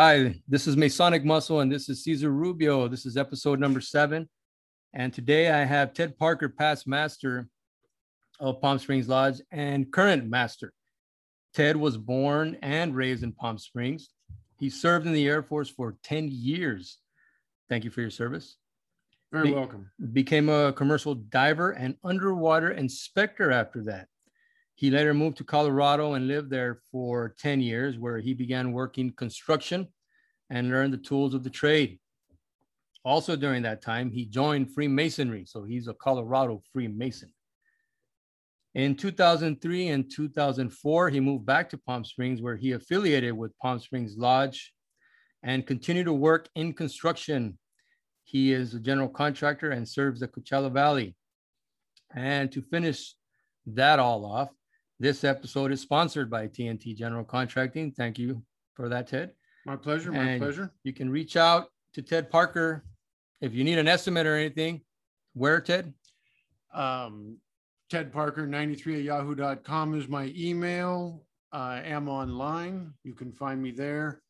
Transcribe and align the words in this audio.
Hi, 0.00 0.40
this 0.46 0.68
is 0.68 0.76
Masonic 0.76 1.24
Muscle, 1.24 1.58
and 1.58 1.72
this 1.72 1.88
is 1.88 2.04
Cesar 2.04 2.30
Rubio. 2.30 2.86
This 2.86 3.04
is 3.04 3.16
episode 3.16 3.58
number 3.58 3.80
seven. 3.80 4.28
And 4.92 5.12
today 5.12 5.50
I 5.50 5.64
have 5.64 5.92
Ted 5.92 6.16
Parker, 6.16 6.48
past 6.48 6.86
master 6.86 7.48
of 8.38 8.60
Palm 8.60 8.78
Springs 8.78 9.08
Lodge 9.08 9.40
and 9.50 9.92
current 9.92 10.30
master. 10.30 10.72
Ted 11.52 11.76
was 11.76 11.96
born 11.96 12.56
and 12.62 12.94
raised 12.94 13.24
in 13.24 13.32
Palm 13.32 13.58
Springs. 13.58 14.10
He 14.60 14.70
served 14.70 15.04
in 15.04 15.12
the 15.12 15.26
Air 15.26 15.42
Force 15.42 15.68
for 15.68 15.96
10 16.04 16.28
years. 16.30 16.98
Thank 17.68 17.82
you 17.82 17.90
for 17.90 18.00
your 18.00 18.10
service. 18.10 18.56
Very 19.32 19.48
Be- 19.48 19.54
welcome. 19.54 19.90
Became 20.12 20.48
a 20.48 20.72
commercial 20.74 21.16
diver 21.16 21.72
and 21.72 21.96
underwater 22.04 22.70
inspector 22.70 23.50
after 23.50 23.82
that. 23.86 24.06
He 24.78 24.92
later 24.92 25.12
moved 25.12 25.38
to 25.38 25.44
Colorado 25.44 26.12
and 26.12 26.28
lived 26.28 26.50
there 26.50 26.78
for 26.92 27.34
10 27.40 27.60
years, 27.60 27.98
where 27.98 28.18
he 28.18 28.32
began 28.32 28.70
working 28.70 29.10
construction 29.10 29.88
and 30.50 30.70
learned 30.70 30.92
the 30.92 30.98
tools 30.98 31.34
of 31.34 31.42
the 31.42 31.50
trade. 31.50 31.98
Also, 33.04 33.34
during 33.34 33.62
that 33.62 33.82
time, 33.82 34.12
he 34.12 34.24
joined 34.24 34.72
Freemasonry. 34.72 35.46
So 35.46 35.64
he's 35.64 35.88
a 35.88 35.94
Colorado 35.94 36.62
Freemason. 36.72 37.32
In 38.76 38.94
2003 38.94 39.88
and 39.88 40.08
2004, 40.08 41.10
he 41.10 41.18
moved 41.18 41.44
back 41.44 41.68
to 41.70 41.78
Palm 41.78 42.04
Springs, 42.04 42.40
where 42.40 42.54
he 42.54 42.70
affiliated 42.70 43.32
with 43.32 43.58
Palm 43.58 43.80
Springs 43.80 44.16
Lodge 44.16 44.72
and 45.42 45.66
continued 45.66 46.04
to 46.04 46.12
work 46.12 46.48
in 46.54 46.72
construction. 46.72 47.58
He 48.22 48.52
is 48.52 48.74
a 48.74 48.78
general 48.78 49.08
contractor 49.08 49.72
and 49.72 49.88
serves 49.88 50.20
the 50.20 50.28
Coachella 50.28 50.70
Valley. 50.70 51.16
And 52.14 52.52
to 52.52 52.62
finish 52.62 53.16
that 53.66 53.98
all 53.98 54.24
off, 54.24 54.50
this 55.00 55.24
episode 55.24 55.72
is 55.72 55.80
sponsored 55.80 56.30
by 56.30 56.48
TNT 56.48 56.96
General 56.96 57.24
Contracting. 57.24 57.92
Thank 57.92 58.18
you 58.18 58.42
for 58.74 58.88
that, 58.88 59.06
Ted. 59.08 59.32
My 59.64 59.76
pleasure. 59.76 60.12
My 60.12 60.18
And 60.18 60.40
pleasure. 60.40 60.72
You 60.82 60.92
can 60.92 61.10
reach 61.10 61.36
out 61.36 61.66
to 61.94 62.02
Ted 62.02 62.30
Parker 62.30 62.84
if 63.40 63.54
you 63.54 63.64
need 63.64 63.78
an 63.78 63.88
estimate 63.88 64.26
or 64.26 64.34
anything. 64.36 64.82
Where, 65.34 65.60
Ted? 65.60 65.92
Um, 66.74 67.38
Ted 67.90 68.12
Parker 68.12 68.46
93 68.46 68.96
at 68.96 69.02
yahoo.com 69.02 69.94
is 69.94 70.08
my 70.08 70.32
email. 70.36 71.24
I 71.52 71.80
am 71.80 72.08
online. 72.08 72.92
You 73.04 73.14
can 73.14 73.32
find 73.32 73.62
me 73.62 73.70
there. 73.70 74.20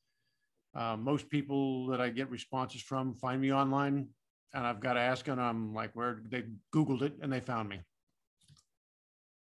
Uh, 0.74 0.96
most 0.96 1.28
people 1.28 1.86
that 1.88 2.00
I 2.00 2.10
get 2.10 2.30
responses 2.30 2.82
from 2.82 3.14
find 3.14 3.40
me 3.40 3.52
online, 3.52 4.08
and 4.54 4.66
I've 4.66 4.80
got 4.80 4.92
to 4.92 5.00
ask 5.00 5.24
them. 5.24 5.40
I'm 5.40 5.74
like, 5.74 5.90
where 5.94 6.22
they 6.28 6.44
Googled 6.72 7.02
it 7.02 7.14
and 7.20 7.32
they 7.32 7.40
found 7.40 7.68
me. 7.68 7.80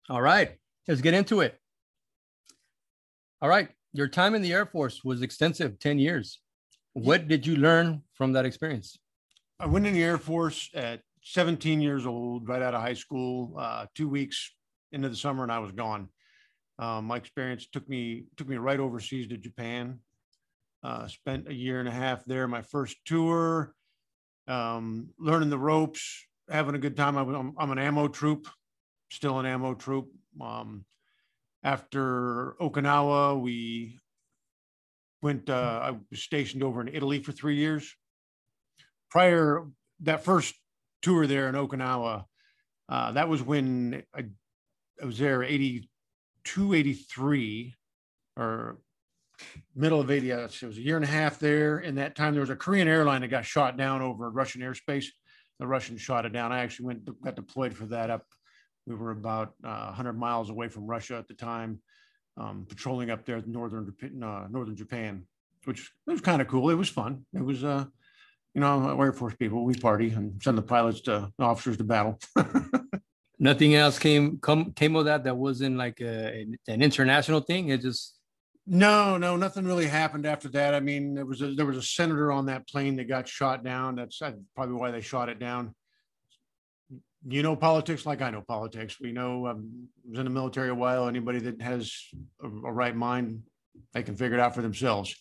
All 0.10 0.22
right, 0.22 0.58
let's 0.88 1.02
get 1.02 1.14
into 1.14 1.42
it. 1.42 1.60
All 3.42 3.50
right, 3.50 3.70
your 3.94 4.08
time 4.08 4.36
in 4.36 4.42
the 4.42 4.54
Air 4.54 4.66
Force 4.66 5.04
was 5.04 5.22
extensive 5.22 5.80
10 5.80 6.00
years. 6.00 6.40
What 6.94 7.28
did 7.28 7.48
you 7.48 7.56
learn 7.56 8.04
from 8.14 8.34
that 8.34 8.46
experience? 8.46 8.98
I 9.60 9.66
went 9.66 9.88
in 9.88 9.94
the 9.94 10.04
Air 10.04 10.18
Force 10.18 10.70
at 10.74 11.02
17 11.24 11.82
years 11.82 12.06
old, 12.06 12.48
right 12.48 12.62
out 12.62 12.74
of 12.74 12.82
high 12.82 12.94
school. 12.94 13.54
Uh, 13.58 13.86
two 13.96 14.10
weeks 14.10 14.52
into 14.92 15.10
the 15.10 15.16
summer, 15.16 15.44
and 15.44 15.52
I 15.52 15.60
was 15.60 15.72
gone. 15.72 16.10
Um, 16.80 17.06
my 17.06 17.18
experience 17.18 17.68
took 17.72 17.88
me 17.88 18.26
took 18.38 18.48
me 18.48 18.58
right 18.58 18.80
overseas 18.80 19.28
to 19.28 19.38
Japan. 19.38 20.00
Uh, 20.84 21.08
spent 21.08 21.48
a 21.48 21.54
year 21.54 21.80
and 21.80 21.88
a 21.88 21.92
half 21.92 22.26
there. 22.26 22.48
My 22.48 22.64
first 22.64 22.98
tour, 23.06 23.76
um, 24.48 25.10
learning 25.20 25.52
the 25.52 25.60
ropes, 25.60 26.26
having 26.50 26.74
a 26.74 26.80
good 26.80 26.98
time. 26.98 27.18
I 27.18 27.22
I'm 27.22 27.72
an 27.72 27.80
ammo 27.80 28.08
troop, 28.08 28.48
still 29.10 29.40
an 29.40 29.46
ammo 29.46 29.76
troop. 29.76 30.08
Um, 30.40 30.86
after 31.64 32.56
Okinawa, 32.62 33.40
we 33.40 34.00
went. 35.22 35.50
Uh, 35.50 35.80
I 35.84 35.92
was 36.10 36.22
stationed 36.22 36.64
over 36.64 36.82
in 36.82 36.88
Italy 36.88 37.20
for 37.22 37.32
three 37.32 37.58
years 37.58 37.96
prior 39.12 39.68
that 40.00 40.24
first 40.24 40.56
tour 41.02 41.28
there 41.28 41.50
in 41.50 41.56
Okinawa, 41.56 42.26
uh, 42.90 43.12
that 43.12 43.30
was 43.30 43.44
when 43.44 44.02
I, 44.16 44.26
I 45.02 45.06
was 45.06 45.20
there 45.20 45.44
82, 45.44 46.74
83 46.74 47.76
or 48.38 48.78
middle 49.76 50.00
of 50.00 50.10
80. 50.10 50.32
uh, 50.32 50.40
It 50.46 50.64
was 50.64 50.78
a 50.78 50.82
year 50.82 50.96
and 50.96 51.06
a 51.06 51.10
half 51.10 51.38
there. 51.40 51.80
In 51.80 51.96
that 51.96 52.16
time, 52.16 52.34
there 52.34 52.42
was 52.42 52.50
a 52.50 52.56
Korean 52.56 52.88
airline 52.88 53.22
that 53.22 53.28
got 53.28 53.46
shot 53.46 53.78
down 53.78 54.02
over 54.02 54.30
Russian 54.30 54.62
airspace. 54.62 55.06
The 55.60 55.68
Russians 55.68 56.02
shot 56.02 56.26
it 56.26 56.34
down. 56.34 56.52
I 56.52 56.60
actually 56.60 56.88
went, 56.88 57.22
got 57.22 57.36
deployed 57.36 57.76
for 57.76 57.86
that 57.88 58.10
up. 58.10 58.26
We 58.88 58.96
were 58.96 59.12
about 59.12 59.54
uh, 59.64 59.86
100 59.86 60.14
miles 60.14 60.50
away 60.50 60.68
from 60.68 60.88
Russia 60.88 61.16
at 61.16 61.28
the 61.28 61.34
time, 61.34 61.80
um, 62.38 62.66
patrolling 62.68 63.10
up 63.10 63.26
there, 63.26 63.38
in 63.38 63.52
northern, 63.52 63.94
uh, 64.24 64.48
northern 64.50 64.76
Japan, 64.76 65.24
which 65.66 65.92
was 66.08 66.22
kind 66.22 66.42
of 66.42 66.48
cool. 66.48 66.70
It 66.70 66.76
was 66.76 66.90
fun. 66.90 67.26
It 67.34 67.44
was, 67.44 67.64
uh, 67.64 67.86
you 68.54 68.62
know, 68.62 69.00
Air 69.00 69.14
Force 69.14 69.36
people, 69.36 69.64
we 69.64 69.76
party 69.76 70.12
and 70.12 70.42
send 70.42 70.58
the 70.58 70.64
pilots 70.64 71.02
to 71.02 71.32
officers 71.40 71.78
to 71.78 71.84
battle. 71.84 72.20
Nothing 73.40 73.74
else 73.76 73.98
came 73.98 74.38
come 74.38 74.72
came 74.74 74.96
of 74.96 75.06
that 75.06 75.24
that 75.24 75.36
wasn't 75.36 75.76
like 75.76 76.00
a, 76.00 76.46
an 76.68 76.82
international 76.82 77.40
thing. 77.40 77.70
It 77.70 77.82
just 77.82 78.20
no, 78.68 79.18
no, 79.18 79.36
nothing 79.36 79.66
really 79.66 79.88
happened 79.88 80.26
after 80.26 80.48
that. 80.50 80.76
I 80.76 80.80
mean, 80.80 81.16
there 81.16 81.26
was 81.26 81.42
a, 81.42 81.54
there 81.54 81.66
was 81.66 81.78
a 81.78 81.82
senator 81.82 82.32
on 82.32 82.46
that 82.46 82.68
plane 82.68 82.96
that 82.98 83.08
got 83.08 83.28
shot 83.28 83.64
down. 83.64 83.96
That's 83.96 84.22
probably 84.56 84.76
why 84.76 84.92
they 84.92 85.02
shot 85.02 85.30
it 85.30 85.40
down. 85.40 85.74
You 87.28 87.44
know 87.44 87.56
politics 87.56 88.06
like 88.06 88.22
I 88.22 88.32
know 88.32 88.42
politics. 88.42 89.00
We 89.00 89.12
know 89.12 89.48
um, 89.48 89.88
I 90.06 90.10
was 90.10 90.20
in 90.20 90.26
the 90.26 90.32
military 90.32 90.70
a 90.70 90.76
while. 90.76 91.08
Anybody 91.08 91.40
that 91.40 91.62
has 91.62 91.94
a, 92.44 92.48
a 92.48 92.72
right 92.72 92.96
mind, 92.96 93.44
they 93.94 94.02
can 94.04 94.16
figure 94.16 94.38
it 94.38 94.42
out 94.42 94.56
for 94.56 94.62
themselves. 94.64 95.16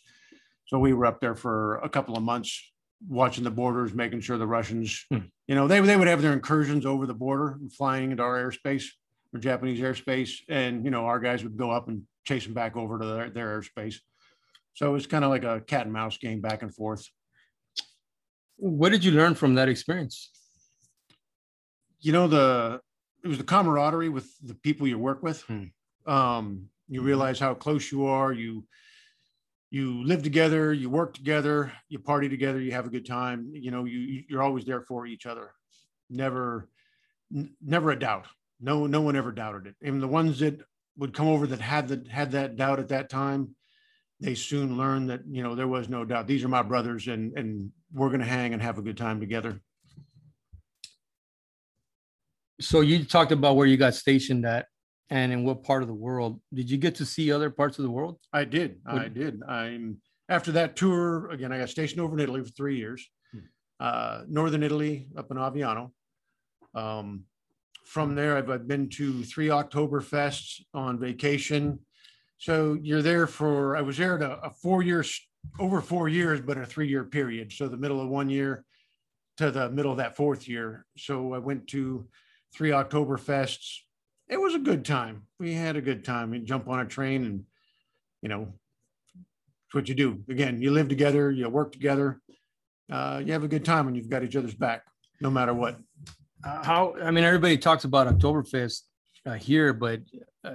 So 0.66 0.78
we 0.78 0.92
were 0.94 1.04
up 1.06 1.20
there 1.20 1.34
for 1.34 1.76
a 1.78 1.88
couple 1.88 2.16
of 2.16 2.22
months 2.22 2.72
watching 3.08 3.44
the 3.44 3.50
borders, 3.50 3.92
making 3.92 4.20
sure 4.20 4.38
the 4.38 4.46
Russians, 4.46 5.04
Hmm. 5.10 5.18
you 5.46 5.54
know, 5.54 5.66
they, 5.66 5.80
they 5.80 5.96
would 5.96 6.08
have 6.08 6.22
their 6.22 6.32
incursions 6.32 6.86
over 6.86 7.06
the 7.06 7.14
border 7.14 7.58
and 7.60 7.72
flying 7.72 8.12
into 8.12 8.22
our 8.22 8.42
airspace 8.42 8.84
or 9.34 9.40
Japanese 9.40 9.80
airspace. 9.80 10.38
And, 10.48 10.84
you 10.84 10.90
know, 10.90 11.04
our 11.06 11.18
guys 11.20 11.42
would 11.42 11.56
go 11.56 11.70
up 11.70 11.88
and 11.88 12.02
chase 12.24 12.44
them 12.44 12.54
back 12.54 12.76
over 12.76 12.98
to 12.98 13.04
their, 13.04 13.30
their 13.30 13.60
airspace. 13.60 13.96
So 14.74 14.88
it 14.88 14.92
was 14.92 15.06
kind 15.06 15.24
of 15.24 15.30
like 15.30 15.44
a 15.44 15.60
cat 15.60 15.84
and 15.84 15.92
mouse 15.92 16.16
game 16.18 16.40
back 16.40 16.62
and 16.62 16.74
forth. 16.74 17.06
what 18.56 18.90
did 18.90 19.04
you 19.04 19.10
learn 19.12 19.34
from 19.34 19.54
that 19.56 19.68
experience? 19.68 20.30
You 22.00 22.12
know, 22.12 22.28
the, 22.28 22.80
it 23.22 23.28
was 23.28 23.38
the 23.38 23.44
camaraderie 23.44 24.08
with 24.08 24.30
the 24.42 24.54
people 24.54 24.86
you 24.86 24.98
work 24.98 25.22
with. 25.22 25.42
Hmm. 25.42 25.64
Um, 26.06 26.70
you 26.88 27.02
realize 27.02 27.38
how 27.38 27.54
close 27.54 27.92
you 27.92 28.06
are. 28.06 28.32
You, 28.32 28.64
you 29.70 30.02
live 30.04 30.22
together, 30.22 30.72
you 30.72 30.90
work 30.90 31.14
together, 31.14 31.72
you 31.88 31.98
party 32.00 32.28
together, 32.28 32.60
you 32.60 32.72
have 32.72 32.86
a 32.86 32.90
good 32.90 33.06
time. 33.06 33.50
You 33.54 33.70
know, 33.70 33.84
you 33.84 34.24
you're 34.28 34.42
always 34.42 34.64
there 34.64 34.80
for 34.82 35.06
each 35.06 35.26
other. 35.26 35.52
Never, 36.08 36.68
n- 37.34 37.54
never 37.64 37.92
a 37.92 37.98
doubt. 37.98 38.26
No, 38.60 38.86
no 38.86 39.00
one 39.00 39.16
ever 39.16 39.30
doubted 39.30 39.66
it. 39.66 39.76
And 39.82 40.02
the 40.02 40.08
ones 40.08 40.40
that 40.40 40.60
would 40.96 41.14
come 41.14 41.28
over 41.28 41.46
that 41.46 41.60
had 41.60 41.88
that 41.88 42.08
had 42.08 42.32
that 42.32 42.56
doubt 42.56 42.80
at 42.80 42.88
that 42.88 43.08
time, 43.08 43.54
they 44.18 44.34
soon 44.34 44.76
learned 44.76 45.10
that 45.10 45.22
you 45.26 45.42
know 45.42 45.54
there 45.54 45.68
was 45.68 45.88
no 45.88 46.04
doubt. 46.04 46.26
These 46.26 46.44
are 46.44 46.48
my 46.48 46.62
brothers, 46.62 47.06
and 47.06 47.32
and 47.38 47.70
we're 47.92 48.10
gonna 48.10 48.24
hang 48.24 48.52
and 48.52 48.62
have 48.62 48.78
a 48.78 48.82
good 48.82 48.96
time 48.96 49.20
together. 49.20 49.60
So 52.60 52.82
you 52.82 53.04
talked 53.04 53.32
about 53.32 53.56
where 53.56 53.66
you 53.66 53.76
got 53.76 53.94
stationed 53.94 54.44
at 54.44 54.66
and 55.08 55.32
in 55.32 55.44
what 55.44 55.64
part 55.64 55.82
of 55.82 55.88
the 55.88 55.94
world. 55.94 56.40
Did 56.52 56.70
you 56.70 56.76
get 56.76 56.94
to 56.96 57.06
see 57.06 57.32
other 57.32 57.50
parts 57.50 57.78
of 57.78 57.84
the 57.84 57.90
world? 57.90 58.18
I 58.32 58.44
did. 58.44 58.80
I 58.86 59.08
did. 59.08 59.42
I'm 59.48 60.00
after 60.28 60.52
that 60.52 60.76
tour 60.76 61.30
again. 61.30 61.52
I 61.52 61.58
got 61.58 61.70
stationed 61.70 62.00
over 62.00 62.14
in 62.14 62.20
Italy 62.20 62.42
for 62.44 62.50
three 62.50 62.76
years, 62.76 63.08
Hmm. 63.32 63.38
uh, 63.80 64.22
northern 64.28 64.62
Italy 64.62 65.08
up 65.16 65.30
in 65.30 65.36
Aviano. 65.36 65.90
Um, 66.74 67.24
from 67.86 68.14
there, 68.14 68.36
I've, 68.36 68.50
I've 68.50 68.68
been 68.68 68.88
to 68.90 69.24
three 69.24 69.48
Oktoberfests 69.48 70.60
on 70.74 70.98
vacation. 70.98 71.80
So 72.38 72.78
you're 72.80 73.02
there 73.02 73.26
for. 73.26 73.76
I 73.76 73.82
was 73.82 73.96
there 73.96 74.16
at 74.16 74.22
a, 74.22 74.38
a 74.46 74.50
four 74.50 74.82
years, 74.82 75.18
over 75.58 75.80
four 75.80 76.08
years, 76.08 76.40
but 76.40 76.56
a 76.58 76.66
three 76.66 76.88
year 76.88 77.04
period. 77.04 77.52
So 77.52 77.68
the 77.68 77.76
middle 77.76 78.00
of 78.00 78.08
one 78.08 78.30
year 78.30 78.64
to 79.38 79.50
the 79.50 79.70
middle 79.70 79.90
of 79.90 79.98
that 79.98 80.14
fourth 80.16 80.46
year. 80.46 80.86
So 80.96 81.32
I 81.34 81.38
went 81.38 81.66
to 81.68 82.06
three 82.54 82.70
Oktoberfests. 82.70 83.78
It 84.28 84.40
was 84.40 84.54
a 84.54 84.58
good 84.58 84.84
time. 84.84 85.22
We 85.38 85.54
had 85.54 85.76
a 85.76 85.80
good 85.80 86.04
time. 86.04 86.32
You 86.34 86.40
jump 86.40 86.68
on 86.68 86.80
a 86.80 86.84
train 86.84 87.24
and 87.24 87.44
you 88.22 88.28
know, 88.28 88.52
it's 89.14 89.74
what 89.74 89.88
you 89.88 89.94
do. 89.94 90.22
Again, 90.28 90.60
you 90.60 90.70
live 90.72 90.88
together, 90.88 91.30
you 91.30 91.48
work 91.48 91.72
together, 91.72 92.20
uh, 92.90 93.22
you 93.24 93.32
have 93.32 93.44
a 93.44 93.48
good 93.48 93.64
time 93.64 93.86
when 93.86 93.94
you've 93.94 94.08
got 94.08 94.22
each 94.22 94.36
other's 94.36 94.54
back, 94.54 94.82
no 95.20 95.30
matter 95.30 95.54
what. 95.54 95.78
Uh, 96.44 96.64
how 96.64 96.94
I 97.02 97.10
mean, 97.10 97.24
everybody 97.24 97.56
talks 97.56 97.84
about 97.84 98.06
Oktoberfest 98.06 98.82
uh, 99.26 99.34
here, 99.34 99.72
but 99.72 100.00
uh, 100.44 100.54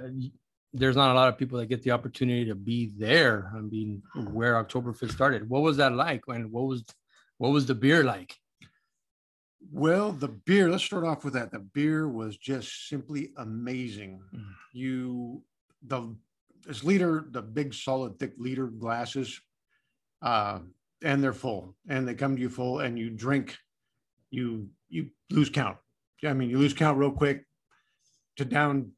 there's 0.72 0.96
not 0.96 1.12
a 1.12 1.14
lot 1.14 1.28
of 1.28 1.38
people 1.38 1.58
that 1.58 1.66
get 1.66 1.82
the 1.82 1.92
opportunity 1.92 2.44
to 2.46 2.54
be 2.54 2.92
there. 2.96 3.50
I 3.56 3.60
mean, 3.60 4.02
where 4.32 4.62
Oktoberfest 4.62 5.12
started. 5.12 5.48
What 5.48 5.62
was 5.62 5.76
that 5.78 5.94
like? 5.94 6.22
And 6.28 6.52
what 6.52 6.64
was 6.64 6.84
what 7.38 7.50
was 7.50 7.66
the 7.66 7.74
beer 7.74 8.04
like? 8.04 8.34
Well, 9.72 10.12
the 10.12 10.28
beer, 10.28 10.70
let's 10.70 10.84
start 10.84 11.04
off 11.04 11.24
with 11.24 11.34
that. 11.34 11.50
The 11.50 11.58
beer 11.58 12.08
was 12.08 12.36
just 12.36 12.88
simply 12.88 13.32
amazing. 13.36 14.20
Mm. 14.34 14.44
You, 14.72 15.42
the, 15.82 16.14
this 16.66 16.84
liter, 16.84 17.26
the 17.30 17.42
big 17.42 17.74
solid 17.74 18.18
thick 18.18 18.34
liter 18.38 18.66
glasses, 18.66 19.40
uh, 20.22 20.60
and 21.02 21.22
they're 21.22 21.32
full, 21.32 21.74
and 21.88 22.06
they 22.06 22.14
come 22.14 22.36
to 22.36 22.42
you 22.42 22.48
full, 22.48 22.80
and 22.80 22.98
you 22.98 23.10
drink, 23.10 23.56
you 24.30 24.68
you 24.88 25.10
lose 25.30 25.50
count. 25.50 25.76
I 26.24 26.32
mean, 26.32 26.50
you 26.50 26.58
lose 26.58 26.74
count 26.74 26.98
real 26.98 27.10
quick. 27.10 27.44
To 28.36 28.44
down 28.44 28.92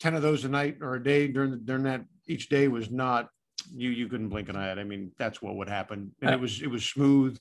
ten 0.00 0.14
of 0.14 0.22
those 0.22 0.44
a 0.44 0.48
night 0.48 0.78
or 0.80 0.94
a 0.94 1.02
day 1.02 1.28
during 1.28 1.50
the, 1.52 1.56
during 1.56 1.84
that 1.84 2.04
each 2.26 2.48
day 2.48 2.68
was 2.68 2.90
not 2.90 3.28
you 3.72 3.90
you 3.90 4.08
couldn't 4.08 4.28
blink 4.28 4.48
an 4.48 4.56
eye. 4.56 4.70
I 4.70 4.84
mean, 4.84 5.12
that's 5.18 5.40
what 5.40 5.56
would 5.56 5.68
happen, 5.68 6.12
and 6.20 6.34
it 6.34 6.40
was 6.40 6.62
it 6.62 6.70
was 6.70 6.84
smooth. 6.84 7.38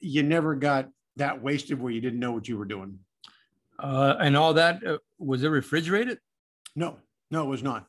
You 0.00 0.22
never 0.22 0.54
got 0.54 0.88
that 1.16 1.42
wasted 1.42 1.80
where 1.80 1.92
you 1.92 2.00
didn't 2.00 2.20
know 2.20 2.32
what 2.32 2.48
you 2.48 2.56
were 2.56 2.64
doing. 2.64 2.98
Uh, 3.78 4.16
and 4.20 4.36
all 4.36 4.54
that 4.54 4.86
uh, 4.86 4.98
was 5.18 5.42
it 5.42 5.48
refrigerated? 5.48 6.18
No, 6.76 6.96
no, 7.30 7.44
it 7.44 7.48
was 7.48 7.62
not. 7.62 7.86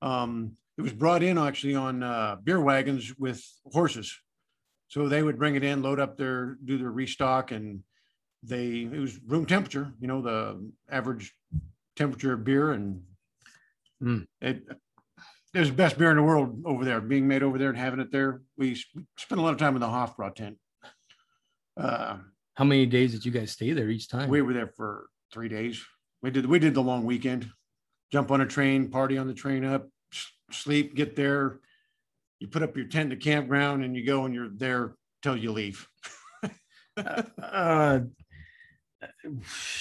Um, 0.00 0.56
it 0.78 0.82
was 0.82 0.92
brought 0.92 1.22
in 1.22 1.38
actually 1.38 1.74
on 1.74 2.02
uh, 2.02 2.36
beer 2.42 2.60
wagons 2.60 3.12
with 3.18 3.44
horses. 3.72 4.16
So 4.88 5.08
they 5.08 5.22
would 5.22 5.38
bring 5.38 5.54
it 5.56 5.64
in, 5.64 5.82
load 5.82 6.00
up 6.00 6.16
their, 6.16 6.58
do 6.64 6.76
their 6.78 6.90
restock, 6.90 7.50
and 7.50 7.82
they 8.42 8.88
it 8.92 8.98
was 8.98 9.18
room 9.26 9.46
temperature. 9.46 9.92
You 10.00 10.08
know 10.08 10.20
the 10.20 10.70
average 10.90 11.34
temperature 11.96 12.34
of 12.34 12.44
beer, 12.44 12.72
and 12.72 13.02
Mm. 14.02 14.26
it 14.40 14.64
it 15.54 15.58
was 15.60 15.68
the 15.68 15.76
best 15.76 15.96
beer 15.96 16.10
in 16.10 16.16
the 16.16 16.22
world 16.22 16.62
over 16.64 16.84
there, 16.84 17.00
being 17.00 17.28
made 17.28 17.42
over 17.42 17.56
there 17.56 17.68
and 17.68 17.78
having 17.78 18.00
it 18.00 18.10
there. 18.10 18.42
We 18.56 18.74
spent 19.16 19.40
a 19.40 19.44
lot 19.44 19.52
of 19.52 19.58
time 19.58 19.76
in 19.76 19.80
the 19.80 19.86
Hofbrau 19.86 20.34
tent. 20.34 20.58
Uh, 22.56 22.58
How 22.58 22.64
many 22.64 22.86
days 22.86 23.12
did 23.12 23.24
you 23.24 23.32
guys 23.32 23.50
stay 23.52 23.72
there 23.72 23.88
each 23.90 24.08
time? 24.08 24.28
we 24.28 24.42
were 24.42 24.52
there 24.52 24.72
for 24.76 25.06
three 25.32 25.48
days. 25.48 25.82
We 26.22 26.30
did 26.30 26.46
we 26.46 26.58
did 26.58 26.74
the 26.74 26.82
long 26.82 27.04
weekend. 27.04 27.50
Jump 28.12 28.30
on 28.30 28.40
a 28.42 28.46
train, 28.46 28.90
party 28.90 29.16
on 29.18 29.26
the 29.26 29.34
train 29.34 29.64
up, 29.64 29.88
sleep, 30.50 30.94
get 30.94 31.16
there. 31.16 31.60
You 32.40 32.48
put 32.48 32.62
up 32.62 32.76
your 32.76 32.86
tent 32.86 33.12
in 33.12 33.18
the 33.18 33.24
campground 33.24 33.84
and 33.84 33.96
you 33.96 34.04
go 34.04 34.24
and 34.24 34.34
you're 34.34 34.50
there 34.50 34.94
till 35.22 35.36
you 35.36 35.52
leave. 35.52 35.86
uh, 36.96 38.00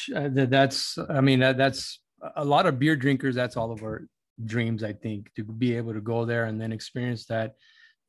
that- 0.09 0.47
that's 0.49 0.97
i 1.09 1.19
mean 1.21 1.39
that, 1.39 1.57
that's 1.57 1.99
a 2.35 2.45
lot 2.45 2.65
of 2.65 2.79
beer 2.79 2.95
drinkers 2.95 3.35
that's 3.35 3.57
all 3.57 3.71
of 3.71 3.83
our 3.83 4.07
dreams 4.45 4.83
i 4.83 4.93
think 4.93 5.29
to 5.35 5.43
be 5.43 5.75
able 5.75 5.93
to 5.93 6.01
go 6.01 6.23
there 6.25 6.45
and 6.45 6.59
then 6.59 6.71
experience 6.71 7.25
that 7.25 7.53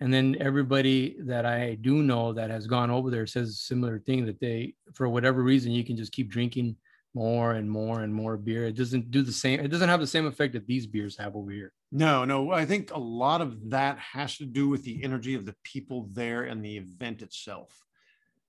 and 0.02 0.12
then 0.12 0.36
everybody 0.40 1.16
that 1.20 1.44
i 1.46 1.74
do 1.88 2.02
know 2.02 2.32
that 2.32 2.50
has 2.50 2.66
gone 2.66 2.90
over 2.90 3.08
there 3.10 3.26
says 3.26 3.48
a 3.50 3.52
similar 3.70 3.98
thing 3.98 4.26
that 4.26 4.40
they 4.40 4.74
for 4.94 5.08
whatever 5.08 5.42
reason 5.42 5.70
you 5.72 5.84
can 5.84 5.96
just 5.96 6.12
keep 6.12 6.28
drinking 6.28 6.76
more 7.14 7.52
and 7.52 7.70
more 7.70 8.02
and 8.02 8.12
more 8.12 8.36
beer 8.36 8.64
it 8.66 8.76
doesn't 8.76 9.10
do 9.10 9.22
the 9.22 9.32
same 9.32 9.60
it 9.60 9.68
doesn't 9.68 9.88
have 9.88 10.00
the 10.00 10.06
same 10.06 10.26
effect 10.26 10.52
that 10.54 10.66
these 10.66 10.86
beers 10.86 11.16
have 11.16 11.36
over 11.36 11.50
here 11.50 11.72
No, 11.92 12.24
no, 12.24 12.38
I 12.62 12.64
think 12.64 12.90
a 12.90 12.98
lot 12.98 13.40
of 13.42 13.50
that 13.70 13.98
has 13.98 14.38
to 14.38 14.46
do 14.46 14.64
with 14.72 14.82
the 14.82 14.96
energy 15.04 15.34
of 15.34 15.44
the 15.44 15.54
people 15.62 16.08
there 16.12 16.42
and 16.50 16.64
the 16.64 16.76
event 16.84 17.20
itself. 17.22 17.70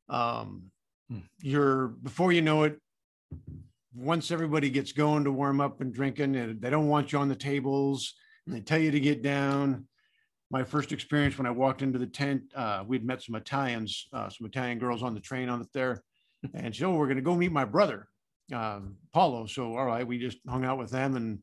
Um, 0.09 0.71
Hmm. 1.09 1.25
you're 1.41 1.89
before 2.09 2.31
you 2.31 2.41
know 2.41 2.63
it, 2.63 2.75
once 3.94 4.31
everybody 4.31 4.69
gets 4.69 4.94
going 4.94 5.25
to 5.25 5.31
warm 5.41 5.59
up 5.59 5.81
and 5.81 5.94
drinking, 5.94 6.35
and 6.38 6.61
they 6.61 6.69
don't 6.69 6.88
want 6.88 7.11
you 7.11 7.19
on 7.19 7.27
the 7.27 7.35
tables, 7.51 8.13
and 8.45 8.56
they 8.56 8.61
tell 8.61 8.79
you 8.79 8.91
to 8.91 8.99
get 9.09 9.21
down. 9.21 9.85
My 10.53 10.63
first 10.63 10.91
experience 10.91 11.35
when 11.39 11.47
I 11.47 11.50
walked 11.50 11.81
into 11.81 11.97
the 11.97 12.05
tent, 12.05 12.44
uh, 12.55 12.83
we'd 12.85 13.03
met 13.03 13.23
some 13.23 13.33
Italians, 13.33 14.07
uh, 14.13 14.29
some 14.29 14.45
Italian 14.45 14.77
girls 14.77 15.01
on 15.01 15.15
the 15.15 15.19
train 15.19 15.50
on 15.50 15.61
it 15.61 15.67
there, 15.73 16.03
and 16.53 16.75
she 16.75 16.81
said, 16.81 16.89
"Oh, 16.89 16.94
we're 16.94 17.07
going 17.07 17.17
to 17.17 17.23
go 17.23 17.35
meet 17.35 17.51
my 17.51 17.65
brother, 17.65 18.07
um, 18.53 18.97
Paulo." 19.11 19.47
So, 19.47 19.75
all 19.75 19.88
right, 19.88 20.05
we 20.05 20.19
just 20.19 20.38
hung 20.47 20.63
out 20.63 20.77
with 20.77 20.91
them 20.91 21.15
and 21.15 21.39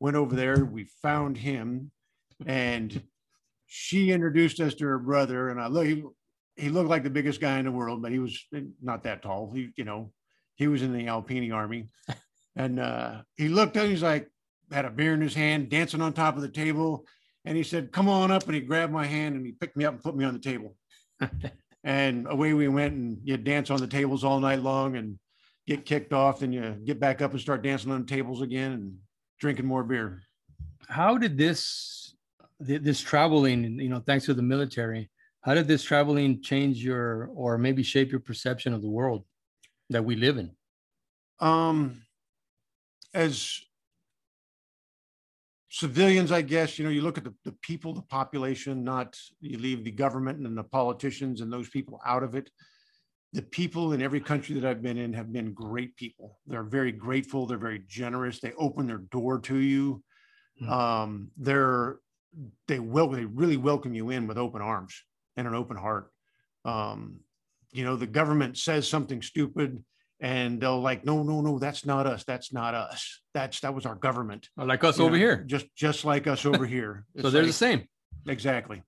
went 0.00 0.16
over 0.16 0.34
there. 0.34 0.64
We 0.64 0.84
found 1.02 1.36
him, 1.36 1.90
and 2.46 3.02
she 3.66 4.12
introduced 4.12 4.60
us 4.60 4.72
to 4.76 4.86
her 4.86 4.98
brother. 4.98 5.50
And 5.50 5.60
I 5.60 5.66
look, 5.66 5.86
he, 5.86 6.02
he 6.56 6.70
looked 6.70 6.88
like 6.88 7.02
the 7.02 7.10
biggest 7.10 7.38
guy 7.38 7.58
in 7.58 7.66
the 7.66 7.70
world, 7.70 8.00
but 8.00 8.12
he 8.12 8.18
was 8.18 8.46
not 8.80 9.02
that 9.02 9.20
tall. 9.20 9.52
He, 9.54 9.72
you 9.76 9.84
know, 9.84 10.10
he 10.54 10.68
was 10.68 10.80
in 10.80 10.94
the 10.94 11.04
Alpini 11.04 11.52
army, 11.52 11.88
and 12.56 12.80
uh, 12.80 13.24
he 13.36 13.48
looked 13.48 13.76
up. 13.76 13.88
He's 13.88 14.02
like, 14.02 14.30
had 14.70 14.86
a 14.86 14.90
beer 14.90 15.12
in 15.12 15.20
his 15.20 15.34
hand, 15.34 15.68
dancing 15.68 16.00
on 16.00 16.14
top 16.14 16.36
of 16.36 16.40
the 16.40 16.48
table, 16.48 17.04
and 17.44 17.56
he 17.56 17.62
said, 17.62 17.92
"Come 17.92 18.08
on 18.08 18.30
up." 18.30 18.44
And 18.46 18.54
he 18.54 18.60
grabbed 18.60 18.92
my 18.92 19.06
hand 19.06 19.36
and 19.36 19.44
he 19.44 19.52
picked 19.52 19.76
me 19.76 19.84
up 19.84 19.94
and 19.94 20.02
put 20.02 20.16
me 20.16 20.24
on 20.24 20.32
the 20.34 20.40
table. 20.40 20.76
and 21.84 22.26
away 22.28 22.52
we 22.54 22.68
went, 22.68 22.94
and 22.94 23.18
you 23.24 23.36
dance 23.36 23.70
on 23.70 23.80
the 23.80 23.86
tables 23.86 24.24
all 24.24 24.40
night 24.40 24.60
long, 24.60 24.96
and 24.96 25.18
get 25.66 25.84
kicked 25.84 26.12
off, 26.12 26.42
And 26.42 26.52
you 26.54 26.76
get 26.84 26.98
back 27.00 27.22
up 27.22 27.32
and 27.32 27.40
start 27.40 27.62
dancing 27.62 27.90
on 27.92 28.00
the 28.02 28.06
tables 28.06 28.42
again, 28.42 28.72
and 28.72 28.96
drinking 29.40 29.66
more 29.66 29.84
beer. 29.84 30.22
how 30.88 31.16
did 31.18 31.36
this 31.36 32.14
this 32.60 33.00
traveling 33.00 33.58
you 33.80 33.88
know 33.88 34.00
thanks 34.06 34.24
to 34.26 34.34
the 34.34 34.42
military 34.54 35.10
how 35.40 35.52
did 35.54 35.66
this 35.66 35.82
traveling 35.82 36.40
change 36.40 36.76
your 36.84 37.28
or 37.34 37.58
maybe 37.58 37.82
shape 37.82 38.10
your 38.12 38.20
perception 38.20 38.72
of 38.72 38.82
the 38.82 38.88
world 38.88 39.24
that 39.90 40.04
we 40.04 40.14
live 40.14 40.38
in 40.38 40.48
Um, 41.40 42.02
as 43.14 43.60
civilians, 45.72 46.30
I 46.30 46.42
guess, 46.42 46.78
you 46.78 46.84
know, 46.84 46.90
you 46.90 47.00
look 47.00 47.16
at 47.16 47.24
the, 47.24 47.32
the 47.46 47.56
people, 47.62 47.94
the 47.94 48.02
population, 48.02 48.84
not 48.84 49.16
you 49.40 49.56
leave 49.56 49.84
the 49.84 49.90
government 49.90 50.46
and 50.46 50.56
the 50.56 50.62
politicians 50.62 51.40
and 51.40 51.50
those 51.50 51.70
people 51.70 51.98
out 52.04 52.22
of 52.22 52.34
it. 52.34 52.50
The 53.32 53.40
people 53.40 53.94
in 53.94 54.02
every 54.02 54.20
country 54.20 54.54
that 54.60 54.68
I've 54.68 54.82
been 54.82 54.98
in 54.98 55.14
have 55.14 55.32
been 55.32 55.54
great 55.54 55.96
people. 55.96 56.38
They're 56.46 56.62
very 56.62 56.92
grateful. 56.92 57.46
They're 57.46 57.56
very 57.56 57.82
generous. 57.88 58.38
They 58.38 58.52
open 58.58 58.86
their 58.86 58.98
door 58.98 59.38
to 59.40 59.56
you. 59.56 60.02
Hmm. 60.58 60.68
Um, 60.68 61.30
they're 61.38 61.96
they 62.68 62.78
will 62.78 63.08
they 63.08 63.24
really 63.24 63.56
welcome 63.56 63.94
you 63.94 64.10
in 64.10 64.26
with 64.26 64.36
open 64.36 64.60
arms 64.60 65.02
and 65.38 65.46
an 65.46 65.54
open 65.54 65.78
heart. 65.78 66.10
Um, 66.66 67.20
you 67.70 67.84
know, 67.84 67.96
the 67.96 68.06
government 68.06 68.58
says 68.58 68.86
something 68.86 69.22
stupid 69.22 69.82
and 70.22 70.60
they'll 70.60 70.80
like, 70.80 71.04
no, 71.04 71.22
no, 71.24 71.40
no, 71.42 71.58
that's 71.58 71.84
not 71.84 72.06
us. 72.06 72.22
That's 72.24 72.52
not 72.52 72.72
us. 72.74 73.20
That's 73.34 73.58
that 73.60 73.74
was 73.74 73.84
our 73.86 73.96
government. 73.96 74.48
like 74.56 74.84
us 74.84 74.98
You 74.98 75.04
over 75.06 75.16
know, 75.16 75.24
here 75.26 75.36
just 75.54 75.66
just 75.76 76.04
like 76.04 76.26
us 76.26 76.46
over 76.46 76.64
here. 76.64 77.04
so 77.20 77.26
It's 77.26 77.32
they're 77.32 77.44
the 77.44 77.52
same 77.66 77.80
exactly. 78.26 78.78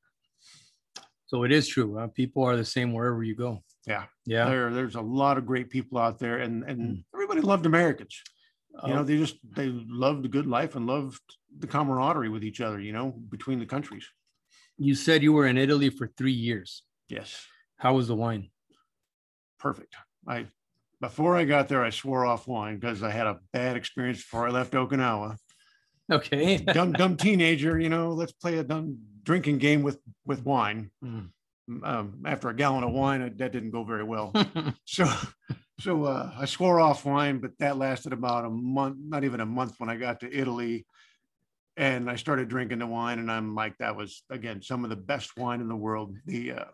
so 1.27 1.43
it 1.47 1.53
is 1.53 1.67
true 1.69 1.99
uh, 1.99 2.07
people 2.21 2.43
are 2.45 2.57
the 2.57 2.65
same 2.77 2.93
wherever 2.93 3.23
you 3.31 3.35
go 3.47 3.53
Yeah. 3.87 4.05
yeah 4.35 4.47
There, 4.49 4.71
there's 4.77 4.95
a 5.05 5.07
lot 5.23 5.37
of 5.39 5.45
great 5.53 5.69
people 5.71 5.99
out 5.99 6.17
there, 6.19 6.39
and 6.45 6.55
and 6.71 6.79
Mm. 6.81 7.05
everybody 7.15 7.41
loved 7.53 7.67
Americans. 7.67 8.15
You 8.87 8.95
know, 8.95 9.01
Uh, 9.01 9.09
they 9.09 9.17
just 9.25 9.37
they 9.59 9.69
loved 10.07 10.21
the 10.25 10.33
good 10.37 10.47
life 10.59 10.73
and 10.77 10.85
loved 10.87 11.23
the 11.63 11.67
camaraderie 11.75 12.33
with 12.35 12.45
each 12.49 12.61
other. 12.67 12.81
You 12.87 12.93
know, 12.97 13.07
between 13.37 13.59
the 13.63 13.67
countries. 13.75 14.07
you 14.89 14.95
said 15.07 15.23
you 15.27 15.33
were 15.37 15.47
in 15.53 15.57
italy 15.67 15.91
for 15.99 16.07
three 16.19 16.39
years 16.49 16.71
Yes, 17.19 17.29
how 17.83 17.93
was 17.99 18.07
the 18.09 18.19
wine 18.25 18.45
perfect. 19.65 19.93
I 20.37 20.39
before 21.01 21.37
I 21.37 21.45
got 21.45 21.69
there, 21.69 21.85
I 21.85 21.91
swore 21.91 22.25
off 22.27 22.47
wine 22.47 22.79
because 22.79 23.03
I 23.03 23.11
had 23.11 23.27
a 23.27 23.41
bad 23.53 23.77
experience 23.77 24.19
before 24.19 24.47
I 24.47 24.51
left 24.51 24.73
Okinawa. 24.73 25.37
okay. 26.11 26.57
Dumb 26.73 26.93
dumb 26.93 27.17
teenager 27.17 27.79
you 27.79 27.89
know 27.89 28.11
let's 28.11 28.33
play 28.33 28.59
a 28.59 28.65
dumb 28.65 28.99
drinking 29.23 29.59
game 29.59 29.83
with 29.83 29.99
with 30.27 30.45
wine. 30.45 30.91
Mm. 31.03 31.31
um, 31.83 32.23
after 32.27 32.51
a 32.51 32.55
gallon 32.55 32.85
of 32.85 32.93
wine 32.93 33.23
uh, 33.23 33.31
that 33.37 33.53
didn't 33.53 33.71
go 33.71 33.85
very 33.85 34.05
well. 34.05 34.33
So 34.85 35.07
so 35.81 36.05
uh, 36.05 36.31
i 36.39 36.45
swore 36.45 36.79
off 36.79 37.05
wine 37.05 37.39
but 37.39 37.51
that 37.59 37.77
lasted 37.77 38.13
about 38.13 38.45
a 38.45 38.49
month 38.51 38.97
not 39.01 39.25
even 39.25 39.41
a 39.41 39.47
month 39.47 39.75
when 39.79 39.89
i 39.89 39.97
got 39.97 40.21
to 40.21 40.33
italy. 40.33 40.87
And 41.77 42.09
i 42.09 42.15
started 42.17 42.49
drinking 42.49 42.79
the 42.79 42.87
wine 42.87 43.19
and 43.19 43.31
i'm 43.31 43.55
like 43.55 43.77
that 43.79 43.97
was 43.97 44.23
again 44.31 44.63
some 44.63 44.85
of 44.85 44.91
the 44.91 44.97
best 44.97 45.37
wine 45.37 45.61
in 45.61 45.69
the 45.69 45.77
world. 45.77 46.17
The 46.27 46.53
uh, 46.53 46.65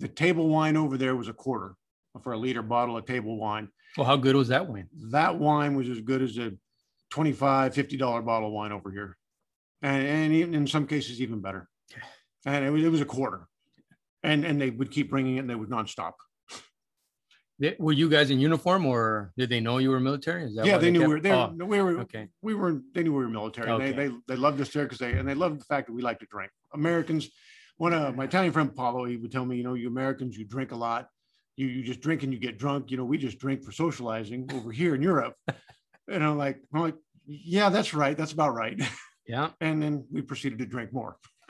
the 0.00 0.08
table 0.08 0.48
wine 0.48 0.76
over 0.76 0.98
there 0.98 1.14
was 1.14 1.28
a 1.28 1.32
quarter 1.32 1.76
for 2.22 2.32
a 2.32 2.38
liter 2.38 2.62
bottle 2.62 2.96
of 2.96 3.06
table 3.06 3.36
wine. 3.38 3.68
Well 3.96 4.06
how 4.06 4.16
good 4.16 4.36
was 4.36 4.48
that 4.48 4.66
wine? 4.68 4.88
That 5.10 5.38
wine 5.38 5.74
was 5.76 5.88
as 5.88 6.00
good 6.00 6.22
as 6.22 6.36
a 6.38 6.52
25 7.10 7.74
50 7.74 7.96
dollar 7.96 8.22
bottle 8.22 8.48
of 8.48 8.54
wine 8.54 8.72
over 8.72 8.90
here. 8.90 9.16
And, 9.82 10.06
and 10.06 10.32
even 10.34 10.54
in 10.54 10.66
some 10.66 10.86
cases 10.86 11.20
even 11.20 11.40
better. 11.40 11.68
And 12.44 12.64
it 12.64 12.70
was, 12.70 12.82
it 12.84 12.88
was 12.88 13.00
a 13.00 13.04
quarter. 13.06 13.46
And 14.22 14.44
and 14.44 14.60
they 14.60 14.70
would 14.70 14.90
keep 14.90 15.10
bringing 15.10 15.36
it 15.36 15.40
and 15.40 15.50
they 15.50 15.54
would 15.54 15.70
nonstop. 15.70 16.12
They- 17.58 17.76
were 17.78 17.92
you 17.92 18.08
guys 18.08 18.30
in 18.30 18.40
uniform 18.40 18.86
or 18.86 19.32
did 19.36 19.48
they 19.50 19.60
know 19.60 19.78
you 19.78 19.90
were 19.90 20.00
military? 20.00 20.44
Is 20.44 20.54
that 20.56 20.64
yeah 20.66 20.74
why 20.74 20.78
they 20.78 20.90
knew 20.90 21.00
kept- 21.00 21.08
we 21.08 21.14
were 21.14 21.20
there 21.20 21.34
Oh, 21.34 21.54
we 21.64 21.80
were 21.82 21.98
okay. 22.00 22.28
we 22.40 22.54
were 22.54 22.80
they 22.94 23.02
knew 23.02 23.12
we 23.12 23.24
were 23.24 23.28
military. 23.30 23.70
Okay. 23.70 23.92
they, 23.92 24.08
they 24.08 24.14
they 24.28 24.36
loved 24.36 24.60
us 24.60 24.68
there 24.70 24.84
because 24.84 24.98
they 24.98 25.12
and 25.12 25.28
they 25.28 25.34
loved 25.34 25.60
the 25.60 25.64
fact 25.64 25.86
that 25.86 25.92
we 25.92 26.02
like 26.02 26.18
to 26.20 26.26
drink. 26.26 26.50
Americans 26.74 27.30
one 27.78 27.92
of 27.94 28.14
my 28.14 28.24
italian 28.24 28.52
friend 28.52 28.74
paulo 28.76 29.04
he 29.06 29.16
would 29.16 29.32
tell 29.32 29.44
me 29.46 29.56
you 29.56 29.62
know 29.64 29.74
you 29.74 29.88
americans 29.88 30.36
you 30.36 30.44
drink 30.44 30.72
a 30.72 30.76
lot 30.76 31.08
you 31.56 31.66
you 31.66 31.82
just 31.82 32.00
drink 32.00 32.22
and 32.22 32.32
you 32.32 32.38
get 32.38 32.58
drunk 32.58 32.90
you 32.90 32.96
know 32.96 33.04
we 33.04 33.18
just 33.18 33.38
drink 33.38 33.62
for 33.62 33.72
socializing 33.72 34.48
over 34.54 34.70
here 34.72 34.94
in 34.94 35.02
europe 35.02 35.34
and 36.08 36.24
i'm 36.24 36.38
like 36.38 36.58
i'm 36.74 36.80
like 36.80 36.96
yeah 37.26 37.68
that's 37.68 37.94
right 37.94 38.16
that's 38.16 38.32
about 38.32 38.54
right 38.54 38.80
yeah 39.26 39.50
and 39.60 39.82
then 39.82 40.04
we 40.10 40.20
proceeded 40.22 40.58
to 40.58 40.66
drink 40.66 40.92
more. 40.92 41.16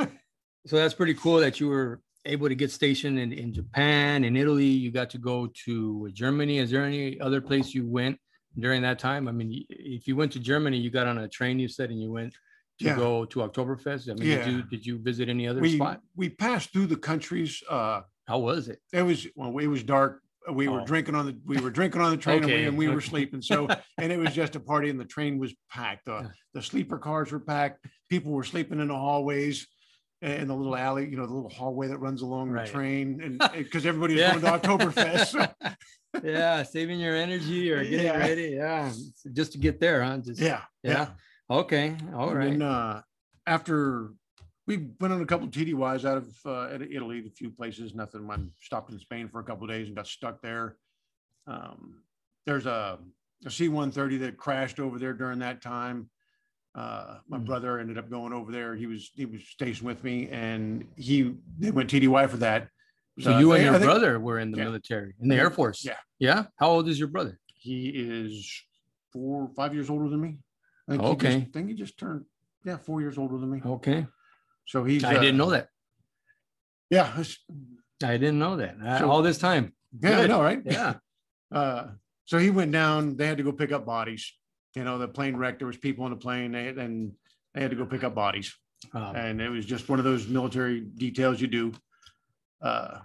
so 0.66 0.76
that's 0.76 0.94
pretty 0.94 1.14
cool 1.14 1.38
that 1.38 1.58
you 1.60 1.68
were 1.68 2.00
able 2.26 2.48
to 2.48 2.54
get 2.54 2.70
stationed 2.70 3.18
in, 3.18 3.32
in 3.32 3.52
Japan, 3.52 4.22
in 4.22 4.36
Italy. 4.36 4.66
You 4.66 4.92
got 4.92 5.10
to 5.10 5.18
go 5.18 5.48
to 5.64 6.08
Germany. 6.12 6.58
Is 6.58 6.70
there 6.70 6.84
any 6.84 7.18
other 7.20 7.40
place 7.40 7.74
you 7.74 7.84
went 7.88 8.16
during 8.58 8.82
that 8.82 8.98
time? 9.00 9.26
I 9.26 9.32
mean, 9.32 9.64
if 9.68 10.06
you 10.06 10.14
went 10.14 10.30
to 10.32 10.38
Germany, 10.38 10.76
you 10.78 10.90
got 10.90 11.08
on 11.08 11.18
a 11.18 11.28
train, 11.28 11.58
you 11.58 11.66
said, 11.66 11.90
and 11.90 12.00
you 12.00 12.12
went 12.12 12.34
to 12.78 12.84
Yeah. 12.84 12.96
go 12.96 13.24
to 13.24 13.40
Oktoberfest? 13.40 14.08
I 14.10 14.14
mean, 14.14 14.28
did 14.28 14.46
you 14.46 14.62
did 14.62 14.86
you 14.86 14.98
visit 14.98 15.28
any 15.28 15.48
other 15.48 15.60
We, 15.60 15.76
spot? 15.76 16.00
we 16.14 16.28
passed 16.28 16.72
through 16.72 16.86
the 16.86 16.96
countries. 16.96 17.60
Uh, 17.68 18.02
How 18.26 18.38
was 18.38 18.68
it? 18.68 18.78
it 18.92 19.02
was, 19.02 19.26
well, 19.36 19.56
it 19.58 19.66
was 19.66 19.82
dark. 19.82 20.20
We 20.52 20.66
were 20.68 20.80
Oh. 20.80 20.84
drinking 20.86 21.14
on 21.14 21.26
the, 21.26 21.38
we 21.46 21.60
were 21.60 21.70
drinking 21.70 22.00
on 22.00 22.10
the 22.10 22.16
train 22.16 22.38
and 22.38 22.46
we- 22.46 22.52
Okay, 22.52 22.64
and 22.64 22.76
we 22.76 22.88
were 22.88 23.00
sleeping. 23.00 23.42
So, 23.42 23.68
and 23.98 24.12
it 24.12 24.18
was 24.18 24.34
just 24.34 24.56
a 24.56 24.60
party 24.60 24.90
and 24.90 24.98
the 24.98 25.04
train 25.04 25.38
was 25.38 25.54
packed. 25.70 26.08
Uh, 26.08 26.24
the 26.54 26.62
sleeper 26.62 26.98
cars 26.98 27.30
were 27.30 27.40
packed. 27.40 27.84
People 28.10 28.32
were 28.32 28.42
sleeping 28.44 28.80
in 28.80 28.88
the 28.88 28.96
hallways 28.96 29.66
and 30.20 30.48
the 30.50 30.54
little 30.54 30.76
alley, 30.76 31.08
you 31.08 31.16
know, 31.16 31.26
the 31.26 31.32
little 31.34 31.50
hallway 31.50 31.88
that 31.88 31.98
runs 31.98 32.22
along 32.22 32.50
Right. 32.50 32.66
the 32.66 32.72
train. 32.72 33.20
And 33.22 33.38
because 33.56 33.86
everybody 33.86 34.14
was 34.14 34.20
Yeah. 34.20 34.38
going 34.38 34.60
to 34.60 34.68
Oktoberfest. 34.68 35.26
So, 35.26 35.46
yeah, 36.24 36.62
saving 36.64 37.00
your 37.00 37.14
energy 37.16 37.70
or 37.72 37.82
getting 37.84 38.06
Yeah. 38.06 38.18
ready. 38.18 38.48
Yeah, 38.56 38.92
just 39.32 39.52
to 39.52 39.58
get 39.58 39.78
there, 39.80 40.02
huh? 40.02 40.18
Just, 40.18 40.40
yeah. 40.40 40.62
Yeah. 40.82 41.10
Okay. 41.50 41.96
All 42.14 42.30
And 42.30 42.38
right. 42.38 42.50
then, 42.50 42.62
uh, 42.62 43.02
after 43.46 44.10
we 44.66 44.88
went 45.00 45.12
on 45.12 45.20
a 45.20 45.26
couple 45.26 45.46
of 45.46 45.52
TDYs 45.52 46.04
out 46.04 46.18
of 46.18 46.36
uh, 46.46 46.78
Italy, 46.90 47.24
a 47.26 47.30
few 47.30 47.50
places, 47.50 47.94
nothing. 47.94 48.28
I 48.30 48.36
stopped 48.60 48.90
in 48.92 48.98
Spain 48.98 49.28
for 49.28 49.40
a 49.40 49.44
couple 49.44 49.64
of 49.64 49.70
days 49.70 49.88
and 49.88 49.96
got 49.96 50.06
stuck 50.06 50.40
there. 50.40 50.76
Um, 51.46 52.02
there's 52.46 52.66
a, 52.66 52.98
a 53.44 53.50
C-130 53.50 54.20
that 54.20 54.36
crashed 54.36 54.78
over 54.78 54.98
there 54.98 55.14
during 55.14 55.40
that 55.40 55.62
time. 55.62 56.08
Uh, 56.74 57.18
my 57.28 57.38
Mm. 57.38 57.44
brother 57.44 57.78
ended 57.80 57.98
up 57.98 58.08
going 58.08 58.32
over 58.32 58.50
there. 58.50 58.74
He 58.74 58.86
was 58.86 59.10
he 59.14 59.26
was 59.26 59.42
stationed 59.46 59.86
with 59.86 60.02
me, 60.02 60.28
and 60.30 60.86
he 60.96 61.34
they 61.58 61.70
went 61.70 61.90
TDY 61.90 62.26
for 62.30 62.38
that. 62.38 62.68
so 63.20 63.34
Uh, 63.34 63.38
you 63.40 63.52
I- 63.52 63.56
and 63.56 63.64
your 63.64 63.72
think 63.74 63.84
brother 63.84 64.18
were 64.18 64.38
in 64.38 64.50
the 64.52 64.56
Yeah. 64.58 64.64
military, 64.64 65.14
in 65.20 65.28
the 65.28 65.34
Air 65.36 65.50
Force. 65.50 65.84
Yeah. 65.84 65.98
Yeah. 66.18 66.46
How 66.56 66.70
old 66.70 66.88
is 66.88 66.98
your 66.98 67.08
brother? 67.08 67.38
He 67.54 67.88
is 67.90 68.50
four, 69.12 69.50
five 69.54 69.74
years 69.74 69.90
older 69.90 70.08
than 70.08 70.20
me. 70.22 70.38
I 70.88 70.92
think 70.92 71.02
he 71.02 71.08
Okay. 71.10 71.26
just- 71.40 71.48
I 71.48 71.50
think 71.52 71.68
he 71.68 71.74
just 71.74 71.98
turned, 71.98 72.24
yeah, 72.64 72.78
four 72.78 73.02
years 73.02 73.18
older 73.18 73.36
than 73.36 73.50
me. 73.50 73.60
Okay. 73.62 74.06
So 74.66 74.84
he's. 74.84 75.04
I 75.04 75.14
didn't 75.14 75.40
uh, 75.40 75.44
know 75.44 75.50
that. 75.50 75.68
Yeah, 76.90 77.22
I 78.04 78.16
didn't 78.16 78.38
know 78.38 78.56
that 78.56 78.76
uh, 78.84 78.98
So- 79.00 79.10
all 79.10 79.22
this 79.22 79.38
time. 79.38 79.72
yeah, 80.00 80.20
I 80.20 80.26
know, 80.26 80.42
right? 80.42 80.62
Yeah. 80.64 80.94
Uh, 81.54 81.88
so 82.24 82.38
he 82.38 82.48
went 82.48 82.72
down. 82.72 83.14
They 83.14 83.26
had 83.26 83.36
to 83.36 83.42
go 83.42 83.52
pick 83.52 83.72
up 83.72 83.84
bodies. 83.84 84.32
You 84.74 84.84
know, 84.84 84.96
the 84.96 85.06
plane 85.06 85.36
wrecked. 85.36 85.58
There 85.58 85.66
was 85.66 85.76
people 85.76 86.06
on 86.06 86.10
the 86.10 86.16
plane. 86.16 86.52
They 86.52 86.68
and 86.68 87.12
they 87.52 87.60
had 87.60 87.70
to 87.72 87.76
go 87.76 87.84
pick 87.84 88.04
up 88.04 88.14
bodies, 88.14 88.54
Um, 88.94 89.14
and 89.16 89.38
it 89.38 89.50
was 89.50 89.66
just 89.66 89.86
one 89.90 89.98
of 89.98 90.06
those 90.06 90.26
military 90.28 90.80
details 90.80 91.42
you 91.42 91.46
do. 91.48 91.72
Uh, 92.62 93.00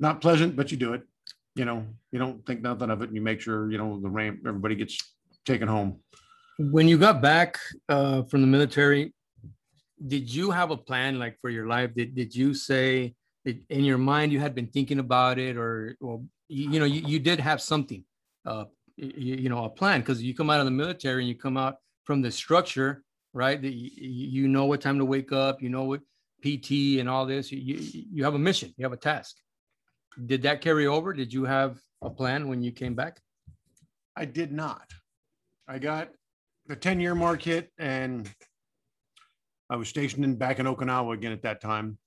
not 0.00 0.20
pleasant, 0.20 0.56
but 0.56 0.72
you 0.72 0.76
do 0.76 0.94
it. 0.94 1.02
You 1.54 1.64
know, 1.64 1.86
you 2.10 2.18
don't 2.18 2.44
think 2.44 2.60
nothing 2.60 2.90
of 2.90 3.02
it, 3.02 3.06
and 3.10 3.14
you 3.16 3.22
make 3.22 3.40
sure 3.40 3.70
you 3.70 3.78
know 3.78 4.00
the 4.00 4.10
ramp. 4.10 4.40
Everybody 4.44 4.74
gets 4.74 4.98
taken 5.46 5.68
home. 5.68 6.00
when 6.58 6.88
you 6.88 6.98
got 6.98 7.22
back 7.22 7.56
uh, 7.88 8.24
from 8.24 8.40
the 8.40 8.48
military, 8.48 9.14
did 10.06 10.32
you 10.32 10.50
have 10.50 10.70
a 10.70 10.76
plan 10.76 11.18
like 11.18 11.38
for 11.40 11.50
your 11.50 11.66
life? 11.66 11.94
Did 11.94 12.14
did 12.14 12.34
you 12.34 12.54
say 12.54 13.14
in 13.44 13.84
your 13.84 13.98
mind 13.98 14.32
you 14.32 14.40
had 14.40 14.54
been 14.54 14.66
thinking 14.66 14.98
about 14.98 15.38
it, 15.38 15.56
or 15.56 15.96
well, 16.00 16.24
you, 16.48 16.70
you 16.72 16.80
know, 16.80 16.86
you, 16.86 17.02
you 17.06 17.18
did 17.18 17.40
have 17.40 17.60
something, 17.60 18.04
uh, 18.46 18.64
you, 18.96 19.36
you 19.36 19.48
know, 19.48 19.64
a 19.64 19.68
plan 19.68 20.00
because 20.00 20.22
you 20.22 20.34
come 20.34 20.50
out 20.50 20.60
of 20.60 20.66
the 20.66 20.70
military 20.70 21.22
and 21.22 21.28
you 21.28 21.36
come 21.36 21.56
out 21.56 21.76
from 22.04 22.22
the 22.22 22.30
structure, 22.30 23.02
right? 23.32 23.60
That 23.60 23.72
you, 23.72 23.90
you 23.96 24.48
know 24.48 24.64
what 24.64 24.80
time 24.80 24.98
to 24.98 25.04
wake 25.04 25.32
up, 25.32 25.62
you 25.62 25.68
know 25.68 25.84
what 25.84 26.00
PT 26.42 26.98
and 27.00 27.08
all 27.08 27.26
this. 27.26 27.52
You, 27.52 27.58
you 27.58 28.04
you 28.12 28.24
have 28.24 28.34
a 28.34 28.38
mission, 28.38 28.72
you 28.76 28.84
have 28.84 28.92
a 28.92 28.98
task. 28.98 29.36
Did 30.26 30.42
that 30.42 30.60
carry 30.60 30.86
over? 30.86 31.12
Did 31.12 31.32
you 31.32 31.44
have 31.44 31.78
a 32.02 32.10
plan 32.10 32.48
when 32.48 32.62
you 32.62 32.72
came 32.72 32.94
back? 32.94 33.20
I 34.16 34.24
did 34.24 34.52
not. 34.52 34.92
I 35.66 35.78
got 35.78 36.10
the 36.66 36.76
10 36.76 37.00
year 37.00 37.14
mark 37.14 37.42
hit 37.42 37.70
and 37.78 38.30
I 39.70 39.76
was 39.76 39.88
stationed 39.88 40.24
in 40.24 40.36
back 40.36 40.58
in 40.58 40.66
Okinawa 40.66 41.14
again 41.14 41.32
at 41.32 41.42
that 41.42 41.60
time. 41.60 41.98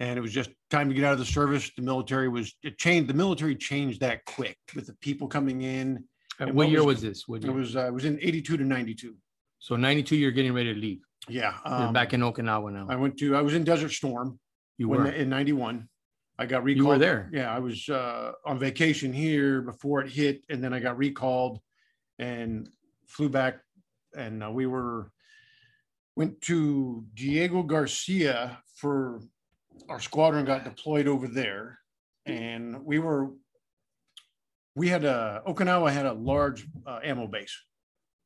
And 0.00 0.18
it 0.18 0.22
was 0.22 0.32
just 0.32 0.50
time 0.70 0.88
to 0.88 0.94
get 0.94 1.04
out 1.04 1.12
of 1.12 1.18
the 1.20 1.24
service. 1.24 1.70
The 1.76 1.82
military 1.82 2.28
was 2.28 2.56
it 2.62 2.78
changed. 2.78 3.08
The 3.08 3.14
military 3.14 3.54
changed 3.54 4.00
that 4.00 4.24
quick 4.24 4.58
with 4.74 4.86
the 4.86 4.94
people 4.94 5.28
coming 5.28 5.62
in. 5.62 6.04
Uh, 6.40 6.44
And 6.46 6.54
what 6.54 6.64
what 6.66 6.70
year 6.70 6.84
was- 6.84 6.96
was 6.96 7.02
this? 7.02 7.28
What 7.28 7.44
It 7.44 7.50
was 7.50 7.76
uh, 7.76 7.86
it 7.86 7.92
was 7.94 8.04
in 8.04 8.18
82 8.20 8.56
to 8.56 8.64
92. 8.64 9.14
So 9.60 9.76
92, 9.76 10.16
you're 10.16 10.32
getting 10.32 10.52
ready 10.52 10.74
to 10.74 10.78
leave. 10.80 11.00
Yeah. 11.28 11.56
Um, 11.64 11.92
back 11.92 12.12
in 12.12 12.20
Okinawa 12.20 12.72
now. 12.72 12.86
I 12.90 12.96
went 12.96 13.16
to 13.18 13.36
I 13.36 13.40
was 13.40 13.54
in 13.54 13.62
Desert 13.64 13.90
Storm 13.92 14.38
You 14.78 14.88
were. 14.88 15.06
in 15.08 15.28
91. 15.28 15.88
I 16.38 16.46
got 16.46 16.64
recalled. 16.64 16.76
You 16.84 16.86
were 16.88 16.98
there. 16.98 17.30
Yeah, 17.32 17.54
I 17.54 17.60
was 17.60 17.88
uh, 17.88 18.32
on 18.44 18.58
vacation 18.58 19.12
here 19.12 19.62
before 19.62 20.00
it 20.02 20.10
hit, 20.10 20.42
and 20.48 20.62
then 20.62 20.74
I 20.74 20.80
got 20.80 20.98
recalled 20.98 21.60
and 22.18 22.68
flew 23.06 23.28
back. 23.28 23.60
And 24.16 24.42
uh, 24.42 24.50
we 24.50 24.66
were 24.66 25.12
went 26.16 26.40
to 26.42 27.04
Diego 27.14 27.62
Garcia 27.62 28.58
for 28.76 29.20
our 29.88 30.00
squadron 30.00 30.44
got 30.44 30.64
deployed 30.64 31.08
over 31.08 31.26
there, 31.26 31.78
and 32.26 32.84
we 32.84 32.98
were 32.98 33.30
we 34.76 34.88
had 34.88 35.04
a 35.04 35.42
Okinawa 35.46 35.92
had 35.92 36.06
a 36.06 36.12
large 36.12 36.66
uh, 36.86 37.00
ammo 37.02 37.26
base 37.26 37.54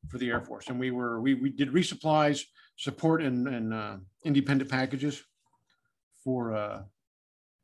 for 0.09 0.19
the 0.19 0.29
Air 0.31 0.41
Force, 0.41 0.69
and 0.69 0.79
we 0.79 0.91
were 0.91 1.21
we 1.21 1.35
we 1.35 1.51
did 1.51 1.73
resupplies, 1.73 2.43
support, 2.77 3.23
and 3.23 3.49
and 3.49 3.73
uh, 3.75 3.97
independent 4.25 4.71
packages 4.71 5.23
for 6.23 6.55
uh, 6.55 6.83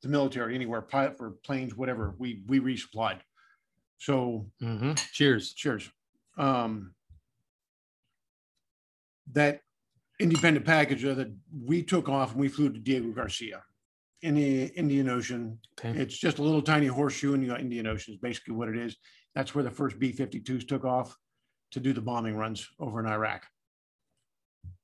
the 0.02 0.08
military 0.08 0.54
anywhere, 0.54 0.80
pilot 0.82 1.16
for 1.18 1.32
planes, 1.44 1.74
whatever. 1.76 2.14
We 2.18 2.42
we 2.46 2.60
resupplied. 2.60 3.20
So 3.98 4.50
Mhm. 4.60 4.98
Cheers. 5.12 5.52
cheers. 5.54 5.88
Um, 6.36 6.94
that 9.32 9.60
independent 10.20 10.64
package 10.64 11.04
uh, 11.04 11.14
that 11.14 11.32
we 11.64 11.82
took 11.82 12.08
off 12.08 12.32
and 12.32 12.40
we 12.40 12.48
flew 12.48 12.70
to 12.70 12.78
Diego 12.78 13.08
Garcia 13.08 13.62
in 14.22 14.34
the 14.34 14.64
Indian 14.66 15.08
Ocean. 15.08 15.58
Okay. 15.78 15.98
It's 15.98 16.16
just 16.16 16.38
a 16.38 16.42
little 16.42 16.62
tiny 16.62 16.86
horseshoe 16.86 17.34
in 17.34 17.46
the 17.46 17.58
Indian 17.58 17.86
Ocean 17.86 18.14
is 18.14 18.20
basically 18.20 18.54
what 18.54 18.68
it 18.68 18.76
is. 18.76 18.96
That's 19.34 19.54
where 19.54 19.64
the 19.64 19.70
first 19.70 19.98
B-52s 19.98 20.66
took 20.66 20.84
off 20.84 21.16
to 21.72 21.80
do 21.80 21.92
the 21.92 22.00
bombing 22.00 22.36
runs 22.36 22.68
over 22.78 23.00
in 23.00 23.06
Iraq. 23.06 23.44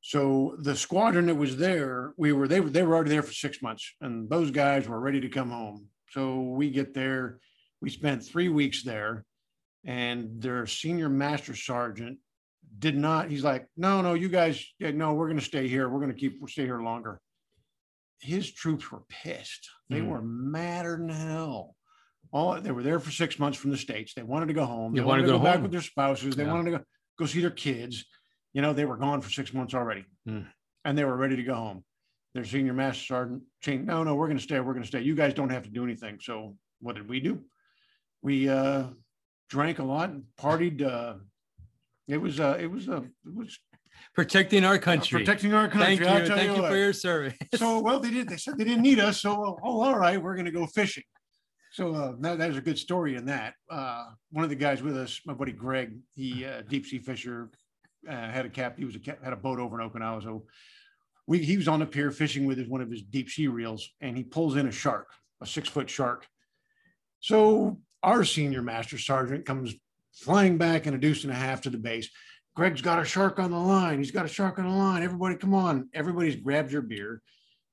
So 0.03 0.57
the 0.59 0.77
squadron 0.77 1.27
that 1.27 1.37
was 1.37 1.57
there, 1.57 2.15
we 2.17 2.33
were 2.33 2.49
they 2.49 2.61
were 2.61 2.71
they 2.71 2.83
were 2.83 2.95
already 2.95 3.11
there 3.11 3.23
for 3.23 3.33
six 3.33 3.63
months, 3.63 3.95
and 4.01 4.29
those 4.29 4.51
guys 4.51 4.89
were 4.89 4.99
ready 4.99 5.21
to 5.21 5.29
come 5.29 5.51
home. 5.51 5.87
So 6.11 6.41
we 6.41 6.71
get 6.71 6.95
there, 6.95 7.39
we 7.81 7.91
spent 7.91 8.25
three 8.25 8.49
weeks 8.49 8.83
there, 8.83 9.25
and 9.85 10.41
their 10.41 10.67
senior 10.67 11.09
master 11.09 11.55
sergeant 11.55 12.19
did 12.81 12.97
not. 12.97 13.31
He's 13.31 13.45
like, 13.45 13.67
no, 13.77 14.01
no, 14.03 14.15
you 14.15 14.29
guys, 14.29 14.65
yeah, 14.79 14.91
no, 14.91 15.13
we're 15.13 15.27
going 15.29 15.39
to 15.39 15.45
stay 15.45 15.69
here. 15.69 15.89
We're 15.89 16.01
going 16.01 16.13
to 16.13 16.19
keep 16.19 16.41
we'll 16.41 16.49
stay 16.49 16.65
here 16.65 16.81
longer. 16.81 17.21
His 18.21 18.51
troops 18.53 18.91
were 18.91 19.03
pissed. 19.09 19.69
They 19.89 20.01
Mm. 20.01 20.09
were 20.09 20.23
madder 20.23 20.97
than 20.97 21.09
hell. 21.11 21.77
All 22.33 22.61
they 22.61 22.71
were 22.71 22.83
there 22.83 23.01
for 23.01 23.11
six 23.11 23.39
months 23.39 23.59
from 23.59 23.71
the 23.71 23.77
states. 23.77 24.15
They 24.15 24.23
wanted 24.23 24.47
to 24.47 24.55
go 24.55 24.65
home. 24.65 24.93
They 24.93 25.01
They 25.01 25.05
wanted 25.05 25.23
wanted 25.23 25.27
to 25.27 25.33
go 25.33 25.39
go 25.39 25.45
back 25.45 25.63
with 25.63 25.73
their 25.73 25.81
spouses. 25.81 26.37
They 26.37 26.45
Yeah. 26.45 26.53
wanted 26.53 26.71
to 26.71 26.79
go, 26.79 26.85
go 27.19 27.27
see 27.27 27.41
their 27.41 27.51
kids. 27.51 28.05
You 28.53 28.63
know, 28.63 28.73
they 28.73 28.85
were 28.85 28.97
gone 28.97 29.21
for 29.21 29.31
six 29.31 29.53
months 29.53 29.75
already, 29.75 30.05
Mm. 30.29 30.47
and 30.85 30.97
they 30.99 31.05
were 31.05 31.17
ready 31.17 31.37
to 31.37 31.43
go 31.43 31.55
home. 31.55 31.85
Their 32.35 32.45
senior 32.45 32.73
master 32.73 33.05
sergeant 33.05 33.43
changed. 33.61 33.87
No, 33.87 34.05
no, 34.05 34.15
we're 34.15 34.27
going 34.27 34.39
to 34.39 34.43
stay. 34.43 34.61
We're 34.61 34.73
going 34.75 34.83
to 34.85 34.89
stay. 34.89 35.03
You 35.03 35.15
guys 35.15 35.35
don't 35.35 35.51
have 35.51 35.65
to 35.65 35.71
do 35.71 35.83
anything. 35.85 36.19
So 36.21 36.57
what 36.81 36.95
did 36.95 37.09
we 37.09 37.21
do? 37.21 37.45
We 38.23 38.49
uh, 38.49 38.91
drank 39.49 39.79
a 39.81 39.85
lot 39.85 40.11
and 40.11 40.25
partied. 40.39 40.83
Uh, 40.83 41.17
it 42.11 42.21
was 42.21 42.41
uh, 42.41 42.57
it 42.61 42.71
was 42.71 42.89
uh, 42.89 43.03
it 43.03 43.35
was 43.35 43.59
Protecting 44.15 44.65
our 44.65 44.79
country. 44.79 45.21
protecting 45.21 45.53
our 45.55 45.69
country. 45.69 45.97
Thank 45.97 46.01
you. 46.01 46.07
I'll 46.07 46.27
tell 46.27 46.37
Thank 46.37 46.57
you 46.57 46.63
what. 46.63 46.71
for 46.71 46.77
your 46.77 46.93
service. 46.93 47.35
so 47.55 47.81
well 47.81 48.01
they 48.01 48.11
did. 48.11 48.29
They 48.29 48.37
said 48.37 48.59
they 48.59 48.65
didn't 48.65 48.83
need 48.83 48.99
us. 48.99 49.21
So 49.23 49.59
oh, 49.63 49.81
all 49.83 49.99
right, 49.99 50.21
we're 50.21 50.35
going 50.35 50.47
to 50.47 50.51
go 50.53 50.67
fishing. 50.67 51.05
So 51.73 51.95
uh, 51.95 52.13
that, 52.21 52.39
that 52.39 52.49
was 52.49 52.57
a 52.57 52.61
good 52.61 52.79
story 52.79 53.15
in 53.15 53.27
that. 53.27 53.55
Uh, 53.71 54.07
one 54.33 54.43
of 54.43 54.51
the 54.51 54.57
guys 54.57 54.83
with 54.83 54.97
us, 54.97 55.21
my 55.25 55.35
buddy 55.35 55.53
Greg, 55.53 55.97
he 56.15 56.45
uh, 56.45 56.63
deep 56.69 56.85
sea 56.87 56.99
fisher, 56.99 57.51
uh, 58.09 58.13
had 58.13 58.45
a 58.45 58.49
cap. 58.51 58.77
He 58.77 58.85
was 58.85 58.97
a 58.97 58.99
cap, 58.99 59.23
had 59.23 59.33
a 59.33 59.37
boat 59.37 59.61
over 59.61 59.81
in 59.81 59.89
Okinawa. 59.89 60.23
So 60.23 60.47
we 61.29 61.39
he 61.39 61.57
was 61.57 61.69
on 61.69 61.79
the 61.81 61.87
pier 61.87 62.11
fishing 62.11 62.45
with 62.47 62.59
his, 62.59 62.69
one 62.69 62.81
of 62.81 62.91
his 62.91 63.03
deep 63.03 63.29
sea 63.31 63.47
reels, 63.47 63.89
and 64.01 64.17
he 64.17 64.25
pulls 64.25 64.57
in 64.57 64.67
a 64.67 64.73
shark, 64.73 65.09
a 65.41 65.47
six 65.47 65.69
foot 65.69 65.89
shark. 65.89 66.27
So 67.21 67.79
our 68.03 68.25
senior 68.25 68.63
master 68.63 68.99
sergeant 68.99 69.47
comes 69.47 69.75
flying 70.13 70.59
back 70.59 70.87
in 70.87 70.95
a 70.95 70.99
deuce 70.99 71.25
and 71.25 71.33
a 71.33 71.37
half 71.37 71.63
to 71.63 71.71
the 71.71 71.79
base. 71.79 72.09
Greg's 72.57 72.83
got 72.83 73.01
a 73.01 73.05
shark 73.05 73.39
on 73.39 73.51
the 73.51 73.59
line. 73.59 73.99
He's 73.99 74.11
got 74.11 74.25
a 74.25 74.29
shark 74.29 74.59
on 74.59 74.69
the 74.69 74.77
line. 74.77 75.03
Everybody, 75.03 75.37
come 75.37 75.55
on. 75.55 75.89
Everybody's 75.95 76.37
grabbed 76.37 76.73
your 76.73 76.83
beer. 76.83 77.23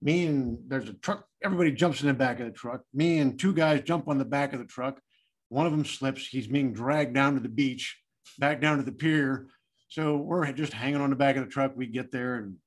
Me 0.01 0.27
and 0.27 0.59
there's 0.67 0.89
a 0.89 0.93
truck. 0.93 1.25
Everybody 1.43 1.71
jumps 1.71 2.01
in 2.01 2.07
the 2.07 2.13
back 2.13 2.39
of 2.39 2.45
the 2.45 2.51
truck. 2.51 2.81
Me 2.93 3.19
and 3.19 3.39
two 3.39 3.53
guys 3.53 3.81
jump 3.81 4.07
on 4.07 4.17
the 4.17 4.25
back 4.25 4.53
of 4.53 4.59
the 4.59 4.65
truck. 4.65 5.01
One 5.49 5.65
of 5.65 5.71
them 5.71 5.85
slips. 5.85 6.27
He's 6.27 6.47
being 6.47 6.73
dragged 6.73 7.13
down 7.13 7.33
to 7.33 7.39
the 7.39 7.49
beach, 7.49 7.97
back 8.37 8.61
down 8.61 8.77
to 8.77 8.83
the 8.83 8.91
pier. 8.91 9.47
So 9.89 10.17
we're 10.17 10.51
just 10.51 10.73
hanging 10.73 11.01
on 11.01 11.09
the 11.09 11.15
back 11.15 11.37
of 11.37 11.43
the 11.43 11.49
truck. 11.49 11.73
We 11.75 11.87
get 11.87 12.11
there 12.11 12.35
and 12.35 12.57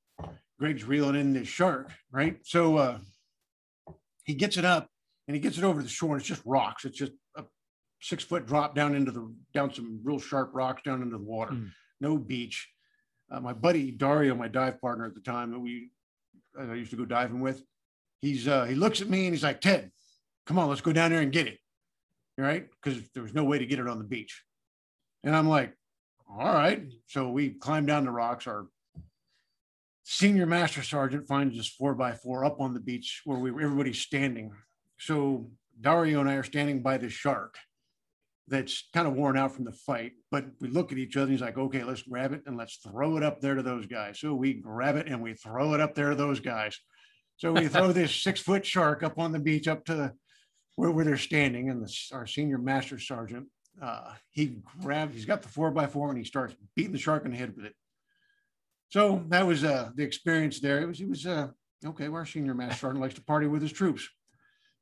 Greg's 0.58 0.84
reeling 0.84 1.14
in 1.14 1.32
this 1.32 1.48
shark, 1.48 1.92
right? 2.10 2.38
So 2.42 2.76
uh, 2.76 2.98
he 4.24 4.34
gets 4.34 4.56
it 4.56 4.64
up 4.64 4.88
and 5.28 5.34
he 5.34 5.40
gets 5.40 5.58
it 5.58 5.64
over 5.64 5.82
the 5.82 5.88
shore. 5.88 6.14
And 6.14 6.20
it's 6.20 6.28
just 6.28 6.42
rocks. 6.44 6.84
It's 6.84 6.98
just 6.98 7.12
six 8.00 8.24
foot 8.24 8.46
drop 8.46 8.74
down 8.74 8.94
into 8.94 9.12
the 9.12 9.32
down 9.52 9.72
some 9.72 10.00
real 10.02 10.18
sharp 10.18 10.50
rocks 10.54 10.82
down 10.82 11.02
into 11.02 11.16
the 11.16 11.22
water. 11.22 11.52
Mm. 11.52 11.70
No 12.00 12.16
beach. 12.16 12.68
uh, 13.30 13.40
my 13.40 13.52
buddy 13.52 13.90
Dario, 13.90 14.34
my 14.34 14.48
dive 14.48 14.80
partner 14.80 15.06
at 15.06 15.14
the 15.14 15.20
time 15.20 15.50
that 15.52 15.58
we 15.58 15.90
I 16.58 16.74
used 16.74 16.90
to 16.90 16.96
go 16.96 17.04
diving 17.04 17.40
with, 17.40 17.62
he's 18.20 18.48
uh, 18.48 18.64
he 18.64 18.74
looks 18.74 19.00
at 19.00 19.08
me 19.08 19.26
and 19.26 19.34
he's 19.34 19.44
like, 19.44 19.60
Ted, 19.60 19.90
come 20.46 20.58
on, 20.58 20.68
let's 20.68 20.80
go 20.80 20.92
down 20.92 21.10
there 21.10 21.20
and 21.20 21.32
get 21.32 21.46
it. 21.46 21.58
All 22.38 22.44
right, 22.44 22.66
Because 22.82 23.02
there 23.12 23.22
was 23.22 23.34
no 23.34 23.44
way 23.44 23.58
to 23.58 23.66
get 23.66 23.78
it 23.78 23.86
on 23.86 23.98
the 23.98 24.04
beach. 24.04 24.42
And 25.24 25.36
I'm 25.36 25.48
like, 25.48 25.74
all 26.26 26.54
right. 26.54 26.84
So 27.06 27.28
we 27.30 27.50
climb 27.50 27.84
down 27.84 28.04
the 28.04 28.10
rocks. 28.10 28.46
Our 28.46 28.66
senior 30.04 30.46
master 30.46 30.82
sergeant 30.82 31.28
finds 31.28 31.58
us 31.58 31.68
four 31.68 31.94
by 31.94 32.12
four 32.12 32.44
up 32.44 32.60
on 32.60 32.72
the 32.72 32.80
beach 32.80 33.20
where 33.24 33.38
we 33.38 33.50
everybody's 33.50 34.00
standing. 34.00 34.52
So 34.98 35.50
Dario 35.80 36.20
and 36.20 36.30
I 36.30 36.34
are 36.34 36.42
standing 36.42 36.82
by 36.82 36.96
the 36.98 37.10
shark 37.10 37.56
that's 38.50 38.88
kind 38.92 39.06
of 39.06 39.14
worn 39.14 39.38
out 39.38 39.54
from 39.54 39.64
the 39.64 39.72
fight. 39.72 40.12
But 40.30 40.46
we 40.60 40.68
look 40.68 40.92
at 40.92 40.98
each 40.98 41.16
other 41.16 41.24
and 41.24 41.32
he's 41.32 41.40
like, 41.40 41.56
okay, 41.56 41.84
let's 41.84 42.02
grab 42.02 42.32
it 42.32 42.42
and 42.46 42.56
let's 42.56 42.76
throw 42.76 43.16
it 43.16 43.22
up 43.22 43.40
there 43.40 43.54
to 43.54 43.62
those 43.62 43.86
guys. 43.86 44.18
So 44.18 44.34
we 44.34 44.54
grab 44.54 44.96
it 44.96 45.06
and 45.06 45.22
we 45.22 45.34
throw 45.34 45.72
it 45.74 45.80
up 45.80 45.94
there 45.94 46.10
to 46.10 46.16
those 46.16 46.40
guys. 46.40 46.78
So 47.36 47.52
we 47.52 47.68
throw 47.68 47.92
this 47.92 48.14
six 48.14 48.40
foot 48.40 48.66
shark 48.66 49.02
up 49.02 49.18
on 49.18 49.32
the 49.32 49.38
beach 49.38 49.68
up 49.68 49.84
to 49.86 49.94
the, 49.94 50.12
where, 50.74 50.90
where 50.90 51.04
they're 51.04 51.16
standing. 51.16 51.70
And 51.70 51.82
the, 51.82 51.96
our 52.12 52.26
senior 52.26 52.58
master 52.58 52.98
sergeant, 52.98 53.46
uh, 53.80 54.12
he 54.30 54.58
grabbed, 54.82 55.14
he's 55.14 55.26
got 55.26 55.42
the 55.42 55.48
four 55.48 55.70
by 55.70 55.86
four 55.86 56.08
and 56.08 56.18
he 56.18 56.24
starts 56.24 56.54
beating 56.74 56.92
the 56.92 56.98
shark 56.98 57.24
in 57.24 57.30
the 57.30 57.38
head 57.38 57.54
with 57.56 57.66
it. 57.66 57.74
So 58.88 59.24
that 59.28 59.46
was 59.46 59.62
uh, 59.62 59.90
the 59.94 60.02
experience 60.02 60.58
there. 60.58 60.82
It 60.82 60.88
was, 60.88 61.00
it 61.00 61.08
was 61.08 61.24
uh, 61.24 61.48
okay. 61.86 62.08
Well, 62.08 62.18
our 62.18 62.26
senior 62.26 62.54
master 62.54 62.80
sergeant 62.80 63.00
likes 63.00 63.14
to 63.14 63.22
party 63.22 63.46
with 63.46 63.62
his 63.62 63.72
troops. 63.72 64.08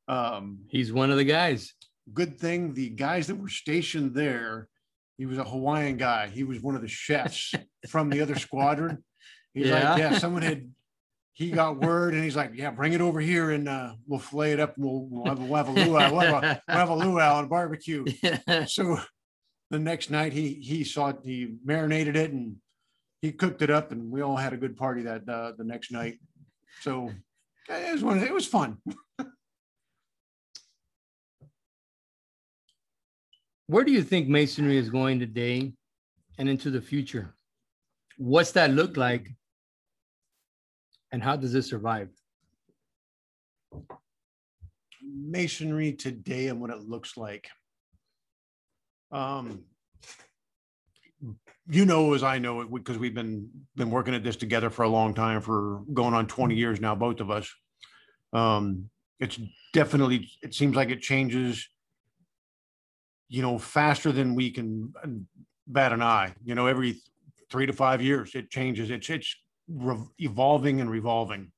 Um, 0.07 0.61
he's 0.69 0.91
one 0.91 1.11
of 1.11 1.17
the 1.17 1.23
guys 1.23 1.75
good 2.13 2.39
thing 2.39 2.73
the 2.73 2.89
guys 2.89 3.27
that 3.27 3.35
were 3.35 3.49
stationed 3.49 4.13
there, 4.13 4.67
he 5.17 5.25
was 5.25 5.37
a 5.37 5.43
Hawaiian 5.43 5.97
guy. 5.97 6.27
He 6.27 6.43
was 6.43 6.61
one 6.61 6.75
of 6.75 6.81
the 6.81 6.87
chefs 6.87 7.53
from 7.89 8.09
the 8.09 8.21
other 8.21 8.35
squadron. 8.35 9.03
He's 9.53 9.67
yeah. 9.67 9.91
like, 9.91 9.99
yeah, 9.99 10.17
someone 10.17 10.41
had 10.41 10.69
he 11.33 11.51
got 11.51 11.79
word 11.79 12.13
and 12.13 12.23
he's 12.23 12.35
like, 12.35 12.51
yeah, 12.53 12.69
bring 12.69 12.93
it 12.93 13.01
over 13.01 13.19
here 13.21 13.51
and 13.51 13.69
uh, 13.69 13.93
we'll 14.05 14.19
fillet 14.19 14.51
it 14.51 14.59
up 14.59 14.75
and 14.75 14.85
we'll, 14.85 15.07
we'll, 15.09 15.25
have, 15.25 15.39
we'll 15.39 15.55
have 15.55 15.69
a 15.69 15.71
luau, 15.71 16.11
we'll 16.11 16.19
have 16.19 16.43
a, 16.43 16.61
we'll 16.67 16.77
have 16.77 16.89
a 16.89 16.95
luau 17.07 17.39
and 17.39 17.49
barbecue. 17.49 18.05
So 18.67 18.99
the 19.69 19.79
next 19.79 20.09
night 20.09 20.33
he 20.33 20.55
he 20.55 20.83
saw 20.83 21.09
it, 21.09 21.17
he 21.23 21.55
marinated 21.63 22.15
it 22.15 22.31
and 22.31 22.57
he 23.21 23.31
cooked 23.31 23.61
it 23.61 23.69
up 23.69 23.91
and 23.91 24.11
we 24.11 24.21
all 24.21 24.35
had 24.35 24.53
a 24.53 24.57
good 24.57 24.75
party 24.75 25.03
that 25.03 25.27
uh, 25.29 25.53
the 25.57 25.63
next 25.63 25.91
night. 25.91 26.19
So 26.81 27.11
it 27.69 27.93
was 27.93 28.03
one, 28.03 28.19
it 28.19 28.33
was 28.33 28.45
fun. 28.45 28.77
where 33.69 33.83
do 33.83 33.91
you 33.91 34.01
think 34.01 34.27
masonry 34.27 34.77
is 34.77 34.89
going 34.89 35.19
today 35.19 35.71
and 36.39 36.49
into 36.49 36.71
the 36.71 36.81
future? 36.81 37.35
What's 38.17 38.51
that 38.53 38.71
look 38.71 38.97
like? 38.97 39.29
And 41.11 41.21
how 41.21 41.35
does 41.35 41.53
it 41.53 41.61
survive? 41.61 42.09
Masonry 45.03 45.93
today 45.93 46.47
and 46.47 46.59
what 46.59 46.71
it 46.71 46.79
looks 46.79 47.15
like. 47.15 47.47
Um, 49.11 49.65
you 51.69 51.85
know 51.85 52.15
as 52.15 52.23
I 52.23 52.39
know 52.39 52.61
it 52.61 52.73
because 52.73 52.97
we've 52.97 53.13
been 53.13 53.51
been 53.75 53.91
working 53.91 54.15
at 54.15 54.23
this 54.23 54.35
together 54.35 54.71
for 54.71 54.81
a 54.81 54.89
long 54.89 55.13
time 55.13 55.41
for 55.41 55.83
going 55.93 56.15
on 56.15 56.25
20 56.25 56.55
years 56.55 56.81
now, 56.81 56.95
both 56.95 57.19
of 57.19 57.29
us. 57.29 57.47
Um, 58.33 58.89
it's 59.19 59.39
definitely 59.73 60.27
it 60.41 60.55
seems 60.55 60.75
like 60.75 60.89
it 60.89 61.01
changes 61.01 61.69
you 63.29 63.41
know, 63.43 63.57
faster 63.57 64.11
than 64.11 64.35
we 64.35 64.49
can 64.49 64.91
bat 65.67 65.93
an 65.93 66.01
eye. 66.01 66.33
You 66.43 66.55
know, 66.55 66.65
every 66.67 66.99
three 67.49 67.65
to 67.65 67.73
five 67.73 68.01
years 68.01 68.35
it 68.35 68.49
changes. 68.49 68.89
It's 68.89 69.09
it's 69.09 69.35
re- 69.67 70.07
evolving 70.17 70.81
and 70.81 70.89
revolving. 70.89 71.51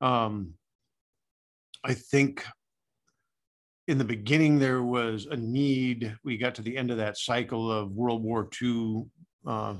Um, 0.00 0.54
I 1.84 1.94
think 1.94 2.44
in 3.86 3.96
the 3.96 4.04
beginning 4.04 4.58
there 4.58 4.82
was 4.82 5.26
a 5.26 5.36
need. 5.36 6.14
We 6.24 6.36
got 6.36 6.56
to 6.56 6.62
the 6.62 6.76
end 6.76 6.90
of 6.90 6.98
that 6.98 7.16
cycle 7.16 7.70
of 7.70 7.92
World 7.92 8.22
War 8.22 8.48
II 8.60 9.04
uh, 9.46 9.74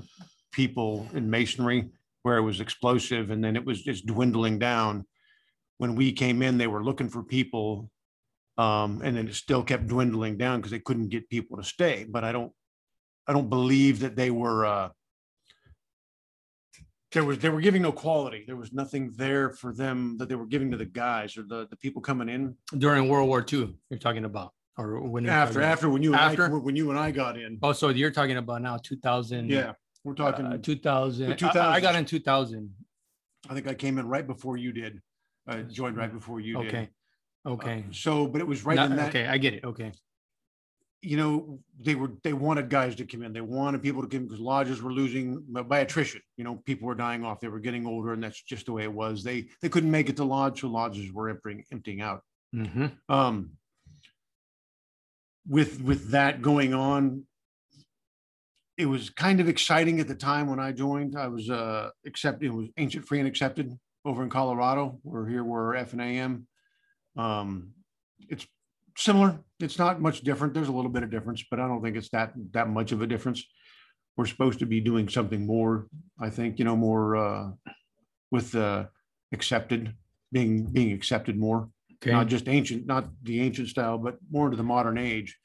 people 0.53 1.07
in 1.13 1.29
masonry, 1.29 1.91
where 2.23 2.39
it 2.39 2.43
was 2.43 2.61
explosive, 2.61 3.31
and 3.31 3.43
then 3.43 3.57
it 3.57 3.65
was 3.65 3.83
just 3.83 4.07
dwindling 4.07 4.59
down. 4.59 5.05
When 5.79 5.95
we 5.95 6.13
came 6.13 6.43
in, 6.43 6.59
they 6.59 6.67
were 6.67 6.83
looking 6.83 7.09
for 7.09 7.23
people 7.23 7.91
um, 8.59 9.01
and 9.05 9.17
then 9.17 9.29
it 9.29 9.35
still 9.35 9.63
kept 9.63 9.87
dwindling 9.87 10.37
down 10.37 10.59
because 10.59 10.73
they 10.73 10.81
couldn't 10.81 11.09
get 11.09 11.31
people 11.31 11.57
to 11.57 11.63
stay. 11.63 12.05
But 12.09 12.25
I 12.25 12.33
don't, 12.33 12.53
I 13.27 13.33
don't 13.33 13.49
believe 13.49 14.01
that 14.01 14.17
they 14.17 14.31
were. 14.31 14.67
Uh, 14.67 14.89
there 17.13 17.25
was 17.25 17.39
they 17.39 17.49
were 17.49 17.61
giving 17.61 17.83
no 17.83 17.93
quality. 17.93 18.45
There 18.47 18.57
was 18.57 18.73
nothing 18.73 19.13
there 19.17 19.51
for 19.51 19.73
them 19.73 20.17
that 20.19 20.29
they 20.29 20.35
were 20.35 20.47
giving 20.47 20.71
to 20.73 20.77
the 20.77 20.85
guys 20.85 21.39
or 21.39 21.43
the, 21.43 21.67
the 21.71 21.77
people 21.77 22.03
coming 22.03 22.29
in 22.29 22.55
during 22.77 23.09
World 23.09 23.29
War 23.29 23.45
II. 23.51 23.75
You're 23.89 23.99
talking 23.99 24.25
about, 24.25 24.53
or 24.77 25.01
when 25.01 25.27
after 25.29 25.63
after 25.63 25.89
when 25.89 26.03
you 26.03 26.15
after 26.15 26.47
I, 26.47 26.49
when 26.49 26.77
you 26.77 26.91
and 26.91 26.99
I 26.99 27.11
got 27.11 27.39
in. 27.39 27.59
Oh, 27.63 27.73
so 27.73 27.89
you're 27.89 28.11
talking 28.11 28.37
about 28.37 28.61
now 28.61 28.77
2000. 28.77 29.49
Yeah, 29.49 29.73
we're 30.05 30.15
talking 30.15 30.45
uh, 30.47 30.59
2000. 30.59 31.37
2000. 31.37 31.63
I, 31.63 31.75
I, 31.75 31.81
got 31.81 31.95
in 31.95 32.05
2000. 32.05 32.71
I 33.49 33.55
think 33.55 33.69
I 33.69 33.75
came 33.75 33.99
in 33.99 34.07
right 34.07 34.27
before 34.27 34.57
you 34.59 34.73
did. 34.73 35.01
I 35.47 35.63
joined 35.63 35.97
right 35.97 36.13
before 36.13 36.41
you 36.41 36.59
okay. 36.59 36.71
did. 36.71 36.89
Okay. 37.47 37.85
Uh, 37.89 37.93
so, 37.93 38.27
but 38.27 38.41
it 38.41 38.47
was 38.47 38.65
right 38.65 38.77
Not- 38.77 38.91
in 38.91 38.97
that, 38.97 39.09
Okay, 39.11 39.27
I 39.27 39.39
get 39.39 39.55
it. 39.55 39.65
Okay. 39.65 39.93
you 41.01 41.17
know, 41.17 41.61
they 41.79 41.95
were, 41.95 42.11
they 42.25 42.33
wanted 42.33 42.69
guys 42.69 42.97
to 42.97 43.05
come 43.07 43.23
in. 43.23 43.33
They 43.33 43.41
wanted 43.41 43.83
people 43.83 44.03
to 44.03 44.09
come 44.09 44.25
because 44.27 44.41
lodges 44.41 44.83
were 44.83 44.93
losing 44.93 45.41
by 45.49 45.79
attrition. 45.79 46.21
You 46.37 46.45
know, 46.45 46.57
people 46.67 46.89
were 46.89 46.95
dying 46.97 47.25
off. 47.25 47.39
They 47.41 47.49
were 47.49 47.61
getting 47.61 47.87
older 47.87 48.13
and 48.13 48.23
that's 48.23 48.43
just 48.43 48.67
the 48.67 48.73
way 48.73 48.83
it 48.83 48.93
was. 48.93 49.23
They, 49.23 49.47
they 49.63 49.69
couldn't 49.69 49.91
make 49.91 50.09
it 50.09 50.17
to 50.17 50.25
lodge, 50.25 50.61
so 50.61 50.69
lodges 50.69 51.13
were 51.13 51.29
emptying, 51.29 51.65
emptying 51.73 52.01
out. 52.01 52.23
hmm 52.53 52.87
Um, 53.09 53.53
with, 55.49 55.81
with 55.83 56.11
that 56.11 56.43
going 56.43 56.75
on, 56.75 57.25
it 58.77 58.87
was 58.87 59.11
kind 59.11 59.41
of 59.41 59.49
exciting 59.49 59.99
at 60.01 60.09
the 60.09 60.15
time 60.15 60.49
when 60.49 60.61
I 60.61 60.73
joined. 60.73 61.17
I 61.17 61.29
was, 61.29 61.49
uh, 61.49 61.91
accepted, 62.07 62.47
it 62.47 62.53
was 62.55 62.69
ancient 62.77 63.07
free 63.07 63.19
and 63.19 63.27
accepted 63.29 63.73
over 64.05 64.23
in 64.23 64.31
Colorado. 64.31 65.01
We're 65.05 65.29
here, 65.29 65.43
we're 65.45 65.75
F 65.75 65.93
and 65.93 66.03
AM. 66.03 66.47
Um, 67.19 67.73
it's 68.29 68.47
similar. 68.97 69.41
It's 69.61 69.79
not 69.79 70.01
much 70.01 70.23
different. 70.23 70.55
There's 70.55 70.69
a 70.69 70.73
little 70.73 70.91
bit 70.91 71.03
of 71.03 71.11
difference, 71.11 71.45
but 71.51 71.61
I 71.61 71.67
don't 71.67 71.83
think 71.83 71.97
it's 71.97 72.11
that 72.11 72.33
that 72.53 72.69
much 72.71 72.93
of 72.93 73.03
a 73.03 73.07
difference. 73.07 73.45
We're 74.17 74.27
supposed 74.27 74.61
to 74.61 74.67
be 74.67 74.81
doing 74.81 75.09
something 75.09 75.45
more. 75.45 75.89
I 76.21 76.31
think 76.31 76.59
you 76.59 76.65
know 76.65 76.77
more 76.77 77.17
uh, 77.17 77.51
with 78.31 78.55
uh, 78.55 78.87
accepted 79.33 79.95
being 80.33 80.65
being 80.65 80.93
accepted 80.93 81.37
more. 81.37 81.69
Okay. 82.01 82.13
Not 82.13 82.29
just 82.29 82.49
ancient, 82.49 82.87
not 82.87 83.09
the 83.25 83.41
ancient 83.41 83.69
style, 83.69 83.99
but 83.99 84.19
more 84.31 84.47
into 84.47 84.57
the 84.57 84.63
modern 84.63 84.99
age. 84.99 85.37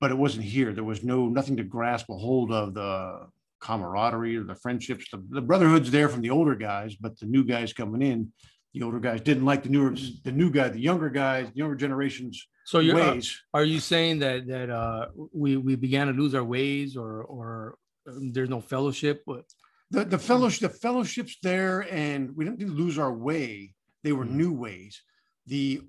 But 0.00 0.10
it 0.10 0.18
wasn't 0.18 0.44
here. 0.44 0.72
There 0.72 0.84
was 0.84 1.04
no 1.04 1.28
nothing 1.28 1.56
to 1.58 1.64
grasp 1.64 2.08
a 2.08 2.16
hold 2.16 2.52
of 2.52 2.74
the 2.74 3.28
camaraderie 3.60 4.36
or 4.36 4.44
the 4.44 4.54
friendships. 4.54 5.06
The, 5.10 5.22
the 5.30 5.40
brotherhood's 5.42 5.90
there 5.90 6.08
from 6.08 6.22
the 6.22 6.30
older 6.30 6.54
guys, 6.54 6.96
but 6.96 7.18
the 7.18 7.26
new 7.26 7.44
guys 7.44 7.72
coming 7.72 8.02
in 8.02 8.32
the 8.76 8.84
older 8.84 9.00
guys 9.00 9.22
didn't 9.22 9.46
like 9.46 9.62
the 9.62 9.70
newer 9.70 9.94
the 10.24 10.30
new 10.30 10.50
guy 10.50 10.68
the 10.68 10.78
younger 10.78 11.08
guys 11.08 11.48
the 11.48 11.56
younger 11.56 11.74
generations 11.74 12.46
so 12.66 12.78
you're 12.78 13.00
uh, 13.00 13.14
ways. 13.14 13.42
are 13.54 13.64
you 13.64 13.80
saying 13.80 14.18
that 14.18 14.46
that 14.46 14.68
uh 14.68 15.06
we 15.32 15.56
we 15.56 15.74
began 15.74 16.06
to 16.06 16.12
lose 16.12 16.34
our 16.34 16.44
ways 16.44 16.94
or 16.96 17.22
or 17.24 17.78
um, 18.06 18.32
there's 18.32 18.50
no 18.50 18.60
fellowship 18.60 19.22
but 19.26 19.44
the 19.90 20.04
the 20.04 20.18
fellowship 20.18 20.70
the 20.70 20.78
fellowships 20.78 21.38
there 21.42 21.86
and 21.90 22.36
we 22.36 22.44
didn't 22.44 22.76
lose 22.76 22.98
our 22.98 23.12
way 23.12 23.72
they 24.04 24.12
were 24.12 24.26
mm-hmm. 24.26 24.38
new 24.38 24.52
ways 24.52 25.02
the 25.46 25.80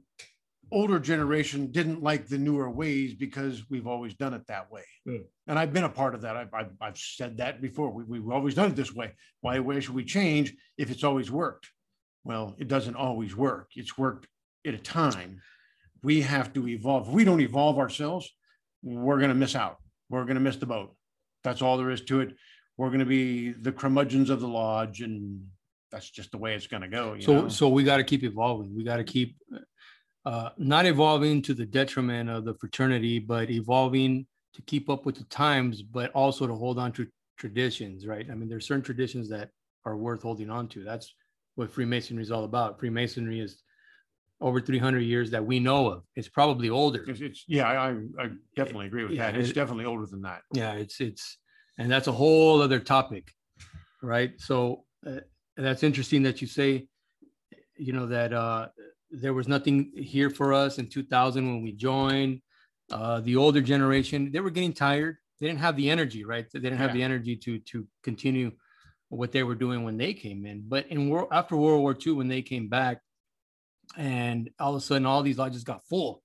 older 0.71 0.99
generation 0.99 1.71
didn't 1.71 2.03
like 2.03 2.27
the 2.27 2.37
newer 2.37 2.69
ways 2.69 3.13
because 3.13 3.63
we've 3.69 3.87
always 3.87 4.13
done 4.15 4.33
it 4.33 4.45
that 4.47 4.69
way. 4.69 4.83
Mm. 5.07 5.23
And 5.47 5.57
I've 5.57 5.71
been 5.71 5.85
a 5.85 5.89
part 5.89 6.13
of 6.13 6.21
that. 6.23 6.35
I've, 6.35 6.53
I've, 6.53 6.71
I've 6.81 6.97
said 6.97 7.37
that 7.37 7.61
before. 7.61 7.89
We, 7.89 8.17
have 8.17 8.29
always 8.29 8.53
done 8.53 8.71
it 8.71 8.75
this 8.75 8.93
way. 8.93 9.13
Why, 9.39 9.59
why 9.59 9.79
should 9.79 9.95
we 9.95 10.03
change 10.03 10.53
if 10.77 10.91
it's 10.91 11.05
always 11.05 11.31
worked? 11.31 11.69
Well, 12.27 12.55
it 12.57 12.67
doesn't 12.67 12.95
always 12.95 13.37
work. 13.37 13.69
It's 13.77 13.97
worked 13.97 14.27
at 14.65 14.73
a 14.73 14.77
time. 14.77 15.41
We 16.03 16.19
have 16.23 16.51
to 16.55 16.67
evolve. 16.67 17.07
If 17.07 17.13
we 17.13 17.23
don't 17.23 17.39
evolve 17.39 17.79
ourselves, 17.79 18.29
we're 18.83 19.15
going 19.15 19.29
to 19.29 19.35
miss 19.35 19.55
out. 19.55 19.77
We're 20.09 20.25
going 20.25 20.35
to 20.35 20.41
miss 20.41 20.57
the 20.57 20.65
boat. 20.65 20.93
That's 21.45 21.61
all 21.61 21.77
there 21.77 21.89
is 21.89 22.01
to 22.01 22.19
it. 22.19 22.35
We're 22.75 22.89
going 22.89 22.99
to 22.99 23.05
be 23.05 23.53
the 23.53 23.71
curmudgeons 23.71 24.29
of 24.29 24.41
the 24.41 24.47
lodge, 24.47 24.99
and 24.99 25.41
that's 25.89 26.09
just 26.09 26.31
the 26.31 26.37
way 26.37 26.53
it's 26.53 26.67
going 26.67 26.81
to 26.81 26.89
go. 26.89 27.17
so, 27.21 27.33
know? 27.33 27.47
so 27.47 27.69
we 27.69 27.85
got 27.85 27.97
to 27.97 28.03
keep 28.03 28.25
evolving. 28.25 28.75
We 28.75 28.83
got 28.83 28.97
to 28.97 29.05
keep 29.05 29.37
uh, 30.25 30.49
not 30.57 30.85
evolving 30.85 31.41
to 31.43 31.53
the 31.53 31.65
detriment 31.65 32.29
of 32.29 32.43
the 32.43 32.55
fraternity, 32.55 33.19
but 33.19 33.49
evolving 33.49 34.27
to 34.53 34.61
keep 34.63 34.89
up 34.89 35.05
with 35.05 35.15
the 35.15 35.23
times, 35.25 35.81
but 35.81 36.11
also 36.11 36.45
to 36.45 36.53
hold 36.53 36.77
on 36.77 36.91
to 36.91 37.07
traditions, 37.37 38.05
right? 38.05 38.27
I 38.29 38.35
mean, 38.35 38.49
there's 38.49 38.67
certain 38.67 38.83
traditions 38.83 39.29
that 39.29 39.49
are 39.85 39.95
worth 39.95 40.23
holding 40.23 40.49
on 40.49 40.67
to. 40.69 40.83
That's 40.83 41.13
what 41.57 41.71
Freemasonry 41.71 42.21
is 42.21 42.31
all 42.31 42.43
about. 42.43 42.79
Freemasonry 42.79 43.39
is 43.39 43.63
over 44.39 44.61
300 44.61 44.99
years 44.99 45.31
that 45.31 45.43
we 45.43 45.59
know 45.59 45.89
of. 45.89 46.03
It's 46.15 46.29
probably 46.29 46.69
older. 46.69 47.03
It's, 47.07 47.19
it's 47.19 47.43
yeah, 47.47 47.67
I, 47.67 47.89
I 48.21 48.29
definitely 48.55 48.85
agree 48.85 49.03
with 49.03 49.13
yeah, 49.13 49.31
that. 49.31 49.39
It's 49.39 49.49
it, 49.49 49.53
definitely 49.53 49.85
older 49.85 50.05
than 50.05 50.21
that. 50.21 50.41
Yeah, 50.53 50.73
it's 50.73 51.01
it's 51.01 51.37
and 51.79 51.91
that's 51.91 52.07
a 52.07 52.11
whole 52.11 52.61
other 52.61 52.79
topic. 52.79 53.33
right? 54.03 54.33
So 54.37 54.85
uh, 55.05 55.21
that's 55.57 55.81
interesting 55.81 56.21
that 56.23 56.41
you 56.41 56.47
say, 56.47 56.87
you 57.75 57.91
know, 57.91 58.05
that 58.05 58.33
uh, 58.33 58.67
there 59.09 59.33
was 59.33 59.47
nothing 59.47 59.91
here 59.95 60.29
for 60.29 60.53
us 60.53 60.77
in 60.77 60.87
2000 60.87 61.47
when 61.47 61.63
we 61.63 61.71
joined. 61.71 62.41
Uh, 62.91 63.19
the 63.21 63.35
older 63.35 63.61
generation, 63.61 64.31
they 64.31 64.39
were 64.39 64.51
getting 64.51 64.73
tired. 64.73 65.17
They 65.39 65.47
didn't 65.47 65.59
have 65.59 65.75
the 65.75 65.89
energy, 65.89 66.23
right? 66.23 66.45
They 66.53 66.59
didn't 66.59 66.77
have 66.77 66.91
Yeah. 66.91 66.99
the 66.99 67.03
energy 67.03 67.35
to 67.37 67.57
to 67.71 67.87
continue 68.03 68.51
what 69.09 69.31
they 69.31 69.43
were 69.43 69.55
doing 69.55 69.83
when 69.83 69.97
they 69.97 70.13
came 70.13 70.45
in. 70.45 70.63
But 70.67 70.87
in 70.87 71.09
world 71.09 71.29
after 71.31 71.55
World 71.55 71.81
War 71.81 71.95
II, 72.05 72.13
when 72.13 72.27
they 72.27 72.41
came 72.41 72.67
back, 72.67 73.01
and 73.95 74.49
all 74.59 74.75
of 74.75 74.81
a 74.81 74.85
sudden 74.85 75.05
all 75.05 75.23
these 75.23 75.37
lodges 75.37 75.63
got 75.63 75.85
full. 75.87 76.23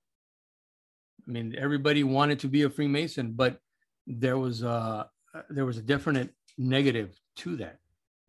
I 1.27 1.31
mean, 1.31 1.55
everybody 1.57 2.03
wanted 2.03 2.40
to 2.40 2.49
be 2.49 2.62
a 2.62 2.71
Freemason, 2.71 3.33
but 3.33 3.61
there 4.07 4.37
was 4.38 4.62
a 4.62 5.09
there 5.49 5.64
was 5.64 5.79
a 5.79 5.83
definite 5.83 6.31
negative 6.59 7.18
to 7.37 7.57
that 7.57 7.79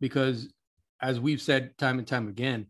because, 0.00 0.48
as 1.02 1.18
we've 1.20 1.40
said 1.42 1.76
time 1.76 1.98
and 1.98 2.06
time 2.06 2.28
again 2.28 2.66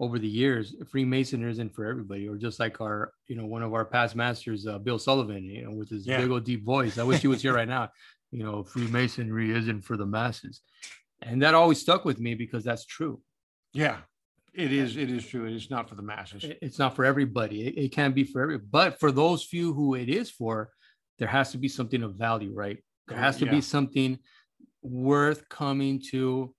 over 0.00 0.18
the 0.18 0.28
years, 0.28 0.74
Freemason 0.90 1.48
isn't 1.48 1.72
for 1.74 1.86
everybody. 1.86 2.26
Or 2.28 2.36
just 2.36 2.58
like 2.58 2.80
our, 2.80 3.12
you 3.28 3.36
know, 3.36 3.46
one 3.46 3.62
of 3.62 3.72
our 3.72 3.84
past 3.84 4.16
masters, 4.16 4.66
uh, 4.66 4.78
Bill 4.78 4.98
Sullivan, 4.98 5.44
you 5.44 5.64
know, 5.64 5.70
with 5.70 5.88
his 5.88 6.04
Yeah. 6.06 6.20
big 6.20 6.30
old 6.30 6.44
deep 6.44 6.64
voice. 6.64 6.98
I 6.98 7.04
wish 7.04 7.20
he 7.20 7.28
was 7.28 7.40
here 7.42 7.54
right 7.54 7.68
now. 7.68 7.90
You 8.34 8.42
know, 8.42 8.64
Freemasonry 8.64 9.50
isn't 9.54 9.82
for 9.82 9.98
the 9.98 10.06
masses, 10.06 10.62
and 11.22 11.42
that 11.42 11.54
always 11.54 11.80
stuck 11.80 12.04
with 12.04 12.20
me 12.20 12.34
because 12.34 12.64
that's 12.64 12.84
true. 12.84 13.20
Yeah, 13.72 13.98
it 14.54 14.72
is. 14.72 14.96
It 14.96 15.10
is 15.10 15.26
true. 15.26 15.46
It 15.46 15.54
is 15.54 15.70
not 15.70 15.88
for 15.88 15.94
the 15.94 16.02
masses. 16.02 16.44
it's 16.60 16.78
not 16.78 16.94
for 16.94 17.04
everybody. 17.04 17.66
It, 17.68 17.78
it 17.78 17.92
can 17.92 18.12
be 18.12 18.24
for 18.24 18.42
every, 18.42 18.58
but 18.58 19.00
for 19.00 19.10
those 19.10 19.44
few 19.44 19.72
who 19.72 19.94
it 19.94 20.08
is 20.08 20.30
for, 20.30 20.70
there 21.18 21.28
has 21.28 21.52
to 21.52 21.58
be 21.58 21.68
something 21.68 22.02
of 22.02 22.16
value, 22.16 22.52
right? 22.52 22.78
There 23.08 23.16
oh, 23.16 23.20
has 23.20 23.38
to 23.38 23.46
Yeah. 23.46 23.52
be 23.52 23.60
something 23.60 24.18
worth 24.82 25.48
coming 25.48 26.02
to 26.10 26.54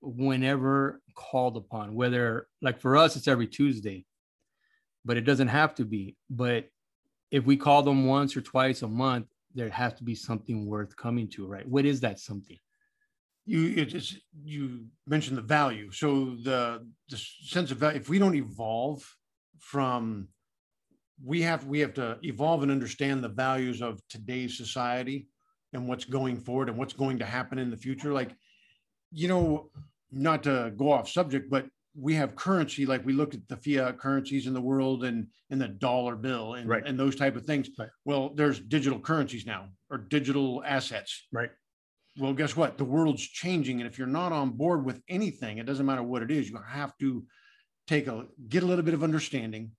whenever 0.00 1.00
called 1.14 1.56
upon. 1.56 1.94
Whether 1.94 2.48
like 2.60 2.80
for 2.80 2.96
us, 2.96 3.16
it's 3.16 3.28
every 3.28 3.46
Tuesday, 3.46 4.04
but 5.04 5.16
it 5.16 5.22
doesn't 5.22 5.48
have 5.48 5.74
to 5.76 5.84
be. 5.84 6.16
But 6.28 6.68
if 7.30 7.44
we 7.44 7.56
call 7.56 7.82
them 7.82 8.06
once 8.06 8.36
or 8.36 8.40
twice 8.40 8.82
a 8.82 8.88
month, 8.88 9.26
there 9.54 9.70
has 9.70 9.94
to 9.94 10.04
be 10.04 10.14
something 10.14 10.66
worth 10.66 10.94
coming 10.96 11.28
to, 11.28 11.46
right? 11.46 11.66
What 11.66 11.86
is 11.86 12.00
that 12.00 12.20
something? 12.20 12.58
You 13.46 13.72
it 13.76 13.86
just 13.86 14.18
you 14.44 14.84
mentioned 15.06 15.38
the 15.38 15.42
value 15.42 15.90
so 15.90 16.36
the 16.42 16.84
the 17.08 17.16
sense 17.16 17.70
of 17.70 17.78
value 17.78 17.96
if 17.98 18.08
we 18.08 18.18
don't 18.18 18.34
evolve 18.34 19.02
from 19.58 20.28
we 21.24 21.40
have 21.40 21.64
we 21.66 21.78
have 21.80 21.94
to 21.94 22.18
evolve 22.22 22.62
and 22.62 22.70
understand 22.72 23.22
the 23.22 23.28
values 23.28 23.80
of 23.80 24.00
today's 24.08 24.56
society 24.56 25.28
and 25.72 25.88
what's 25.88 26.04
going 26.04 26.36
forward 26.36 26.68
and 26.68 26.76
what's 26.76 26.92
going 26.92 27.18
to 27.18 27.24
happen 27.24 27.58
in 27.58 27.70
the 27.70 27.76
future 27.76 28.12
like 28.12 28.34
you 29.12 29.28
know 29.28 29.70
not 30.10 30.42
to 30.42 30.72
go 30.76 30.90
off 30.92 31.08
subject 31.08 31.48
but 31.48 31.66
we 31.98 32.14
have 32.14 32.36
currency 32.36 32.84
like 32.84 33.04
we 33.06 33.12
look 33.12 33.32
at 33.32 33.40
the 33.48 33.56
fiat 33.56 33.98
currencies 33.98 34.46
in 34.46 34.52
the 34.52 34.60
world 34.60 35.04
and 35.04 35.28
and 35.50 35.60
the 35.60 35.68
dollar 35.68 36.16
bill 36.16 36.54
and, 36.54 36.68
Right. 36.68 36.82
and 36.84 36.98
those 36.98 37.16
type 37.16 37.36
of 37.36 37.46
things 37.46 37.70
Right. 37.78 37.88
well 38.04 38.34
there's 38.34 38.58
digital 38.60 38.98
currencies 38.98 39.46
now 39.46 39.68
or 39.90 39.98
digital 39.98 40.62
assets 40.66 41.26
Right. 41.32 41.50
Well, 42.18 42.32
guess 42.32 42.56
what? 42.56 42.78
The 42.78 42.84
world's 42.84 43.22
changing. 43.22 43.80
And 43.80 43.90
if 43.90 43.98
you're 43.98 44.06
not 44.06 44.32
on 44.32 44.50
board 44.50 44.84
with 44.84 45.02
anything, 45.08 45.58
it 45.58 45.66
doesn't 45.66 45.86
matter 45.86 46.02
what 46.02 46.22
it 46.22 46.30
is, 46.30 46.48
you 46.48 46.58
have 46.66 46.96
to 46.98 47.24
take 47.86 48.06
a 48.06 48.26
get 48.48 48.62
a 48.62 48.66
little 48.66 48.84
bit 48.84 48.94
of 48.94 49.04
understanding 49.04 49.70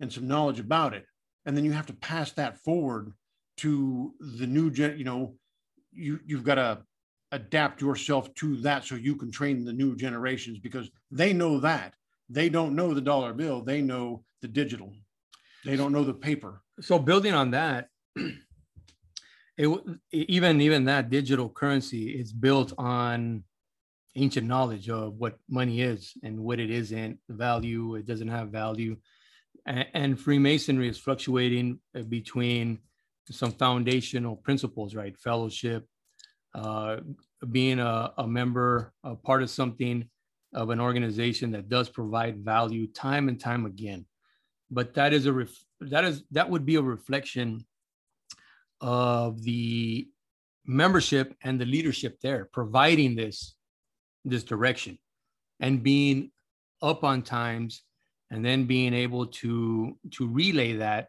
and 0.00 0.12
some 0.12 0.26
knowledge 0.26 0.60
about 0.60 0.94
it. 0.94 1.04
And 1.46 1.56
then 1.56 1.64
you 1.64 1.72
have 1.72 1.86
to 1.86 1.92
pass 1.92 2.32
that 2.32 2.58
forward 2.58 3.12
to 3.58 4.14
the 4.18 4.46
new 4.46 4.70
gen, 4.70 4.98
you 4.98 5.04
know, 5.04 5.34
you 5.92 6.18
you've 6.24 6.44
got 6.44 6.56
to 6.56 6.82
adapt 7.32 7.80
yourself 7.80 8.32
to 8.34 8.56
that 8.58 8.84
so 8.84 8.94
you 8.94 9.16
can 9.16 9.30
train 9.30 9.64
the 9.64 9.72
new 9.72 9.96
generations 9.96 10.58
because 10.58 10.90
they 11.10 11.32
know 11.32 11.60
that. 11.60 11.94
They 12.30 12.48
don't 12.48 12.74
know 12.74 12.94
the 12.94 13.00
dollar 13.00 13.34
bill, 13.34 13.62
they 13.62 13.82
know 13.82 14.24
the 14.40 14.48
digital. 14.48 14.92
They 15.64 15.76
don't 15.76 15.92
know 15.92 16.04
the 16.04 16.14
paper. 16.14 16.62
so 16.80 16.98
building 16.98 17.34
on 17.34 17.50
that 17.52 17.88
it 19.56 19.68
even 20.12 20.60
even 20.60 20.84
that 20.84 21.10
digital 21.10 21.48
currency 21.48 22.08
is 22.08 22.32
built 22.32 22.72
on 22.78 23.44
ancient 24.16 24.46
knowledge 24.46 24.88
of 24.88 25.14
what 25.14 25.38
money 25.48 25.80
is 25.80 26.12
and 26.22 26.38
what 26.38 26.60
it 26.60 26.70
isn't 26.70 27.18
value 27.28 27.96
it 27.96 28.06
doesn't 28.06 28.28
have 28.28 28.48
value. 28.48 28.96
And, 29.66 29.86
and 29.94 30.20
freemasonry 30.20 30.88
is 30.88 30.98
fluctuating 30.98 31.80
uh, 31.96 32.02
between 32.02 32.80
some 33.30 33.52
foundational 33.52 34.36
principles 34.36 34.94
right? 34.94 35.16
Fellowship 35.16 35.86
uh, 36.54 36.98
being 37.50 37.78
a, 37.78 38.12
a 38.18 38.26
member 38.26 38.92
a 39.04 39.14
part 39.14 39.42
of 39.42 39.50
something 39.50 40.08
of 40.52 40.70
an 40.70 40.80
organization 40.80 41.50
that 41.52 41.68
does 41.68 41.88
provide 41.88 42.44
value 42.44 42.86
time 42.86 43.28
and 43.28 43.40
time 43.40 43.66
again. 43.66 44.06
But 44.70 44.94
that 44.94 45.12
is 45.12 45.26
a 45.26 45.32
ref- 45.32 45.64
that 45.80 46.04
is 46.04 46.22
that 46.30 46.48
would 46.50 46.64
be 46.64 46.76
a 46.76 46.82
reflection 46.82 47.64
of 48.80 49.42
the 49.42 50.08
membership 50.66 51.34
and 51.42 51.60
the 51.60 51.66
leadership 51.66 52.18
there 52.20 52.48
providing 52.52 53.14
this 53.14 53.54
this 54.24 54.42
direction 54.42 54.98
and 55.60 55.82
being 55.82 56.30
up 56.82 57.04
on 57.04 57.22
times 57.22 57.82
and 58.30 58.44
then 58.44 58.64
being 58.64 58.94
able 58.94 59.26
to 59.26 59.96
to 60.10 60.26
relay 60.26 60.74
that 60.74 61.08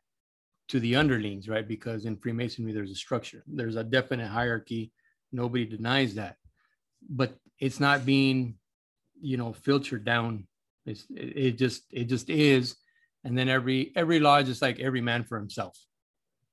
to 0.67 0.80
the 0.80 0.95
underlings 0.95 1.47
right? 1.47 1.67
Because 1.67 2.06
in 2.06 2.17
freemasonry 2.17 2.73
there's 2.73 2.91
a 2.91 2.95
structure. 2.95 3.43
There's 3.47 3.75
a 3.75 3.84
definite 3.84 4.28
hierarchy. 4.28 4.91
Nobody 5.32 5.65
denies 5.65 6.15
that. 6.15 6.36
But 7.10 7.36
it's 7.60 7.80
not 7.80 8.06
being 8.06 8.56
you 9.21 9.38
know 9.38 9.54
filtered 9.54 10.04
down. 10.04 10.47
It's 10.86 11.06
it, 11.10 11.38
it 11.38 11.58
just 11.58 11.84
it 11.91 12.06
just 12.06 12.30
is. 12.30 12.75
And 13.23 13.38
then 13.38 13.47
every 13.47 13.91
every 13.95 14.19
lodge 14.19 14.49
is 14.49 14.62
like 14.62 14.80
every 14.80 15.01
man 15.01 15.23
for 15.23 15.38
himself 15.38 15.78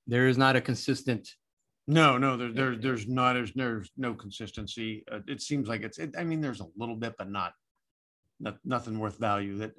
there 0.07 0.29
is 0.29 0.37
not 0.39 0.57
a 0.57 0.61
consistent 0.61 1.29
No, 1.87 2.17
no, 2.19 2.37
there, 2.37 2.53
there, 2.53 2.77
there's 2.77 3.09
not, 3.09 3.33
there's, 3.35 3.53
there's 3.55 3.91
no 3.97 4.15
consistency. 4.15 5.05
Uh, 5.11 5.19
it 5.27 5.41
seems 5.43 5.67
like 5.69 5.83
it's, 5.83 5.99
it, 5.99 6.15
I 6.17 6.25
mean, 6.25 6.41
there's 6.41 6.61
a 6.61 6.67
little 6.77 6.97
bit, 6.97 7.15
but 7.19 7.29
not, 7.31 7.53
not, 8.41 8.59
nothing 8.65 8.99
worth 8.99 9.19
value 9.19 9.59
that, 9.59 9.73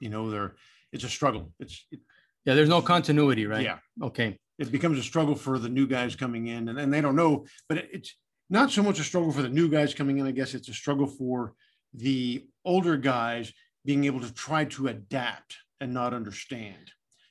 you 0.00 0.08
know, 0.08 0.30
there, 0.30 0.54
it's 0.92 1.04
a 1.04 1.08
struggle. 1.08 1.52
It's, 1.60 1.86
it, 1.90 2.00
yeah 2.46 2.54
there's 2.54 2.68
no 2.68 2.80
continuity 2.80 3.44
right 3.46 3.64
yeah, 3.64 3.78
okay 4.02 4.38
it 4.58 4.70
becomes 4.72 4.98
a 4.98 5.02
struggle 5.02 5.34
for 5.34 5.58
the 5.58 5.68
new 5.68 5.86
guys 5.86 6.16
coming 6.16 6.46
in 6.46 6.68
and, 6.68 6.78
and 6.78 6.92
they 6.92 7.00
don't 7.02 7.16
know, 7.16 7.44
but 7.68 7.78
it- 7.78 7.90
it's 7.92 8.16
not 8.48 8.70
so 8.70 8.82
much 8.82 8.98
a 8.98 9.04
struggle 9.04 9.30
for 9.32 9.42
the 9.42 9.48
new 9.60 9.68
guys 9.68 9.92
coming 9.94 10.16
in. 10.18 10.26
I 10.26 10.30
guess 10.32 10.54
it's 10.54 10.68
a 10.68 10.74
struggle 10.82 11.06
for 11.06 11.52
the 11.92 12.46
older 12.64 12.96
guys 12.96 13.52
being 13.84 14.04
able 14.04 14.20
to 14.20 14.32
try 14.32 14.64
to 14.64 14.88
adapt 14.88 15.56
and 15.80 15.92
not 15.92 16.14
understand. 16.14 16.90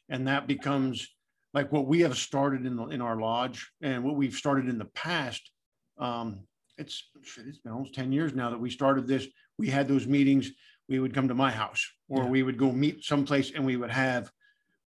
And 0.10 0.28
that 0.28 0.46
becomes 0.48 1.08
like 1.58 1.72
what 1.72 1.88
we 1.88 2.02
have 2.02 2.16
started 2.16 2.68
in 2.68 2.76
the, 2.76 2.86
in 2.90 3.02
our 3.02 3.20
lodge 3.20 3.72
and 3.82 4.04
what 4.04 4.16
we've 4.16 4.36
started 4.36 4.70
in 4.70 4.78
the 4.78 4.86
past. 4.86 5.50
Um, 5.98 6.42
it's, 6.78 7.10
shit, 7.24 7.48
it's 7.48 7.58
been 7.58 7.72
almost 7.72 7.96
10 7.96 8.12
years 8.12 8.36
now 8.36 8.52
that 8.52 8.60
we 8.60 8.70
started 8.70 9.08
this. 9.08 9.26
We 9.58 9.68
had 9.68 9.88
those 9.88 10.06
meetings. 10.06 10.52
We 10.88 11.00
would 11.00 11.16
come 11.16 11.28
to 11.30 11.34
my 11.34 11.50
house 11.50 11.84
or 12.10 12.24
Yeah. 12.24 12.30
we 12.30 12.44
would 12.44 12.60
go 12.60 12.72
meet 12.72 13.04
someplace 13.04 13.52
and 13.56 13.66
we 13.66 13.76
would 13.76 13.90
have 13.90 14.32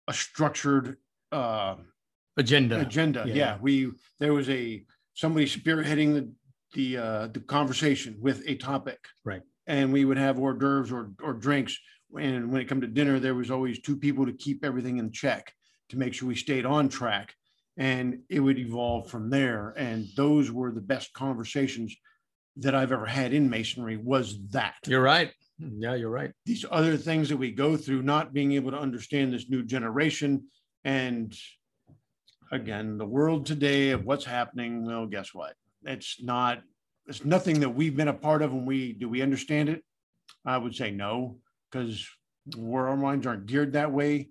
a 0.08 0.14
structured, 0.14 0.96
uh, 1.32 1.76
agenda 2.38 2.80
agenda. 2.80 3.24
Yeah. 3.26 3.34
Yeah. 3.34 3.58
we 3.60 3.92
there 4.18 4.32
was 4.32 4.48
a 4.48 4.84
somebody 5.12 5.46
spearheading 5.46 6.14
the 6.14 6.24
the 6.72 6.96
uh, 7.06 7.26
the 7.28 7.40
conversation 7.40 8.16
with 8.20 8.42
a 8.46 8.54
topic. 8.56 9.00
Right. 9.22 9.42
And 9.66 9.92
we 9.92 10.04
would 10.04 10.16
have 10.26 10.38
hors 10.38 10.54
d'oeuvres 10.54 10.90
or 10.90 11.12
or 11.22 11.34
drinks. 11.34 11.78
And 12.18 12.50
when 12.50 12.60
it 12.62 12.68
come 12.70 12.80
to 12.80 12.86
dinner, 12.98 13.20
there 13.20 13.34
was 13.34 13.50
always 13.50 13.80
two 13.80 13.96
people 13.96 14.24
to 14.26 14.32
keep 14.32 14.64
everything 14.64 14.96
in 14.98 15.12
check 15.12 15.52
to 15.90 15.98
make 15.98 16.14
sure 16.14 16.28
we 16.28 16.34
stayed 16.34 16.66
on 16.66 16.88
track. 16.88 17.34
And 17.76 18.20
it 18.28 18.40
would 18.40 18.58
evolve 18.58 19.10
from 19.10 19.30
there. 19.30 19.74
And 19.76 20.06
those 20.16 20.50
were 20.50 20.70
the 20.70 20.80
best 20.80 21.12
conversations 21.12 21.96
that 22.56 22.74
I've 22.74 22.92
ever 22.92 23.06
had 23.06 23.32
in 23.32 23.50
masonry. 23.50 23.96
Was 23.96 24.38
that 24.50 24.76
you're 24.86 25.02
right 25.02 25.32
yeah 25.58 25.94
you're 25.94 26.10
right 26.10 26.32
these 26.46 26.64
other 26.70 26.96
things 26.96 27.28
that 27.28 27.36
we 27.36 27.50
go 27.50 27.76
through, 27.76 28.02
not 28.02 28.32
being 28.32 28.52
able 28.52 28.70
to 28.70 28.78
understand 28.78 29.32
this 29.32 29.48
new 29.48 29.62
generation. 29.64 30.44
And 30.84 31.34
again, 32.52 32.98
the 32.98 33.06
world 33.06 33.46
today 33.46 33.90
of 33.90 34.04
what's 34.04 34.24
happening, 34.24 34.84
well, 34.84 35.06
guess 35.06 35.32
what? 35.32 35.54
It's 35.84 36.22
not, 36.22 36.62
it's 37.06 37.24
nothing 37.24 37.60
that 37.60 37.70
we've 37.70 37.96
been 37.96 38.08
a 38.08 38.14
part 38.14 38.42
of. 38.42 38.52
And 38.52 38.66
we, 38.66 38.92
do 38.92 39.08
we 39.08 39.22
understand 39.22 39.68
it? 39.68 39.82
I 40.44 40.58
would 40.58 40.74
say 40.74 40.90
no, 40.90 41.38
because 41.70 42.06
where 42.56 42.88
our 42.88 42.96
minds 42.96 43.26
aren't 43.26 43.46
geared 43.46 43.72
that 43.72 43.92
way, 43.92 44.28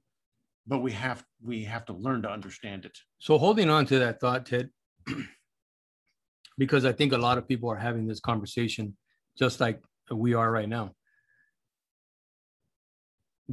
but 0.68 0.80
we 0.80 0.92
have, 0.92 1.24
we 1.44 1.64
have 1.64 1.86
to 1.86 1.94
learn 1.94 2.22
to 2.24 2.30
understand 2.30 2.86
it. 2.86 2.98
So 3.20 3.38
holding 3.38 3.70
on 3.70 3.86
to 3.88 4.00
that 4.00 4.20
thought, 4.20 4.46
Ted, 4.46 4.70
because 6.58 6.86
I 6.86 6.94
think 6.94 7.14
a 7.14 7.18
lot 7.18 7.38
of 7.38 7.48
people 7.48 7.70
are 7.70 7.76
having 7.78 8.08
this 8.08 8.20
conversation 8.20 8.96
just 9.38 9.60
like 9.60 9.82
we 10.12 10.34
are 10.34 10.50
right 10.52 10.70
now. 10.70 10.92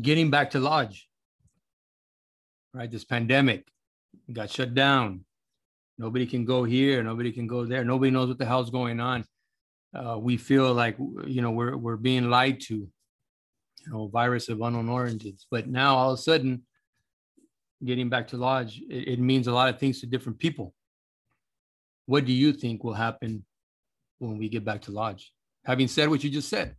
Getting 0.00 0.30
back 0.30 0.50
to 0.50 0.60
lodge, 0.60 1.08
right? 2.72 2.90
This 2.90 3.04
pandemic 3.04 3.66
got 4.32 4.50
shut 4.50 4.74
down. 4.74 5.24
Nobody 5.98 6.26
can 6.26 6.44
go 6.44 6.64
here. 6.64 7.02
Nobody 7.02 7.32
can 7.32 7.46
go 7.46 7.64
there. 7.66 7.84
Nobody 7.84 8.10
knows 8.10 8.28
what 8.28 8.38
the 8.38 8.46
hell's 8.46 8.70
going 8.70 9.00
on. 9.00 9.24
uh, 9.94 10.16
we 10.18 10.36
feel 10.36 10.72
like 10.72 10.96
you 11.26 11.42
know 11.42 11.50
we're 11.50 11.76
we're 11.76 11.96
being 11.96 12.30
lied 12.30 12.60
to, 12.60 12.74
you 12.74 13.92
know, 13.92 14.08
virus 14.08 14.48
of 14.48 14.60
unknown 14.60 14.88
origins. 14.88 15.46
But 15.50 15.68
now 15.68 15.96
all 15.96 16.12
of 16.12 16.18
a 16.18 16.22
sudden, 16.22 16.62
getting 17.84 18.08
back 18.08 18.28
to 18.28 18.36
lodge, 18.36 18.80
it, 18.88 19.08
it 19.08 19.18
means 19.18 19.46
a 19.46 19.52
lot 19.52 19.68
of 19.68 19.78
things 19.78 20.00
to 20.00 20.06
different 20.06 20.38
people. 20.38 20.74
What 22.06 22.24
do 22.24 22.32
you 22.32 22.52
think 22.52 22.84
will 22.84 22.94
happen 22.94 23.44
when 24.18 24.38
we 24.38 24.48
get 24.48 24.64
back 24.64 24.82
to 24.82 24.92
lodge? 24.92 25.32
Having 25.64 25.88
said 25.88 26.08
what 26.08 26.24
you 26.24 26.30
just 26.30 26.48
said. 26.48 26.76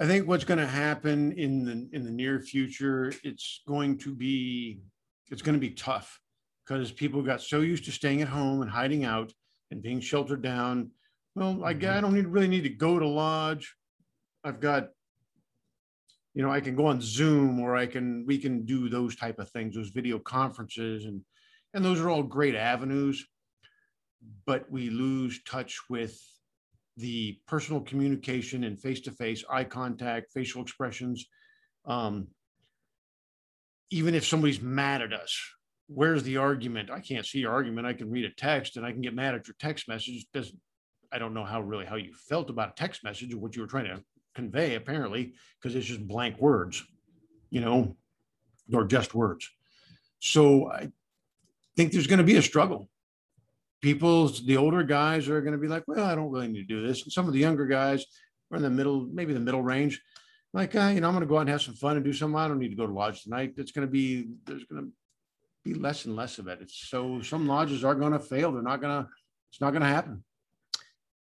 I 0.00 0.06
think 0.06 0.28
what's 0.28 0.44
going 0.44 0.58
to 0.58 0.66
happen 0.66 1.32
in 1.32 1.64
the 1.64 1.88
in 1.92 2.04
the 2.04 2.10
near 2.10 2.38
future, 2.40 3.12
it's 3.24 3.62
going 3.66 3.98
to 3.98 4.14
be 4.14 4.80
it's 5.30 5.42
going 5.42 5.56
to 5.56 5.60
be 5.60 5.70
tough 5.70 6.20
because 6.64 6.92
people 6.92 7.22
got 7.22 7.42
so 7.42 7.60
used 7.60 7.84
to 7.86 7.92
staying 7.92 8.22
at 8.22 8.28
home 8.28 8.62
and 8.62 8.70
hiding 8.70 9.04
out 9.04 9.32
and 9.70 9.82
being 9.82 10.00
sheltered 10.00 10.42
down. 10.42 10.90
Well, 11.34 11.64
I, 11.64 11.70
I 11.70 11.74
mm-hmm. 11.74 12.00
don't 12.00 12.14
need, 12.14 12.26
really 12.26 12.48
need 12.48 12.62
to 12.62 12.68
go 12.68 12.98
to 12.98 13.06
lodge. 13.06 13.74
I've 14.44 14.60
got, 14.60 14.88
you 16.34 16.42
know, 16.42 16.50
I 16.50 16.60
can 16.60 16.76
go 16.76 16.86
on 16.86 17.00
Zoom 17.00 17.60
or 17.60 17.76
I 17.76 17.86
can 17.86 18.24
we 18.26 18.38
can 18.38 18.64
do 18.64 18.88
those 18.88 19.16
type 19.16 19.38
of 19.38 19.50
things, 19.50 19.74
those 19.74 19.90
video 19.90 20.18
conferences, 20.18 21.04
and 21.04 21.22
and 21.74 21.84
those 21.84 22.00
are 22.00 22.08
all 22.08 22.22
great 22.22 22.54
avenues. 22.54 23.26
But 24.46 24.70
we 24.70 24.90
lose 24.90 25.42
touch 25.44 25.78
with 25.88 26.20
the 26.96 27.38
personal 27.46 27.80
communication 27.80 28.64
and 28.64 28.80
face-to-face 28.80 29.44
eye 29.48 29.64
contact, 29.64 30.32
facial 30.32 30.60
expressions. 30.60 31.26
Um, 31.84 32.28
even 33.90 34.14
if 34.14 34.26
somebody's 34.26 34.60
mad 34.60 35.02
at 35.02 35.12
us, 35.12 35.40
where's 35.86 36.24
the 36.24 36.38
argument? 36.38 36.90
I 36.90 37.00
can't 37.00 37.24
see 37.24 37.38
your 37.38 37.52
argument. 37.52 37.86
I 37.86 37.92
can 37.92 38.10
read 38.10 38.24
a 38.24 38.30
text 38.30 38.76
and 38.76 38.84
I 38.84 38.90
can 38.90 39.00
get 39.00 39.14
mad 39.14 39.34
at 39.34 39.46
your 39.46 39.54
text 39.60 39.88
message. 39.88 40.26
Doesn't 40.34 40.60
I 41.10 41.18
don't 41.18 41.34
know 41.34 41.44
how 41.44 41.60
really 41.60 41.86
how 41.86 41.96
you 41.96 42.12
felt 42.28 42.50
about 42.50 42.70
a 42.70 42.74
text 42.76 43.02
message 43.02 43.32
or 43.32 43.38
what 43.38 43.56
you 43.56 43.62
were 43.62 43.68
trying 43.68 43.86
to 43.86 44.02
convey, 44.38 44.74
apparently, 44.74 45.34
because 45.56 45.74
it's 45.74 45.86
just 45.86 46.06
blank 46.06 46.38
words, 46.38 46.84
you 47.50 47.60
know, 47.60 47.96
or 48.72 48.84
just 48.84 49.14
words. 49.14 49.48
So 50.20 50.70
I 50.70 50.90
think 51.76 51.92
there's 51.92 52.06
going 52.06 52.24
to 52.24 52.32
be 52.32 52.36
a 52.36 52.42
struggle 52.42 52.88
people, 53.80 54.28
the 54.28 54.56
older 54.56 54.82
guys 54.82 55.28
are 55.28 55.40
going 55.40 55.52
to 55.52 55.58
be 55.58 55.68
like, 55.68 55.84
well, 55.86 56.04
I 56.04 56.14
don't 56.14 56.30
really 56.30 56.48
need 56.48 56.66
to 56.68 56.74
do 56.74 56.86
this. 56.86 57.02
And 57.02 57.12
some 57.12 57.26
of 57.26 57.32
the 57.32 57.38
younger 57.38 57.66
guys 57.66 58.04
are 58.50 58.56
in 58.56 58.62
the 58.62 58.70
middle, 58.70 59.08
maybe 59.12 59.32
the 59.32 59.40
middle 59.40 59.62
range, 59.62 60.00
like, 60.52 60.74
uh, 60.74 60.90
you 60.94 61.00
know, 61.00 61.08
I'm 61.08 61.14
going 61.14 61.20
to 61.20 61.26
go 61.26 61.36
out 61.36 61.42
and 61.42 61.50
have 61.50 61.62
some 61.62 61.74
fun 61.74 61.96
and 61.96 62.04
do 62.04 62.12
something. 62.12 62.38
I 62.38 62.48
don't 62.48 62.58
need 62.58 62.70
to 62.70 62.76
go 62.76 62.86
to 62.86 62.92
lodge 62.92 63.22
tonight. 63.22 63.54
It's 63.56 63.72
going 63.72 63.86
to 63.86 63.90
be, 63.90 64.28
there's 64.46 64.64
going 64.64 64.84
to 64.84 64.90
be 65.64 65.74
less 65.74 66.06
and 66.06 66.16
less 66.16 66.38
of 66.38 66.48
it. 66.48 66.60
It's 66.62 66.88
so 66.88 67.20
some 67.20 67.46
lodges 67.46 67.84
are 67.84 67.94
going 67.94 68.12
to 68.12 68.18
fail. 68.18 68.52
They're 68.52 68.62
not 68.62 68.80
going 68.80 69.04
to, 69.04 69.10
it's 69.50 69.60
not 69.60 69.70
going 69.70 69.82
to 69.82 69.88
happen. 69.88 70.24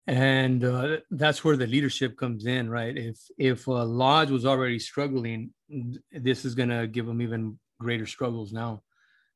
And 0.05 0.65
uh, 0.65 0.97
that's 1.11 1.43
where 1.43 1.55
the 1.55 1.67
leadership 1.67 2.17
comes 2.17 2.45
in, 2.45 2.69
right? 2.69 2.95
If 2.95 3.17
if 3.37 3.67
a 3.67 3.71
lodge 3.71 4.31
was 4.31 4.45
already 4.45 4.79
struggling, 4.79 5.51
this 6.11 6.43
is 6.43 6.55
going 6.55 6.69
to 6.69 6.87
give 6.87 7.05
them 7.05 7.21
even 7.21 7.57
greater 7.79 8.05
struggles 8.05 8.51
now. 8.51 8.83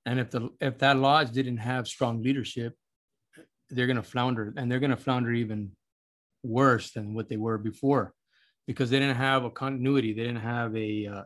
And 0.06 0.20
if 0.20 0.32
the 0.32 0.50
if 0.60 0.78
that 0.80 0.98
lodge 0.98 1.32
didn't 1.32 1.58
have 1.58 1.88
strong 1.88 2.22
leadership, 2.22 2.76
they're 3.70 3.88
going 3.88 3.98
to 3.98 4.04
flounder 4.04 4.54
and 4.58 4.70
they're 4.70 4.80
going 4.80 4.92
to 4.92 4.98
flounder 4.98 5.32
even 5.32 5.72
worse 6.44 6.92
than 6.92 7.14
what 7.14 7.30
they 7.30 7.38
were 7.38 7.58
before. 7.58 8.14
Because 8.66 8.90
they 8.90 9.00
didn't 9.00 9.16
have 9.16 9.46
a 9.46 9.50
continuity 9.50 10.12
they 10.14 10.24
didn't 10.24 10.42
have 10.42 10.76
a 10.76 11.08
uh, 11.08 11.24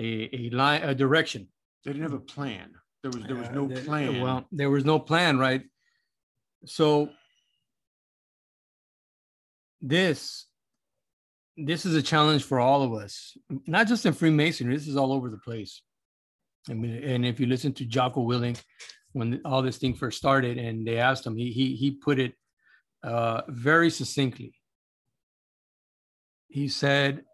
a 0.00 0.28
a 0.32 0.50
line 0.50 0.82
a 0.82 0.94
direction. 0.94 1.46
They 1.84 1.92
didn't 1.92 2.10
have 2.10 2.20
a 2.20 2.26
plan. 2.34 2.72
There 3.04 3.12
was 3.12 3.22
there 3.24 3.36
was 3.36 3.50
no 3.50 3.70
uh, 3.70 3.80
plan. 3.84 4.20
well 4.20 4.44
there 4.50 4.70
was 4.70 4.84
no 4.84 4.98
plan 4.98 5.38
right? 5.38 5.62
So 6.66 7.10
this 9.82 10.46
this 11.58 11.84
is 11.84 11.94
a 11.94 12.02
challenge 12.02 12.44
for 12.44 12.60
all 12.60 12.82
of 12.82 12.94
us 12.94 13.36
not 13.66 13.86
just 13.86 14.06
in 14.06 14.14
freemasonry 14.14 14.74
this 14.74 14.88
is 14.88 14.96
all 14.96 15.12
over 15.12 15.28
the 15.28 15.38
place 15.38 15.82
I 16.70 16.74
mean, 16.74 17.02
and 17.02 17.26
if 17.26 17.40
you 17.40 17.46
listen 17.46 17.72
to 17.74 17.84
Jocko 17.84 18.26
Willink, 18.26 18.62
when 19.12 19.40
all 19.44 19.62
this 19.62 19.78
thing 19.78 19.94
first 19.94 20.18
started 20.18 20.58
and 20.58 20.86
they 20.86 20.98
asked 20.98 21.26
him, 21.26 21.36
he, 21.36 21.50
he, 21.50 21.74
he 21.74 21.90
put 21.90 22.18
it 22.18 22.34
uh, 23.02 23.42
very 23.48 23.90
succinctly. 23.90 24.54
He 26.48 26.68
said, 26.68 27.24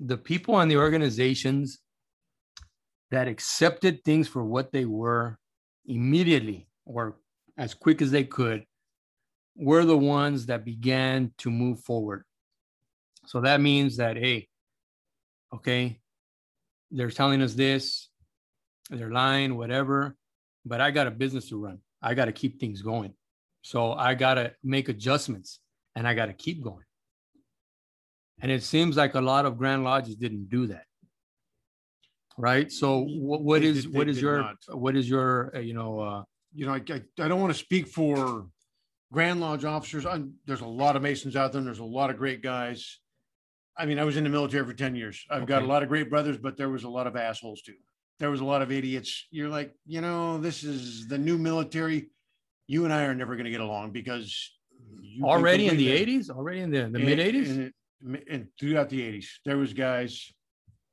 the 0.00 0.16
people 0.16 0.58
and 0.58 0.70
the 0.70 0.76
organizations 0.76 1.78
that 3.10 3.28
accepted 3.28 4.04
things 4.04 4.28
for 4.28 4.44
what 4.44 4.72
they 4.72 4.84
were 4.84 5.38
immediately 5.86 6.68
or 6.84 7.16
as 7.56 7.74
quick 7.74 8.02
as 8.02 8.10
they 8.10 8.24
could 8.24 8.64
were 9.58 9.84
the 9.84 9.98
ones 9.98 10.46
that 10.46 10.64
began 10.64 11.32
to 11.38 11.50
move 11.50 11.80
forward. 11.80 12.24
So 13.26 13.42
that 13.42 13.60
means 13.60 13.98
that, 13.98 14.16
hey, 14.16 14.48
okay, 15.52 16.00
they're 16.90 17.10
telling 17.10 17.42
us 17.42 17.52
this, 17.52 18.08
they're 18.88 19.10
lying, 19.10 19.58
whatever 19.58 20.16
but 20.68 20.80
I 20.80 20.90
got 20.90 21.06
a 21.06 21.10
business 21.10 21.48
to 21.48 21.56
run. 21.56 21.78
I 22.02 22.14
got 22.14 22.26
to 22.26 22.32
keep 22.32 22.60
things 22.60 22.82
going. 22.82 23.14
So 23.62 23.92
I 23.92 24.14
got 24.14 24.34
to 24.34 24.52
make 24.62 24.88
adjustments 24.88 25.60
and 25.96 26.06
I 26.06 26.14
got 26.14 26.26
to 26.26 26.34
keep 26.34 26.62
going. 26.62 26.84
And 28.40 28.52
it 28.52 28.62
seems 28.62 28.96
like 28.96 29.14
a 29.14 29.20
lot 29.20 29.46
of 29.46 29.58
Grand 29.58 29.82
Lodges 29.82 30.14
didn't 30.14 30.48
do 30.48 30.68
that. 30.68 30.84
Right. 32.36 32.70
So 32.70 33.00
what, 33.00 33.42
what 33.42 33.62
is 33.64 33.88
what 33.88 34.08
is 34.08 34.20
your 34.20 34.52
what 34.68 34.94
is 34.94 35.10
your 35.10 35.56
uh, 35.56 35.58
you 35.58 35.74
know 35.74 35.98
uh, 35.98 36.22
you 36.54 36.66
know 36.66 36.72
I, 36.72 36.82
I, 36.88 37.02
I 37.18 37.26
don't 37.26 37.40
want 37.40 37.52
to 37.52 37.58
speak 37.58 37.88
for 37.88 38.46
Grand 39.12 39.40
Lodge 39.40 39.64
officers. 39.64 40.04
I, 40.06 40.22
there's 40.46 40.60
a 40.60 40.66
lot 40.66 40.96
of 40.96 41.02
Masons 41.02 41.36
out 41.36 41.52
there. 41.52 41.60
and 41.60 41.66
There's 41.66 41.78
a 41.78 41.84
lot 41.84 42.10
of 42.10 42.18
great 42.18 42.42
guys. 42.42 42.98
I 43.76 43.86
mean, 43.86 43.98
I 43.98 44.04
was 44.04 44.16
in 44.16 44.24
the 44.24 44.30
military 44.30 44.66
for 44.66 44.74
10 44.74 44.96
years. 44.96 45.24
I've 45.30 45.42
okay. 45.42 45.48
got 45.48 45.62
a 45.62 45.66
lot 45.66 45.82
of 45.82 45.88
great 45.88 46.10
brothers, 46.10 46.36
but 46.36 46.56
there 46.56 46.68
was 46.68 46.84
a 46.84 46.88
lot 46.88 47.06
of 47.06 47.16
assholes 47.16 47.62
too 47.62 47.74
there 48.18 48.30
was 48.30 48.40
a 48.40 48.44
lot 48.44 48.62
of 48.62 48.72
idiots. 48.72 49.26
You're 49.30 49.48
like, 49.48 49.74
you 49.86 50.00
know, 50.00 50.38
this 50.38 50.64
is 50.64 51.08
the 51.08 51.18
new 51.18 51.38
military. 51.38 52.10
You 52.66 52.84
and 52.84 52.92
I 52.92 53.04
are 53.04 53.14
never 53.14 53.34
going 53.34 53.44
to 53.44 53.50
get 53.50 53.60
along 53.60 53.92
because 53.92 54.52
already 55.22 55.68
in 55.68 55.76
the 55.76 55.88
80s, 55.88 56.30
already 56.30 56.60
in 56.60 56.70
the, 56.70 56.82
the 56.82 56.98
mid 56.98 57.18
80s, 57.18 57.50
and, 57.50 58.22
and, 58.30 58.48
throughout 58.58 58.88
the 58.90 59.00
80s, 59.00 59.26
there 59.44 59.56
was 59.56 59.72
guys. 59.72 60.32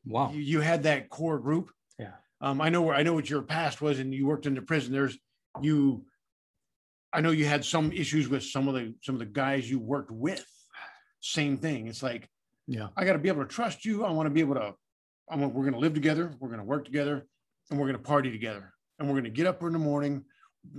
Wow, 0.06 0.32
you, 0.32 0.39
you 0.39 0.62
had 0.62 0.84
that 0.84 1.10
core 1.10 1.39
group. 1.39 1.71
Yeah, 1.99 2.12
um, 2.39 2.62
I 2.62 2.69
know 2.69 2.84
where 2.84 2.95
I 2.95 3.04
know 3.04 3.13
what 3.13 3.30
your 3.30 3.41
past 3.41 3.82
was, 3.82 3.99
and 3.99 4.13
you 4.13 4.25
worked 4.25 4.45
in 4.45 4.54
the 4.54 4.62
prison. 4.62 4.93
There's 4.93 5.17
you. 5.62 6.06
I 7.15 7.21
know 7.21 7.32
you 7.32 7.45
had 7.45 7.63
some 7.63 7.91
issues 7.91 8.28
with 8.28 8.43
some 8.43 8.67
of 8.67 8.73
the 8.73 8.93
some 9.01 9.15
of 9.15 9.19
the 9.19 9.25
guys 9.25 9.69
you 9.69 9.80
worked 9.80 10.12
with. 10.12 10.45
Same 11.21 11.58
thing. 11.58 11.88
It's 11.88 12.04
like, 12.04 12.30
yeah, 12.67 12.88
I 12.95 13.06
got 13.06 13.13
to 13.13 13.19
be 13.19 13.30
able 13.30 13.43
to 13.43 13.47
trust 13.47 13.86
you. 13.86 14.06
I 14.06 14.12
want 14.12 14.28
to 14.28 14.32
be 14.32 14.41
able 14.41 14.56
to 14.56 14.75
I'm, 15.30 15.41
we're 15.41 15.63
going 15.63 15.73
to 15.73 15.80
live 15.80 15.93
together, 15.93 16.34
we're 16.39 16.49
going 16.49 16.60
to 16.60 16.65
work 16.65 16.86
together, 16.86 17.25
and 17.69 17.80
we're 17.80 17.88
going 17.88 17.97
to 17.97 18.04
party 18.04 18.32
together. 18.32 18.73
And 18.99 19.08
we're 19.08 19.15
going 19.15 19.25
to 19.25 19.30
get 19.30 19.47
up 19.47 19.62
in 19.63 19.73
the 19.73 19.80
morning, 19.80 20.23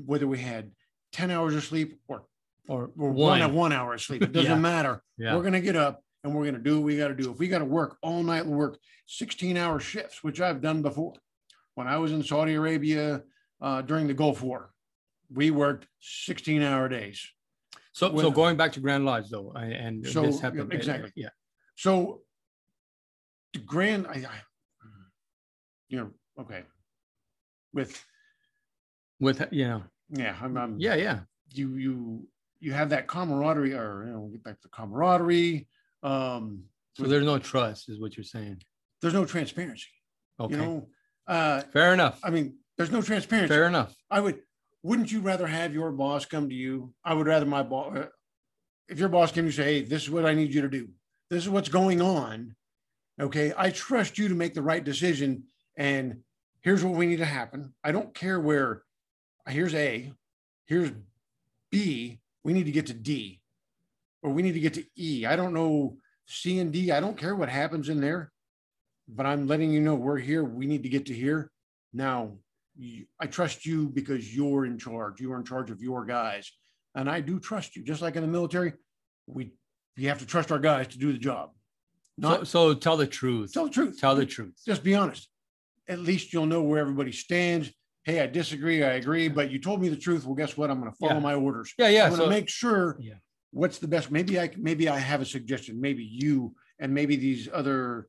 whether 0.04 0.26
we 0.26 0.38
had 0.38 0.70
10 1.12 1.30
hours 1.30 1.54
of 1.54 1.64
sleep 1.64 2.00
or 2.08 2.24
or, 2.68 2.90
or 2.98 3.10
one, 3.12 3.38
one, 3.38 3.54
one 3.54 3.72
hour 3.72 3.94
of 3.94 4.02
sleep. 4.02 4.22
It 4.22 4.32
doesn't 4.32 4.50
yeah. 4.50 4.58
matter. 4.58 5.02
Yeah. 5.16 5.36
We're 5.36 5.42
going 5.42 5.52
to 5.52 5.60
get 5.60 5.76
up 5.76 6.02
and 6.24 6.34
we're 6.34 6.42
going 6.42 6.56
to 6.56 6.60
do 6.60 6.80
what 6.80 6.84
we 6.84 6.96
got 6.96 7.08
to 7.08 7.14
do. 7.14 7.30
If 7.30 7.38
we 7.38 7.46
got 7.46 7.60
to 7.60 7.64
work 7.64 7.96
all 8.02 8.24
night, 8.24 8.44
we'll 8.44 8.58
work 8.58 8.78
16 9.06 9.56
hour 9.56 9.78
shifts, 9.78 10.24
which 10.24 10.40
I've 10.40 10.60
done 10.60 10.82
before. 10.82 11.12
When 11.76 11.86
I 11.86 11.98
was 11.98 12.10
in 12.10 12.24
Saudi 12.24 12.54
Arabia 12.54 13.22
uh, 13.60 13.82
during 13.82 14.08
the 14.08 14.14
Gulf 14.14 14.42
War, 14.42 14.70
we 15.32 15.50
worked 15.50 15.86
16 16.00 16.62
hour 16.62 16.88
days. 16.88 17.26
So, 17.92 18.10
With, 18.12 18.24
so 18.24 18.30
going 18.30 18.56
back 18.56 18.72
to 18.72 18.80
Grand 18.80 19.06
Lodge 19.06 19.30
though, 19.30 19.52
I, 19.54 19.66
and 19.66 20.06
so 20.06 20.22
this 20.22 20.40
happened, 20.40 20.72
exactly. 20.72 21.12
Yeah. 21.16 21.30
So 21.76 22.20
the 23.54 23.60
grand, 23.60 24.06
I, 24.06 24.16
I, 24.16 24.40
you 25.88 25.98
know, 25.98 26.10
okay, 26.40 26.64
with 27.72 28.04
with 29.18 29.42
you 29.50 29.66
know, 29.66 29.82
yeah, 30.10 30.36
I'm, 30.42 30.56
I'm, 30.56 30.78
yeah, 30.78 30.94
yeah. 30.94 31.20
You 31.52 31.76
you 31.76 32.28
you 32.60 32.72
have 32.72 32.90
that 32.90 33.06
camaraderie, 33.06 33.74
or 33.74 34.04
you 34.06 34.12
know, 34.12 34.20
we'll 34.20 34.30
get 34.30 34.44
back 34.44 34.60
to 34.62 34.68
camaraderie. 34.68 35.66
Um, 36.02 36.64
so 36.94 37.02
with, 37.02 37.10
there's 37.10 37.24
no 37.24 37.38
trust, 37.38 37.88
is 37.88 38.00
what 38.00 38.16
you're 38.16 38.24
saying. 38.24 38.62
There's 39.00 39.14
no 39.14 39.24
transparency. 39.24 39.88
Okay. 40.38 40.54
You 40.54 40.60
know, 40.60 40.86
uh, 41.26 41.62
fair 41.72 41.92
enough. 41.92 42.18
I 42.22 42.30
mean, 42.30 42.56
there's 42.76 42.90
no 42.90 43.02
transparency. 43.02 43.48
Fair 43.48 43.66
enough. 43.66 43.94
I 44.10 44.20
would. 44.20 44.40
Wouldn't 44.86 45.10
you 45.10 45.20
rather 45.20 45.48
have 45.48 45.74
your 45.74 45.90
boss 45.90 46.26
come 46.26 46.48
to 46.48 46.54
you? 46.54 46.94
I 47.04 47.12
would 47.14 47.26
rather 47.26 47.44
my 47.44 47.64
boss. 47.64 47.96
Uh, 47.96 48.06
if 48.88 49.00
your 49.00 49.08
boss 49.08 49.32
came 49.32 49.46
to 49.46 49.52
say, 49.52 49.64
"Hey, 49.64 49.82
this 49.82 50.04
is 50.04 50.10
what 50.10 50.24
I 50.24 50.34
need 50.34 50.54
you 50.54 50.62
to 50.62 50.68
do. 50.68 50.88
This 51.28 51.42
is 51.42 51.50
what's 51.50 51.68
going 51.68 52.00
on," 52.00 52.54
Okay. 53.20 53.52
I 53.56 53.70
trust 53.70 54.18
you 54.18 54.28
to 54.28 54.34
make 54.34 54.54
the 54.54 54.62
right 54.62 54.84
decision. 54.84 55.44
And 55.76 56.20
here's 56.60 56.84
what 56.84 56.94
we 56.94 57.06
need 57.06 57.16
to 57.16 57.24
happen. 57.24 57.74
I 57.82 57.92
don't 57.92 58.14
care 58.14 58.38
where, 58.38 58.82
here's 59.48 59.74
A, 59.74 60.12
here's 60.66 60.92
B. 61.70 62.20
We 62.44 62.52
need 62.52 62.66
to 62.66 62.72
get 62.72 62.86
to 62.86 62.94
D 62.94 63.40
or 64.22 64.30
we 64.30 64.42
need 64.42 64.54
to 64.54 64.60
get 64.60 64.74
to 64.74 64.84
E. 64.96 65.26
I 65.26 65.36
don't 65.36 65.54
know 65.54 65.98
C 66.26 66.58
and 66.58 66.72
D. 66.72 66.92
I 66.92 67.00
don't 67.00 67.18
care 67.18 67.34
what 67.34 67.48
happens 67.48 67.88
in 67.88 68.00
there, 68.00 68.32
but 69.08 69.26
I'm 69.26 69.46
letting 69.46 69.72
you 69.72 69.80
know 69.80 69.94
we're 69.94 70.18
here. 70.18 70.44
We 70.44 70.66
need 70.66 70.82
to 70.82 70.88
get 70.88 71.06
to 71.06 71.14
here. 71.14 71.50
Now, 71.92 72.38
I 73.20 73.26
trust 73.26 73.64
you 73.66 73.88
because 73.88 74.34
you're 74.34 74.66
in 74.66 74.78
charge. 74.78 75.20
You're 75.20 75.36
in 75.38 75.44
charge 75.44 75.70
of 75.70 75.80
your 75.82 76.04
guys. 76.04 76.50
and 76.94 77.10
I 77.10 77.20
do 77.20 77.38
trust 77.38 77.76
you, 77.76 77.82
just 77.84 78.00
like 78.02 78.16
in 78.16 78.22
the 78.22 78.28
military. 78.28 78.72
We 79.26 79.52
you 79.96 80.08
have 80.08 80.18
to 80.20 80.26
trust 80.26 80.52
our 80.52 80.58
guys 80.58 80.88
to 80.88 80.98
do 80.98 81.12
the 81.12 81.18
job. 81.18 81.50
So, 82.20 82.28
Not 82.28 82.46
so 82.48 82.74
tell 82.74 82.96
the 82.96 83.06
truth. 83.06 83.52
tell 83.52 83.64
the 83.64 83.70
truth. 83.70 83.98
Tell 84.00 84.14
the 84.14 84.26
truth. 84.26 84.54
Just 84.66 84.82
be 84.84 84.94
honest. 84.94 85.28
At 85.88 85.98
least 86.00 86.32
you'll 86.32 86.46
know 86.46 86.62
where 86.62 86.78
everybody 86.80 87.12
stands. 87.12 87.70
Hey, 88.04 88.20
I 88.20 88.26
disagree. 88.26 88.82
I 88.84 88.92
agree, 88.94 89.28
but 89.28 89.50
you 89.50 89.58
told 89.58 89.80
me 89.82 89.88
the 89.88 89.96
truth. 89.96 90.24
Well, 90.24 90.34
guess 90.34 90.56
what? 90.56 90.70
I'm 90.70 90.80
going 90.80 90.90
to 90.92 90.96
follow 90.98 91.14
Yeah. 91.14 91.20
my 91.20 91.34
orders. 91.34 91.72
Yeah, 91.78 91.88
yeah. 91.88 92.04
I'm 92.04 92.10
going 92.10 92.20
to 92.20 92.26
So 92.26 92.30
make 92.30 92.48
sure 92.48 92.96
Yeah. 93.00 93.14
what's 93.50 93.78
the 93.78 93.88
best. 93.88 94.10
Maybe 94.10 94.38
I 94.40 94.50
maybe 94.56 94.88
I 94.88 94.98
have 94.98 95.20
a 95.20 95.24
suggestion. 95.26 95.80
Maybe 95.80 96.04
you 96.04 96.54
and 96.78 96.92
maybe 96.94 97.16
these 97.16 97.48
other 97.52 98.08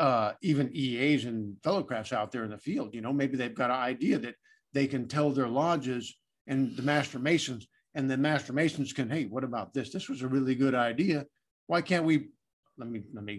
uh 0.00 0.32
even 0.42 0.70
EAs 0.74 1.24
and 1.26 1.56
fellow 1.62 1.82
crafts 1.82 2.12
out 2.12 2.32
there 2.32 2.44
in 2.44 2.50
the 2.50 2.58
field, 2.58 2.94
you 2.94 3.02
know, 3.02 3.12
maybe 3.12 3.36
they've 3.36 3.54
got 3.62 3.70
an 3.70 3.76
idea 3.76 4.18
that 4.18 4.34
they 4.72 4.86
can 4.86 5.06
tell 5.06 5.30
their 5.30 5.48
lodges 5.48 6.04
and 6.46 6.76
the 6.76 6.82
master 6.82 7.18
masons, 7.18 7.66
and 7.94 8.10
the 8.10 8.16
master 8.16 8.52
masons 8.52 8.92
can, 8.92 9.08
hey, 9.10 9.24
what 9.26 9.44
about 9.44 9.74
this? 9.74 9.90
This 9.92 10.08
was 10.08 10.22
a 10.22 10.28
really 10.28 10.54
good 10.54 10.74
idea. 10.74 11.26
Why 11.66 11.80
can't 11.82 12.04
we 12.04 12.28
let 12.78 12.88
me 12.88 13.02
let 13.12 13.24
me 13.24 13.34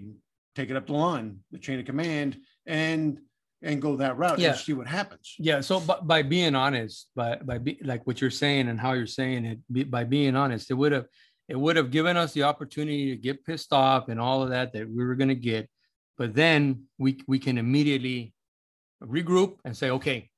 take 0.55 0.69
it 0.69 0.75
up 0.75 0.87
the 0.87 0.93
line, 0.93 1.39
the 1.51 1.57
chain 1.65 1.79
of 1.79 1.85
command, 1.85 2.37
and 2.65 3.19
and 3.63 3.81
go 3.81 3.95
that 3.97 4.17
route 4.17 4.39
Yeah. 4.39 4.49
and 4.51 4.57
see 4.59 4.73
what 4.73 4.87
happens. 4.87 5.35
yeah. 5.39 5.61
So 5.61 5.79
by, 5.79 5.97
by 6.01 6.21
being 6.23 6.55
honest, 6.55 7.09
by 7.15 7.37
by 7.37 7.57
be, 7.57 7.79
like 7.83 8.05
what 8.07 8.19
you're 8.21 8.29
saying 8.45 8.67
and 8.69 8.79
how 8.79 8.93
you're 8.93 9.07
saying 9.21 9.45
it, 9.45 9.59
be, 9.71 9.83
by 9.83 10.03
being 10.03 10.35
honest, 10.35 10.69
it 10.71 10.75
would 10.75 10.91
have 10.91 11.07
it 11.47 11.59
would 11.59 11.75
have 11.75 11.91
given 11.91 12.15
us 12.17 12.33
the 12.33 12.43
opportunity 12.43 13.09
to 13.11 13.17
get 13.17 13.43
pissed 13.45 13.73
off 13.73 14.09
and 14.09 14.19
all 14.19 14.41
of 14.43 14.49
that 14.49 14.71
that 14.73 14.87
we 14.89 15.03
were 15.03 15.15
going 15.15 15.27
to 15.27 15.35
get, 15.35 15.69
but 16.21 16.35
then 16.35 16.83
we 16.99 17.19
we 17.27 17.39
can 17.39 17.57
immediately 17.57 18.31
regroup 19.03 19.55
and 19.65 19.75
say, 19.75 19.89
okay, 19.89 20.29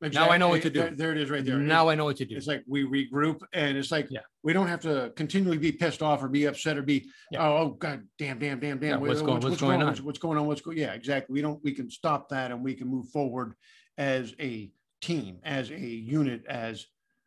Now 0.00 0.30
I 0.30 0.38
know 0.38 0.48
what 0.48 0.62
to 0.62 0.70
do. 0.70 0.78
There, 0.82 0.90
there 1.00 1.10
it 1.10 1.18
is 1.18 1.28
right 1.28 1.44
there. 1.44 1.56
now 1.58 1.88
I 1.88 1.96
know 1.96 2.04
what 2.04 2.18
to 2.18 2.24
do. 2.24 2.36
It's 2.36 2.46
like 2.46 2.62
we 2.68 2.84
regroup 2.84 3.40
and 3.52 3.76
it's 3.76 3.90
like, 3.90 4.06
Yeah. 4.10 4.20
we 4.44 4.52
don't 4.52 4.68
have 4.68 4.78
to 4.82 5.12
continually 5.16 5.58
be 5.58 5.72
pissed 5.72 6.04
off 6.04 6.22
or 6.22 6.28
be 6.28 6.44
upset 6.44 6.78
or 6.78 6.82
be, 6.82 7.10
Yeah. 7.32 7.44
oh, 7.44 7.56
oh, 7.62 7.68
God, 7.70 8.04
damn, 8.16 8.38
damn, 8.38 8.60
damn, 8.60 8.80
Yeah, 8.80 8.90
damn. 8.90 9.00
what's 9.00 9.20
going- 9.22 9.40
what's 9.40 9.60
going 9.60 9.80
What's, 9.84 9.98
on? 9.98 10.06
what's 10.06 10.20
going 10.20 10.38
on? 10.38 10.46
What's 10.46 10.60
going, 10.60 10.78
yeah, 10.78 10.92
exactly. 10.92 11.34
We 11.34 11.42
don't, 11.42 11.60
we 11.64 11.72
can 11.74 11.90
stop 11.90 12.28
that 12.28 12.52
and 12.52 12.62
we 12.62 12.74
can 12.74 12.86
move 12.86 13.08
forward 13.08 13.54
as 13.96 14.36
a 14.38 14.70
team, 15.00 15.40
as 15.42 15.72
a 15.72 15.80
unit, 16.20 16.46
as 16.46 16.86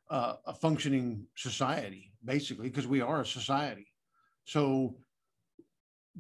uh, 0.10 0.36
a 0.45 0.54
functioning 0.54 1.27
society, 1.36 2.13
basically, 2.23 2.69
because 2.69 2.88
we 2.88 3.01
are 3.01 3.19
a 3.19 3.25
society. 3.25 3.88
So 4.45 4.95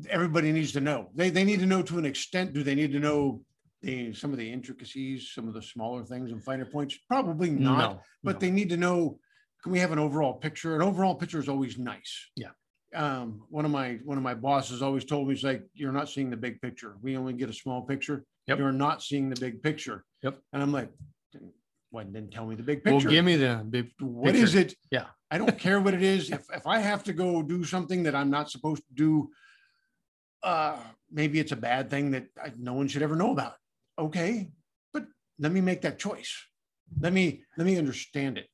everybody 0.09 0.51
needs 0.51 0.71
to 0.73 0.81
know. 0.81 1.09
They, 1.15 1.29
they 1.29 1.43
need 1.43 1.59
to 1.59 1.65
know 1.65 1.81
to 1.83 1.97
an 1.97 2.05
extent. 2.05 2.53
Do 2.53 2.63
they 2.63 2.75
need 2.75 2.91
to 2.93 2.99
know 2.99 3.41
the, 3.81 4.13
some 4.13 4.31
of 4.31 4.37
the 4.37 4.51
intricacies, 4.51 5.31
some 5.33 5.47
of 5.47 5.53
the 5.53 5.61
smaller 5.61 6.03
things 6.03 6.31
and 6.31 6.43
finer 6.43 6.65
points? 6.65 6.97
Probably 7.07 7.49
not 7.49 7.93
no, 7.93 8.01
but 8.23 8.35
no. 8.35 8.39
they 8.39 8.51
need 8.51 8.69
to 8.69 8.77
know, 8.77 9.19
can 9.63 9.71
we 9.71 9.79
have 9.79 9.91
an 9.91 9.99
overall 9.99 10.33
picture? 10.33 10.75
An 10.75 10.81
overall 10.81 11.15
picture 11.15 11.39
is 11.39 11.49
always 11.49 11.77
nice. 11.77 12.29
Yeah. 12.35 12.49
Um, 12.93 13.43
one 13.49 13.63
of 13.63 13.71
my, 13.71 13.99
one 14.03 14.17
of 14.17 14.23
my 14.23 14.33
bosses 14.33 14.81
always 14.81 15.05
told 15.05 15.27
me, 15.27 15.33
he's 15.33 15.43
like, 15.43 15.63
you're 15.73 15.93
not 15.93 16.09
seeing 16.09 16.29
the 16.29 16.37
big 16.37 16.61
picture. 16.61 16.97
We 17.01 17.15
only 17.15 17.33
get 17.33 17.49
a 17.49 17.53
small 17.53 17.81
picture. 17.83 18.25
Yep. 18.47 18.57
You're 18.57 18.71
not 18.71 19.01
seeing 19.01 19.29
the 19.29 19.39
big 19.39 19.63
picture. 19.63 20.03
Yep. 20.23 20.39
And 20.51 20.61
I'm 20.61 20.71
like, 20.73 20.89
why 21.91 22.03
didn't 22.03 22.31
tell 22.31 22.45
me 22.45 22.55
the 22.55 22.63
big 22.63 22.81
well, 22.83 22.95
picture? 22.95 23.09
give 23.09 23.25
me 23.25 23.35
the 23.35 23.65
big. 23.69 23.91
What 23.99 24.35
is 24.35 24.53
picture. 24.53 24.67
it? 24.67 24.75
Yeah. 24.91 25.05
I 25.29 25.37
don't 25.37 25.57
care 25.57 25.79
what 25.79 25.93
it 25.93 26.01
is. 26.01 26.31
If, 26.31 26.45
if 26.53 26.67
I 26.67 26.79
have 26.79 27.03
to 27.05 27.13
go 27.13 27.41
do 27.41 27.63
something 27.63 28.03
that 28.03 28.15
I'm 28.15 28.29
not 28.29 28.49
supposed 28.49 28.83
to 28.87 28.93
do, 28.93 29.29
uh, 30.43 30.77
maybe 31.11 31.39
it's 31.39 31.51
a 31.51 31.57
bad 31.57 31.89
thing 31.89 32.11
that 32.11 32.27
I, 32.41 32.51
no 32.57 32.73
one 32.73 32.87
should 32.87 33.01
ever 33.01 33.15
know 33.15 33.31
about. 33.31 33.53
Okay, 33.97 34.49
but 34.93 35.05
let 35.39 35.51
me 35.51 35.61
make 35.61 35.81
that 35.81 35.99
choice. 35.99 36.33
Let 36.99 37.13
me, 37.13 37.43
let 37.57 37.65
me 37.65 37.77
understand 37.77 38.37
it. 38.37 38.47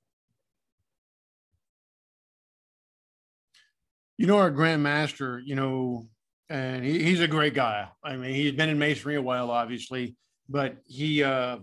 You 4.17 4.27
know, 4.27 4.37
our 4.37 4.51
Grand 4.51 4.81
Master, 4.83 5.39
you 5.43 5.55
know, 5.55 6.09
and 6.49 6.83
he, 6.83 7.03
he's 7.03 7.21
a 7.21 7.27
great 7.27 7.53
guy. 7.53 7.87
I 8.03 8.15
mean, 8.15 8.33
he's 8.33 8.53
been 8.53 8.69
in 8.69 8.79
masonry 8.79 9.15
a 9.15 9.21
while, 9.21 9.51
obviously, 9.51 10.15
but 10.49 10.77
he, 10.87 11.23
uh, 11.23 11.57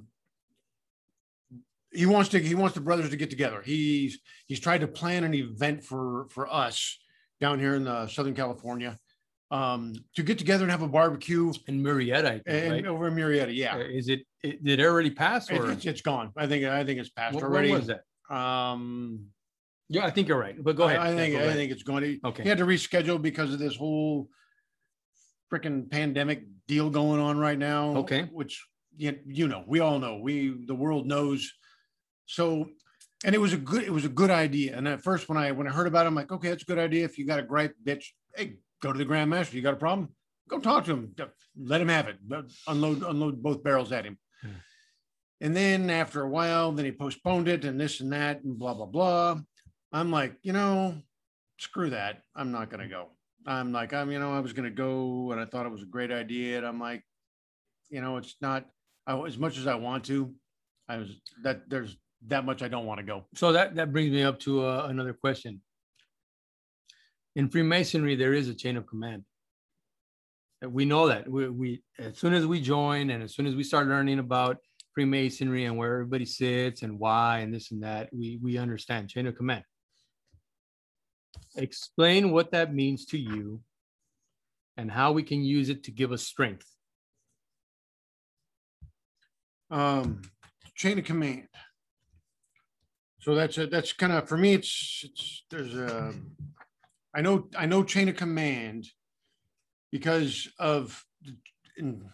he 1.95 2.07
wants 2.07 2.29
to 2.31 2.41
he 2.41 2.55
wants 2.55 2.75
the 2.75 2.81
brothers 2.81 3.11
to 3.11 3.17
get 3.17 3.31
together 3.31 3.63
he's 3.63 4.19
he's 4.47 4.61
tried 4.61 4.81
to 4.81 4.89
plan 4.89 5.25
an 5.25 5.33
event 5.33 5.83
for 5.85 6.27
for 6.31 6.53
us 6.53 6.99
down 7.41 7.59
here 7.59 7.77
in 7.77 7.85
the 7.85 8.09
southern 8.09 8.35
california 8.35 8.99
um 9.59 9.83
to 10.17 10.23
get 10.23 10.37
together 10.43 10.65
and 10.65 10.71
have 10.77 10.83
a 10.83 10.89
barbecue 10.89 11.53
in 11.69 11.75
Murrieta, 11.87 12.27
I 12.27 12.39
think, 12.45 12.45
and 12.47 12.71
right? 12.73 12.87
over 12.93 13.05
in 13.09 13.15
Murrieta. 13.15 13.55
yeah 13.55 13.77
Uh, 13.77 13.99
Is 14.01 14.09
it, 14.15 14.21
it 14.43 14.55
did 14.65 14.81
it 14.81 14.85
already 14.93 15.11
pass 15.11 15.43
or 15.51 15.71
it's, 15.73 15.85
it's 15.93 16.01
gone 16.11 16.27
i 16.37 16.47
think 16.51 16.65
i 16.65 16.83
think 16.87 16.97
it's 17.03 17.11
passed 17.21 17.35
wh- 17.37 17.43
when 17.43 17.51
already 17.51 17.71
was 17.79 17.87
that? 17.93 18.03
um 18.41 19.27
Yeah, 19.95 20.05
I 20.09 20.11
think 20.15 20.25
you're 20.29 20.41
right. 20.47 20.57
But 20.67 20.75
go 20.81 20.85
ahead. 20.85 20.99
I, 20.99 21.09
I 21.13 21.15
think 21.19 21.31
i 21.37 21.39
ahead. 21.41 21.57
think 21.59 21.69
it's 21.75 21.87
going 21.91 22.03
to 22.09 22.11
Okay. 22.29 22.43
he 22.45 22.49
had 22.53 22.59
to 22.65 22.69
reschedule 22.75 23.21
because 23.31 23.51
of 23.55 23.59
this 23.65 23.77
whole 23.83 24.17
freaking 25.53 25.91
pandemic 25.91 26.39
deal 26.67 26.89
going 26.91 27.21
on 27.21 27.39
right 27.39 27.59
now 27.59 27.83
Okay. 28.03 28.23
which 28.41 28.55
you, 28.97 29.13
you 29.27 29.47
know 29.53 29.63
we 29.73 29.79
all 29.85 29.99
know 29.99 30.15
we 30.29 30.35
the 30.67 30.75
world 30.85 31.07
knows 31.07 31.41
so 32.27 32.47
and 33.25 33.35
it 33.35 33.41
was 33.47 33.53
a 33.53 33.57
good 33.71 33.83
it 33.85 33.93
was 33.99 34.05
a 34.05 34.15
good 34.23 34.31
idea 34.31 34.77
and 34.77 34.89
at 34.89 35.03
first 35.03 35.29
when 35.29 35.37
i 35.45 35.53
when 35.53 35.67
i 35.69 35.71
heard 35.79 35.87
about 35.87 36.07
it 36.07 36.09
i'm 36.09 36.15
like 36.15 36.33
okay 36.33 36.49
that's 36.49 36.63
a 36.63 36.67
good 36.73 36.79
idea 36.79 37.05
if 37.05 37.19
you 37.19 37.27
got 37.27 37.39
a 37.39 37.43
gripe 37.53 37.75
bitch 37.87 38.07
hey 38.35 38.57
go 38.85 38.93
to 38.93 38.99
the 38.99 39.05
grandmaster. 39.05 39.55
You 39.55 39.63
got 39.63 39.75
a 39.75 39.79
problem? 39.79 40.11
Go 40.49 40.59
talk 40.59 40.85
to 40.85 40.93
him. 40.93 41.15
Let 41.59 41.81
him 41.81 41.89
have 41.89 42.09
it. 42.09 42.19
Unload 42.69 43.03
unload 43.03 43.43
both 43.43 43.65
barrels 43.65 43.93
at 43.93 44.05
him. 44.05 44.19
Hmm. 44.43 44.49
and 45.41 45.57
then 45.57 45.89
after 45.89 46.21
a 46.23 46.29
while 46.29 46.71
then 46.71 46.85
he 46.85 46.93
postponed 46.93 47.49
it 47.49 47.65
and 47.65 47.81
this 47.81 48.01
and 48.01 48.13
that 48.13 48.45
and 48.45 48.59
blah 48.59 48.75
blah 48.75 48.87
blah. 48.87 49.41
I'm 49.91 50.11
like 50.11 50.37
you 50.43 50.53
know 50.53 50.97
screw 51.59 51.91
that. 51.91 52.23
I'm 52.37 52.53
not 52.53 52.69
going 52.69 52.83
to 52.83 52.89
go. 52.89 53.09
I'm 53.47 53.73
like 53.73 53.93
i'm 53.95 54.11
you 54.11 54.19
know 54.19 54.33
i 54.33 54.41
was 54.41 54.53
going 54.53 54.69
to 54.69 54.83
go 54.87 55.33
and 55.33 55.41
i 55.41 55.45
thought 55.45 55.67
it 55.67 55.73
was 55.73 55.83
a 55.83 55.87
great 55.97 56.13
idea. 56.13 56.59
And 56.59 56.67
i'm 56.67 56.81
like 56.81 57.03
you 57.89 58.01
know 58.03 58.19
it's 58.19 58.37
not 58.41 58.67
I, 59.07 59.19
as 59.27 59.39
much 59.39 59.59
as 59.59 59.67
i 59.67 59.75
want 59.75 60.05
to 60.05 60.35
i 60.89 60.97
was 60.97 61.21
that 61.43 61.69
there's 61.69 61.97
that 62.27 62.45
much 62.45 62.63
i 62.63 62.69
don't 62.69 62.87
want 62.87 63.01
to 63.01 63.07
go. 63.07 63.25
So 63.35 63.53
that, 63.53 63.75
that 63.77 63.93
brings 63.93 64.11
me 64.11 64.23
up 64.23 64.39
to 64.41 64.65
uh, 64.67 64.87
another 64.91 65.15
question. 65.15 65.61
In 67.37 67.49
Freemasonry, 67.49 68.15
there 68.17 68.33
is 68.33 68.49
a 68.49 68.55
chain 68.55 68.77
of 68.77 68.87
command. 68.87 69.25
We 70.67 70.85
know 70.85 71.09
that. 71.09 71.29
We, 71.29 71.49
we, 71.49 71.83
as 71.99 72.19
soon 72.19 72.33
as 72.33 72.47
we 72.47 72.61
join 72.61 73.11
and 73.11 73.23
as 73.23 73.35
soon 73.35 73.47
as 73.47 73.55
we 73.55 73.65
start 73.65 73.87
learning 73.89 74.19
about 74.19 74.59
Freemasonry 74.95 75.65
and 75.65 75.77
where 75.77 75.93
everybody 75.93 76.25
sits 76.25 76.83
and 76.83 76.99
why 76.99 77.41
and 77.41 77.53
this 77.53 77.71
and 77.73 77.83
that, 77.83 78.09
we, 78.13 78.39
we 78.43 78.57
understand 78.57 79.11
chain 79.11 79.27
of 79.27 79.37
command. 79.37 79.65
Explain 81.57 82.31
what 82.31 82.53
that 82.53 82.73
means 82.73 83.05
to 83.07 83.19
you 83.19 83.61
and 84.77 84.91
how 84.91 85.13
we 85.13 85.23
can 85.23 85.43
use 85.45 85.69
it 85.69 85.85
to 85.85 85.91
give 85.91 86.13
us 86.13 86.23
strength. 86.23 86.67
um 89.71 90.23
chain 90.77 90.99
of 90.99 91.05
command 91.05 91.49
so 93.21 93.35
that's 93.35 93.59
a 93.59 93.67
that's 93.67 93.93
kind 93.93 94.13
of 94.13 94.29
for 94.29 94.37
me 94.37 94.55
it's 94.55 95.05
it's 95.05 95.45
there's 95.51 95.75
a 95.75 96.13
i 97.15 97.21
know 97.21 97.49
i 97.57 97.67
know 97.67 97.83
chain 97.83 98.09
of 98.09 98.17
command 98.17 98.87
because 99.91 100.49
of 100.59 101.05
in, 101.77 102.09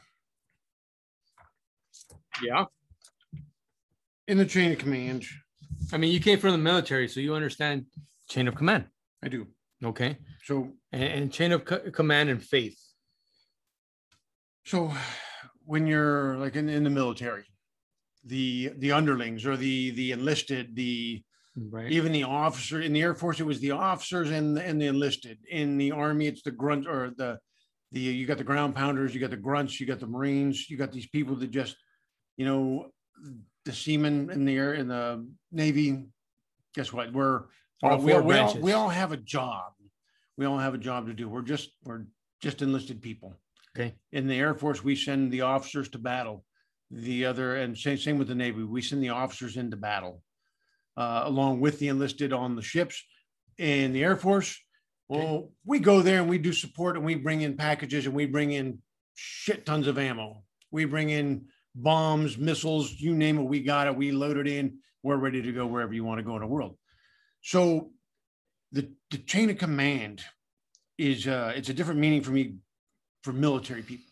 yeah 2.42 2.64
in 4.28 4.38
the 4.38 4.46
chain 4.46 4.72
of 4.72 4.78
command 4.78 5.24
I 5.92 5.96
mean, 5.96 6.12
you 6.12 6.20
came 6.20 6.38
from 6.38 6.52
the 6.52 6.58
military, 6.58 7.08
so 7.08 7.20
you 7.20 7.34
understand 7.34 7.86
chain 8.28 8.46
of 8.48 8.54
command, 8.54 8.86
i 9.22 9.28
do 9.28 9.46
okay? 9.84 10.18
so 10.44 10.72
And, 10.92 11.02
and 11.02 11.32
chain 11.32 11.52
of 11.52 11.64
co- 11.64 11.90
command 11.90 12.30
and 12.30 12.42
faith. 12.42 12.78
So 14.64 14.92
when 15.64 15.86
you're 15.86 16.36
like 16.36 16.56
in, 16.56 16.68
in 16.68 16.84
the 16.84 16.90
military, 16.90 17.44
the 18.24 18.72
the 18.78 18.92
underlings 18.92 19.46
or 19.46 19.56
the 19.56 19.90
the 19.92 20.12
enlisted, 20.12 20.76
the 20.76 21.22
Right. 21.56 21.90
even 21.90 22.12
the 22.12 22.22
officer 22.24 22.80
in 22.80 22.92
the 22.92 23.02
Air 23.02 23.14
Force, 23.14 23.40
it 23.40 23.44
was 23.44 23.60
the 23.60 23.72
officers 23.72 24.30
and 24.30 24.56
the- 24.56 24.64
and 24.64 24.80
the 24.80 24.86
enlisted. 24.86 25.38
In 25.48 25.76
the 25.78 25.90
Army, 25.92 26.26
it's 26.26 26.42
the 26.42 26.50
grunt 26.52 26.86
or 26.86 27.10
the 27.10 27.38
the 27.92 28.00
you 28.00 28.24
got 28.24 28.38
the 28.38 28.44
ground 28.44 28.74
pounders, 28.76 29.12
you 29.14 29.20
got 29.20 29.30
the 29.30 29.36
grunts, 29.36 29.80
you 29.80 29.86
got 29.86 29.98
the 29.98 30.06
Marines, 30.06 30.70
you 30.70 30.76
got 30.76 30.92
these 30.92 31.08
people 31.08 31.34
that 31.36 31.50
just, 31.50 31.76
you 32.36 32.44
know, 32.44 32.92
the 33.64 33.72
seamen 33.72 34.30
in 34.30 34.44
the 34.44 34.56
air 34.56 34.74
in 34.74 34.86
the 34.86 35.28
Navy. 35.50 36.06
Guess 36.74 36.92
what? 36.92 37.12
We're 37.12 37.46
All 37.82 37.94
uh, 37.94 37.98
we, 37.98 38.12
four 38.12 38.22
we 38.22 38.36
all, 38.36 38.58
we 38.60 38.72
all 38.72 38.88
have 38.88 39.10
a 39.10 39.16
job. 39.16 39.72
We 40.36 40.46
all 40.46 40.58
have 40.58 40.74
a 40.74 40.78
job 40.78 41.08
to 41.08 41.14
do. 41.14 41.28
We're 41.28 41.42
just 41.42 41.70
we're 41.82 42.06
just 42.40 42.62
enlisted 42.62 43.02
people 43.02 43.34
Okay. 43.76 43.94
in 44.12 44.26
the 44.28 44.36
Air 44.36 44.54
Force, 44.54 44.82
we 44.84 44.94
send 44.96 45.32
the 45.32 45.40
officers 45.42 45.88
to 45.90 45.98
battle. 45.98 46.44
The 46.92 47.24
other, 47.24 47.56
and 47.56 47.76
same, 47.78 47.98
same 47.98 48.18
with 48.18 48.28
the 48.28 48.34
Navy, 48.34 48.62
we 48.64 48.82
send 48.82 49.02
the 49.02 49.10
officers 49.10 49.56
into 49.56 49.76
battle 49.76 50.22
uh, 50.96 51.22
along 51.24 51.60
with 51.60 51.78
the 51.78 51.88
enlisted 51.88 52.32
on 52.32 52.56
the 52.56 52.62
ships. 52.62 53.02
In 53.58 53.92
the 53.92 54.02
Air 54.02 54.16
Force, 54.16 54.58
well, 55.08 55.50
we 55.66 55.80
go 55.80 56.02
there 56.02 56.20
and 56.20 56.30
we 56.30 56.38
do 56.38 56.52
support 56.52 56.96
and 56.96 57.04
we 57.04 57.16
bring 57.16 57.42
in 57.42 57.56
packages 57.56 58.06
and 58.06 58.14
we 58.14 58.26
bring 58.26 58.52
in 58.52 58.78
shit 59.14 59.66
tons 59.66 59.86
of 59.86 59.98
ammo. 59.98 60.44
We 60.70 60.84
bring 60.84 61.10
in 61.10 61.46
bombs, 61.74 62.38
missiles, 62.38 62.92
you 62.92 63.14
name 63.14 63.38
it, 63.38 63.42
we 63.42 63.60
got 63.60 63.86
it. 63.86 63.96
We 63.96 64.12
load 64.12 64.36
it 64.36 64.46
in. 64.46 64.78
We're 65.02 65.16
ready 65.16 65.42
to 65.42 65.52
go 65.52 65.66
wherever 65.66 65.92
you 65.92 66.04
want 66.04 66.18
to 66.18 66.22
go 66.22 66.36
in 66.36 66.42
the 66.42 66.46
world. 66.46 66.76
So 67.42 67.90
the 68.72 68.90
the 69.10 69.18
chain 69.18 69.50
of 69.50 69.58
command 69.58 70.22
is 70.98 71.26
uh, 71.26 71.52
it's 71.56 71.70
a 71.70 71.74
different 71.74 72.00
meaning 72.00 72.22
for 72.22 72.30
me 72.30 72.56
for 73.24 73.32
military 73.32 73.82
people. 73.82 74.09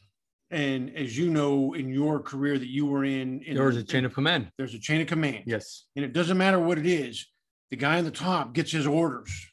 And 0.50 0.96
as 0.96 1.16
you 1.16 1.28
know, 1.30 1.74
in 1.74 1.90
your 1.90 2.20
career 2.20 2.58
that 2.58 2.68
you 2.68 2.86
were 2.86 3.04
in, 3.04 3.42
in 3.42 3.56
There's 3.56 3.76
a 3.76 3.82
chain 3.82 4.04
of 4.04 4.14
command. 4.14 4.50
there's 4.56 4.74
a 4.74 4.78
chain 4.78 5.00
of 5.00 5.06
command. 5.06 5.44
Yes. 5.46 5.84
And 5.94 6.04
it 6.04 6.12
doesn't 6.12 6.38
matter 6.38 6.58
what 6.58 6.78
it 6.78 6.86
is. 6.86 7.26
The 7.70 7.76
guy 7.76 7.98
on 7.98 8.04
the 8.04 8.10
top 8.10 8.54
gets 8.54 8.72
his 8.72 8.86
orders 8.86 9.46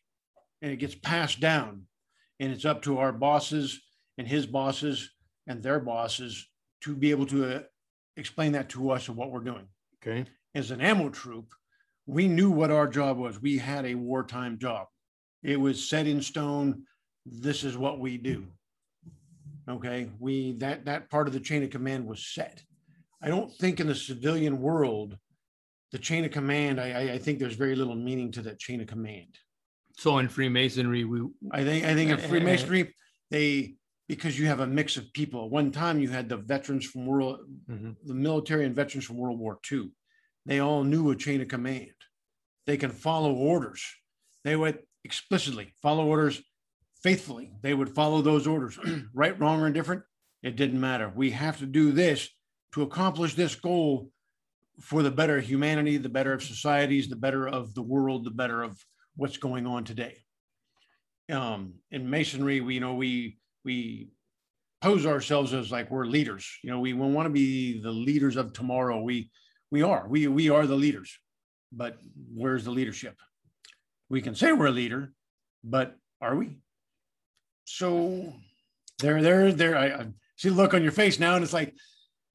and 0.62 0.72
it 0.72 0.78
gets 0.78 0.96
passed 0.96 1.42
down. 1.42 1.84
And 2.40 2.52
it's 2.52 2.66
up 2.66 2.82
to 2.84 2.98
our 3.00 3.12
bosses 3.12 3.82
and 4.18 4.28
his 4.28 4.46
bosses 4.46 5.10
and 5.48 5.62
their 5.62 5.80
bosses 5.80 6.48
to 6.82 6.96
be 6.96 7.12
able 7.12 7.26
to 7.28 7.58
uh, 7.58 7.60
explain 8.16 8.54
that 8.54 8.70
to 8.70 8.92
us 8.92 9.08
and 9.08 9.18
what 9.18 9.32
we're 9.32 9.40
doing. 9.42 9.68
Okay. 10.02 10.26
As 10.54 10.72
an 10.72 10.80
ammo 10.80 11.10
troop, 11.10 11.54
we 12.06 12.28
knew 12.28 12.52
what 12.52 12.72
our 12.72 12.88
job 12.88 13.18
was. 13.18 13.42
We 13.42 13.58
had 13.58 13.86
a 13.86 13.96
wartime 13.96 14.60
job. 14.60 14.88
It 15.44 15.60
was 15.60 15.88
set 15.90 16.08
in 16.08 16.22
stone. 16.22 16.84
This 17.26 17.64
is 17.64 17.78
what 17.78 18.00
we 18.00 18.18
do. 18.18 18.46
Okay, 19.68 20.10
we 20.20 20.54
that 20.60 20.86
that 20.86 21.10
part 21.10 21.28
of 21.28 21.34
the 21.34 21.40
chain 21.40 21.64
of 21.64 21.70
command 21.72 22.06
was 22.06 22.26
set. 22.26 22.62
I 23.22 23.30
don't 23.30 23.52
think 23.54 23.80
in 23.80 23.88
the 23.88 23.96
civilian 23.96 24.62
world, 24.62 25.18
the 25.92 25.98
chain 25.98 26.24
of 26.24 26.32
command. 26.32 26.80
I, 26.80 26.92
I, 26.92 27.02
I 27.14 27.18
think 27.18 27.40
there's 27.40 27.56
very 27.56 27.76
little 27.76 27.96
meaning 27.96 28.32
to 28.34 28.42
that 28.44 28.60
chain 28.60 28.82
of 28.82 28.88
command. 28.88 29.38
So 29.98 30.20
in 30.20 30.28
Freemasonry, 30.28 31.04
we 31.06 31.22
I 31.52 31.64
think 31.64 31.86
I 31.86 31.96
think 31.96 32.12
in 32.12 32.18
Freemasonry, 32.30 32.94
they 33.32 33.76
because 34.08 34.38
you 34.38 34.46
have 34.46 34.60
a 34.60 34.68
mix 34.68 34.98
of 34.98 35.12
people. 35.14 35.50
One 35.50 35.72
time 35.72 36.00
you 36.00 36.10
had 36.10 36.30
the 36.30 36.38
veterans 36.38 36.86
from 36.86 37.08
world, 37.08 37.40
Mhm. 37.68 37.96
the 38.06 38.14
military 38.14 38.66
and 38.66 38.76
veterans 38.76 39.06
from 39.06 39.18
World 39.18 39.40
War 39.40 39.58
II. 39.72 39.90
They 40.46 40.60
all 40.60 40.84
knew 40.84 41.10
a 41.10 41.16
chain 41.16 41.42
of 41.42 41.48
command. 41.48 41.90
They 42.68 42.78
can 42.78 42.92
follow 42.92 43.34
orders. 43.34 43.84
They 44.44 44.56
would 44.56 44.80
explicitly 45.04 45.74
follow 45.82 46.06
orders 46.06 46.44
faithfully. 47.06 47.52
They 47.62 47.76
would 47.76 47.94
follow 47.94 48.24
those 48.24 48.48
orders, 48.48 48.80
right, 49.14 49.40
wrong, 49.40 49.62
or 49.62 49.68
indifferent. 49.68 50.02
It 50.42 50.56
didn't 50.56 50.82
matter. 50.82 51.12
We 51.16 51.30
have 51.32 51.60
to 51.60 51.68
do 51.68 51.92
this 51.92 52.28
to 52.74 52.82
accomplish 52.82 53.36
this 53.36 53.54
goal 53.54 54.10
for 54.82 55.04
the 55.04 55.12
better 55.12 55.38
of 55.38 55.46
humanity, 55.46 55.98
the 55.98 56.10
better 56.10 56.34
of 56.34 56.42
societies, 56.42 57.08
the 57.08 57.16
better 57.16 57.48
of 57.48 57.76
the 57.76 57.84
world, 57.84 58.26
the 58.26 58.32
better 58.32 58.64
of 58.64 58.84
what's 59.16 59.38
going 59.38 59.68
on 59.68 59.84
today. 59.84 60.18
Um, 61.32 61.76
in 61.92 62.10
masonry, 62.10 62.60
we 62.62 62.74
you 62.74 62.80
know 62.80 62.96
we 62.96 63.38
we 63.64 64.10
pose 64.82 65.06
ourselves 65.06 65.54
as 65.54 65.72
like 65.72 65.92
we're 65.92 66.06
leaders. 66.06 66.58
You 66.64 66.72
know, 66.72 66.80
we 66.80 66.94
want 66.94 67.28
to 67.28 67.30
be 67.30 67.82
the 67.82 67.92
leaders 67.92 68.36
of 68.36 68.52
tomorrow. 68.52 69.00
We 69.00 69.30
we 69.70 69.84
are. 69.84 70.08
We 70.10 70.28
we 70.28 70.50
are 70.50 70.66
the 70.66 70.76
leaders. 70.76 71.16
But 71.72 72.00
where's 72.34 72.66
the 72.66 72.72
leadership? 72.72 73.16
We 74.10 74.24
can 74.24 74.34
say 74.34 74.54
we're 74.54 74.68
a 74.68 74.72
leader, 74.72 75.14
but 75.64 75.96
are 76.20 76.36
we? 76.36 76.58
So 77.66 78.34
there, 79.00 79.22
there, 79.22 79.52
there. 79.52 79.78
I, 79.78 79.88
I 79.88 80.06
see 80.38 80.50
the 80.50 80.56
look 80.56 80.74
on 80.74 80.84
your 80.84 80.92
face 80.92 81.20
now, 81.20 81.36
and 81.36 81.44
it's 81.44 81.54
like 81.54 81.76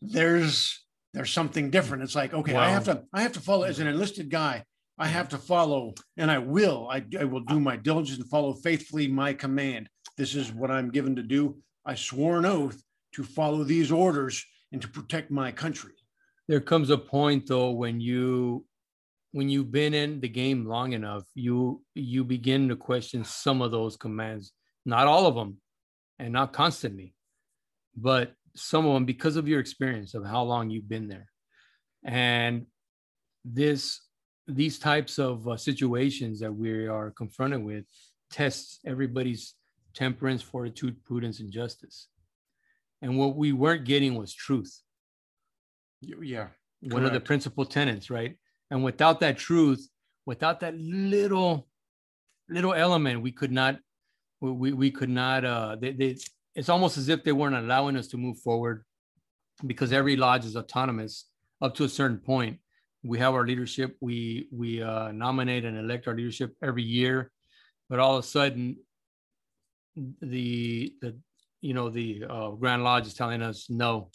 there's 0.02 0.78
there's 1.14 1.30
something 1.30 1.70
different. 1.70 2.02
It's 2.02 2.14
like 2.14 2.34
okay, 2.34 2.54
I 2.54 2.70
have 2.70 2.84
to 2.84 3.04
I 3.12 3.22
have 3.22 3.32
to 3.32 3.40
follow 3.40 3.62
as 3.64 3.78
an 3.78 3.86
enlisted 3.86 4.30
guy. 4.30 4.64
I 4.98 5.06
have 5.06 5.30
to 5.30 5.38
follow, 5.38 5.94
and 6.18 6.30
I 6.30 6.38
will. 6.38 6.86
I, 6.90 7.02
I 7.18 7.24
will 7.24 7.40
do 7.40 7.58
my 7.58 7.76
diligence 7.76 8.18
and 8.18 8.28
follow 8.28 8.52
faithfully 8.52 9.08
my 9.08 9.32
command. 9.32 9.88
This 10.18 10.34
is 10.34 10.52
what 10.52 10.70
I'm 10.70 10.90
given 10.90 11.16
to 11.16 11.22
do. 11.22 11.56
I 11.86 11.94
swore 11.94 12.38
an 12.38 12.44
oath 12.44 12.82
to 13.14 13.22
follow 13.22 13.64
these 13.64 13.90
orders 13.90 14.44
and 14.72 14.82
to 14.82 14.88
protect 14.88 15.30
my 15.30 15.50
country. 15.52 15.92
there 16.48 16.60
comes 16.60 16.90
a 16.90 16.98
point 16.98 17.46
though 17.46 17.70
when 17.70 18.00
you 18.00 18.64
when 19.32 19.48
you've 19.48 19.70
been 19.72 19.94
in 19.94 20.20
the 20.20 20.28
game 20.28 20.66
long 20.66 20.92
enough 20.92 21.24
you 21.34 21.82
you 21.94 22.24
begin 22.24 22.68
to 22.68 22.76
question 22.76 23.24
some 23.24 23.62
of 23.62 23.70
those 23.70 23.96
commands 23.96 24.52
not 24.90 25.06
all 25.06 25.26
of 25.26 25.34
them 25.34 25.56
and 26.18 26.32
not 26.32 26.52
constantly 26.52 27.14
but 27.96 28.32
some 28.54 28.86
of 28.86 28.94
them 28.94 29.04
because 29.04 29.36
of 29.36 29.48
your 29.48 29.60
experience 29.60 30.14
of 30.14 30.24
how 30.24 30.42
long 30.42 30.70
you've 30.70 30.88
been 30.88 31.08
there 31.08 31.28
and 32.04 32.66
this 33.44 33.82
these 34.46 34.78
types 34.78 35.18
of 35.18 35.46
uh, 35.48 35.56
situations 35.56 36.40
that 36.40 36.52
we 36.52 36.86
are 36.86 37.10
confronted 37.12 37.62
with 37.62 37.84
tests 38.30 38.80
everybody's 38.84 39.54
temperance 39.94 40.42
fortitude 40.42 40.96
prudence 41.04 41.40
and 41.40 41.50
justice 41.52 42.08
and 43.02 43.16
what 43.18 43.36
we 43.36 43.52
weren't 43.52 43.84
getting 43.84 44.14
was 44.14 44.32
truth 44.34 44.72
Yeah. 46.82 46.92
one 46.96 47.04
of 47.08 47.12
the 47.12 47.20
principal 47.30 47.64
tenants, 47.66 48.08
right? 48.10 48.32
And 48.70 48.82
without 48.82 49.20
that 49.20 49.36
truth, 49.36 49.82
without 50.24 50.60
that 50.60 50.74
little 50.78 51.68
little 52.48 52.72
element, 52.72 53.20
we 53.22 53.32
could 53.32 53.52
not 53.52 53.74
we 54.40 54.72
we, 54.72 54.90
could 54.90 55.10
not 55.10 55.44
uh 55.44 55.76
they, 55.80 55.92
they 55.92 56.16
it's 56.54 56.68
almost 56.68 56.96
as 56.96 57.08
if 57.08 57.22
they 57.22 57.32
weren't 57.32 57.54
allowing 57.56 57.96
us 57.96 58.08
to 58.08 58.16
move 58.16 58.38
forward 58.38 58.84
because 59.66 59.92
every 59.92 60.16
lodge 60.16 60.44
is 60.44 60.56
autonomous 60.56 61.26
up 61.62 61.74
to 61.74 61.84
a 61.84 61.88
certain 61.88 62.18
point. 62.18 62.58
We 63.02 63.18
have 63.18 63.34
our 63.34 63.46
leadership, 63.46 63.96
we 64.00 64.48
we 64.50 64.82
uh 64.82 65.12
nominate 65.12 65.64
and 65.64 65.76
elect 65.78 66.08
our 66.08 66.14
leadership 66.16 66.54
every 66.62 66.82
year, 66.82 67.30
but 67.88 67.98
all 67.98 68.16
of 68.16 68.24
a 68.24 68.26
sudden 68.26 68.76
the 70.22 70.94
the 71.00 71.16
you 71.60 71.74
know 71.74 71.90
the 71.90 72.24
uh, 72.28 72.50
Grand 72.50 72.82
Lodge 72.84 73.06
is 73.06 73.14
telling 73.14 73.42
us 73.42 73.68
no, 73.68 74.10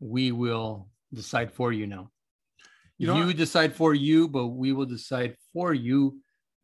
we 0.00 0.32
will 0.32 0.88
decide 1.12 1.52
for 1.52 1.72
you 1.72 1.86
now. 1.86 2.10
You 2.98 3.06
You, 3.14 3.24
know, 3.24 3.28
I- 3.30 3.32
decide 3.32 3.74
for 3.74 3.94
you, 3.94 4.28
but 4.28 4.48
we 4.48 4.72
will 4.72 4.86
decide 4.86 5.36
for 5.52 5.72
you 5.72 6.20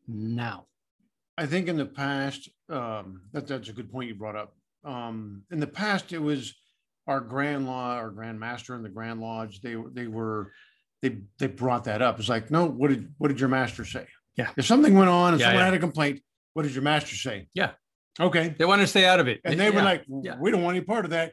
now. 0.07 0.67
I 1.37 1.47
think 1.47 1.69
in 1.69 1.77
the 1.77 1.87
past, 1.87 2.49
um, 2.71 3.23
that, 3.33 3.47
that's 3.47 3.69
a 3.69 3.73
good 3.73 3.91
point 3.91 4.09
you 4.09 4.15
brought 4.15 4.37
up. 4.37 4.55
Um, 4.85 5.43
in 5.51 5.61
the 5.61 5.67
past, 5.67 6.13
it 6.13 6.19
was 6.23 6.55
our 7.07 7.21
grand 7.21 7.67
law, 7.67 7.95
our 7.95 8.11
grand 8.11 8.39
master 8.39 8.75
and 8.75 8.85
the 8.85 8.89
grand 8.89 9.21
lodge, 9.21 9.61
they, 9.61 9.77
were- 9.77 9.91
they 9.91 10.07
were, 10.07 10.53
they, 11.03 11.19
they 11.39 11.47
brought 11.47 11.85
that 11.85 12.03
up. 12.03 12.19
It's 12.19 12.29
like, 12.29 12.51
no, 12.51 12.67
what 12.67 12.91
did, 12.91 13.13
what 13.19 13.29
did 13.29 13.41
your 13.41 13.49
master 13.49 13.85
say? 13.85 14.07
Yeah. 14.37 14.51
If 14.57 14.67
something 14.67 14.95
went 14.95 15.09
on 15.11 15.33
and 15.35 15.41
Yeah, 15.41 15.47
someone 15.47 15.61
yeah. 15.61 15.65
had 15.67 15.75
a 15.75 15.79
complaint, 15.79 16.21
what 16.55 16.63
did 16.63 16.73
your 16.75 16.83
master 16.83 17.17
say? 17.17 17.49
Yeah. 17.55 17.73
Okay. 18.21 18.55
They 18.59 18.65
want 18.65 18.81
to 18.83 18.87
stay 18.87 19.05
out 19.07 19.21
of 19.21 19.29
it. 19.29 19.41
And 19.45 19.59
they 19.59 19.71
were 19.71 19.83
like, 19.83 20.05
yeah. 20.23 20.37
we 20.39 20.51
don't 20.51 20.63
want 20.63 20.77
any 20.77 20.85
part 20.85 21.05
of 21.05 21.13
that. 21.13 21.33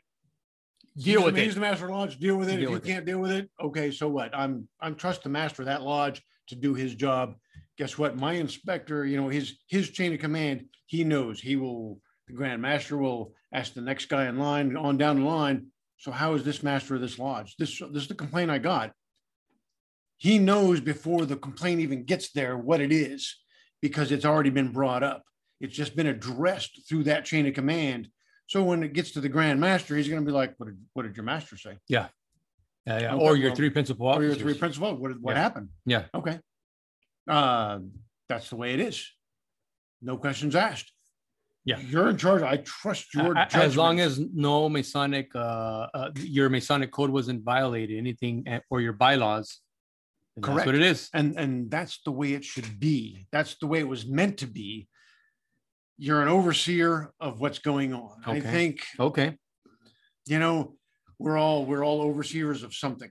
deal 0.97 1.19
He's 1.21 1.25
with 1.25 1.36
the- 1.36 1.41
it. 1.41 1.45
He's 1.45 1.55
the 1.55 1.61
master 1.61 1.89
lodge, 1.89 2.19
deal 2.19 2.38
with 2.38 2.49
it. 2.49 2.57
Deal 2.57 2.75
If 2.75 2.88
you 2.88 2.93
can't 2.93 3.05
deal 3.05 3.19
with 3.19 3.31
it, 3.31 3.49
okay, 3.61 3.91
so 3.91 4.07
what? 4.07 4.36
I'm, 4.36 4.67
I'm 4.79 4.95
trust 4.95 5.23
the 5.23 5.29
master 5.29 5.61
of 5.63 5.65
that 5.67 5.81
lodge 5.81 6.23
to 6.47 6.55
do 6.55 6.73
his 6.73 6.95
job. 6.95 7.36
Guess 7.78 7.97
what? 7.97 8.15
My 8.15 8.34
inspector, 8.34 9.05
you 9.05 9.17
know, 9.17 9.28
his, 9.28 9.57
his 9.67 9.89
chain 9.89 10.13
of 10.13 10.19
command, 10.19 10.65
he 10.86 11.03
knows 11.03 11.39
he 11.41 11.55
will, 11.55 11.99
the 12.28 12.34
grand 12.34 12.61
master 12.61 12.97
will 12.97 13.34
ask 13.53 13.73
the 13.73 13.82
next 13.82 14.05
guy 14.05 14.28
in 14.28 14.39
line 14.39 14.78
on 14.78 14.97
down 14.97 15.21
the 15.21 15.26
line. 15.28 15.67
So 15.97 16.11
how 16.11 16.34
is 16.34 16.43
this 16.43 16.63
master 16.63 16.95
of 16.95 17.01
this 17.01 17.19
lodge? 17.19 17.55
This, 17.57 17.80
this 17.91 18.03
is 18.03 18.07
the 18.07 18.15
complaint 18.15 18.51
I 18.51 18.59
got. 18.59 18.91
He 20.17 20.39
knows 20.39 20.80
before 20.80 21.26
the 21.26 21.36
complaint 21.36 21.82
even 21.82 22.05
gets 22.05 22.32
there 22.32 22.57
what 22.57 22.82
it 22.82 22.91
is 22.91 23.36
because 23.82 24.11
it's 24.11 24.26
already 24.26 24.49
been 24.49 24.71
brought 24.71 25.03
up. 25.03 25.23
It's 25.59 25.76
just 25.76 25.95
been 25.95 26.07
addressed 26.07 26.88
through 26.88 27.03
that 27.03 27.26
chain 27.26 27.45
of 27.47 27.53
command. 27.53 28.09
So 28.47 28.63
when 28.63 28.84
it 28.84 28.93
gets 28.93 29.11
to 29.11 29.21
the 29.21 29.30
grand 29.30 29.59
master, 29.59 29.95
he's 29.95 30.07
going 30.07 30.21
to 30.21 30.26
be 30.26 30.32
like, 30.32 30.53
"What 30.57 30.67
did 30.67 30.78
what 30.93 31.03
did 31.03 31.15
your 31.17 31.23
master 31.23 31.57
say?" 31.57 31.78
Yeah, 31.88 32.07
yeah. 32.86 33.15
Okay, 33.15 33.23
or 33.23 33.36
your 33.36 33.55
three 33.55 33.69
principal 33.69 34.07
Or 34.07 34.23
your 34.23 34.36
three 34.36 34.53
principal. 34.53 34.95
What 34.95 35.19
what 35.19 35.36
Yeah. 35.36 35.41
happened? 35.41 35.69
Yeah. 35.86 36.03
Okay. 36.13 36.39
Uh, 37.28 37.80
that's 38.30 38.49
the 38.49 38.55
way 38.55 38.73
it 38.73 38.80
is. 38.80 39.07
No 40.01 40.17
questions 40.17 40.55
asked. 40.55 40.91
Yeah. 41.63 41.80
You're 41.80 42.09
in 42.09 42.17
charge. 42.17 42.43
I 42.43 42.57
trust 42.57 43.13
your 43.15 43.34
a- 43.34 43.47
as 43.55 43.76
long 43.76 43.99
as 43.99 44.19
no 44.19 44.69
Masonic, 44.69 45.32
uh, 45.36 45.88
uh, 45.93 46.11
your 46.17 46.49
Masonic 46.49 46.91
code 46.91 47.09
wasn't 47.09 47.43
violated, 47.43 47.97
anything 47.97 48.43
eh, 48.47 48.59
or 48.69 48.82
your 48.82 48.93
bylaws. 48.93 49.61
then 50.36 50.41
That's 50.43 50.53
Correct. 50.53 50.65
what 50.67 50.76
it 50.76 50.82
is. 50.84 51.09
and 51.13 51.39
and 51.39 51.71
that's 51.71 52.01
the 52.05 52.11
way 52.11 52.34
it 52.34 52.43
should 52.43 52.80
be. 52.80 53.26
That's 53.32 53.55
the 53.57 53.67
way 53.67 53.80
it 53.80 53.88
was 53.88 54.05
meant 54.05 54.38
to 54.39 54.47
be. 54.47 54.88
You're 55.97 56.21
an 56.21 56.28
overseer 56.28 57.13
of 57.19 57.39
what's 57.39 57.59
going 57.59 57.93
on. 57.93 58.21
I 58.26 58.38
Okay. 58.38 58.51
think 58.51 58.86
Okay. 58.99 59.38
you 60.28 60.38
know 60.39 60.76
we're 61.17 61.38
all 61.38 61.65
we're 61.65 61.84
all 61.86 62.01
overseers 62.01 62.61
of 62.63 62.73
something 62.76 63.09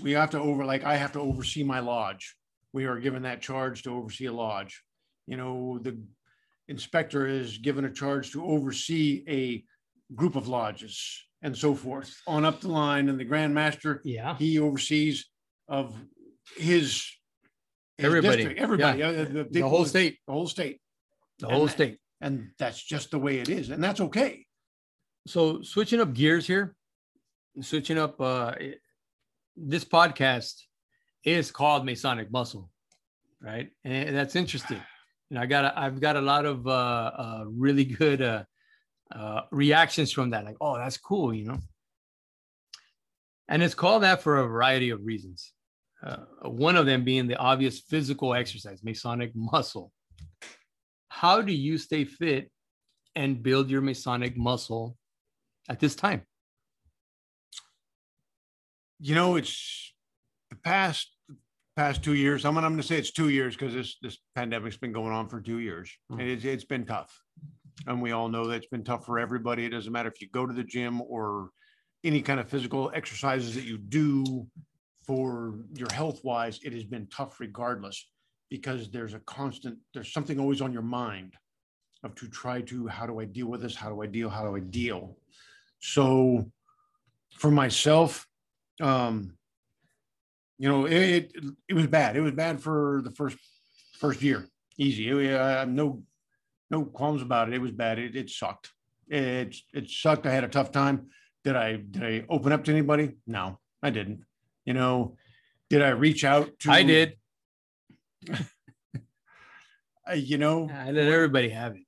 we 0.00 0.12
have 0.12 0.30
to 0.30 0.38
over 0.38 0.64
like 0.64 0.84
i 0.84 0.94
have 0.96 1.10
to 1.12 1.18
oversee 1.20 1.64
my 1.64 1.80
lodge 1.80 2.36
we 2.74 2.84
are 2.86 2.98
given 2.98 3.22
that 3.22 3.40
charge 3.40 3.82
to 3.84 3.90
oversee 3.96 4.26
a 4.26 4.32
lodge 4.32 4.82
you 5.26 5.36
know 5.38 5.78
the 5.80 5.94
inspector 6.68 7.26
is 7.26 7.56
given 7.58 7.84
a 7.86 7.90
charge 7.92 8.32
to 8.32 8.44
oversee 8.44 9.24
a 9.28 9.64
group 10.14 10.34
of 10.36 10.48
lodges 10.48 11.24
and 11.42 11.56
so 11.56 11.74
forth 11.74 12.10
on 12.26 12.44
up 12.44 12.60
the 12.60 12.68
line 12.68 13.08
and 13.08 13.18
the 13.18 13.24
grand 13.24 13.54
master 13.54 14.02
Yeah. 14.04 14.36
he 14.36 14.58
oversees 14.58 15.26
of 15.68 15.94
his, 16.56 17.06
his 17.96 18.06
Everybody. 18.06 18.36
district, 18.38 18.60
everybody 18.60 19.02
uh, 19.02 19.12
the, 19.12 19.24
The 19.24 19.44
people- 19.44 19.70
whole 19.70 19.84
state. 19.86 20.18
the 20.26 20.32
whole 20.32 20.48
state 20.48 20.80
The 21.38 21.46
And 21.46 21.56
whole 21.56 21.66
that- 21.66 21.72
state. 21.72 21.98
and 22.20 22.50
that's 22.58 22.82
just 22.82 23.10
the 23.12 23.18
way 23.18 23.38
it 23.38 23.48
is 23.48 23.70
and 23.70 23.82
that's 23.82 24.00
okay 24.00 24.44
so 25.26 25.62
switching 25.62 26.00
up 26.00 26.12
gears 26.12 26.46
here 26.46 26.74
switching 27.62 27.98
up 27.98 28.20
uh 28.20 28.52
this 29.56 29.84
podcast 29.84 30.54
is 31.24 31.50
called 31.50 31.84
masonic 31.84 32.30
muscle 32.30 32.70
right? 33.44 33.70
And 33.84 34.16
that's 34.16 34.36
interesting. 34.36 34.80
And 35.30 35.38
I 35.38 35.46
got 35.46 35.64
a, 35.64 35.78
I've 35.78 36.00
got 36.00 36.16
a 36.16 36.20
lot 36.20 36.46
of 36.46 36.66
uh, 36.66 36.70
uh, 36.70 37.44
really 37.46 37.84
good 37.84 38.22
uh, 38.22 38.44
uh, 39.14 39.42
reactions 39.50 40.10
from 40.10 40.30
that. 40.30 40.44
Like, 40.44 40.56
oh, 40.60 40.78
that's 40.78 40.96
cool, 40.96 41.34
you 41.34 41.44
know. 41.44 41.58
And 43.48 43.62
it's 43.62 43.74
called 43.74 44.02
that 44.02 44.22
for 44.22 44.38
a 44.38 44.46
variety 44.46 44.90
of 44.90 45.04
reasons. 45.04 45.52
Uh, 46.04 46.16
one 46.42 46.76
of 46.76 46.86
them 46.86 47.04
being 47.04 47.26
the 47.26 47.36
obvious 47.36 47.80
physical 47.80 48.34
exercise, 48.34 48.82
Masonic 48.82 49.32
muscle. 49.34 49.92
How 51.08 51.42
do 51.42 51.52
you 51.52 51.78
stay 51.78 52.04
fit 52.04 52.50
and 53.14 53.42
build 53.42 53.70
your 53.70 53.80
Masonic 53.80 54.36
muscle 54.36 54.96
at 55.68 55.80
this 55.80 55.94
time? 55.94 56.22
You 58.98 59.14
know, 59.14 59.36
it's 59.36 59.92
the 60.50 60.56
past 60.56 61.13
past 61.76 62.02
two 62.02 62.14
years. 62.14 62.44
I'm, 62.44 62.56
I'm 62.56 62.64
going 62.64 62.76
to 62.76 62.82
say 62.82 62.98
it's 62.98 63.12
two 63.12 63.28
years 63.28 63.56
because 63.56 63.74
this 63.74 63.96
this 64.02 64.18
pandemic's 64.34 64.76
been 64.76 64.92
going 64.92 65.12
on 65.12 65.28
for 65.28 65.40
two 65.40 65.58
years, 65.58 65.90
mm-hmm. 66.10 66.20
and 66.20 66.30
it's 66.30 66.44
it's 66.44 66.64
been 66.64 66.86
tough. 66.86 67.20
And 67.86 68.00
we 68.00 68.12
all 68.12 68.28
know 68.28 68.46
that 68.46 68.56
it's 68.56 68.66
been 68.66 68.84
tough 68.84 69.04
for 69.04 69.18
everybody. 69.18 69.64
It 69.64 69.70
doesn't 69.70 69.92
matter 69.92 70.08
if 70.08 70.20
you 70.20 70.28
go 70.32 70.46
to 70.46 70.52
the 70.52 70.62
gym 70.62 71.02
or 71.02 71.50
any 72.04 72.20
kind 72.20 72.38
of 72.38 72.48
physical 72.48 72.92
exercises 72.94 73.54
that 73.54 73.64
you 73.64 73.78
do 73.78 74.46
for 75.06 75.58
your 75.74 75.88
health 75.92 76.20
wise, 76.22 76.60
it 76.62 76.72
has 76.72 76.84
been 76.84 77.06
tough 77.08 77.40
regardless 77.40 78.06
because 78.50 78.90
there's 78.90 79.14
a 79.14 79.20
constant, 79.20 79.78
there's 79.92 80.12
something 80.12 80.38
always 80.38 80.60
on 80.60 80.72
your 80.72 80.82
mind 80.82 81.34
of 82.04 82.14
to 82.14 82.28
try 82.28 82.60
to, 82.60 82.86
how 82.86 83.06
do 83.06 83.20
I 83.20 83.24
deal 83.24 83.46
with 83.46 83.62
this? 83.62 83.74
How 83.74 83.88
do 83.88 84.02
I 84.02 84.06
deal? 84.06 84.28
How 84.28 84.42
do 84.42 84.54
I 84.54 84.60
deal? 84.60 85.16
So 85.80 86.50
for 87.36 87.50
myself, 87.50 88.26
um, 88.80 89.36
you 90.58 90.68
know, 90.68 90.86
it, 90.86 90.92
it, 90.92 91.32
it 91.68 91.74
was 91.74 91.86
bad. 91.86 92.16
It 92.16 92.20
was 92.20 92.32
bad 92.32 92.60
for 92.60 93.02
the 93.04 93.10
first, 93.10 93.36
first 93.98 94.22
year. 94.22 94.46
Easy. 94.78 95.08
It, 95.08 95.40
I 95.40 95.50
have 95.60 95.68
no, 95.68 96.02
no 96.70 96.84
qualms 96.84 97.22
about 97.22 97.48
it. 97.48 97.54
It 97.54 97.60
was 97.60 97.72
bad. 97.72 97.98
It, 97.98 98.16
it 98.16 98.30
sucked. 98.30 98.70
It, 99.08 99.56
it 99.72 99.90
sucked. 99.90 100.26
I 100.26 100.32
had 100.32 100.44
a 100.44 100.48
tough 100.48 100.72
time. 100.72 101.08
Did 101.42 101.56
I, 101.56 101.76
did 101.76 102.02
I 102.02 102.24
open 102.28 102.52
up 102.52 102.64
to 102.64 102.70
anybody? 102.70 103.16
No, 103.26 103.58
I 103.82 103.90
didn't. 103.90 104.24
You 104.64 104.74
know, 104.74 105.16
did 105.68 105.82
I 105.82 105.90
reach 105.90 106.24
out 106.24 106.50
to? 106.60 106.70
I 106.70 106.82
did. 106.82 107.16
uh, 108.32 110.14
you 110.14 110.38
know, 110.38 110.70
I 110.72 110.90
let 110.90 111.06
everybody 111.06 111.50
have 111.50 111.74
it. 111.74 111.83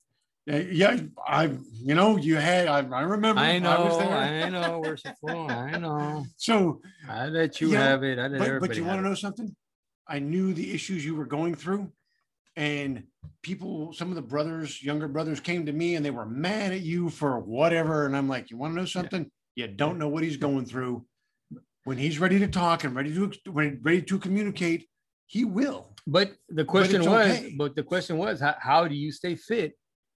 Yeah, 0.47 1.01
I, 1.27 1.51
you 1.73 1.95
know, 1.97 2.17
you 2.17 2.37
had, 2.37 2.69
I, 2.69 2.79
I 2.79 3.03
remember. 3.03 3.41
I 3.41 3.59
know, 3.59 3.99
I, 4.01 4.45
I 4.45 4.49
know, 4.49 4.79
worshipful, 4.85 5.51
I 5.51 5.77
know. 5.77 6.25
So 6.37 6.81
I 7.09 7.27
let 7.27 7.61
you, 7.61 7.71
you 7.71 7.77
have 7.77 8.05
it. 8.05 8.19
I 8.19 8.29
let 8.29 8.39
but. 8.39 8.69
But 8.69 8.77
you 8.77 8.85
want 8.85 8.99
to 9.03 9.09
know 9.09 9.15
something? 9.15 9.55
I 10.09 10.21
knew 10.21 10.55
the 10.55 10.73
issues 10.73 11.05
you 11.05 11.17
were 11.17 11.27
going 11.27 11.57
through, 11.57 11.91
and 12.55 13.03
people, 13.43 13.93
some 13.93 14.11
of 14.11 14.15
the 14.15 14.23
brothers, 14.23 14.81
younger 14.83 15.09
brothers, 15.09 15.41
came 15.41 15.67
to 15.67 15.73
me 15.73 15.97
and 15.97 16.05
they 16.05 16.11
were 16.11 16.27
mad 16.27 16.73
at 16.73 16.83
you 16.83 17.11
for 17.11 17.41
whatever. 17.41 18.07
And 18.07 18.17
I'm 18.17 18.29
like, 18.29 18.51
you 18.51 18.57
want 18.57 18.73
to 18.75 18.81
know 18.81 18.87
something? 18.87 19.31
Yeah. 19.57 19.67
You 19.67 19.73
don't 19.73 19.99
know 19.99 20.09
what 20.09 20.23
he's 20.23 20.37
going 20.37 20.65
through 20.65 21.05
when 21.85 21.97
he's 21.97 22.19
ready 22.19 22.39
to 22.41 22.49
talk 22.49 22.83
and 22.85 22.95
ready 22.95 23.15
to 23.15 23.33
when 23.51 23.79
ready 23.83 24.03
to 24.03 24.19
communicate, 24.19 24.89
he 25.27 25.45
will. 25.45 25.95
But 26.07 26.33
the 26.49 26.65
question 26.65 27.03
but 27.03 27.11
was, 27.11 27.31
okay. 27.31 27.55
but 27.57 27.77
the 27.77 27.83
question 27.83 28.19
was, 28.19 28.41
how, 28.41 28.57
how 28.59 28.89
do 28.89 28.95
you 28.95 29.13
stay 29.13 29.35
fit 29.37 29.75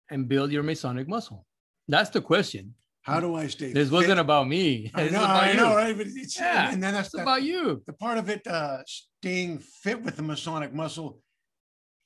and 0.09 0.27
build 0.27 0.51
your 0.51 0.63
Masonic 0.63 1.07
muscle? 1.07 1.45
That's 1.87 2.09
the 2.09 2.21
question. 2.21 2.73
How 3.01 3.19
do 3.19 3.35
I 3.35 3.47
stay? 3.47 3.71
This 3.71 3.89
fit? 3.89 3.93
wasn't 3.93 4.19
about 4.19 4.47
me. 4.47 4.91
I 4.95 5.09
know, 5.09 5.23
I 5.23 5.53
know, 5.53 5.75
right? 5.75 5.97
But 5.97 6.07
it's 6.07 6.37
yeah, 6.37 6.71
and 6.71 6.83
then 6.83 6.93
that's 6.93 7.11
that, 7.11 7.21
about 7.21 7.43
you. 7.43 7.81
The 7.87 7.93
part 7.93 8.17
of 8.17 8.29
it, 8.29 8.45
uh, 8.45 8.79
staying 8.85 9.59
fit 9.59 10.01
with 10.03 10.17
the 10.17 10.23
Masonic 10.23 10.73
muscle. 10.73 11.21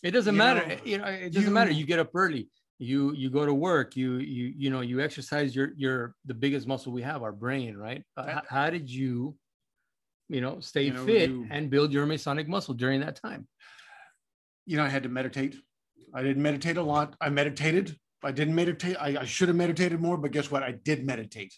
It 0.03 0.11
doesn't 0.11 0.35
matter. 0.37 0.65
Know, 0.67 0.77
you 0.83 0.97
know, 0.99 1.05
it 1.05 1.33
doesn't 1.33 1.49
you, 1.49 1.53
matter. 1.53 1.71
You 1.71 1.85
get 1.85 1.99
up 1.99 2.11
early. 2.13 2.49
You 2.77 3.13
you 3.13 3.29
go 3.29 3.45
to 3.45 3.53
work. 3.53 3.95
You 3.95 4.17
you 4.17 4.53
you 4.55 4.69
know 4.69 4.81
you 4.81 5.01
exercise 5.01 5.55
your 5.55 5.71
your 5.75 6.13
the 6.25 6.35
biggest 6.35 6.67
muscle 6.67 6.91
we 6.91 7.01
have, 7.01 7.23
our 7.23 7.31
brain, 7.31 7.75
right? 7.77 8.03
Uh, 8.15 8.33
how, 8.33 8.41
how 8.47 8.69
did 8.69 8.89
you 8.89 9.35
you 10.31 10.39
know, 10.39 10.61
stay 10.61 10.83
you 10.83 10.93
know, 10.93 11.05
fit 11.05 11.29
you, 11.29 11.45
and 11.51 11.69
build 11.69 11.91
your 11.91 12.05
Masonic 12.05 12.47
muscle 12.47 12.73
during 12.73 13.01
that 13.01 13.17
time? 13.17 13.47
You 14.65 14.77
know, 14.77 14.83
I 14.83 14.87
had 14.87 15.03
to 15.03 15.09
meditate. 15.09 15.57
I 16.13 16.21
didn't 16.21 16.43
meditate 16.43 16.77
a 16.77 16.83
lot. 16.83 17.15
I 17.21 17.29
meditated. 17.29 17.97
I 18.23 18.31
didn't 18.31 18.55
meditate. 18.55 18.97
I, 18.99 19.17
I 19.21 19.25
should 19.25 19.47
have 19.47 19.57
meditated 19.57 19.99
more, 19.99 20.17
but 20.17 20.31
guess 20.31 20.51
what? 20.51 20.63
I 20.63 20.71
did 20.71 21.05
meditate 21.05 21.53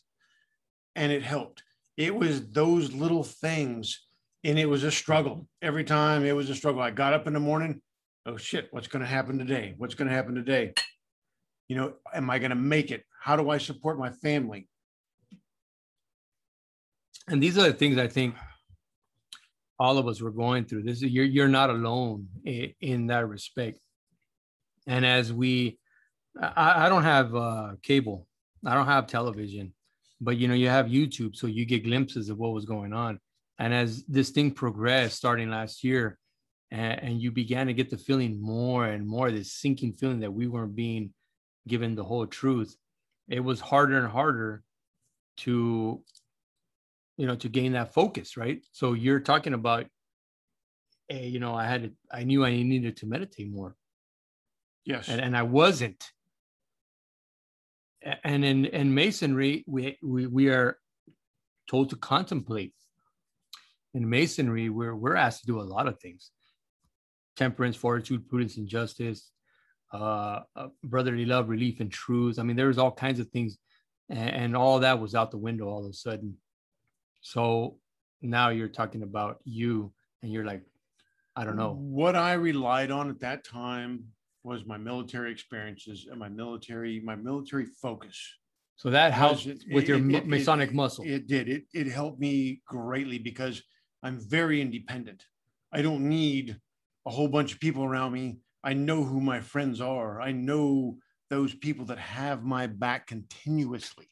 and 0.95 1.11
it 1.11 1.23
helped. 1.23 1.63
It 1.97 2.15
was 2.15 2.49
those 2.51 2.93
little 2.93 3.23
things 3.23 4.05
and 4.43 4.57
it 4.57 4.65
was 4.65 4.83
a 4.83 4.91
struggle. 4.91 5.47
Every 5.61 5.83
time 5.83 6.25
it 6.25 6.35
was 6.35 6.49
a 6.49 6.55
struggle. 6.55 6.81
I 6.81 6.91
got 6.91 7.13
up 7.13 7.27
in 7.27 7.33
the 7.33 7.39
morning. 7.39 7.81
Oh 8.25 8.37
shit, 8.37 8.67
what's 8.71 8.87
going 8.87 9.01
to 9.01 9.07
happen 9.07 9.37
today? 9.37 9.75
What's 9.77 9.95
going 9.95 10.07
to 10.07 10.15
happen 10.15 10.35
today? 10.35 10.73
You 11.67 11.75
know, 11.75 11.93
am 12.13 12.29
I 12.29 12.39
going 12.39 12.51
to 12.51 12.55
make 12.55 12.91
it? 12.91 13.03
How 13.21 13.35
do 13.35 13.49
I 13.49 13.57
support 13.57 13.97
my 13.97 14.11
family? 14.11 14.67
And 17.27 17.41
these 17.41 17.57
are 17.57 17.63
the 17.63 17.73
things 17.73 17.97
I 17.97 18.07
think 18.07 18.35
all 19.79 19.97
of 19.97 20.07
us 20.07 20.21
were 20.21 20.31
going 20.31 20.65
through. 20.65 20.83
This 20.83 21.01
is 21.01 21.11
you're 21.11 21.25
you're 21.25 21.47
not 21.47 21.69
alone 21.69 22.27
in, 22.45 22.73
in 22.81 23.07
that 23.07 23.27
respect. 23.27 23.79
And 24.87 25.05
as 25.05 25.31
we, 25.31 25.79
I, 26.39 26.85
I 26.85 26.89
don't 26.89 27.03
have 27.03 27.35
uh, 27.35 27.71
cable, 27.81 28.27
I 28.65 28.73
don't 28.73 28.85
have 28.87 29.07
television, 29.07 29.73
but 30.21 30.37
you 30.37 30.47
know 30.47 30.53
you 30.53 30.69
have 30.69 30.87
YouTube, 30.87 31.35
so 31.35 31.47
you 31.47 31.65
get 31.65 31.83
glimpses 31.83 32.29
of 32.29 32.37
what 32.37 32.53
was 32.53 32.65
going 32.65 32.93
on. 32.93 33.19
And 33.59 33.73
as 33.73 34.03
this 34.05 34.29
thing 34.29 34.51
progressed, 34.51 35.17
starting 35.17 35.49
last 35.49 35.83
year, 35.83 36.17
and, 36.71 37.03
and 37.03 37.21
you 37.21 37.31
began 37.31 37.67
to 37.67 37.73
get 37.73 37.89
the 37.89 37.97
feeling 37.97 38.41
more 38.41 38.85
and 38.85 39.07
more 39.07 39.31
this 39.31 39.53
sinking 39.53 39.93
feeling 39.93 40.21
that 40.21 40.33
we 40.33 40.47
weren't 40.47 40.75
being 40.75 41.13
given 41.67 41.95
the 41.95 42.03
whole 42.03 42.25
truth, 42.25 42.75
it 43.29 43.39
was 43.39 43.59
harder 43.59 43.97
and 43.97 44.07
harder 44.07 44.63
to 45.35 46.03
you 47.17 47.27
know 47.27 47.35
to 47.35 47.49
gain 47.49 47.73
that 47.73 47.93
focus 47.93 48.37
right? 48.37 48.61
So 48.71 48.93
you're 48.93 49.19
talking 49.19 49.53
about 49.53 49.87
you 51.09 51.39
know 51.39 51.53
i 51.53 51.65
had 51.65 51.83
to, 51.83 51.91
i 52.11 52.23
knew 52.23 52.45
i 52.45 52.51
needed 52.51 52.97
to 52.97 53.05
meditate 53.05 53.51
more 53.51 53.75
yes. 54.85 55.07
And, 55.09 55.21
and 55.21 55.37
i 55.37 55.43
wasn't. 55.43 56.03
And 58.23 58.43
in 58.43 58.65
in 58.65 58.93
masonry 58.93 59.63
we, 59.67 59.97
we 60.03 60.27
we 60.27 60.49
are 60.49 60.77
told 61.69 61.89
to 61.91 61.95
contemplate. 61.95 62.73
In 63.93 64.09
masonry 64.09 64.69
we're 64.69 64.95
we're 64.95 65.15
asked 65.15 65.41
to 65.41 65.47
do 65.47 65.61
a 65.61 65.63
lot 65.63 65.87
of 65.87 65.99
things. 65.99 66.31
Temperance 67.37 67.75
fortitude 67.75 68.27
prudence 68.27 68.57
and 68.57 68.67
justice 68.67 69.31
uh, 69.93 70.39
uh, 70.55 70.67
brotherly 70.83 71.25
love 71.25 71.49
relief 71.49 71.79
and 71.79 71.91
truth. 71.91 72.39
I 72.39 72.43
mean 72.43 72.55
there 72.55 72.67
was 72.67 72.77
all 72.77 72.91
kinds 72.91 73.19
of 73.19 73.29
things. 73.29 73.57
And, 74.09 74.29
and 74.29 74.57
all 74.57 74.79
that 74.79 74.99
was 74.99 75.15
out 75.15 75.31
the 75.31 75.37
window 75.37 75.69
all 75.69 75.85
of 75.85 75.89
a 75.89 75.93
sudden. 75.93 76.35
So 77.21 77.77
now 78.21 78.49
you're 78.49 78.67
talking 78.67 79.03
about 79.03 79.39
you 79.45 79.93
and 80.21 80.31
you're 80.31 80.45
like, 80.45 80.63
I 81.35 81.45
don't 81.45 81.55
know. 81.55 81.73
What 81.73 82.15
I 82.15 82.33
relied 82.33 82.91
on 82.91 83.09
at 83.09 83.21
that 83.21 83.43
time 83.43 84.05
was 84.43 84.65
my 84.65 84.77
military 84.77 85.31
experiences 85.31 86.07
and 86.09 86.19
my 86.19 86.29
military, 86.29 86.99
my 86.99 87.15
military 87.15 87.65
focus. 87.81 88.19
So 88.75 88.89
that 88.89 89.13
helps 89.13 89.45
it, 89.45 89.63
with 89.71 89.87
your 89.87 89.97
it, 89.97 90.27
Masonic 90.27 90.69
it, 90.69 90.75
muscle. 90.75 91.05
It 91.07 91.27
did. 91.27 91.47
It, 91.47 91.63
it 91.73 91.87
helped 91.87 92.19
me 92.19 92.61
greatly 92.67 93.19
because 93.19 93.61
I'm 94.01 94.19
very 94.19 94.61
independent. 94.61 95.23
I 95.71 95.81
don't 95.81 96.09
need 96.09 96.59
a 97.05 97.11
whole 97.11 97.27
bunch 97.27 97.53
of 97.53 97.59
people 97.59 97.83
around 97.83 98.11
me. 98.11 98.39
I 98.63 98.73
know 98.73 99.03
who 99.03 99.21
my 99.21 99.39
friends 99.39 99.79
are. 99.81 100.21
I 100.21 100.31
know 100.31 100.97
those 101.29 101.53
people 101.53 101.85
that 101.85 101.99
have 101.99 102.43
my 102.43 102.67
back 102.67 103.07
continuously. 103.07 104.09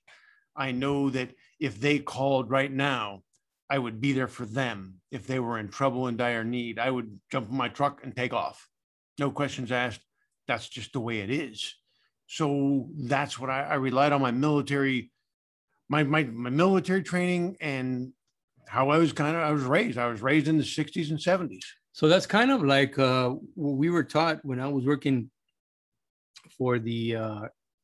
I 0.55 0.71
know 0.71 1.09
that 1.09 1.31
if 1.59 1.79
they 1.79 1.99
called 1.99 2.49
right 2.49 2.71
now, 2.71 3.23
I 3.69 3.77
would 3.77 4.01
be 4.01 4.11
there 4.11 4.27
for 4.27 4.45
them. 4.45 4.95
If 5.11 5.27
they 5.27 5.39
were 5.39 5.57
in 5.59 5.69
trouble 5.69 6.07
and 6.07 6.17
dire 6.17 6.43
need, 6.43 6.79
I 6.79 6.91
would 6.91 7.19
jump 7.31 7.49
in 7.49 7.55
my 7.55 7.69
truck 7.69 8.01
and 8.03 8.15
take 8.15 8.33
off. 8.33 8.67
No 9.17 9.31
questions 9.31 9.71
asked. 9.71 10.01
That's 10.51 10.67
just 10.67 10.91
the 10.91 10.99
way 10.99 11.19
it 11.19 11.29
is. 11.29 11.75
So 12.27 12.89
that's 12.97 13.39
what 13.39 13.49
I, 13.49 13.61
I 13.61 13.75
relied 13.75 14.11
on 14.11 14.21
my 14.21 14.31
military, 14.31 15.09
my, 15.87 16.03
my 16.03 16.25
my 16.25 16.49
military 16.49 17.03
training 17.03 17.55
and 17.61 18.11
how 18.67 18.89
I 18.89 18.97
was 18.97 19.13
kind 19.13 19.33
of 19.37 19.43
I 19.43 19.51
was 19.51 19.63
raised. 19.63 19.97
I 19.97 20.07
was 20.07 20.21
raised 20.21 20.49
in 20.49 20.57
the 20.57 20.65
60s 20.65 21.09
and 21.09 21.17
70s. 21.17 21.63
So 21.93 22.09
that's 22.09 22.25
kind 22.25 22.51
of 22.51 22.61
like 22.65 22.99
uh, 22.99 23.29
what 23.55 23.77
we 23.77 23.89
were 23.89 24.03
taught 24.03 24.43
when 24.43 24.59
I 24.59 24.67
was 24.67 24.85
working 24.85 25.31
for 26.57 26.79
the 26.79 27.15
uh, 27.15 27.41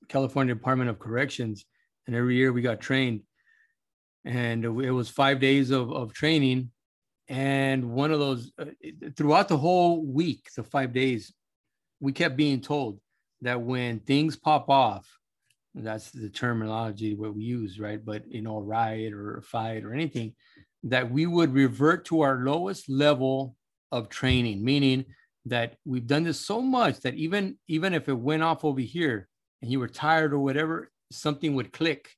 California 0.10 0.54
Department 0.54 0.90
of 0.90 1.00
Corrections 1.00 1.64
and 2.06 2.14
every 2.14 2.36
year 2.36 2.52
we 2.52 2.62
got 2.62 2.82
trained 2.82 3.22
and 4.26 4.66
it 4.66 4.92
was 4.92 5.08
five 5.08 5.40
days 5.40 5.72
of, 5.72 5.90
of 5.94 6.12
training 6.12 6.72
and 7.30 7.90
one 7.92 8.12
of 8.12 8.20
those 8.20 8.52
uh, 8.60 8.66
throughout 9.16 9.48
the 9.48 9.58
whole 9.58 10.06
week 10.06 10.50
the 10.58 10.64
five 10.64 10.92
days 10.92 11.32
we 12.00 12.12
kept 12.12 12.38
being 12.38 12.62
told 12.62 13.00
that 13.42 13.62
when 13.62 14.00
things 14.00 14.36
pop 14.36 14.70
off 14.70 15.08
that's 15.76 16.10
the 16.12 16.30
terminology 16.30 17.14
what 17.14 17.36
we 17.36 17.44
use 17.44 17.80
right 17.80 18.04
but 18.04 18.24
you 18.32 18.42
know 18.42 18.60
riot 18.60 19.14
or 19.14 19.42
fight 19.46 19.84
or 19.84 19.94
anything 19.94 20.34
that 20.84 21.12
we 21.12 21.26
would 21.28 21.54
revert 21.54 22.06
to 22.06 22.22
our 22.22 22.38
lowest 22.38 22.90
level 22.90 23.56
of 23.92 24.10
training 24.10 24.64
meaning 24.64 25.06
that 25.50 25.76
we've 25.86 26.08
done 26.08 26.24
this 26.24 26.40
so 26.40 26.62
much 26.62 27.00
that 27.02 27.16
even 27.16 27.58
even 27.68 27.94
if 27.94 28.10
it 28.10 28.18
went 28.18 28.44
off 28.44 28.66
over 28.66 28.82
here 28.82 29.28
and 29.62 29.72
you 29.72 29.80
were 29.80 29.88
tired 29.88 30.34
or 30.34 30.40
whatever, 30.40 30.92
something 31.12 31.56
would 31.56 31.72
click 31.72 32.10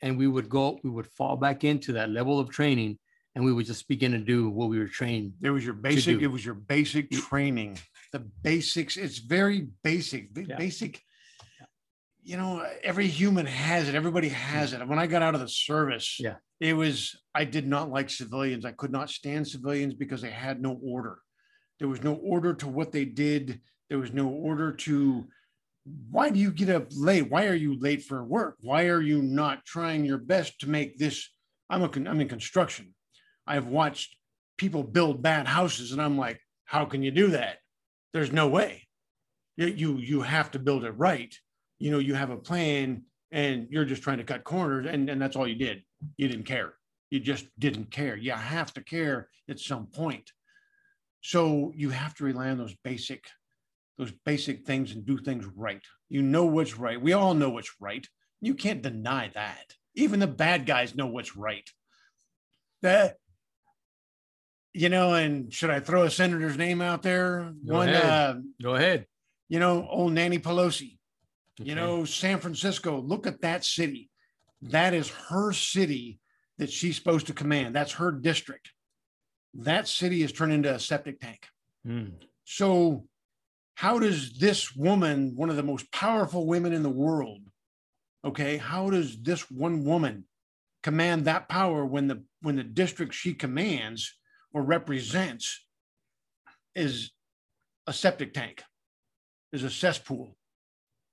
and 0.00 0.16
we 0.16 0.26
would 0.26 0.48
go, 0.48 0.78
we 0.82 0.90
would 0.90 1.06
fall 1.06 1.36
back 1.36 1.64
into 1.64 1.92
that 1.92 2.10
level 2.10 2.38
of 2.38 2.50
training 2.50 2.98
and 3.34 3.44
we 3.44 3.52
would 3.52 3.66
just 3.66 3.88
begin 3.88 4.12
to 4.12 4.18
do 4.18 4.48
what 4.50 4.68
we 4.68 4.78
were 4.78 4.86
trained. 4.86 5.32
It 5.42 5.50
was 5.50 5.64
your 5.64 5.74
basic, 5.74 6.20
it 6.20 6.26
was 6.28 6.44
your 6.44 6.54
basic 6.54 7.10
training, 7.10 7.78
the 8.12 8.20
basics. 8.20 8.96
It's 8.96 9.18
very 9.18 9.68
basic, 9.82 10.30
Yeah. 10.36 10.56
basic. 10.56 11.02
You 12.22 12.36
know, 12.36 12.64
every 12.84 13.08
human 13.08 13.46
has 13.46 13.88
it. 13.88 13.94
Everybody 13.94 14.28
has 14.28 14.72
mm. 14.72 14.80
it. 14.80 14.88
When 14.88 14.98
I 14.98 15.06
got 15.06 15.22
out 15.22 15.34
of 15.34 15.40
the 15.40 15.48
service, 15.48 16.18
Yeah. 16.20 16.36
it 16.60 16.74
was, 16.74 17.20
I 17.34 17.44
did 17.44 17.66
not 17.66 17.90
like 17.90 18.10
civilians. 18.10 18.64
I 18.64 18.72
could 18.72 18.92
not 18.92 19.10
stand 19.10 19.48
civilians 19.48 19.94
because 19.94 20.22
they 20.22 20.30
had 20.30 20.62
no 20.62 20.78
order. 20.84 21.18
There 21.78 21.88
was 21.88 22.02
no 22.02 22.14
order 22.14 22.54
to 22.54 22.68
what 22.68 22.92
they 22.92 23.04
did. 23.04 23.60
There 23.88 23.98
was 23.98 24.12
no 24.12 24.28
order 24.28 24.72
to 24.72 25.28
why 26.10 26.30
do 26.30 26.38
you 26.38 26.50
get 26.50 26.68
up 26.68 26.86
late? 26.92 27.30
Why 27.30 27.46
are 27.46 27.54
you 27.54 27.78
late 27.78 28.04
for 28.04 28.22
work? 28.22 28.56
Why 28.60 28.86
are 28.86 29.00
you 29.00 29.20
not 29.20 29.64
trying 29.64 30.04
your 30.04 30.18
best 30.18 30.60
to 30.60 30.70
make 30.70 30.98
this? 30.98 31.28
I'm 31.68 31.82
a, 31.82 31.90
I'm 32.08 32.20
in 32.20 32.28
construction. 32.28 32.94
I've 33.46 33.66
watched 33.66 34.16
people 34.58 34.84
build 34.84 35.22
bad 35.22 35.48
houses, 35.48 35.92
and 35.92 36.00
I'm 36.00 36.16
like, 36.16 36.40
how 36.64 36.84
can 36.84 37.02
you 37.02 37.10
do 37.10 37.28
that? 37.28 37.58
There's 38.12 38.32
no 38.32 38.48
way. 38.48 38.86
You 39.56 39.96
you, 39.98 40.22
have 40.22 40.50
to 40.52 40.58
build 40.58 40.84
it 40.84 40.92
right. 40.92 41.34
You 41.78 41.90
know, 41.90 41.98
you 41.98 42.14
have 42.14 42.30
a 42.30 42.36
plan, 42.36 43.02
and 43.30 43.66
you're 43.70 43.84
just 43.84 44.02
trying 44.02 44.18
to 44.18 44.24
cut 44.24 44.44
corners, 44.44 44.86
and, 44.88 45.10
and 45.10 45.20
that's 45.20 45.36
all 45.36 45.46
you 45.46 45.54
did. 45.54 45.82
You 46.16 46.28
didn't 46.28 46.46
care. 46.46 46.74
You 47.10 47.20
just 47.20 47.46
didn't 47.58 47.90
care. 47.90 48.16
You 48.16 48.32
have 48.32 48.72
to 48.74 48.82
care 48.82 49.28
at 49.48 49.60
some 49.60 49.86
point. 49.86 50.30
So 51.20 51.72
you 51.76 51.90
have 51.90 52.14
to 52.14 52.24
rely 52.24 52.48
on 52.50 52.58
those 52.58 52.74
basic 52.82 53.24
those 53.98 54.12
basic 54.24 54.66
things 54.66 54.92
and 54.92 55.04
do 55.04 55.18
things 55.18 55.44
right. 55.54 55.82
You 56.08 56.22
know 56.22 56.46
what's 56.46 56.78
right. 56.78 57.00
We 57.00 57.12
all 57.12 57.34
know 57.34 57.50
what's 57.50 57.74
right. 57.78 58.06
You 58.40 58.54
can't 58.54 58.82
deny 58.82 59.30
that. 59.34 59.74
Even 59.94 60.18
the 60.18 60.26
bad 60.26 60.66
guys 60.66 60.96
know 60.96 61.06
what's 61.06 61.36
right. 61.36 61.68
That 62.80 63.16
you 64.74 64.88
know, 64.88 65.14
and 65.14 65.52
should 65.52 65.70
I 65.70 65.80
throw 65.80 66.04
a 66.04 66.10
senator's 66.10 66.56
name 66.56 66.80
out 66.80 67.02
there? 67.02 67.52
Go 67.66 67.74
One, 67.74 67.88
ahead. 67.88 68.04
uh, 68.04 68.34
Go 68.62 68.74
ahead. 68.74 69.06
you 69.48 69.58
know, 69.58 69.86
old 69.88 70.12
Nanny 70.12 70.38
Pelosi. 70.38 70.98
You 71.58 71.74
know, 71.74 72.04
San 72.04 72.38
Francisco. 72.38 73.00
Look 73.00 73.26
at 73.26 73.42
that 73.42 73.64
city. 73.64 74.10
That 74.62 74.94
is 74.94 75.10
her 75.28 75.52
city 75.52 76.18
that 76.58 76.70
she's 76.70 76.96
supposed 76.96 77.26
to 77.26 77.34
command. 77.34 77.74
That's 77.76 77.92
her 77.92 78.10
district. 78.10 78.72
That 79.54 79.86
city 79.86 80.22
is 80.22 80.32
turned 80.32 80.52
into 80.54 80.74
a 80.74 80.78
septic 80.78 81.20
tank. 81.20 81.46
Mm. 81.86 82.12
So, 82.44 83.06
how 83.74 83.98
does 83.98 84.32
this 84.38 84.74
woman, 84.74 85.34
one 85.36 85.50
of 85.50 85.56
the 85.56 85.62
most 85.62 85.92
powerful 85.92 86.46
women 86.46 86.72
in 86.72 86.82
the 86.82 86.88
world, 86.90 87.40
okay, 88.24 88.56
how 88.56 88.88
does 88.90 89.20
this 89.20 89.50
one 89.50 89.84
woman 89.84 90.24
command 90.82 91.26
that 91.26 91.48
power 91.48 91.84
when 91.84 92.08
the 92.08 92.24
when 92.40 92.56
the 92.56 92.64
district 92.64 93.14
she 93.14 93.34
commands 93.34 94.16
or 94.52 94.62
represents 94.62 95.64
is 96.74 97.12
a 97.86 97.92
septic 97.92 98.32
tank, 98.34 98.62
is 99.52 99.64
a 99.64 99.70
cesspool? 99.70 100.36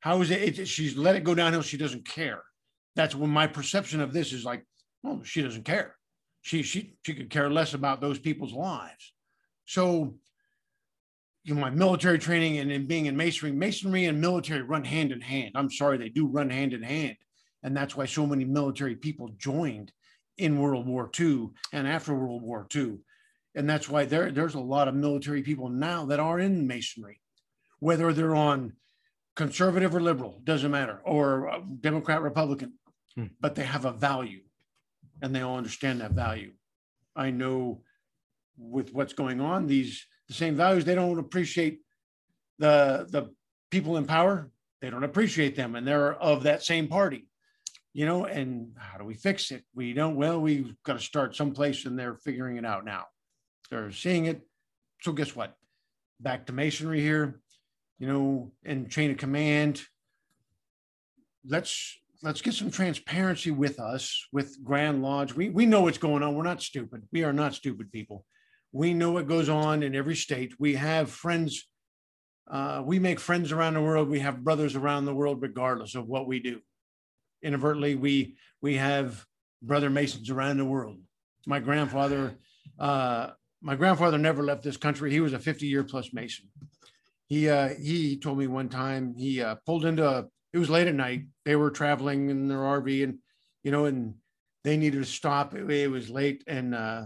How 0.02 0.22
is 0.22 0.32
it? 0.32 0.60
it 0.60 0.68
she's 0.68 0.96
let 0.96 1.16
it 1.16 1.24
go 1.24 1.36
downhill. 1.36 1.62
She 1.62 1.78
doesn't 1.78 2.08
care. 2.08 2.42
That's 2.96 3.16
when 3.16 3.30
my 3.30 3.48
perception 3.48 4.02
of 4.02 4.14
this 4.14 4.34
is 4.34 4.46
like, 4.46 4.66
well, 5.04 5.22
she 5.24 5.42
doesn't 5.42 5.66
care. 5.66 5.96
She 6.42 6.64
she 6.64 6.96
she 7.06 7.14
could 7.14 7.30
care 7.30 7.50
less 7.50 7.74
about 7.74 8.02
those 8.02 8.20
people's 8.20 8.54
lives. 8.54 9.14
So 9.66 10.16
you 11.44 11.56
know, 11.56 11.62
my 11.62 11.70
military 11.70 12.20
training 12.20 12.60
and 12.60 12.70
then 12.70 12.86
being 12.86 13.08
in 13.08 13.18
masonry, 13.18 13.52
masonry 13.52 14.06
and 14.06 14.20
military 14.20 14.62
run 14.62 14.84
hand 14.84 15.12
in 15.12 15.22
hand. 15.22 15.52
I'm 15.56 15.72
sorry, 15.72 15.98
they 15.98 16.10
do 16.10 16.28
run 16.28 16.50
hand 16.50 16.74
in 16.74 16.84
hand. 16.84 17.16
And 17.64 17.76
that's 17.76 17.96
why 17.96 18.06
so 18.06 18.26
many 18.26 18.46
military 18.46 18.96
people 18.96 19.30
joined 19.38 19.92
in 20.38 20.60
World 20.60 20.88
War 20.88 21.10
II 21.20 21.50
and 21.74 21.88
after 21.88 22.14
World 22.14 22.42
War 22.42 22.68
II. 22.74 23.00
And 23.56 23.70
that's 23.70 23.90
why 23.90 24.06
there, 24.06 24.32
there's 24.32 24.56
a 24.56 24.60
lot 24.60 24.88
of 24.88 24.96
military 24.96 25.42
people 25.42 25.70
now 25.70 26.06
that 26.06 26.20
are 26.20 26.40
in 26.40 26.68
masonry, 26.68 27.20
whether 27.80 28.14
they're 28.14 28.36
on 28.36 28.74
conservative 29.36 29.96
or 29.96 30.02
liberal, 30.02 30.40
doesn't 30.44 30.72
matter, 30.72 31.02
or 31.04 31.50
uh, 31.50 31.60
Democrat, 31.82 32.22
Republican, 32.22 32.74
Hmm. 33.16 33.26
but 33.42 33.56
they 33.56 33.64
have 33.64 33.86
a 33.86 33.92
value 33.92 34.42
and 35.22 35.36
they 35.36 35.42
all 35.42 35.58
understand 35.58 36.00
that 36.02 36.12
value. 36.12 36.54
I 37.16 37.32
know 37.32 37.82
with 38.58 38.94
what's 38.94 39.14
going 39.14 39.42
on, 39.42 39.68
these 39.68 40.06
the 40.28 40.34
same 40.34 40.56
values, 40.56 40.86
they 40.86 40.96
don't 40.96 41.20
appreciate 41.20 41.80
the 42.60 43.08
the 43.10 43.34
people 43.72 43.98
in 43.98 44.06
power, 44.06 44.52
they 44.82 44.90
don't 44.90 45.04
appreciate 45.04 45.56
them, 45.56 45.76
and 45.76 45.88
they're 45.88 46.14
of 46.14 46.44
that 46.44 46.64
same 46.64 46.88
party. 46.88 47.28
You 47.94 48.06
know, 48.06 48.26
and 48.26 48.76
how 48.78 49.00
do 49.00 49.06
we 49.06 49.16
fix 49.16 49.50
it? 49.52 49.64
We 49.74 49.94
don't, 49.94 50.16
well, 50.16 50.40
we've 50.40 50.76
got 50.84 50.94
to 50.94 51.00
start 51.00 51.36
someplace 51.36 51.86
and 51.86 51.98
they're 51.98 52.16
figuring 52.16 52.58
it 52.58 52.66
out 52.66 52.86
now. 52.86 53.06
They're 53.70 53.92
seeing 53.92 54.26
it. 54.26 54.42
So 55.02 55.12
guess 55.12 55.36
what? 55.36 55.56
Back 56.20 56.48
to 56.48 56.54
masonry 56.54 57.02
here, 57.02 57.40
you 58.00 58.08
know, 58.08 58.52
and 58.66 58.90
chain 58.90 59.12
of 59.12 59.18
command. 59.18 59.82
Let's 61.46 61.98
let's 62.22 62.42
get 62.42 62.54
some 62.54 62.72
transparency 62.72 63.52
with 63.52 63.80
us, 63.80 64.28
with 64.32 64.64
Grand 64.64 65.02
Lodge. 65.02 65.34
We 65.34 65.50
we 65.50 65.66
know 65.66 65.82
what's 65.82 65.98
going 65.98 66.24
on. 66.24 66.36
We're 66.36 66.44
not 66.44 66.62
stupid. 66.62 67.04
We 67.12 67.24
are 67.24 67.34
not 67.34 67.54
stupid 67.54 67.92
people. 67.92 68.26
We 68.72 68.94
know 68.94 69.12
what 69.12 69.28
goes 69.28 69.50
on 69.50 69.82
in 69.84 69.96
every 69.96 70.16
state. 70.16 70.54
We 70.60 70.76
have 70.76 71.10
friends. 71.10 71.68
Uh, 72.50 72.82
we 72.86 73.00
make 73.00 73.20
friends 73.20 73.52
around 73.52 73.76
the 73.76 73.82
world. 73.82 74.10
We 74.10 74.20
have 74.20 74.44
brothers 74.44 74.76
around 74.76 75.06
the 75.06 75.14
world, 75.14 75.42
regardless 75.42 75.96
of 75.96 76.08
what 76.08 76.28
we 76.28 76.40
do. 76.40 76.60
Inadvertently, 77.42 77.96
we 77.96 78.36
we 78.62 78.76
have 78.76 79.26
brother 79.62 79.90
Masons 79.90 80.30
around 80.30 80.58
the 80.58 80.66
world. 80.66 81.00
My 81.46 81.60
grandfather, 81.60 82.38
uh, 82.78 83.32
my 83.62 83.76
grandfather 83.76 84.18
never 84.18 84.44
left 84.44 84.64
this 84.64 84.78
country. 84.78 85.12
He 85.12 85.20
was 85.20 85.34
a 85.34 85.40
50 85.40 85.68
year 85.68 85.84
plus 85.84 86.14
Mason. 86.14 86.48
He 87.28 87.50
uh, 87.50 87.70
he 87.70 88.18
told 88.18 88.38
me 88.38 88.48
one 88.48 88.70
time 88.70 89.14
he 89.16 89.42
uh, 89.42 89.56
pulled 89.66 89.86
into 89.86 90.08
a. 90.08 90.26
It 90.52 90.58
was 90.58 90.70
late 90.70 90.88
at 90.88 90.96
night. 90.96 91.26
They 91.46 91.56
were 91.56 91.70
traveling 91.70 92.30
in 92.30 92.48
their 92.48 92.58
RV, 92.58 93.04
and 93.04 93.20
you 93.64 93.72
know, 93.72 93.86
and 93.86 94.16
they 94.64 94.78
needed 94.78 95.04
to 95.04 95.06
stop. 95.06 95.54
It, 95.54 95.70
it 95.70 95.92
was 95.92 96.10
late, 96.10 96.44
and 96.48 96.74
uh, 96.74 97.06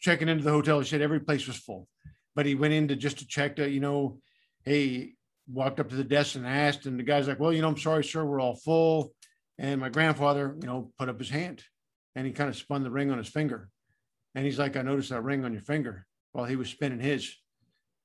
checking 0.00 0.28
into 0.28 0.42
the 0.42 0.50
hotel, 0.50 0.80
he 0.80 0.86
said 0.86 1.00
every 1.00 1.20
place 1.20 1.46
was 1.46 1.56
full. 1.56 1.86
But 2.34 2.46
he 2.46 2.54
went 2.54 2.74
in 2.74 2.88
to 2.88 2.96
just 2.96 3.18
to 3.18 3.26
check 3.26 3.56
to, 3.56 3.68
you 3.68 3.80
know, 3.80 4.18
hey, 4.64 5.12
walked 5.52 5.80
up 5.80 5.90
to 5.90 5.96
the 5.96 6.04
desk 6.04 6.36
and 6.36 6.46
asked, 6.46 6.86
and 6.86 6.98
the 6.98 7.04
guy's 7.04 7.28
like, 7.28 7.40
well, 7.40 7.52
you 7.52 7.62
know, 7.62 7.68
I'm 7.68 7.76
sorry, 7.76 8.04
sir, 8.04 8.24
we're 8.24 8.40
all 8.40 8.56
full. 8.56 9.12
And 9.58 9.80
my 9.80 9.90
grandfather, 9.90 10.56
you 10.60 10.66
know, 10.66 10.90
put 10.98 11.08
up 11.08 11.18
his 11.18 11.28
hand 11.28 11.62
and 12.14 12.26
he 12.26 12.32
kind 12.32 12.48
of 12.48 12.56
spun 12.56 12.82
the 12.82 12.90
ring 12.90 13.10
on 13.10 13.18
his 13.18 13.28
finger. 13.28 13.68
And 14.34 14.44
he's 14.44 14.58
like, 14.58 14.76
I 14.76 14.82
noticed 14.82 15.10
that 15.10 15.22
ring 15.22 15.44
on 15.44 15.52
your 15.52 15.62
finger 15.62 16.06
while 16.32 16.44
he 16.44 16.56
was 16.56 16.68
spinning 16.68 17.00
his. 17.00 17.34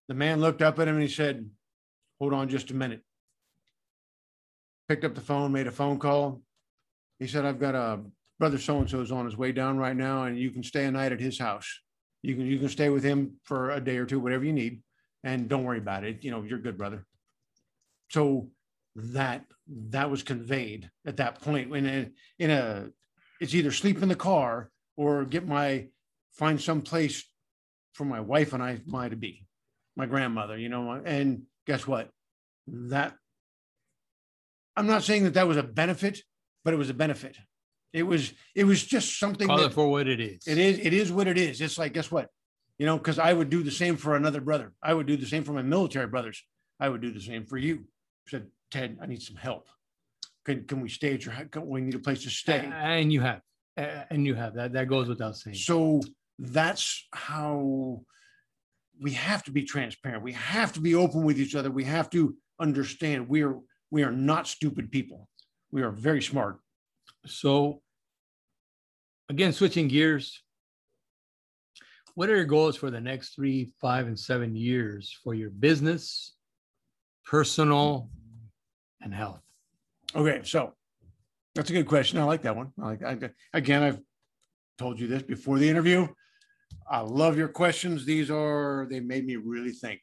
The 0.07 0.13
man 0.13 0.41
looked 0.41 0.61
up 0.61 0.79
at 0.79 0.87
him 0.87 0.95
and 0.95 1.03
he 1.03 1.09
said, 1.09 1.49
Hold 2.19 2.33
on 2.33 2.47
just 2.47 2.71
a 2.71 2.73
minute. 2.73 3.01
Picked 4.87 5.03
up 5.03 5.15
the 5.15 5.21
phone, 5.21 5.51
made 5.51 5.67
a 5.67 5.71
phone 5.71 5.99
call. 5.99 6.41
He 7.19 7.27
said, 7.27 7.45
I've 7.45 7.59
got 7.59 7.75
a 7.75 7.99
brother 8.39 8.57
so 8.57 8.79
and 8.79 8.89
so 8.89 9.01
is 9.01 9.11
on 9.11 9.25
his 9.25 9.37
way 9.37 9.51
down 9.51 9.77
right 9.77 9.95
now, 9.95 10.23
and 10.23 10.37
you 10.37 10.51
can 10.51 10.63
stay 10.63 10.85
a 10.85 10.91
night 10.91 11.11
at 11.11 11.19
his 11.19 11.37
house. 11.39 11.81
You 12.21 12.35
can 12.35 12.45
you 12.45 12.57
can 12.59 12.69
stay 12.69 12.89
with 12.89 13.03
him 13.03 13.37
for 13.43 13.71
a 13.71 13.81
day 13.81 13.97
or 13.97 14.05
two, 14.05 14.19
whatever 14.19 14.45
you 14.45 14.53
need, 14.53 14.81
and 15.23 15.47
don't 15.47 15.63
worry 15.63 15.77
about 15.77 16.03
it. 16.03 16.23
You 16.23 16.31
know, 16.31 16.43
you're 16.43 16.59
good, 16.59 16.77
brother. 16.77 17.05
So 18.09 18.49
that 18.95 19.45
that 19.67 20.09
was 20.09 20.23
conveyed 20.23 20.89
at 21.05 21.17
that 21.17 21.41
point 21.41 21.69
when 21.69 21.85
in, 21.85 22.13
in 22.39 22.49
a 22.49 22.87
it's 23.41 23.53
either 23.53 23.71
sleep 23.71 24.01
in 24.01 24.09
the 24.09 24.15
car 24.15 24.69
or 24.95 25.25
get 25.25 25.47
my 25.47 25.87
find 26.35 26.61
some 26.61 26.81
place 26.81 27.23
for 27.93 28.05
my 28.05 28.19
wife 28.19 28.53
and 28.53 28.61
I 28.61 28.79
my 28.85 29.09
to 29.09 29.15
be 29.15 29.45
my 29.95 30.05
grandmother 30.05 30.57
you 30.57 30.69
know 30.69 30.91
and 30.91 31.43
guess 31.65 31.87
what? 31.87 32.09
That 32.67 33.15
I'm 34.75 34.87
not 34.87 35.03
saying 35.03 35.23
that 35.23 35.35
that 35.35 35.47
was 35.47 35.57
a 35.57 35.63
benefit 35.63 36.21
but 36.63 36.73
it 36.73 36.77
was 36.77 36.89
a 36.89 36.93
benefit. 36.93 37.37
It 37.93 38.03
was 38.03 38.33
it 38.55 38.65
was 38.65 38.83
just 38.83 39.19
something 39.19 39.47
Call 39.47 39.57
that, 39.59 39.67
it 39.67 39.73
for 39.73 39.87
what 39.87 40.07
it 40.07 40.19
is. 40.19 40.47
it 40.47 40.57
is 40.57 40.79
it 40.79 40.93
is 40.93 41.11
what 41.11 41.27
it 41.27 41.37
is. 41.37 41.61
It's 41.61 41.77
like 41.77 41.93
guess 41.93 42.11
what? 42.11 42.29
You 42.77 42.85
know 42.85 42.97
because 42.97 43.19
I 43.19 43.31
would 43.31 43.49
do 43.49 43.63
the 43.63 43.71
same 43.71 43.95
for 43.95 44.15
another 44.15 44.41
brother. 44.41 44.73
I 44.83 44.93
would 44.93 45.05
do 45.05 45.15
the 45.15 45.25
same 45.25 45.43
for 45.43 45.53
my 45.53 45.61
military 45.61 46.07
brothers. 46.07 46.43
I 46.79 46.89
would 46.89 47.01
do 47.01 47.11
the 47.11 47.21
same 47.21 47.45
for 47.45 47.57
you. 47.57 47.85
Said 48.27 48.47
Ted 48.71 48.97
I 49.01 49.05
need 49.05 49.21
some 49.21 49.37
help. 49.37 49.67
Can 50.43 50.65
can 50.65 50.81
we 50.81 50.89
stay 50.89 51.13
at 51.13 51.23
your 51.23 51.33
house 51.33 51.47
we 51.63 51.81
need 51.81 51.95
a 51.95 51.99
place 51.99 52.23
to 52.23 52.29
stay? 52.29 52.69
And 52.73 53.13
you 53.13 53.21
have, 53.21 53.41
and 53.77 54.25
you 54.25 54.35
have 54.35 54.55
that. 54.55 54.73
That 54.73 54.87
goes 54.87 55.07
without 55.07 55.37
saying. 55.37 55.55
so 55.55 56.01
that's 56.39 57.07
how 57.13 58.01
we 59.01 59.11
have 59.11 59.43
to 59.43 59.51
be 59.51 59.63
transparent. 59.63 60.23
We 60.23 60.33
have 60.33 60.73
to 60.73 60.81
be 60.81 60.95
open 60.95 61.23
with 61.23 61.39
each 61.39 61.55
other. 61.55 61.71
We 61.71 61.83
have 61.85 62.09
to 62.11 62.35
understand 62.59 63.27
we 63.27 63.43
are 63.43 63.57
we 63.91 64.03
are 64.03 64.11
not 64.11 64.47
stupid 64.47 64.91
people. 64.91 65.29
We 65.71 65.81
are 65.81 65.91
very 65.91 66.21
smart. 66.21 66.59
So, 67.25 67.81
again, 69.29 69.53
switching 69.53 69.87
gears, 69.87 70.41
what 72.15 72.29
are 72.29 72.35
your 72.35 72.45
goals 72.45 72.77
for 72.77 72.89
the 72.89 73.01
next 73.01 73.35
three, 73.35 73.71
five, 73.81 74.07
and 74.07 74.19
seven 74.19 74.55
years 74.55 75.17
for 75.23 75.33
your 75.33 75.49
business, 75.49 76.35
personal, 77.25 78.09
and 79.01 79.13
health? 79.13 79.41
Okay, 80.15 80.41
so 80.43 80.73
that's 81.55 81.69
a 81.69 81.73
good 81.73 81.87
question. 81.87 82.19
I 82.19 82.23
like 82.23 82.43
that 82.43 82.55
one. 82.55 82.71
I 82.81 82.85
like, 82.85 83.03
I, 83.03 83.29
again, 83.53 83.83
I've 83.83 83.99
told 84.77 84.99
you 84.99 85.07
this 85.07 85.23
before 85.23 85.59
the 85.59 85.69
interview. 85.69 86.07
I 86.89 86.99
love 87.01 87.37
your 87.37 87.47
questions. 87.47 88.05
These 88.05 88.29
are, 88.29 88.87
they 88.89 88.99
made 88.99 89.25
me 89.25 89.35
really 89.37 89.71
think. 89.71 90.01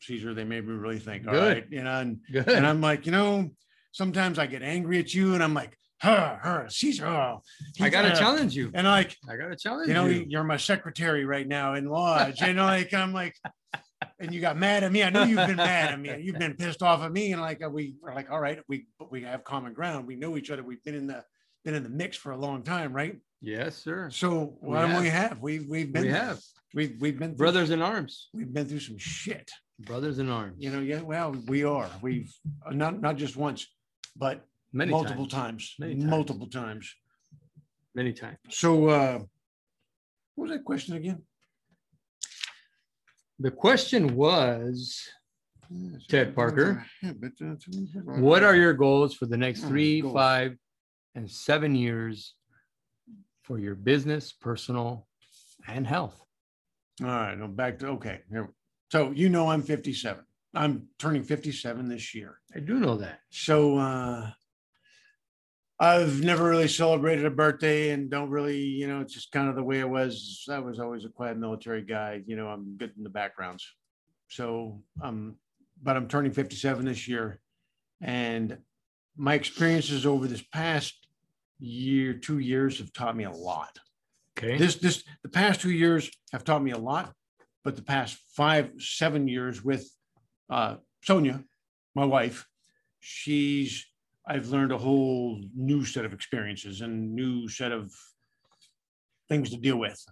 Caesar, 0.00 0.34
they 0.34 0.44
made 0.44 0.66
me 0.66 0.74
really 0.74 0.98
think. 0.98 1.26
All 1.26 1.32
Good. 1.32 1.56
right, 1.56 1.66
You 1.70 1.84
know, 1.84 2.00
and, 2.00 2.18
Good. 2.30 2.48
and 2.48 2.66
I'm 2.66 2.80
like, 2.80 3.06
you 3.06 3.12
know, 3.12 3.50
sometimes 3.92 4.38
I 4.38 4.46
get 4.46 4.62
angry 4.62 4.98
at 4.98 5.14
you 5.14 5.34
and 5.34 5.42
I'm 5.42 5.54
like, 5.54 5.76
her, 6.00 6.38
her, 6.42 6.66
Caesar. 6.68 7.06
Oh, 7.06 7.40
I 7.80 7.88
gotta 7.88 8.12
uh, 8.12 8.16
challenge 8.16 8.54
you. 8.54 8.70
And 8.74 8.86
like, 8.86 9.16
I 9.28 9.36
gotta 9.36 9.56
challenge 9.56 9.88
you 9.88 9.94
You 9.94 10.00
know, 10.00 10.06
you. 10.06 10.26
you're 10.28 10.44
my 10.44 10.58
secretary 10.58 11.24
right 11.24 11.48
now 11.48 11.74
in 11.74 11.86
lodge. 11.86 12.42
And 12.42 12.58
like, 12.58 12.92
I'm 12.92 13.14
like, 13.14 13.34
and 14.20 14.34
you 14.34 14.40
got 14.40 14.58
mad 14.58 14.84
at 14.84 14.92
me. 14.92 15.02
I 15.02 15.10
know 15.10 15.22
you've 15.22 15.46
been 15.46 15.56
mad 15.56 15.92
at 15.92 16.00
me. 16.00 16.14
You've 16.20 16.38
been 16.38 16.54
pissed 16.54 16.82
off 16.82 17.02
at 17.02 17.12
me. 17.12 17.32
And 17.32 17.40
like, 17.40 17.62
we 17.70 17.94
are 18.04 18.14
like, 18.14 18.30
all 18.30 18.40
right, 18.40 18.58
we, 18.68 18.86
we 19.10 19.22
have 19.22 19.42
common 19.44 19.72
ground. 19.72 20.06
We 20.06 20.16
know 20.16 20.36
each 20.36 20.50
other. 20.50 20.62
We've 20.62 20.82
been 20.84 20.94
in 20.94 21.06
the, 21.06 21.24
been 21.64 21.74
in 21.74 21.82
the 21.82 21.88
mix 21.88 22.16
for 22.16 22.32
a 22.32 22.36
long 22.36 22.62
time. 22.62 22.92
Right. 22.92 23.16
Yes, 23.40 23.76
sir. 23.76 24.10
So 24.10 24.56
We 24.60 24.70
well, 24.70 24.88
have. 24.88 25.02
we 25.02 25.08
have, 25.08 25.40
we've, 25.40 25.66
we've 25.68 25.92
been, 25.92 26.02
We 26.02 26.08
have 26.08 26.40
we've, 26.74 26.96
we've 27.00 27.18
been, 27.18 27.34
brothers 27.34 27.70
in 27.70 27.82
arms. 27.82 28.28
we've 28.32 28.52
been 28.52 28.66
through 28.66 28.80
some 28.80 28.98
shit. 28.98 29.50
Brothers 29.80 30.18
in 30.18 30.30
arms. 30.30 30.56
You 30.58 30.70
know, 30.70 30.80
yeah, 30.80 31.02
well, 31.02 31.36
we 31.46 31.64
are. 31.64 31.90
We've 32.00 32.32
uh, 32.66 32.70
not, 32.70 33.00
not 33.00 33.16
just 33.16 33.36
once, 33.36 33.66
but 34.16 34.46
many 34.72 34.90
multiple 34.90 35.26
times. 35.26 35.74
times, 35.74 35.74
Many 35.78 35.94
times. 35.96 36.04
multiple 36.10 36.46
times. 36.48 36.94
Many 37.94 38.12
times. 38.12 38.38
So, 38.48 38.88
uh, 38.88 39.18
what 40.34 40.48
was 40.48 40.50
that 40.50 40.64
question 40.64 40.96
again? 40.96 41.22
The 43.38 43.50
question 43.50 44.16
was, 44.16 45.06
Ted 46.08 46.34
Parker. 46.34 46.86
What 48.04 48.42
are 48.42 48.56
your 48.56 48.72
goals 48.72 49.14
for 49.14 49.26
the 49.26 49.36
next 49.36 49.60
three, 49.64 50.00
five, 50.00 50.56
and 51.14 51.30
seven 51.30 51.74
years 51.74 52.34
for 53.46 53.58
your 53.58 53.76
business, 53.76 54.32
personal, 54.32 55.06
and 55.68 55.86
health? 55.86 56.20
All 57.00 57.08
right, 57.08 57.38
no, 57.38 57.46
back 57.46 57.78
to, 57.78 57.88
okay, 57.88 58.20
here. 58.28 58.50
So 58.90 59.12
you 59.12 59.28
know 59.28 59.50
I'm 59.50 59.62
57. 59.62 60.24
I'm 60.54 60.88
turning 60.98 61.22
57 61.22 61.88
this 61.88 62.14
year. 62.14 62.38
I 62.54 62.60
do 62.60 62.74
know 62.74 62.96
that. 62.96 63.20
So 63.30 63.78
uh 63.78 64.30
I've 65.78 66.22
never 66.22 66.44
really 66.48 66.68
celebrated 66.68 67.26
a 67.26 67.30
birthday 67.30 67.90
and 67.90 68.08
don't 68.08 68.30
really, 68.30 68.60
you 68.60 68.88
know, 68.88 69.02
it's 69.02 69.12
just 69.12 69.30
kind 69.30 69.50
of 69.50 69.56
the 69.56 69.62
way 69.62 69.80
it 69.80 69.88
was. 69.88 70.46
I 70.50 70.58
was 70.58 70.80
always 70.80 71.04
a 71.04 71.10
quiet 71.10 71.36
military 71.36 71.82
guy, 71.82 72.22
you 72.26 72.34
know, 72.34 72.48
I'm 72.48 72.78
good 72.78 72.92
in 72.96 73.02
the 73.02 73.10
backgrounds. 73.10 73.66
So 74.28 74.80
um, 75.02 75.36
but 75.82 75.96
I'm 75.96 76.08
turning 76.08 76.32
57 76.32 76.84
this 76.86 77.06
year. 77.06 77.40
And 78.00 78.58
my 79.16 79.34
experiences 79.34 80.06
over 80.06 80.26
this 80.26 80.42
past 80.42 81.05
year, 81.58 82.14
two 82.14 82.38
years 82.38 82.78
have 82.78 82.92
taught 82.92 83.16
me 83.16 83.24
a 83.24 83.30
lot. 83.30 83.78
Okay. 84.38 84.58
This, 84.58 84.76
this, 84.76 85.02
the 85.22 85.28
past 85.28 85.60
two 85.60 85.70
years 85.70 86.10
have 86.32 86.44
taught 86.44 86.62
me 86.62 86.72
a 86.72 86.78
lot, 86.78 87.12
but 87.64 87.76
the 87.76 87.82
past 87.82 88.18
five, 88.34 88.70
seven 88.78 89.28
years 89.28 89.64
with 89.64 89.90
uh, 90.50 90.76
Sonia, 91.02 91.42
my 91.94 92.04
wife, 92.04 92.46
she's, 93.00 93.86
I've 94.26 94.48
learned 94.48 94.72
a 94.72 94.78
whole 94.78 95.40
new 95.54 95.84
set 95.84 96.04
of 96.04 96.12
experiences 96.12 96.80
and 96.80 97.14
new 97.14 97.48
set 97.48 97.72
of 97.72 97.92
things 99.28 99.50
to 99.50 99.56
deal 99.56 99.78
with. 99.78 100.04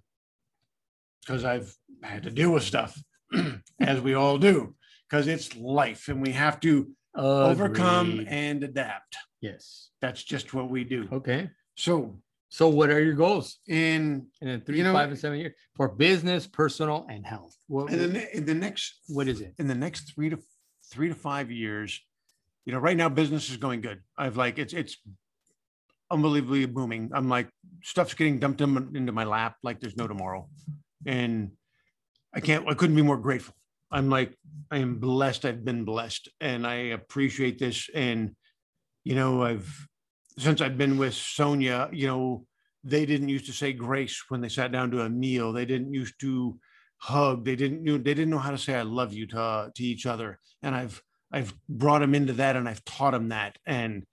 Because 1.20 1.45
I've 1.45 1.74
had 2.03 2.22
to 2.24 2.30
deal 2.30 2.51
with 2.51 2.62
stuff, 2.62 2.99
as 3.80 4.01
we 4.01 4.14
all 4.14 4.38
do, 4.38 4.74
because 5.09 5.26
it's 5.26 5.57
life 5.57 6.09
and 6.09 6.22
we 6.22 6.32
have 6.32 6.61
to 6.61 6.90
overcome 7.14 8.24
and 8.28 8.62
adapt. 8.62 9.16
Yes. 9.45 9.90
That's 10.01 10.22
just 10.24 10.55
what 10.55 10.70
we 10.70 10.84
do. 10.84 11.07
Okay. 11.12 11.51
So 11.76 12.18
So 12.49 12.68
what 12.68 12.88
are 12.88 13.03
your 13.09 13.14
goals 13.14 13.59
in, 13.68 14.28
in 14.40 14.49
the 14.49 14.59
three, 14.64 14.78
You 14.78 14.84
know- 14.84 14.95
five, 14.95 15.11
and 15.11 15.18
seven 15.18 15.38
years 15.38 15.53
for 15.76 15.86
business, 15.88 16.47
personal, 16.47 17.05
and 17.11 17.26
health? 17.26 17.55
What, 17.66 17.92
in 17.92 18.12
the, 18.14 18.36
in 18.36 18.45
the 18.47 18.55
next 18.55 18.84
what 19.09 19.28
is 19.28 19.40
it? 19.40 19.53
in 19.59 19.66
the 19.66 19.74
next 19.74 20.14
three 20.14 20.30
to 20.30 20.38
three 20.92 21.09
to 21.09 21.14
five 21.14 21.51
years, 21.51 22.01
you 22.64 22.72
know, 22.72 22.78
right 22.78 22.97
now 22.97 23.09
business 23.11 23.51
is 23.51 23.59
going 23.59 23.80
good. 23.82 23.99
I've 24.16 24.38
like 24.45 24.57
it's 24.59 24.72
it's 24.72 24.97
unbelievably 26.11 26.66
booming. 26.66 27.11
I'm 27.16 27.28
like 27.28 27.49
stuff's 27.82 28.14
getting 28.14 28.38
dumped 28.38 28.61
in, 28.62 28.70
into 28.95 29.12
my 29.12 29.24
lap 29.24 29.57
like 29.62 29.80
there's 29.80 29.97
no 29.97 30.07
tomorrow, 30.07 30.49
and 31.05 31.51
I 32.34 32.40
can't. 32.40 32.66
I 32.70 32.74
couldn't 32.78 32.97
be 32.97 33.03
more 33.11 33.18
grateful. 33.28 33.55
I'm 33.90 34.09
like 34.09 34.30
I 34.70 34.78
am 34.78 34.92
blessed. 35.09 35.45
I've 35.45 35.64
been 35.64 35.84
blessed, 35.84 36.24
and 36.40 36.66
I 36.66 36.76
appreciate 36.99 37.59
this. 37.59 37.90
And 37.95 38.36
you 39.05 39.14
know, 39.14 39.42
I've 39.44 39.86
since 40.38 40.61
I've 40.61 40.76
been 40.76 40.98
with 40.98 41.14
Sonia, 41.14 41.88
you 41.92 42.07
know, 42.09 42.46
they 42.82 43.07
didn't 43.07 43.28
used 43.28 43.46
to 43.46 43.52
say 43.52 43.72
grace 43.72 44.24
when 44.28 44.40
they 44.40 44.48
sat 44.48 44.72
down 44.72 44.90
to 44.90 45.02
a 45.02 45.09
meal. 45.09 45.52
They 45.52 45.64
didn't 45.64 45.94
used 45.94 46.18
to 46.20 46.59
hug. 46.96 47.44
They 47.44 47.57
didn't 47.57 47.82
know 47.82 47.98
they 47.98 48.14
didn't 48.14 48.30
know 48.30 48.38
how 48.38 48.50
to 48.50 48.59
say 48.59 48.74
I 48.74 48.82
love 48.82 49.12
you 49.12 49.26
to 49.28 49.40
uh, 49.40 49.68
to 49.74 49.82
each 49.82 50.07
other. 50.07 50.38
And 50.62 50.74
I've 50.74 51.02
I've 51.32 51.55
brought 51.68 52.00
them 52.00 52.14
into 52.14 52.32
that 52.34 52.57
and 52.57 52.68
I've 52.68 52.84
taught 52.84 53.12
them 53.12 53.28
that. 53.28 53.59
And 53.66 54.05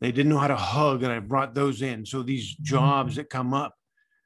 they 0.00 0.12
didn't 0.12 0.30
know 0.30 0.38
how 0.38 0.48
to 0.48 0.56
hug 0.56 1.02
and 1.02 1.12
I 1.12 1.20
brought 1.20 1.54
those 1.54 1.82
in. 1.82 2.04
So 2.04 2.22
these 2.22 2.54
jobs 2.54 3.16
that 3.16 3.30
come 3.30 3.54
up, 3.54 3.74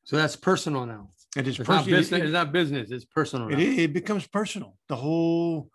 So 0.05 0.16
that's 0.16 0.35
personal 0.37 0.87
now. 0.87 1.11
it 1.37 1.47
is 1.47 1.61
It's 1.61 1.69
not 1.69 1.79
personal. 1.85 1.99
business. 1.99 2.23
It's 2.23 2.33
not 2.33 2.53
business. 2.53 2.91
It's 2.91 3.05
personal. 3.05 3.49
It, 3.53 3.61
it 3.61 3.93
becomes 3.93 4.27
personal. 4.27 4.77
The 4.89 4.97
whole 4.97 5.71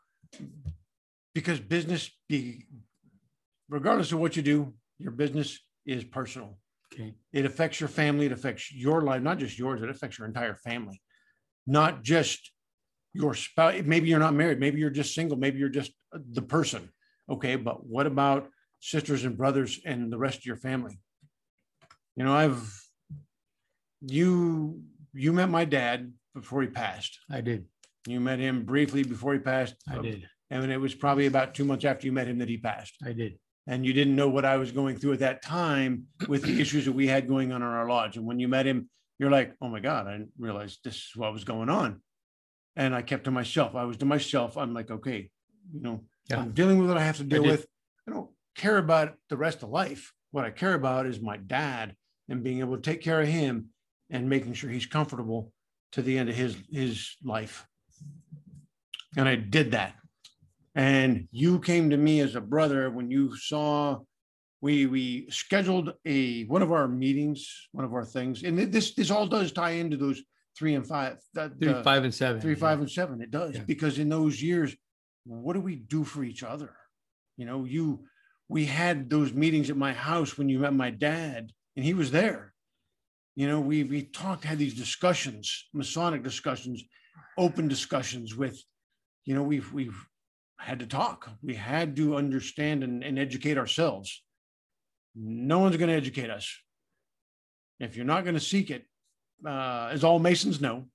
because 1.33 1.59
business 1.59 2.11
be 2.29 2.65
regardless 3.73 4.11
of 4.11 4.19
what 4.19 4.35
you 4.35 4.43
do, 4.43 4.71
your 4.99 5.11
business 5.11 5.59
is 5.85 6.03
personal. 6.03 6.59
Okay. 6.93 7.15
It 7.33 7.45
affects 7.45 7.79
your 7.79 7.89
family. 7.89 8.27
It 8.27 8.31
affects 8.31 8.71
your 8.71 9.01
life, 9.01 9.23
not 9.23 9.39
just 9.39 9.57
yours. 9.57 9.81
It 9.81 9.89
affects 9.89 10.19
your 10.19 10.27
entire 10.27 10.55
family, 10.55 11.01
not 11.65 12.03
just 12.03 12.51
your 13.13 13.33
spouse. 13.33 13.81
Maybe 13.83 14.09
you're 14.09 14.19
not 14.19 14.35
married. 14.35 14.59
Maybe 14.59 14.79
you're 14.79 14.91
just 14.91 15.15
single. 15.15 15.37
Maybe 15.37 15.57
you're 15.57 15.69
just 15.69 15.91
the 16.13 16.43
person. 16.43 16.89
Okay. 17.27 17.55
But 17.55 17.83
what 17.83 18.05
about 18.05 18.47
sisters 18.79 19.25
and 19.25 19.35
brothers 19.35 19.79
and 19.83 20.13
the 20.13 20.19
rest 20.19 20.37
of 20.37 20.45
your 20.45 20.55
family? 20.55 20.99
You 22.15 22.25
know, 22.25 22.33
I've, 22.33 22.71
you, 24.01 24.81
you 25.13 25.33
met 25.33 25.49
my 25.49 25.65
dad 25.65 26.13
before 26.35 26.61
he 26.61 26.67
passed. 26.67 27.17
I 27.27 27.41
did. 27.41 27.65
You 28.07 28.19
met 28.19 28.37
him 28.37 28.65
briefly 28.65 29.01
before 29.03 29.33
he 29.33 29.39
passed. 29.39 29.73
I 29.89 29.97
did. 29.97 30.29
And 30.51 30.71
it 30.71 30.77
was 30.77 30.93
probably 30.93 31.25
about 31.25 31.55
two 31.55 31.65
months 31.65 31.85
after 31.85 32.05
you 32.05 32.11
met 32.11 32.27
him 32.27 32.37
that 32.37 32.49
he 32.49 32.57
passed 32.57 32.93
I 33.03 33.13
did. 33.13 33.39
And 33.67 33.85
you 33.85 33.93
didn't 33.93 34.15
know 34.15 34.29
what 34.29 34.45
I 34.45 34.57
was 34.57 34.71
going 34.71 34.97
through 34.97 35.13
at 35.13 35.19
that 35.19 35.41
time 35.41 36.05
with 36.27 36.43
the 36.43 36.59
issues 36.61 36.85
that 36.85 36.91
we 36.91 37.07
had 37.07 37.27
going 37.27 37.51
on 37.51 37.61
in 37.61 37.67
our 37.67 37.87
lodge. 37.87 38.17
And 38.17 38.25
when 38.25 38.39
you 38.39 38.47
met 38.47 38.65
him, 38.65 38.89
you're 39.19 39.31
like, 39.31 39.53
oh 39.61 39.69
my 39.69 39.79
God, 39.79 40.07
I 40.07 40.13
didn't 40.13 40.31
realize 40.37 40.79
this 40.83 40.95
is 40.95 41.11
what 41.15 41.31
was 41.31 41.43
going 41.43 41.69
on. 41.69 42.01
And 42.75 42.95
I 42.95 43.01
kept 43.03 43.25
to 43.25 43.31
myself. 43.31 43.75
I 43.75 43.85
was 43.85 43.97
to 43.97 44.05
myself. 44.05 44.57
I'm 44.57 44.73
like, 44.73 44.89
okay, 44.91 45.29
you 45.73 45.81
know, 45.81 46.01
Yeah. 46.29 46.39
I'm 46.39 46.51
dealing 46.51 46.79
with 46.79 46.89
what 46.89 46.97
I 46.97 47.03
have 47.03 47.17
to 47.17 47.23
deal 47.23 47.43
did. 47.43 47.51
with. 47.51 47.67
I 48.07 48.11
don't 48.11 48.29
care 48.55 48.77
about 48.77 49.15
the 49.29 49.37
rest 49.37 49.63
of 49.63 49.69
life. 49.69 50.11
What 50.31 50.45
I 50.45 50.49
care 50.49 50.73
about 50.73 51.05
is 51.05 51.21
my 51.21 51.37
dad 51.37 51.95
and 52.27 52.43
being 52.43 52.59
able 52.59 52.75
to 52.75 52.81
take 52.81 53.01
care 53.01 53.21
of 53.21 53.27
him 53.27 53.69
and 54.09 54.27
making 54.29 54.53
sure 54.53 54.69
he's 54.69 54.85
comfortable 54.87 55.51
to 55.91 56.01
the 56.01 56.17
end 56.17 56.29
of 56.29 56.35
his 56.35 56.57
his 56.71 57.15
life. 57.23 57.67
And 59.15 59.29
I 59.29 59.35
did 59.35 59.71
that. 59.71 59.95
And 60.75 61.27
you 61.31 61.59
came 61.59 61.89
to 61.91 61.97
me 61.97 62.19
as 62.21 62.35
a 62.35 62.41
brother 62.41 62.89
when 62.89 63.11
you 63.11 63.35
saw 63.37 63.99
we 64.61 64.85
we 64.85 65.29
scheduled 65.29 65.93
a 66.05 66.45
one 66.45 66.61
of 66.61 66.71
our 66.71 66.87
meetings, 66.87 67.67
one 67.73 67.85
of 67.85 67.93
our 67.93 68.05
things, 68.05 68.43
and 68.43 68.57
this 68.57 68.95
this 68.95 69.11
all 69.11 69.27
does 69.27 69.51
tie 69.51 69.71
into 69.71 69.97
those 69.97 70.21
three 70.57 70.75
and 70.75 70.87
five, 70.87 71.17
that 71.33 71.59
Three, 71.59 71.73
the 71.73 71.83
five, 71.83 72.03
and 72.03 72.13
seven. 72.13 72.39
three, 72.41 72.55
five, 72.55 72.79
and 72.79 72.89
seven. 72.89 73.21
It 73.21 73.29
does 73.31 73.55
Yeah. 73.55 73.63
because 73.65 73.99
in 73.99 74.09
those 74.09 74.41
years, 74.41 74.75
what 75.25 75.53
do 75.53 75.59
we 75.61 75.75
do 75.75 76.03
for 76.03 76.23
each 76.23 76.43
other? 76.43 76.75
You 77.37 77.45
know, 77.45 77.65
you 77.65 78.05
we 78.49 78.65
had 78.65 79.09
those 79.09 79.33
meetings 79.33 79.69
at 79.69 79.77
my 79.77 79.93
house 79.93 80.37
when 80.37 80.49
you 80.49 80.59
met 80.59 80.73
my 80.73 80.91
dad, 80.91 81.51
and 81.75 81.85
he 81.85 81.93
was 81.93 82.11
there. 82.11 82.53
You 83.35 83.47
know, 83.47 83.59
we 83.59 83.83
we 83.83 84.03
talked, 84.03 84.43
had 84.45 84.59
these 84.59 84.75
discussions, 84.75 85.67
Masonic 85.73 86.23
discussions, 86.23 86.83
open 87.37 87.67
discussions 87.67 88.35
with, 88.35 88.63
you 89.25 89.35
know, 89.35 89.43
we've 89.43 89.71
we've 89.73 90.07
had 90.63 90.79
to 90.79 90.87
talk. 90.87 91.29
We 91.41 91.55
had 91.55 91.95
to 91.97 92.15
understand 92.15 92.83
and, 92.83 93.03
and 93.03 93.19
educate 93.19 93.57
ourselves. 93.57 94.23
No 95.15 95.59
one's 95.59 95.77
going 95.77 95.89
to 95.89 95.95
educate 95.95 96.29
us. 96.29 96.55
If 97.79 97.95
you're 97.95 98.05
not 98.05 98.23
going 98.23 98.35
to 98.35 98.39
seek 98.39 98.71
it, 98.71 98.85
uh, 99.45 99.89
as 99.91 100.03
all 100.03 100.19
Masons 100.19 100.61
know, 100.61 100.85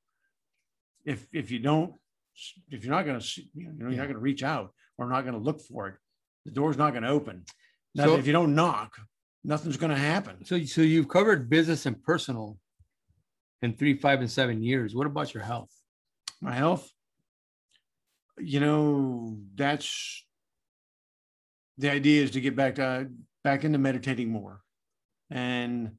if 1.05 1.27
if 1.33 1.51
you 1.51 1.59
don't, 1.59 1.93
if 2.71 2.85
you're 2.85 2.95
not 2.95 3.05
going 3.05 3.21
to, 3.21 3.43
you 3.55 3.67
know, 3.67 3.89
you're 3.91 3.99
not 3.99 4.05
going 4.05 4.15
to 4.15 4.19
reach 4.19 4.43
out 4.43 4.73
or 4.97 5.09
not 5.09 5.23
going 5.23 5.35
to 5.35 5.41
look 5.41 5.61
for 5.61 5.89
it, 5.89 5.95
the 6.45 6.51
door's 6.51 6.79
not 6.79 6.93
going 6.93 7.03
to 7.03 7.11
open. 7.11 7.45
Now, 7.95 8.05
So- 8.07 8.17
if 8.17 8.27
you 8.27 8.33
don't 8.33 8.55
knock, 8.55 8.97
nothing's 9.45 9.77
going 9.77 9.91
to 9.91 9.97
happen. 9.99 10.45
So, 10.45 10.65
so 10.65 10.81
you've 10.81 11.09
covered 11.09 11.51
business 11.51 11.87
and 11.87 12.03
personal 12.03 12.59
in 13.63 13.75
three, 13.77 13.99
five, 13.99 14.21
and 14.21 14.31
seven 14.31 14.63
years. 14.63 14.95
What 14.95 15.07
about 15.07 15.35
your 15.35 15.43
health? 15.43 15.71
my 16.41 16.53
health. 16.53 16.89
You 18.41 18.61
know, 18.61 19.39
that's 19.55 20.25
the 21.77 21.91
idea 21.91 22.23
is 22.23 22.33
to 22.33 22.41
get 22.41 22.57
back 22.57 22.77
to 22.77 23.09
back 23.45 23.65
into 23.65 23.79
meditating 23.79 24.31
more. 24.31 24.61
And 25.31 25.93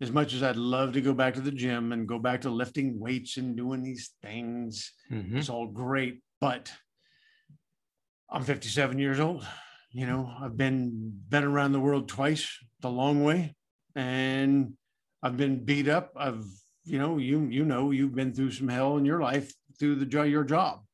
as 0.00 0.10
much 0.10 0.34
as 0.34 0.42
I'd 0.42 0.56
love 0.56 0.94
to 0.94 1.00
go 1.00 1.14
back 1.14 1.34
to 1.34 1.40
the 1.40 1.52
gym 1.52 1.92
and 1.92 2.08
go 2.08 2.18
back 2.18 2.40
to 2.42 2.50
lifting 2.50 2.98
weights 2.98 3.36
and 3.36 3.56
doing 3.56 3.82
these 3.82 4.14
things, 4.20 4.92
Mhm. 5.10 5.36
it's 5.36 5.48
all 5.48 5.68
great. 5.68 6.22
But 6.40 6.72
I'm 8.28 8.44
57 8.44 8.98
years 8.98 9.20
old. 9.20 9.46
You 9.90 10.06
know, 10.06 10.26
I've 10.40 10.56
been 10.56 11.22
been 11.28 11.44
around 11.44 11.72
the 11.72 11.80
world 11.80 12.08
twice, 12.08 12.58
the 12.80 12.90
long 12.90 13.22
way, 13.22 13.54
and 13.94 14.76
I've 15.22 15.36
been 15.36 15.64
beat 15.64 15.86
up. 15.86 16.12
I've, 16.16 16.44
you 16.84 16.98
know, 16.98 17.18
you 17.18 17.44
you 17.44 17.64
know, 17.64 17.90
you've 17.90 18.14
been 18.14 18.32
through 18.32 18.52
some 18.52 18.68
hell 18.68 18.96
in 18.96 19.04
your 19.04 19.20
life 19.20 19.52
through 19.78 19.96
the 19.96 20.28
your 20.28 20.44
job. 20.44 20.84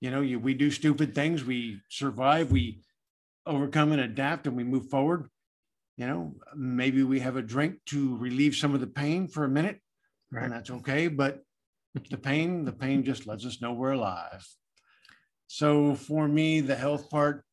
You 0.00 0.10
know, 0.10 0.20
you 0.20 0.38
we 0.38 0.54
do 0.54 0.70
stupid 0.70 1.14
things, 1.14 1.44
we 1.44 1.80
survive, 1.88 2.50
we 2.50 2.82
overcome 3.46 3.92
and 3.92 4.00
adapt, 4.00 4.46
and 4.46 4.56
we 4.56 4.64
move 4.64 4.90
forward. 4.90 5.28
You 5.96 6.06
know, 6.06 6.34
maybe 6.54 7.02
we 7.02 7.20
have 7.20 7.36
a 7.36 7.42
drink 7.42 7.76
to 7.86 8.16
relieve 8.18 8.54
some 8.54 8.74
of 8.74 8.80
the 8.80 8.86
pain 8.86 9.28
for 9.28 9.44
a 9.44 9.48
minute, 9.48 9.80
Right. 10.30 10.44
and 10.44 10.52
that's 10.52 10.70
okay. 10.70 11.08
But 11.08 11.40
the 12.10 12.18
pain, 12.18 12.64
the 12.64 12.72
pain 12.72 13.04
just 13.04 13.26
lets 13.26 13.46
us 13.46 13.62
know 13.62 13.72
we're 13.72 13.92
alive. 13.92 14.46
So 15.46 15.94
for 15.94 16.28
me, 16.28 16.60
the 16.60 16.74
health 16.74 17.08
part, 17.08 17.44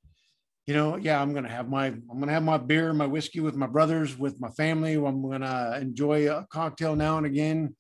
you 0.68 0.74
know, 0.74 0.96
yeah, 0.98 1.22
I'm 1.22 1.34
gonna 1.34 1.50
have 1.50 1.70
my 1.70 1.88
I'm 1.88 2.20
gonna 2.20 2.32
have 2.32 2.44
my 2.44 2.58
beer, 2.58 2.94
my 2.94 3.06
whiskey 3.06 3.40
with 3.40 3.56
my 3.56 3.68
brothers, 3.68 4.18
with 4.18 4.40
my 4.40 4.50
family. 4.52 4.94
I'm 4.96 5.22
gonna 5.30 5.78
enjoy 5.80 6.30
a 6.30 6.46
cocktail 6.52 6.96
now 6.96 7.18
and 7.18 7.26
again, 7.26 7.76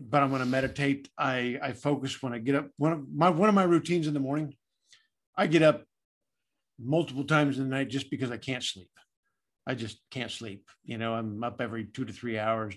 but 0.00 0.22
I'm 0.22 0.30
gonna 0.30 0.46
meditate. 0.46 1.08
I 1.18 1.58
I 1.62 1.72
focus 1.72 2.22
when 2.22 2.32
I 2.32 2.38
get 2.38 2.54
up. 2.54 2.68
One 2.76 2.92
of 2.92 3.08
my 3.12 3.30
one 3.30 3.48
of 3.48 3.54
my 3.54 3.64
routines 3.64 4.06
in 4.06 4.14
the 4.14 4.20
morning, 4.20 4.54
I 5.36 5.46
get 5.46 5.62
up 5.62 5.84
multiple 6.78 7.24
times 7.24 7.58
in 7.58 7.64
the 7.68 7.76
night 7.76 7.88
just 7.88 8.10
because 8.10 8.30
I 8.30 8.36
can't 8.36 8.62
sleep. 8.62 8.90
I 9.66 9.74
just 9.74 10.00
can't 10.10 10.30
sleep. 10.30 10.68
You 10.84 10.98
know, 10.98 11.14
I'm 11.14 11.44
up 11.44 11.60
every 11.60 11.84
two 11.84 12.04
to 12.04 12.12
three 12.12 12.38
hours. 12.38 12.74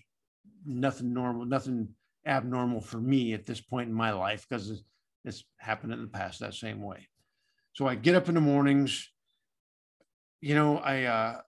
Nothing 0.65 1.13
normal, 1.13 1.45
nothing 1.45 1.89
abnormal 2.25 2.81
for 2.81 2.97
me 2.97 3.33
at 3.33 3.45
this 3.45 3.61
point 3.61 3.89
in 3.89 3.95
my 3.95 4.11
life 4.11 4.45
because 4.47 4.69
it's, 4.69 4.83
it's 5.23 5.43
happened 5.57 5.93
in 5.93 6.01
the 6.01 6.07
past 6.07 6.39
that 6.39 6.53
same 6.53 6.81
way. 6.81 7.07
So 7.73 7.87
I 7.87 7.95
get 7.95 8.15
up 8.15 8.29
in 8.29 8.35
the 8.35 8.41
mornings. 8.41 9.09
You 10.41 10.55
know, 10.55 10.77
I 10.77 11.03
uh, 11.03 11.41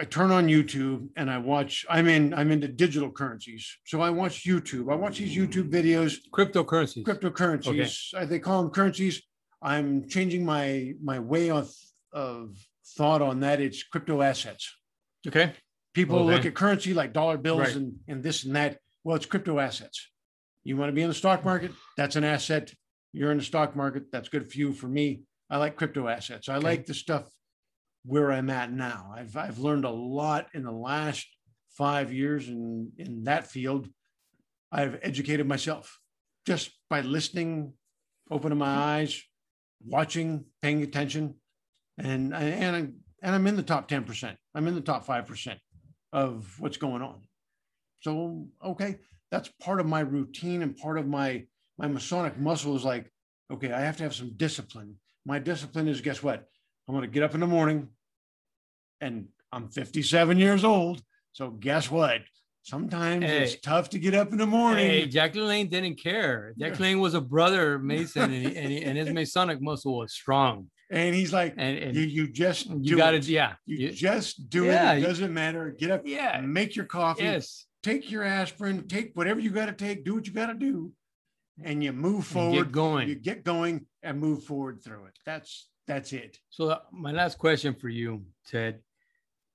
I 0.00 0.04
turn 0.04 0.30
on 0.30 0.46
YouTube 0.46 1.08
and 1.16 1.28
I 1.30 1.38
watch. 1.38 1.84
I'm 1.90 2.06
in 2.08 2.32
I'm 2.32 2.50
into 2.52 2.68
digital 2.68 3.10
currencies, 3.10 3.78
so 3.84 4.00
I 4.00 4.10
watch 4.10 4.44
YouTube. 4.44 4.92
I 4.92 4.94
watch 4.94 5.18
these 5.18 5.36
YouTube 5.36 5.70
videos 5.70 6.18
Cryptocurrencies. 6.32 7.02
cryptocurrencies. 7.04 8.14
Uh, 8.14 8.24
They 8.24 8.38
call 8.38 8.62
them 8.62 8.70
currencies. 8.70 9.22
I'm 9.60 10.08
changing 10.08 10.44
my 10.44 10.94
my 11.02 11.18
way 11.18 11.50
of 11.50 11.72
of 12.12 12.56
thought 12.96 13.22
on 13.22 13.40
that. 13.40 13.60
It's 13.60 13.82
crypto 13.82 14.22
assets. 14.22 14.72
okay. 15.26 15.52
People 15.94 16.24
look 16.24 16.40
Okay. 16.40 16.48
at 16.48 16.54
currency 16.54 16.94
like 16.94 17.12
dollar 17.12 17.36
bills 17.36 17.58
Right. 17.60 17.74
and, 17.74 17.96
and 18.06 18.22
this 18.22 18.44
and 18.44 18.54
that. 18.54 18.78
Well, 19.02 19.16
it's 19.16 19.26
crypto 19.26 19.58
assets. 19.58 20.08
You 20.62 20.76
want 20.76 20.90
to 20.90 20.94
be 20.94 21.02
in 21.02 21.08
the 21.08 21.14
stock 21.14 21.44
market? 21.44 21.72
That's 21.96 22.14
an 22.14 22.22
asset. 22.22 22.72
You're 23.12 23.32
in 23.32 23.38
the 23.38 23.44
stock 23.44 23.74
market. 23.74 24.12
That's 24.12 24.28
good 24.28 24.48
for 24.50 24.56
you. 24.58 24.72
For 24.72 24.86
me, 24.86 25.22
I 25.50 25.56
like 25.56 25.74
crypto 25.76 26.06
assets. 26.06 26.48
I 26.48 26.56
Okay. 26.56 26.64
like 26.64 26.86
the 26.86 26.94
stuff 26.94 27.24
where 28.04 28.32
I'm 28.32 28.50
at 28.50 28.72
now. 28.72 29.12
I've 29.14 29.36
I've 29.36 29.58
learned 29.58 29.84
a 29.84 29.90
lot 29.90 30.48
in 30.54 30.62
the 30.62 30.72
last 30.72 31.26
five 31.70 32.12
years 32.12 32.48
in 32.48 32.92
in 32.98 33.24
that 33.24 33.46
field. 33.46 33.88
I've 34.72 34.98
educated 35.02 35.46
myself 35.46 35.98
just 36.46 36.70
by 36.90 37.00
listening, 37.00 37.74
opening 38.30 38.58
my 38.58 38.66
eyes, 38.68 39.22
watching, 39.84 40.44
paying 40.62 40.82
attention, 40.82 41.34
and 41.96 42.34
and 42.34 42.76
I'm- 42.76 43.04
and 43.20 43.34
I'm 43.34 43.48
in 43.48 43.56
the 43.56 43.64
top 43.64 43.88
ten 43.88 44.04
percent. 44.04 44.38
I'm 44.54 44.68
in 44.68 44.76
the 44.76 44.80
top 44.80 45.04
five 45.04 45.26
percent 45.26 45.58
of 46.12 46.60
what's 46.60 46.76
going 46.76 47.02
on. 47.02 47.22
So 48.00 48.48
okay, 48.64 48.98
that's 49.30 49.48
part 49.60 49.80
of 49.80 49.86
my 49.86 50.00
routine 50.00 50.62
and 50.62 50.76
part 50.76 50.98
of 50.98 51.06
my 51.06 51.46
my 51.78 51.88
Masonic 51.88 52.38
muscle 52.38 52.76
is 52.76 52.84
like, 52.84 53.12
okay, 53.52 53.72
I 53.72 53.80
have 53.80 53.96
to 53.98 54.02
have 54.04 54.14
some 54.14 54.36
discipline. 54.36 54.96
My 55.24 55.38
discipline 55.38 55.88
is 55.88 56.00
guess 56.00 56.22
what? 56.22 56.48
I'm 56.88 56.94
going 56.94 57.02
to 57.02 57.08
get 57.12 57.22
up 57.22 57.34
in 57.34 57.40
the 57.40 57.46
morning, 57.46 57.88
and 59.00 59.28
I'm 59.52 59.68
57 59.68 60.38
years 60.38 60.64
old. 60.64 61.02
So 61.32 61.50
guess 61.50 61.90
what? 61.90 62.22
Sometimes 62.62 63.24
Hey. 63.24 63.42
it's 63.44 63.60
tough 63.60 63.90
to 63.90 63.98
get 63.98 64.14
up 64.14 64.32
in 64.32 64.38
the 64.38 64.46
morning. 64.46 64.86
Hey, 64.86 65.06
Jack 65.06 65.34
LaLanne 65.34 65.70
didn't 65.70 65.96
care. 66.02 66.54
Jack 66.58 66.74
LaLanne 66.74 67.00
was 67.00 67.14
a 67.14 67.20
brother 67.20 67.78
Mason, 67.78 68.22
and, 68.22 68.32
he, 68.32 68.56
and, 68.56 68.70
he, 68.72 68.82
and 68.82 68.96
his 68.98 69.10
Masonic 69.10 69.60
muscle 69.60 69.98
was 69.98 70.12
strong. 70.12 70.70
And 70.90 71.14
he's 71.14 71.32
like, 71.32 71.54
And, 71.58 71.78
and 71.78 71.96
you, 71.96 72.02
you 72.02 72.28
just 72.32 72.66
you 72.66 72.96
got 72.96 73.12
it. 73.14 73.26
yeah, 73.28 73.54
You, 73.66 73.88
you- 73.88 73.92
just 73.92 74.48
do 74.48 74.64
Yeah, 74.64 74.94
it. 74.94 74.98
It 75.02 75.06
doesn't 75.06 75.32
matter. 75.32 75.74
Get 75.78 75.90
up, 75.90 76.02
yeah, 76.06 76.40
make 76.40 76.74
your 76.74 76.86
coffee, 76.86 77.24
yes. 77.24 77.66
take 77.82 78.10
your 78.10 78.22
aspirin, 78.24 78.88
take 78.88 79.10
whatever 79.14 79.40
you 79.40 79.50
got 79.50 79.66
to 79.66 79.72
take, 79.72 80.04
do 80.04 80.14
what 80.14 80.26
you 80.26 80.32
got 80.32 80.46
to 80.46 80.54
do, 80.54 80.92
and 81.62 81.84
you 81.84 81.92
move 81.92 82.24
forward. 82.26 82.54
Get 82.64 82.72
going. 82.72 83.08
You 83.08 83.14
get 83.16 83.44
going 83.44 83.84
and 84.02 84.18
move 84.18 84.44
forward 84.44 84.82
through 84.82 85.04
it. 85.06 85.18
That's 85.26 85.68
that's 85.88 86.12
it. 86.12 86.38
So 86.50 86.68
uh, 86.70 86.80
my 86.92 87.10
last 87.10 87.38
question 87.38 87.74
for 87.74 87.88
you, 87.88 88.22
Ted, 88.46 88.80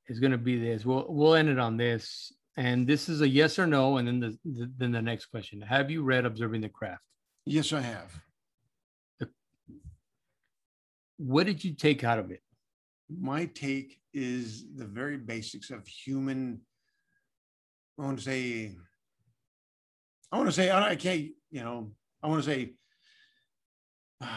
is 0.07 0.19
going 0.19 0.31
to 0.31 0.37
be 0.37 0.57
this. 0.57 0.83
We'll 0.83 1.05
we'll 1.07 1.35
end 1.35 1.47
it 1.47 1.59
on 1.59 1.77
this, 1.77 2.33
and 2.57 2.85
this 2.85 3.07
is 3.07 3.21
a 3.21 3.29
yes 3.29 3.59
or 3.59 3.67
no, 3.67 3.97
and 3.97 4.07
then 4.07 4.19
the, 4.19 4.37
the 4.43 4.71
then 4.77 4.91
the 4.91 5.01
next 5.01 5.27
question: 5.27 5.61
Have 5.61 5.91
you 5.91 6.03
read 6.03 6.25
Observing 6.25 6.61
the 6.61 6.69
Craft? 6.69 7.03
Yes, 7.45 7.71
I 7.71 7.81
have. 7.81 8.11
What 11.17 11.45
did 11.45 11.63
you 11.63 11.73
take 11.73 12.03
out 12.03 12.19
of 12.19 12.31
it? 12.31 12.41
My 13.07 13.45
take 13.45 13.99
is 14.13 14.65
the 14.75 14.85
very 14.85 15.17
basics 15.17 15.69
of 15.69 15.87
human. 15.87 16.61
I 17.97 18.03
want 18.03 18.17
to 18.17 18.25
say. 18.25 18.75
I 20.31 20.37
want 20.37 20.49
to 20.49 20.53
say 20.53 20.71
I 20.71 20.95
can't. 20.95 21.29
You 21.51 21.63
know. 21.63 21.91
I 22.23 22.27
want 22.27 22.43
to 22.43 22.49
say. 22.49 22.73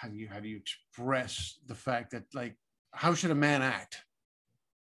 how 0.00 0.08
do 0.08 0.16
you 0.16 0.28
how 0.30 0.40
do 0.40 0.48
you 0.48 0.56
express 0.58 1.58
the 1.66 1.74
fact 1.74 2.10
that 2.12 2.24
like 2.34 2.56
how 2.92 3.14
should 3.14 3.30
a 3.30 3.34
man 3.34 3.62
act? 3.62 4.02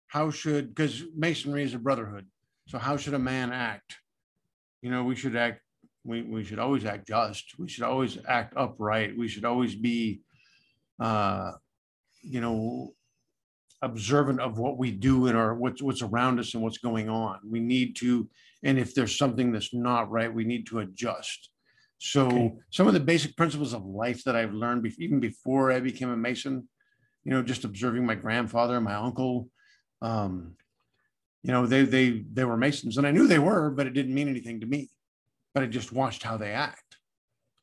How 0.07 0.31
should 0.31 0.69
because 0.69 1.03
masonry 1.15 1.63
is 1.63 1.73
a 1.73 1.79
brotherhood. 1.79 2.25
So 2.67 2.77
how 2.77 2.97
should 2.97 3.13
a 3.13 3.19
man 3.19 3.51
act? 3.51 3.97
You 4.81 4.91
know, 4.91 5.03
we 5.03 5.15
should 5.15 5.35
act. 5.35 5.61
We 6.03 6.21
we 6.23 6.43
should 6.43 6.59
always 6.59 6.85
act 6.85 7.07
just. 7.07 7.45
We 7.57 7.67
should 7.67 7.83
always 7.83 8.17
act 8.27 8.53
upright. 8.57 9.17
We 9.17 9.27
should 9.27 9.45
always 9.45 9.75
be, 9.75 10.21
uh, 10.99 11.51
you 12.21 12.41
know, 12.41 12.93
observant 13.81 14.39
of 14.41 14.57
what 14.57 14.77
we 14.77 14.91
do 14.91 15.27
and 15.27 15.37
our 15.37 15.55
what's 15.55 15.81
what's 15.81 16.01
around 16.01 16.39
us 16.39 16.53
and 16.53 16.63
what's 16.63 16.77
going 16.77 17.09
on. 17.09 17.39
We 17.49 17.59
need 17.59 17.95
to, 17.97 18.27
and 18.63 18.77
if 18.77 18.93
there's 18.95 19.17
something 19.17 19.51
that's 19.51 19.73
not 19.73 20.11
right, 20.11 20.33
we 20.33 20.43
need 20.43 20.67
to 20.67 20.79
adjust. 20.79 21.49
So 21.99 22.27
Okay. 22.27 22.53
some 22.71 22.87
of 22.87 22.93
the 22.93 22.99
basic 22.99 23.35
principles 23.35 23.73
of 23.73 23.85
life 23.85 24.23
that 24.23 24.35
I've 24.35 24.53
learned 24.53 24.83
bef- 24.83 24.97
even 24.99 25.19
before 25.19 25.71
I 25.71 25.81
became 25.81 26.09
a 26.09 26.17
Mason, 26.17 26.67
you 27.25 27.31
know, 27.31 27.43
just 27.43 27.65
observing 27.65 28.05
my 28.05 28.15
grandfather 28.15 28.77
and 28.77 28.85
my 28.85 28.95
uncle, 28.95 29.49
um, 30.01 30.55
you 31.43 31.51
know, 31.51 31.65
they 31.65 31.83
they 31.83 32.23
they 32.33 32.45
were 32.45 32.57
Masons, 32.57 32.97
and 32.97 33.05
I 33.05 33.11
knew 33.11 33.27
they 33.27 33.39
were, 33.39 33.69
but 33.69 33.87
it 33.87 33.93
didn't 33.93 34.13
mean 34.13 34.29
anything 34.29 34.61
to 34.61 34.65
me. 34.65 34.89
But 35.53 35.63
I 35.63 35.67
just 35.67 35.91
watched 35.91 36.23
how 36.23 36.37
they 36.37 36.51
act. 36.51 36.97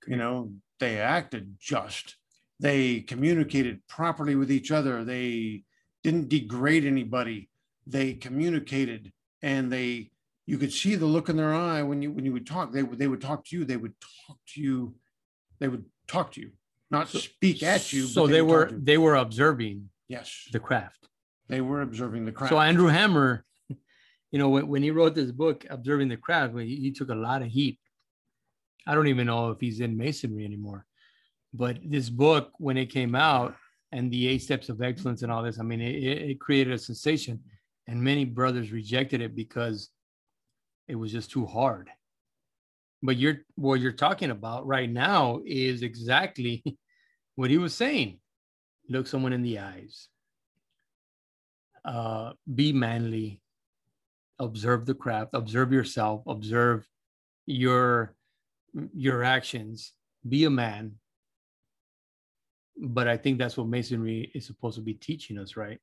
You 0.07 0.16
know, 0.16 0.53
they 0.80 0.99
acted 0.99 1.57
just. 1.59 2.16
They 2.61 3.01
communicated 3.01 3.87
properly 3.87 4.34
with 4.34 4.51
each 4.51 4.70
other. 4.70 5.05
They 5.05 5.64
didn't 6.03 6.28
degrade 6.28 6.84
anybody. 6.84 7.49
They 7.87 8.14
communicated, 8.14 9.12
and 9.43 9.70
they 9.70 10.11
you 10.47 10.59
could 10.59 10.72
see 10.72 10.94
the 10.94 11.07
look 11.07 11.28
in 11.28 11.36
their 11.36 11.53
eye 11.55 11.82
when 11.82 12.03
you 12.03 12.12
when 12.12 12.24
you 12.24 12.32
would 12.32 12.47
talk. 12.47 12.72
They 12.72 12.82
would 12.82 12.99
they 12.99 13.09
would 13.09 13.20
talk 13.20 13.44
to 13.47 13.57
you. 13.57 13.64
They 13.64 13.76
would 13.76 13.94
talk 14.26 14.38
to 14.55 14.61
you. 14.61 14.94
They 15.59 15.68
would 15.68 15.84
talk 16.07 16.32
to 16.32 16.40
you, 16.40 16.53
not 16.90 17.09
So- 17.09 17.18
speak 17.18 17.62
at 17.62 17.92
you. 17.92 18.03
but 18.05 18.11
So 18.11 18.26
they 18.26 18.42
would 18.42 18.53
were 18.72 18.78
they 18.78 18.99
were 18.99 19.16
observing 19.16 19.90
yes, 20.09 20.49
the 20.53 20.61
craft. 20.61 21.09
they 21.49 21.61
were 21.61 21.82
observing 21.82 22.24
the 22.26 22.32
craft. 22.32 22.53
So 22.53 22.61
Andrew 22.61 22.86
Hammer, 22.88 23.44
you 24.30 24.38
know, 24.38 24.49
when, 24.51 24.68
when 24.68 24.82
he 24.82 24.90
wrote 24.90 25.14
this 25.14 25.32
book, 25.32 25.66
Observing 25.70 26.09
the 26.09 26.16
Craft, 26.16 26.57
he, 26.59 26.76
he 26.76 26.92
took 26.92 27.09
a 27.11 27.14
lot 27.14 27.42
of 27.42 27.49
heat. 27.49 27.78
I 28.86 28.94
don't 28.94 29.09
even 29.09 29.26
know 29.26 29.51
if 29.51 29.59
he's 29.61 29.80
in 29.80 29.97
masonry 29.97 30.44
anymore. 30.44 30.86
But 31.55 31.78
this 31.84 32.09
book, 32.11 32.53
when 32.59 32.76
it 32.76 32.86
came 32.86 33.14
out 33.14 33.57
and 33.92 34.11
the 34.12 34.28
eight 34.28 34.42
steps 34.42 34.68
of 34.68 34.80
excellence 34.82 35.22
and 35.22 35.32
all 35.32 35.42
this, 35.42 35.59
I 35.59 35.62
mean, 35.64 35.80
it 35.80 35.94
it 36.30 36.38
created 36.40 36.72
a 36.72 36.78
sensation. 36.78 37.40
And 37.88 38.01
many 38.03 38.24
brothers 38.24 38.70
rejected 38.72 39.20
it 39.22 39.34
because 39.34 39.90
it 40.89 40.95
was 40.95 41.12
just 41.12 41.30
too 41.30 41.47
hard. 41.47 41.91
But 43.03 43.16
you're 43.16 43.39
what 43.55 43.80
you're 43.80 43.93
talking 43.93 44.30
about 44.30 44.66
right 44.66 44.91
now 44.91 45.41
is 45.45 45.82
exactly 45.82 46.62
what 47.34 47.51
he 47.51 47.59
was 47.59 47.74
saying. 47.74 48.20
Look 48.89 49.07
someone 49.07 49.32
in 49.32 49.43
the 49.43 49.59
eyes. 49.59 50.09
Uh, 51.84 52.32
be 52.53 52.72
manly. 52.72 53.41
Observe 54.39 54.87
the 54.87 54.95
craft. 54.95 55.30
Observe 55.34 55.72
yourself. 55.72 56.22
Observe 56.26 56.87
your 57.47 58.14
your 58.95 59.22
actions, 59.22 59.93
be 60.28 60.45
a 60.45 60.51
man. 60.51 60.93
But 62.78 63.09
I 63.09 63.16
think 63.16 63.39
that's 63.39 63.57
what 63.57 63.68
masonry 63.68 64.30
is 64.34 64.47
supposed 64.47 64.76
to 64.76 64.82
be 64.82 64.95
teaching 64.95 65.39
us, 65.39 65.57
right? 65.57 65.78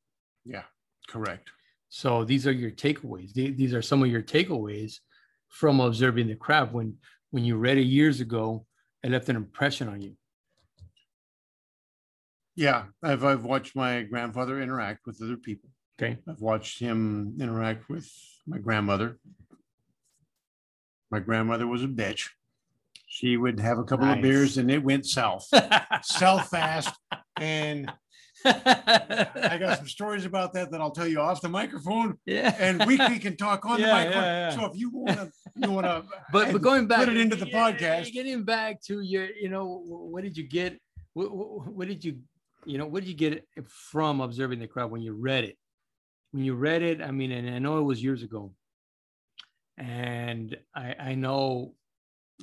Yeah, 0.45 0.63
correct. 1.07 1.49
So 1.95 2.23
these 2.23 2.47
are 2.47 2.51
your 2.51 2.71
takeaways. 2.71 3.33
These 3.33 3.71
are 3.75 3.83
some 3.83 4.01
of 4.01 4.09
your 4.09 4.23
takeaways 4.23 4.95
from 5.47 5.79
observing 5.79 6.27
the 6.27 6.35
craft. 6.35 6.73
When 6.73 6.97
when 7.29 7.45
you 7.45 7.55
read 7.55 7.77
it 7.77 7.83
years 7.83 8.19
ago, 8.19 8.65
it 9.03 9.11
left 9.11 9.29
an 9.29 9.35
impression 9.35 9.87
on 9.87 10.01
you. 10.01 10.15
Yeah, 12.55 12.85
I've 13.03 13.23
I've 13.23 13.43
watched 13.43 13.75
my 13.75 14.01
grandfather 14.01 14.59
interact 14.59 15.05
with 15.05 15.21
other 15.21 15.37
people. 15.37 15.69
Okay. 16.01 16.17
I've 16.27 16.41
watched 16.41 16.79
him 16.79 17.37
interact 17.39 17.87
with 17.89 18.11
my 18.47 18.57
grandmother. 18.57 19.19
My 21.11 21.19
grandmother 21.19 21.67
was 21.67 21.83
a 21.83 21.87
bitch. 21.87 22.29
She 23.05 23.37
would 23.37 23.59
have 23.59 23.77
a 23.77 23.83
couple 23.83 24.07
nice. 24.07 24.15
of 24.15 24.23
beers 24.23 24.57
and 24.57 24.71
it 24.71 24.83
went 24.83 25.05
south, 25.05 25.47
south 26.01 26.49
fast. 26.49 26.95
And 27.37 27.91
I 28.45 29.57
got 29.59 29.77
some 29.77 29.87
stories 29.87 30.25
about 30.25 30.53
that 30.53 30.71
that 30.71 30.81
I'll 30.81 30.91
tell 30.91 31.07
you 31.07 31.19
off 31.19 31.41
the 31.41 31.49
microphone. 31.49 32.17
Yeah. 32.25 32.55
And 32.57 32.85
we, 32.85 32.97
we 33.09 33.19
can 33.19 33.35
talk 33.35 33.65
on 33.65 33.79
yeah, 33.79 33.85
the 33.85 33.91
microphone. 33.91 34.23
Yeah, 34.23 34.49
yeah. 34.49 34.55
So 34.55 34.65
if 34.65 34.77
you 34.77 34.89
want 34.89 35.17
to, 35.17 35.31
you 35.55 35.71
want 35.71 35.85
to, 35.85 36.03
but, 36.31 36.51
but 36.51 36.61
going 36.61 36.87
back, 36.87 36.99
put 36.99 37.09
it 37.09 37.17
into 37.17 37.35
the 37.35 37.45
podcast. 37.47 38.11
Getting 38.11 38.43
back 38.43 38.81
to 38.83 39.01
your, 39.01 39.25
you 39.25 39.49
know, 39.49 39.83
what 39.85 40.23
did 40.23 40.37
you 40.37 40.47
get? 40.47 40.79
What, 41.13 41.27
what, 41.27 41.87
did 41.87 42.03
you, 42.03 42.19
you 42.65 42.77
know, 42.77 42.85
what 42.85 43.01
did 43.01 43.09
you 43.09 43.15
get 43.15 43.45
from 43.67 44.21
observing 44.21 44.59
the 44.59 44.67
craft 44.67 44.91
when 44.91 45.01
you 45.01 45.13
read 45.13 45.43
it? 45.43 45.57
When 46.31 46.43
you 46.43 46.55
read 46.55 46.81
it, 46.81 47.01
I 47.01 47.11
mean, 47.11 47.31
and 47.31 47.53
I 47.53 47.59
know 47.59 47.77
it 47.79 47.83
was 47.83 48.01
years 48.01 48.23
ago, 48.23 48.53
and 49.77 50.55
I, 50.73 50.95
I 50.99 51.15
know 51.15 51.75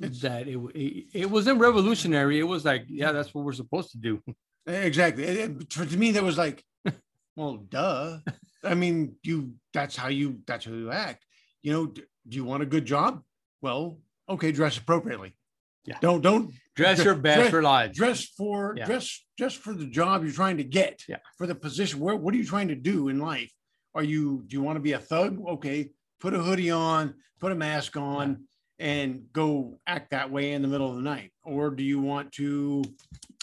it's, 0.01 0.21
that 0.21 0.47
it, 0.47 0.57
it, 0.75 1.05
it 1.13 1.29
wasn't 1.29 1.59
revolutionary. 1.59 2.39
It 2.39 2.43
was 2.43 2.65
like, 2.65 2.85
yeah, 2.87 3.11
that's 3.11 3.33
what 3.33 3.45
we're 3.45 3.53
supposed 3.53 3.91
to 3.91 3.97
do. 3.97 4.21
Exactly. 4.71 5.23
It, 5.23 5.69
to 5.71 5.97
me, 5.97 6.11
that 6.11 6.23
was 6.23 6.37
like, 6.37 6.63
well, 7.35 7.57
duh. 7.57 8.17
I 8.63 8.75
mean, 8.75 9.15
you 9.23 9.53
that's 9.73 9.95
how 9.95 10.09
you 10.09 10.39
that's 10.45 10.65
how 10.65 10.71
you 10.71 10.91
act. 10.91 11.25
You 11.61 11.73
know, 11.73 11.85
do, 11.87 12.01
do 12.27 12.35
you 12.35 12.45
want 12.45 12.63
a 12.63 12.67
good 12.67 12.85
job? 12.85 13.21
Well, 13.61 13.99
okay, 14.29 14.51
dress 14.51 14.77
appropriately. 14.77 15.33
Yeah. 15.85 15.97
Don't 16.01 16.21
don't 16.21 16.53
dress 16.75 17.03
your 17.03 17.15
best 17.15 17.39
dress, 17.39 17.49
for 17.49 17.63
life. 17.63 17.93
Dress 17.93 18.25
for 18.37 18.75
yeah. 18.77 18.85
dress 18.85 19.25
just 19.37 19.57
for 19.57 19.73
the 19.73 19.87
job 19.87 20.23
you're 20.23 20.33
trying 20.33 20.57
to 20.57 20.63
get. 20.63 21.01
Yeah. 21.07 21.17
For 21.37 21.47
the 21.47 21.55
position. 21.55 21.99
Where 21.99 22.15
what 22.15 22.33
are 22.33 22.37
you 22.37 22.45
trying 22.45 22.67
to 22.67 22.75
do 22.75 23.07
in 23.07 23.19
life? 23.19 23.51
Are 23.95 24.03
you 24.03 24.43
do 24.47 24.55
you 24.55 24.61
want 24.61 24.77
to 24.77 24.81
be 24.81 24.93
a 24.93 24.99
thug? 24.99 25.39
Okay, 25.49 25.89
put 26.19 26.33
a 26.33 26.39
hoodie 26.39 26.71
on, 26.71 27.15
put 27.39 27.51
a 27.51 27.55
mask 27.55 27.97
on. 27.97 28.45
And 28.81 29.25
go 29.31 29.79
act 29.85 30.09
that 30.09 30.31
way 30.31 30.53
in 30.53 30.61
the 30.61 30.67
middle 30.67 30.89
of 30.89 30.95
the 30.95 31.03
night. 31.03 31.31
Or 31.43 31.69
do 31.69 31.83
you 31.83 32.01
want 32.01 32.31
to 32.33 32.83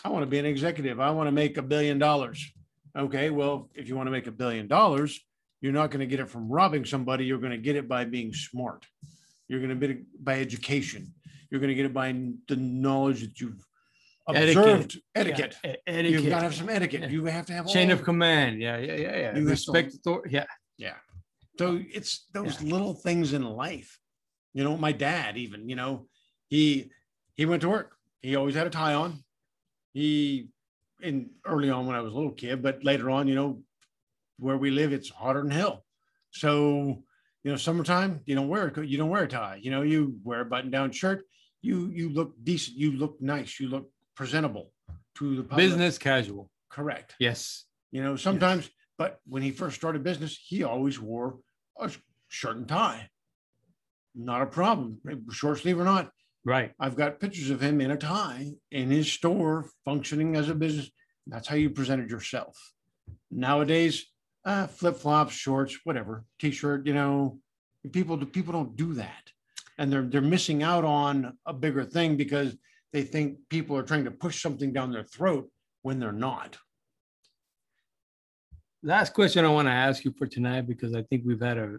I 0.04 0.10
want 0.10 0.22
to 0.22 0.26
be 0.26 0.38
an 0.38 0.46
executive. 0.46 1.00
I 1.00 1.10
want 1.10 1.28
to 1.28 1.32
make 1.32 1.56
a 1.56 1.62
billion 1.62 1.98
dollars. 1.98 2.52
Okay, 2.96 3.30
well, 3.30 3.70
if 3.74 3.88
you 3.88 3.96
want 3.96 4.08
to 4.08 4.10
make 4.10 4.26
a 4.26 4.32
billion 4.32 4.66
dollars, 4.66 5.20
you're 5.60 5.72
not 5.72 5.90
going 5.90 6.00
to 6.00 6.06
get 6.06 6.20
it 6.20 6.28
from 6.28 6.48
robbing 6.48 6.84
somebody. 6.84 7.24
You're 7.24 7.38
going 7.38 7.52
to 7.52 7.58
get 7.58 7.76
it 7.76 7.88
by 7.88 8.04
being 8.04 8.32
smart. 8.32 8.86
You're 9.48 9.60
going 9.60 9.70
to 9.70 9.76
get 9.76 9.90
it 9.90 10.24
by 10.24 10.40
education. 10.40 11.14
You're 11.50 11.60
going 11.60 11.68
to 11.68 11.74
get 11.74 11.86
it 11.86 11.94
by 11.94 12.12
the 12.48 12.56
knowledge 12.56 13.22
that 13.22 13.40
you've 13.40 13.64
observed. 14.26 15.00
Etiquette. 15.14 15.56
Yeah. 15.64 15.74
etiquette. 15.86 16.22
You've 16.22 16.28
got 16.28 16.38
to 16.38 16.44
have 16.44 16.54
some 16.54 16.68
etiquette. 16.68 17.02
Yeah. 17.02 17.08
You 17.08 17.24
have 17.26 17.46
to 17.46 17.52
have 17.52 17.66
chain 17.68 17.90
of 17.90 18.02
command. 18.02 18.60
Yeah, 18.60 18.78
yeah, 18.78 18.94
yeah, 18.94 19.16
yeah. 19.16 19.36
You 19.36 19.48
Respect 19.48 19.94
authority. 19.94 20.34
Yeah, 20.34 20.46
yeah. 20.76 20.94
So 21.58 21.80
it's 21.92 22.26
those 22.32 22.60
little 22.62 22.94
things 22.94 23.32
in 23.32 23.44
life. 23.44 23.98
You 24.58 24.64
know, 24.64 24.76
my 24.76 24.92
dad 24.92 25.36
even. 25.36 25.68
You 25.68 25.76
know, 25.76 26.08
he 26.48 26.90
he 27.36 27.46
went 27.46 27.62
to 27.62 27.68
work. 27.68 27.92
He 28.20 28.34
always 28.34 28.56
had 28.56 28.66
a 28.66 28.70
tie 28.70 28.94
on 28.94 29.22
he 29.98 30.48
in 31.00 31.30
early 31.44 31.70
on 31.70 31.86
when 31.86 31.96
I 31.96 32.00
was 32.00 32.12
a 32.12 32.16
little 32.16 32.32
kid, 32.32 32.62
but 32.62 32.84
later 32.84 33.10
on, 33.10 33.28
you 33.28 33.34
know, 33.34 33.62
where 34.38 34.56
we 34.56 34.70
live, 34.70 34.92
it's 34.92 35.08
hotter 35.08 35.42
than 35.42 35.50
hell. 35.50 35.84
So, 36.30 37.02
you 37.42 37.50
know, 37.50 37.56
summertime, 37.56 38.20
you 38.24 38.34
don't 38.34 38.48
wear 38.48 38.68
a 38.68 38.86
you 38.86 38.98
don't 38.98 39.10
wear 39.10 39.24
a 39.24 39.28
tie. 39.28 39.58
You 39.60 39.70
know, 39.70 39.82
you 39.82 40.18
wear 40.22 40.40
a 40.40 40.44
button 40.44 40.70
down 40.70 40.92
shirt. 40.92 41.24
You 41.62 41.90
you 41.92 42.10
look 42.10 42.34
decent. 42.44 42.76
You 42.76 42.92
look 42.92 43.20
nice. 43.20 43.58
You 43.58 43.68
look 43.68 43.90
presentable 44.14 44.72
to 45.16 45.36
the 45.36 45.42
public. 45.42 45.66
business 45.68 45.98
casual. 45.98 46.50
Correct. 46.68 47.14
Yes. 47.18 47.64
You 47.90 48.02
know, 48.02 48.16
sometimes, 48.16 48.64
yes. 48.64 48.72
but 48.98 49.20
when 49.26 49.42
he 49.42 49.50
first 49.50 49.76
started 49.76 50.04
business, 50.04 50.38
he 50.40 50.62
always 50.62 51.00
wore 51.00 51.38
a 51.80 51.90
shirt 52.28 52.56
and 52.56 52.68
tie. 52.68 53.08
Not 54.20 54.42
a 54.42 54.46
problem, 54.46 54.98
short 55.30 55.58
sleeve 55.58 55.78
or 55.78 55.84
not. 55.84 56.10
Right. 56.44 56.72
I've 56.80 56.96
got 56.96 57.20
pictures 57.20 57.50
of 57.50 57.62
him 57.62 57.80
in 57.80 57.92
a 57.92 57.96
tie 57.96 58.50
in 58.72 58.90
his 58.90 59.10
store 59.12 59.70
functioning 59.84 60.34
as 60.34 60.48
a 60.48 60.56
business. 60.56 60.90
That's 61.28 61.46
how 61.46 61.54
you 61.54 61.70
presented 61.70 62.10
yourself. 62.10 62.56
Nowadays, 63.30 64.06
uh, 64.44 64.66
flip 64.66 64.96
flops, 64.96 65.34
shorts, 65.34 65.78
whatever, 65.84 66.24
t 66.40 66.50
shirt, 66.50 66.84
you 66.84 66.94
know, 66.94 67.38
people, 67.92 68.18
people 68.26 68.52
don't 68.52 68.74
do 68.74 68.94
that. 68.94 69.30
And 69.78 69.92
they're, 69.92 70.02
they're 70.02 70.20
missing 70.20 70.64
out 70.64 70.84
on 70.84 71.38
a 71.46 71.52
bigger 71.52 71.84
thing 71.84 72.16
because 72.16 72.56
they 72.92 73.02
think 73.02 73.38
people 73.48 73.76
are 73.76 73.84
trying 73.84 74.04
to 74.04 74.10
push 74.10 74.42
something 74.42 74.72
down 74.72 74.90
their 74.90 75.04
throat 75.04 75.48
when 75.82 76.00
they're 76.00 76.12
not. 76.12 76.56
Last 78.82 79.14
question 79.14 79.44
I 79.44 79.48
want 79.48 79.68
to 79.68 79.72
ask 79.72 80.04
you 80.04 80.12
for 80.18 80.26
tonight 80.26 80.62
because 80.62 80.94
I 80.94 81.02
think 81.02 81.22
we've 81.24 81.40
had 81.40 81.58
a 81.58 81.78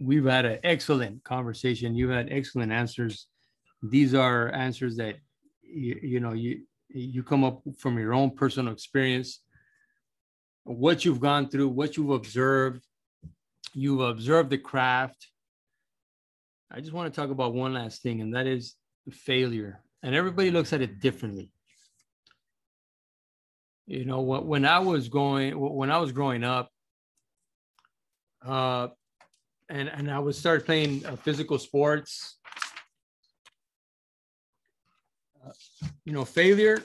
we've 0.00 0.24
had 0.24 0.44
an 0.44 0.58
excellent 0.64 1.22
conversation. 1.24 1.94
You've 1.94 2.10
had 2.10 2.28
excellent 2.30 2.72
answers. 2.72 3.26
These 3.82 4.14
are 4.14 4.52
answers 4.52 4.96
that 4.96 5.16
you, 5.62 5.98
you 6.02 6.20
know 6.20 6.32
you 6.32 6.62
you 6.88 7.22
come 7.22 7.44
up 7.44 7.62
from 7.78 7.98
your 7.98 8.14
own 8.14 8.30
personal 8.34 8.72
experience. 8.72 9.40
What 10.64 11.04
you've 11.04 11.20
gone 11.20 11.48
through 11.48 11.68
what 11.68 11.96
you've 11.96 12.10
observed 12.10 12.84
you've 13.74 14.00
observed 14.00 14.50
the 14.50 14.58
craft. 14.58 15.28
I 16.70 16.80
just 16.80 16.92
want 16.92 17.12
to 17.12 17.20
talk 17.20 17.30
about 17.30 17.54
one 17.54 17.74
last 17.74 18.02
thing 18.02 18.20
and 18.20 18.34
that 18.34 18.46
is 18.46 18.74
failure. 19.10 19.82
And 20.02 20.14
everybody 20.14 20.50
looks 20.50 20.72
at 20.72 20.80
it 20.80 21.00
differently. 21.00 21.50
You 23.86 24.04
know 24.04 24.20
when 24.20 24.64
i 24.64 24.78
was 24.78 25.08
going 25.08 25.58
when 25.58 25.90
i 25.90 25.98
was 25.98 26.12
growing 26.12 26.44
up 26.44 26.70
uh 28.46 28.86
and 29.70 29.88
and 29.88 30.10
i 30.10 30.18
would 30.18 30.34
start 30.34 30.66
playing 30.66 31.04
uh, 31.06 31.16
physical 31.16 31.58
sports 31.58 32.40
you 36.04 36.12
know, 36.12 36.24
failure, 36.24 36.82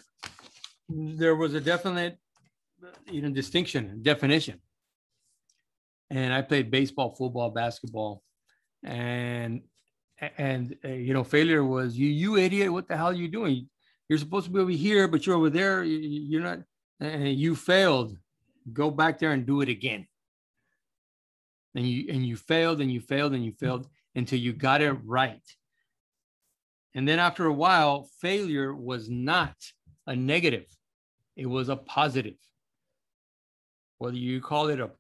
there 0.90 1.36
was 1.36 1.54
a 1.54 1.62
definite, 1.62 2.18
you 3.12 3.22
know, 3.22 3.30
distinction, 3.30 4.00
definition. 4.02 4.62
And 6.10 6.34
I 6.34 6.42
played 6.42 6.70
baseball, 6.70 7.16
football, 7.16 7.50
basketball, 7.50 8.22
and 8.84 9.62
and 10.38 10.78
uh, 10.86 10.90
you 10.90 11.14
know, 11.14 11.24
failure 11.24 11.64
was 11.64 11.98
you, 11.98 12.08
you 12.08 12.38
idiot, 12.38 12.72
what 12.72 12.88
the 12.88 12.96
hell 12.96 13.08
are 13.08 13.14
you 13.14 13.28
doing? 13.28 13.68
You're 14.08 14.20
supposed 14.20 14.46
to 14.46 14.52
be 14.52 14.60
over 14.60 14.70
here, 14.70 15.08
but 15.08 15.26
you're 15.26 15.36
over 15.36 15.50
there. 15.50 15.84
You, 15.84 16.40
are 16.40 16.44
not, 16.44 16.60
and 17.00 17.34
you 17.34 17.56
failed. 17.56 18.16
Go 18.72 18.92
back 18.92 19.20
there 19.20 19.32
and 19.32 19.46
do 19.46 19.62
it 19.62 19.70
again. 19.70 20.08
And 21.76 21.88
you 21.88 22.06
and 22.10 22.26
you 22.26 22.38
failed 22.38 22.82
and 22.82 22.92
you 22.92 23.02
failed 23.02 23.34
and 23.34 23.44
you 23.44 23.52
mm-hmm. 23.52 23.66
failed 23.66 23.88
until 24.16 24.40
you 24.40 24.54
got 24.54 24.82
it 24.82 24.94
right. 25.04 25.44
And 26.94 27.08
then 27.08 27.20
after 27.20 27.46
a 27.46 27.54
while, 27.54 28.10
failure 28.22 28.74
was 28.74 29.10
not 29.10 29.56
a 30.08 30.16
negative, 30.16 30.68
it 31.36 31.46
was 31.46 31.70
a 31.70 31.76
positive. 31.76 32.38
Whether 33.98 34.18
you 34.18 34.42
call 34.42 34.68
it 34.70 34.80
a 34.80 34.92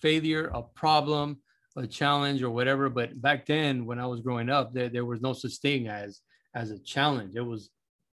failure, 0.00 0.50
a 0.52 0.62
problem, 0.62 1.38
a 1.76 1.86
challenge, 1.86 2.42
or 2.42 2.50
whatever. 2.50 2.88
But 2.90 3.20
back 3.20 3.46
then, 3.46 3.86
when 3.86 3.98
I 3.98 4.06
was 4.06 4.20
growing 4.20 4.50
up, 4.50 4.74
there, 4.74 4.88
there 4.88 5.04
was 5.04 5.20
no 5.22 5.32
such 5.32 5.56
thing 5.56 5.88
as, 5.88 6.20
as 6.54 6.70
a 6.70 6.78
challenge. 6.78 7.36
It 7.36 7.42
was 7.42 7.70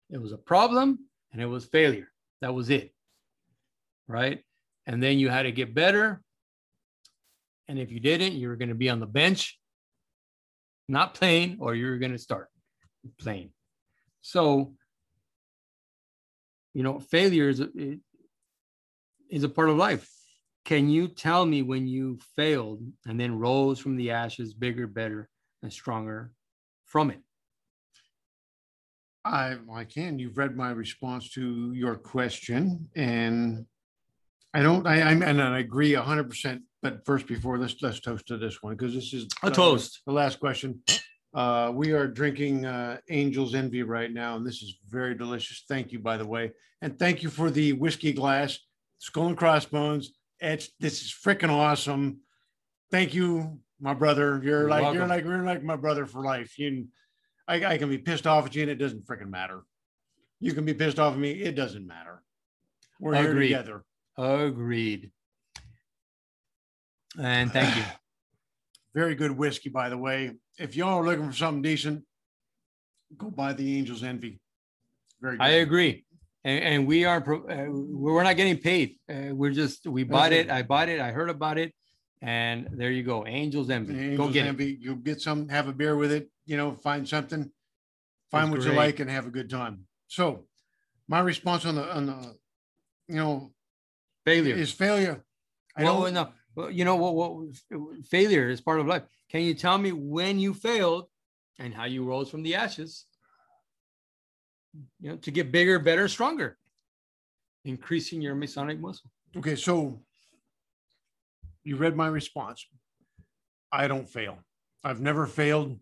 it 0.10 0.20
was 0.20 0.32
a 0.32 0.38
problem 0.38 1.00
and 1.32 1.42
it 1.42 1.46
was 1.46 1.66
failure. 1.66 2.08
That 2.42 2.54
was 2.54 2.70
it. 2.70 2.94
Right. 4.08 4.44
And 4.88 5.04
then 5.04 5.20
you 5.20 5.30
had 5.30 5.44
to 5.44 5.52
get 5.52 5.76
better. 5.76 6.22
And 7.70 7.78
if 7.78 7.92
you 7.92 8.00
didn't, 8.00 8.34
you 8.34 8.48
were 8.48 8.56
going 8.56 8.70
to 8.70 8.76
be 8.76 8.90
on 8.90 9.00
the 9.00 9.06
bench, 9.06 9.60
not 10.88 11.14
playing, 11.14 11.58
or 11.62 11.76
you 11.76 11.86
were 11.86 12.00
going 12.00 12.12
to 12.14 12.18
start 12.18 12.50
playing. 13.20 13.52
So, 14.22 14.74
you 16.74 16.82
know, 16.82 17.00
failure 17.00 17.48
is 17.48 17.62
is 19.30 19.44
a 19.44 19.50
part 19.50 19.70
of 19.70 19.78
life. 19.78 20.10
Can 20.66 20.90
you 20.90 21.08
tell 21.08 21.46
me 21.46 21.62
when 21.62 21.88
you 21.88 22.18
failed 22.36 22.82
and 23.06 23.20
then 23.20 23.38
rose 23.38 23.78
from 23.78 23.98
the 23.98 24.12
ashes 24.12 24.56
bigger, 24.56 24.88
better, 24.88 25.30
and 25.62 25.72
stronger 25.72 26.32
from 26.86 27.12
it? 27.12 27.20
I, 29.24 29.58
I 29.72 29.84
can. 29.84 30.18
You've 30.18 30.40
read 30.40 30.56
my 30.56 30.72
response 30.72 31.30
to 31.32 31.72
your 31.74 31.96
question, 31.98 32.90
and 32.96 33.68
I 34.56 34.64
don't. 34.64 34.88
I, 34.88 35.02
I 35.02 35.12
and 35.12 35.40
I 35.40 35.60
agree 35.60 35.94
hundred 35.94 36.30
percent. 36.32 36.64
But 36.82 37.06
first, 37.06 37.28
before 37.28 37.58
this, 37.58 37.76
let's 37.82 38.00
toast 38.00 38.28
to 38.28 38.38
this 38.38 38.64
one 38.64 38.76
because 38.76 38.94
this 38.94 39.14
is 39.14 39.28
a 39.44 39.52
toast. 39.52 40.02
The 40.06 40.14
last 40.14 40.40
question 40.40 40.82
Uh, 41.34 41.72
we 41.76 41.92
are 41.92 42.08
drinking 42.08 42.66
uh, 42.66 42.98
Angel's 43.08 43.54
Envy 43.54 43.84
right 43.84 44.12
now, 44.12 44.36
and 44.36 44.46
this 44.46 44.64
is 44.64 44.80
very 44.88 45.14
delicious. 45.14 45.64
Thank 45.70 45.92
you, 45.92 46.00
by 46.00 46.18
the 46.18 46.26
way, 46.26 46.52
and 46.82 46.98
thank 46.98 47.22
you 47.22 47.30
for 47.30 47.52
the 47.52 47.74
whiskey 47.74 48.14
glass, 48.14 48.58
Skull 48.98 49.28
and 49.28 49.38
Crossbones. 49.38 50.12
It's 50.40 50.70
this 50.80 51.04
is 51.04 51.14
freaking 51.14 51.52
awesome. 51.52 52.22
Thank 52.90 53.14
you, 53.14 53.60
my 53.80 53.94
brother. 53.94 54.42
You're, 54.44 54.62
You're 54.62 54.70
like 54.70 54.82
welcome. 54.82 54.98
you're 54.98 55.08
like 55.08 55.24
you're 55.24 55.44
like 55.44 55.64
my 55.64 55.76
brother 55.76 56.08
for 56.08 56.24
life. 56.24 56.58
You, 56.58 56.88
I, 57.48 57.64
I 57.64 57.78
can 57.78 57.90
be 57.90 58.00
pissed 58.00 58.26
off 58.26 58.48
at 58.48 58.56
you, 58.56 58.64
and 58.64 58.72
it 58.72 58.78
doesn't 58.78 59.06
freaking 59.06 59.30
matter. 59.30 59.62
You 60.40 60.54
can 60.54 60.66
be 60.66 60.74
pissed 60.74 60.98
off 60.98 61.14
at 61.14 61.20
me. 61.20 61.32
It 61.32 61.54
doesn't 61.54 61.86
matter. 61.86 62.24
We're 63.00 63.14
here 63.16 63.34
together. 63.36 63.84
Agreed. 64.18 65.12
And 67.18 67.52
thank 67.52 67.76
you. 67.76 67.84
Very 68.94 69.16
good 69.16 69.32
whiskey, 69.32 69.70
by 69.70 69.90
the 69.90 69.98
way. 69.98 70.32
If 70.58 70.76
y'all 70.76 71.00
are 71.00 71.06
looking 71.06 71.28
for 71.28 71.36
something 71.36 71.62
decent, 71.62 72.04
go 73.18 73.30
buy 73.30 73.54
the 73.54 73.78
Angel's 73.78 74.04
Envy. 74.04 74.40
Very 75.22 75.38
good. 75.38 75.44
I 75.44 75.50
agree. 75.50 76.06
And, 76.44 76.64
and 76.64 76.88
we 76.88 77.06
are 77.06 77.18
uh, 77.20 77.66
we're 77.70 78.24
not 78.24 78.36
getting 78.36 78.58
paid. 78.58 78.98
Uh, 79.10 79.34
we're 79.34 79.52
just, 79.52 79.86
we 79.86 80.04
bought 80.04 80.34
it. 80.34 80.48
it. 80.48 80.52
I 80.52 80.64
bought 80.64 80.90
it. 80.90 81.00
I 81.00 81.12
heard 81.12 81.30
about 81.30 81.58
it. 81.58 81.74
And 82.22 82.68
there 82.74 82.92
you 82.92 83.04
go. 83.04 83.26
Angels 83.26 83.70
Envy. 83.70 83.94
The 83.94 84.00
Go 84.00 84.24
Angel's 84.24 84.34
get 84.34 84.46
it. 84.46 84.50
Envy. 84.50 84.78
You'll 84.80 84.96
get 84.96 85.22
some, 85.22 85.48
have 85.50 85.68
a 85.68 85.74
beer 85.74 85.96
with 85.96 86.12
it, 86.12 86.30
you 86.46 86.58
know, 86.58 86.74
find 86.74 87.08
something, 87.08 87.50
find 88.32 88.54
That's 88.54 88.66
what 88.66 88.72
you 88.72 88.78
like 88.78 89.00
and 89.00 89.10
have 89.10 89.26
a 89.26 89.30
good 89.30 89.50
time. 89.50 89.86
So 90.08 90.46
my 91.08 91.20
response 91.20 91.66
on 91.66 91.76
the, 91.76 91.96
on 91.96 92.06
the, 92.08 92.36
you 93.08 93.16
know, 93.16 93.52
Failure. 94.26 94.56
is 94.56 94.72
failure. 94.72 95.24
I 95.76 95.84
well, 95.84 96.02
don't, 96.02 96.14
no, 96.14 96.24
well, 96.24 96.34
you 96.72 96.86
know 96.86 96.96
what, 96.96 97.16
what 97.16 98.06
failure 98.06 98.50
is 98.50 98.62
part 98.62 98.80
of 98.80 98.88
life. 98.88 99.04
Can 99.30 99.42
you 99.42 99.54
tell 99.54 99.78
me 99.78 99.92
when 99.92 100.40
you 100.40 100.54
failed 100.54 101.06
and 101.60 101.74
how 101.74 101.86
you 101.86 102.04
rose 102.04 102.30
from 102.30 102.44
the 102.44 102.56
ashes? 102.56 103.06
You 105.00 105.12
know, 105.12 105.16
to 105.18 105.32
get 105.32 105.52
bigger, 105.52 105.80
better, 105.80 106.08
stronger, 106.08 106.58
increasing 107.66 108.22
your 108.22 108.36
Masonic 108.36 108.80
muscle. 108.80 109.10
okay, 109.38 109.56
so 109.56 110.02
you 111.64 111.76
read 111.76 111.96
my 111.96 112.08
response. 112.08 112.66
I 113.72 113.88
don't 113.88 114.08
fail. 114.08 114.40
I've 114.84 115.02
never 115.02 115.28
failed. 115.28 115.80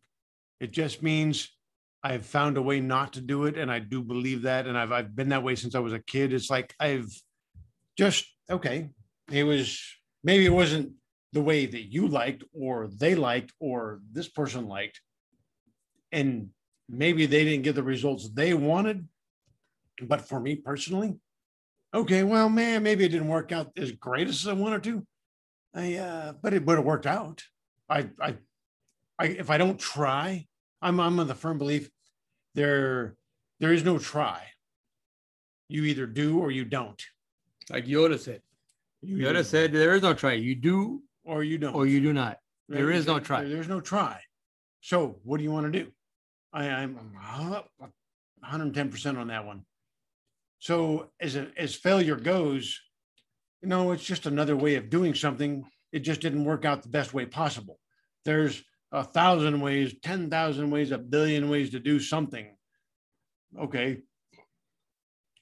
It 0.59 0.71
just 0.71 1.03
means 1.03 1.49
I've 2.03 2.25
found 2.25 2.57
a 2.57 2.61
way 2.61 2.79
not 2.79 3.13
to 3.13 3.21
do 3.21 3.45
it. 3.45 3.57
And 3.57 3.71
I 3.71 3.79
do 3.79 4.01
believe 4.01 4.43
that. 4.43 4.67
And 4.67 4.77
I've, 4.77 4.91
I've 4.91 5.15
been 5.15 5.29
that 5.29 5.43
way 5.43 5.55
since 5.55 5.75
I 5.75 5.79
was 5.79 5.93
a 5.93 5.99
kid. 5.99 6.33
It's 6.33 6.49
like 6.49 6.73
I've 6.79 7.09
just, 7.97 8.25
okay, 8.49 8.89
it 9.31 9.43
was, 9.43 9.81
maybe 10.23 10.45
it 10.45 10.53
wasn't 10.53 10.93
the 11.33 11.41
way 11.41 11.65
that 11.65 11.91
you 11.91 12.07
liked 12.07 12.43
or 12.53 12.87
they 12.87 13.15
liked 13.15 13.53
or 13.59 13.99
this 14.11 14.27
person 14.27 14.67
liked. 14.67 15.01
And 16.11 16.49
maybe 16.89 17.25
they 17.25 17.43
didn't 17.43 17.63
get 17.63 17.75
the 17.75 17.83
results 17.83 18.29
they 18.29 18.53
wanted. 18.53 19.07
But 20.01 20.27
for 20.27 20.39
me 20.39 20.55
personally, 20.55 21.15
okay, 21.93 22.23
well, 22.23 22.49
man, 22.49 22.83
maybe 22.83 23.03
it 23.03 23.09
didn't 23.09 23.27
work 23.27 23.51
out 23.51 23.71
as 23.77 23.91
great 23.91 24.27
as 24.27 24.47
I 24.47 24.53
wanted 24.53 24.83
to. 24.83 25.05
I, 25.73 25.95
uh, 25.95 26.33
but 26.41 26.53
it 26.53 26.65
would 26.65 26.77
have 26.77 26.85
worked 26.85 27.05
out. 27.07 27.43
I, 27.89 28.09
I, 28.21 28.35
I, 29.19 29.25
if 29.25 29.49
I 29.49 29.57
don't 29.57 29.79
try, 29.79 30.45
I'm, 30.81 30.99
I'm 30.99 31.19
of 31.19 31.27
the 31.27 31.35
firm 31.35 31.57
belief 31.57 31.89
there, 32.55 33.15
there 33.59 33.73
is 33.73 33.83
no 33.83 33.97
try. 33.97 34.43
You 35.67 35.83
either 35.83 36.05
do 36.05 36.39
or 36.39 36.51
you 36.51 36.65
don't. 36.65 37.01
Like 37.69 37.85
Yoda 37.85 38.19
said. 38.19 38.41
You 39.07 39.25
Yoda 39.25 39.45
said 39.45 39.71
there 39.71 39.95
is 39.95 40.01
no 40.01 40.13
try. 40.13 40.33
You 40.33 40.53
do 40.53 41.01
or 41.23 41.43
you 41.43 41.57
don't. 41.57 41.73
or 41.73 41.85
you 41.85 42.01
do 42.01 42.11
not. 42.11 42.39
there 42.67 42.91
is 42.91 43.07
no 43.07 43.19
try. 43.19 43.45
There's 43.45 43.69
no 43.69 43.79
try. 43.79 44.19
So 44.81 45.19
what 45.23 45.37
do 45.37 45.43
you 45.43 45.51
want 45.51 45.71
to 45.71 45.83
do? 45.83 45.91
I, 46.51 46.67
I'm 46.67 46.99
I'm 47.21 47.93
110% 48.43 49.17
on 49.17 49.27
that 49.27 49.45
one. 49.45 49.63
So 50.59 51.11
as 51.21 51.37
a, 51.37 51.47
as 51.57 51.73
failure 51.73 52.17
goes, 52.17 52.79
you 53.61 53.69
know, 53.69 53.91
it's 53.91 54.03
just 54.03 54.25
another 54.25 54.57
way 54.57 54.75
of 54.75 54.89
doing 54.89 55.15
something. 55.15 55.65
It 55.91 55.99
just 55.99 56.21
didn't 56.21 56.43
work 56.45 56.65
out 56.65 56.83
the 56.83 56.89
best 56.89 57.13
way 57.13 57.25
possible. 57.25 57.79
There's 58.25 58.61
a 58.91 59.03
thousand 59.03 59.61
ways, 59.61 59.95
10,000 60.03 60.69
ways, 60.69 60.91
a 60.91 60.97
billion 60.97 61.49
ways 61.49 61.71
to 61.71 61.79
do 61.79 61.99
something. 61.99 62.55
Okay. 63.57 64.01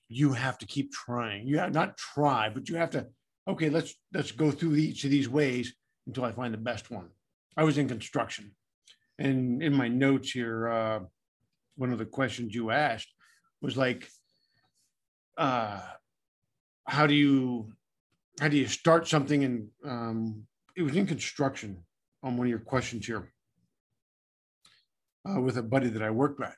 You 0.08 0.34
have 0.34 0.58
to 0.60 0.68
keep 0.68 0.92
trying. 0.92 1.48
You 1.48 1.58
have 1.60 1.74
not 1.74 1.98
try, 1.98 2.50
but 2.50 2.70
you 2.70 2.76
have 2.76 2.92
to, 2.92 3.08
okay, 3.48 3.70
let's, 3.70 3.94
let's 4.14 4.32
go 4.32 4.52
through 4.52 4.76
each 4.76 5.04
of 5.04 5.12
these 5.12 5.30
ways 5.30 5.74
until 6.08 6.26
I 6.26 6.32
find 6.32 6.54
the 6.54 6.60
best 6.60 6.92
one. 6.92 7.10
I 7.58 7.64
was 7.64 7.78
in 7.78 7.88
construction 7.88 8.52
and 9.18 9.64
in 9.64 9.74
my 9.74 9.88
notes 9.88 10.32
here, 10.32 10.68
uh, 10.68 11.00
one 11.78 11.92
of 11.92 12.00
the 12.00 12.06
questions 12.06 12.54
you 12.54 12.72
asked 12.72 13.10
was 13.62 13.78
like, 13.78 14.08
uh, 15.38 15.82
how 16.86 17.08
do 17.08 17.14
you, 17.14 17.74
how 18.40 18.48
do 18.48 18.58
you 18.58 18.68
start 18.68 19.08
something? 19.08 19.44
And 19.44 19.68
um, 19.86 20.44
it 20.76 20.84
was 20.84 20.96
in 20.96 21.08
construction 21.08 21.84
on 22.24 22.38
one 22.38 22.48
of 22.48 22.50
your 22.50 22.60
questions 22.60 23.06
here 23.06 23.32
uh, 25.30 25.40
with 25.40 25.58
a 25.58 25.64
buddy 25.64 25.90
that 25.90 26.02
I 26.02 26.10
worked 26.10 26.40
with. 26.40 26.56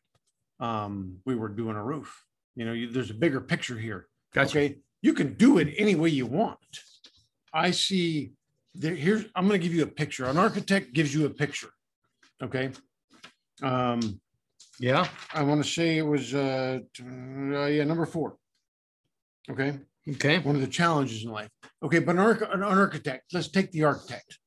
Um, 0.60 1.18
we 1.26 1.36
were 1.36 1.50
doing 1.50 1.76
a 1.76 1.84
roof. 1.84 2.24
You 2.56 2.66
know, 2.66 2.74
you, 2.74 2.90
there's 2.90 3.12
a 3.12 3.16
bigger 3.16 3.42
picture 3.42 3.78
here. 3.78 4.08
Gotcha. 4.34 4.58
Okay, 4.58 4.78
you 5.02 5.14
can 5.14 5.34
do 5.34 5.58
it 5.58 5.74
any 5.78 5.96
way 5.96 6.10
you 6.10 6.26
want. 6.26 6.58
I 7.54 7.72
see 7.72 8.34
there, 8.76 8.96
here's 8.96 9.26
I'm 9.36 9.48
going 9.48 9.60
to 9.60 9.66
give 9.68 9.76
you 9.76 9.84
a 9.84 9.88
picture. 9.88 10.26
An 10.26 10.38
architect 10.38 10.94
gives 10.94 11.14
you 11.14 11.26
a 11.26 11.30
picture. 11.30 11.70
Okay. 12.42 12.72
Um, 13.62 14.20
Yeah. 14.80 15.08
I 15.34 15.42
want 15.44 15.64
to 15.64 15.70
say 15.70 15.98
it 15.98 16.06
was 16.06 16.34
uh, 16.34 16.80
uh 17.02 17.66
yeah, 17.66 17.84
number 17.84 18.06
four. 18.06 18.38
Okay. 19.50 19.80
Okay. 20.10 20.40
One 20.40 20.56
of 20.56 20.62
the 20.62 20.68
challenges 20.68 21.24
in 21.24 21.32
life. 21.32 21.50
Okay, 21.84 22.00
but 22.00 22.16
an, 22.16 22.20
arch- 22.20 22.50
an 22.54 22.64
architect, 22.64 23.34
let's 23.34 23.50
take 23.50 23.72
the 23.72 23.84
architect. 23.84 24.38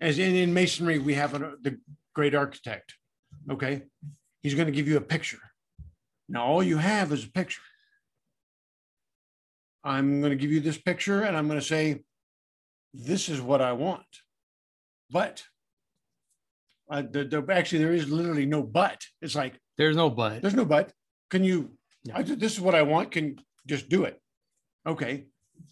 As 0.00 0.18
in, 0.18 0.34
in 0.34 0.52
masonry, 0.52 0.98
we 0.98 1.14
have 1.14 1.34
an, 1.34 1.56
the 1.62 1.78
great 2.14 2.34
architect. 2.34 2.94
Okay. 3.50 3.82
He's 4.42 4.54
going 4.54 4.66
to 4.66 4.72
give 4.72 4.88
you 4.88 4.96
a 4.96 5.00
picture. 5.00 5.38
Now, 6.28 6.44
all 6.44 6.62
you 6.62 6.78
have 6.78 7.12
is 7.12 7.24
a 7.24 7.30
picture. 7.30 7.62
I'm 9.86 10.20
going 10.20 10.30
to 10.30 10.36
give 10.36 10.50
you 10.50 10.60
this 10.60 10.76
picture 10.76 11.22
and 11.22 11.36
I'm 11.36 11.46
going 11.46 11.60
to 11.60 11.64
say, 11.64 12.02
this 12.92 13.28
is 13.28 13.40
what 13.40 13.62
I 13.62 13.72
want. 13.72 14.02
But 15.10 15.44
uh, 16.90 17.02
the, 17.08 17.24
the, 17.24 17.46
actually, 17.52 17.78
there 17.78 17.92
is 17.92 18.10
literally 18.10 18.46
no 18.46 18.64
but. 18.64 19.00
It's 19.22 19.36
like, 19.36 19.60
There's 19.78 19.94
no 19.94 20.10
but. 20.10 20.42
there's 20.42 20.54
no 20.54 20.64
but. 20.64 20.92
Can 21.30 21.44
you, 21.44 21.70
No. 22.04 22.14
I, 22.16 22.22
this 22.22 22.52
is 22.54 22.60
what 22.60 22.74
I 22.74 22.82
want. 22.82 23.12
Can 23.12 23.36
just 23.66 23.88
do 23.88 24.04
it. 24.04 24.20
Okay. 24.86 25.26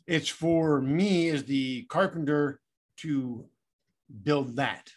It's 0.06 0.28
for 0.28 0.80
me 0.80 1.28
as 1.30 1.44
the 1.44 1.82
carpenter 1.84 2.60
to 2.98 3.46
build 4.22 4.56
that. 4.56 4.90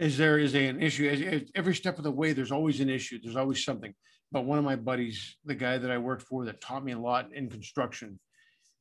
Is 0.00 0.16
there 0.18 0.38
is 0.38 0.54
an 0.54 0.82
issue 0.82 1.46
every 1.54 1.74
step 1.74 1.98
of 1.98 2.04
the 2.04 2.10
way, 2.10 2.32
there's 2.32 2.52
always 2.52 2.80
an 2.80 2.88
issue. 2.88 3.20
There's 3.22 3.36
always 3.36 3.64
something. 3.64 3.94
But 4.32 4.44
one 4.44 4.58
of 4.58 4.64
my 4.64 4.76
buddies, 4.76 5.36
the 5.44 5.54
guy 5.54 5.78
that 5.78 5.90
I 5.90 5.98
worked 5.98 6.22
for 6.22 6.44
that 6.44 6.60
taught 6.60 6.84
me 6.84 6.92
a 6.92 6.98
lot 6.98 7.32
in 7.34 7.50
construction, 7.50 8.20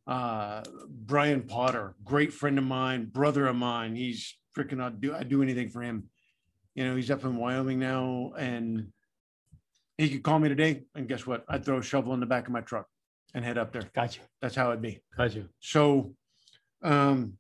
uh, 0.06 0.64
Brian 0.88 1.44
Potter, 1.44 1.96
great 2.04 2.34
friend 2.34 2.58
of 2.58 2.64
mine, 2.64 3.06
brother 3.06 3.48
of 3.48 3.56
mine. 3.56 3.96
He's 3.96 4.38
freaking 4.58 4.82
out. 4.82 5.02
Do 5.02 5.16
I 5.16 5.24
do 5.24 5.42
anything 5.42 5.70
for 5.70 5.82
him? 5.82 6.10
You 6.76 6.86
know, 6.86 6.96
he's 6.96 7.12
up 7.12 7.24
in 7.24 7.36
Wyoming 7.36 7.80
now, 7.80 8.34
and 8.38 8.88
he 9.98 10.10
could 10.10 10.24
call 10.24 10.40
me 10.40 10.50
today. 10.50 10.84
And 10.96 11.08
guess 11.08 11.26
what? 11.26 11.44
I'd 11.50 11.66
throw 11.66 11.80
a 11.80 11.84
shovel 11.84 12.14
in 12.14 12.20
the 12.20 12.26
back 12.26 12.48
of 12.48 12.54
my 12.54 12.62
truck 12.62 12.88
and 13.34 13.44
head 13.44 13.58
up 13.58 13.72
there. 13.72 13.90
Gotcha. 13.94 14.22
That's 14.42 14.56
how 14.56 14.70
it'd 14.70 14.82
be. 14.82 15.02
Gotcha. 15.18 15.46
So, 15.60 16.14
um, 16.84 17.34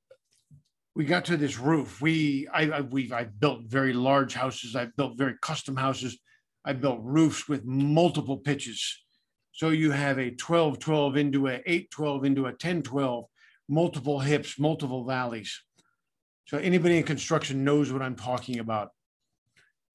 we 0.96 1.06
got 1.06 1.26
to 1.26 1.38
this 1.38 1.58
roof. 1.60 2.02
We, 2.02 2.48
I, 2.54 2.70
I, 2.70 2.82
we, 2.82 3.12
I 3.14 3.24
built 3.24 3.62
very 3.68 3.94
large 3.94 4.34
houses. 4.34 4.76
I've 4.76 4.96
built 4.98 5.18
very 5.18 5.36
custom 5.42 5.78
houses. 5.78 6.20
I 6.66 6.74
built 6.74 7.00
roofs 7.02 7.48
with 7.48 7.66
multiple 7.66 8.38
pitches. 8.38 9.04
So 9.52 9.70
you 9.70 9.92
have 9.92 10.20
a 10.20 10.32
12, 10.32 10.80
12 10.80 11.18
into 11.18 11.48
a 11.48 11.62
8, 11.66 11.92
12 11.92 12.26
into 12.26 12.46
a 12.46 12.54
10, 12.54 12.82
12, 12.84 13.26
multiple 13.68 14.20
hips, 14.20 14.60
multiple 14.60 15.06
valleys. 15.06 15.62
So 16.48 16.58
anybody 16.58 16.98
in 16.98 17.04
construction 17.04 17.64
knows 17.64 17.92
what 17.92 18.02
I'm 18.02 18.16
talking 18.16 18.60
about. 18.60 18.90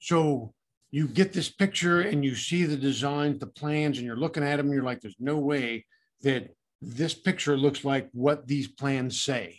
So 0.00 0.54
you 0.90 1.08
get 1.08 1.32
this 1.32 1.50
picture 1.50 2.00
and 2.00 2.24
you 2.24 2.36
see 2.36 2.64
the 2.64 2.76
designs, 2.76 3.38
the 3.40 3.46
plans, 3.46 3.98
and 3.98 4.06
you're 4.06 4.16
looking 4.16 4.44
at 4.44 4.56
them 4.56 4.72
you're 4.72 4.84
like, 4.84 5.00
there's 5.00 5.16
no 5.18 5.38
way 5.38 5.86
that 6.22 6.54
this 6.80 7.14
picture 7.14 7.56
looks 7.56 7.84
like 7.84 8.08
what 8.12 8.46
these 8.46 8.68
plans 8.68 9.20
say. 9.20 9.58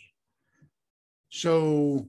So 1.30 2.08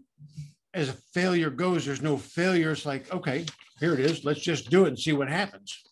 as 0.77 0.91
a 0.91 0.97
failure 1.15 1.49
goes, 1.49 1.87
there's 1.87 2.03
no 2.03 2.19
failure. 2.19 2.71
It's 2.71 2.85
like, 2.85 3.13
okay, 3.13 3.47
here 3.81 3.95
it 3.95 4.01
is. 4.01 4.27
Let's 4.27 4.41
just 4.41 4.71
do 4.71 4.85
it 4.85 4.89
and 4.89 4.99
see 4.99 5.15
what 5.15 5.29
happens. 5.29 5.83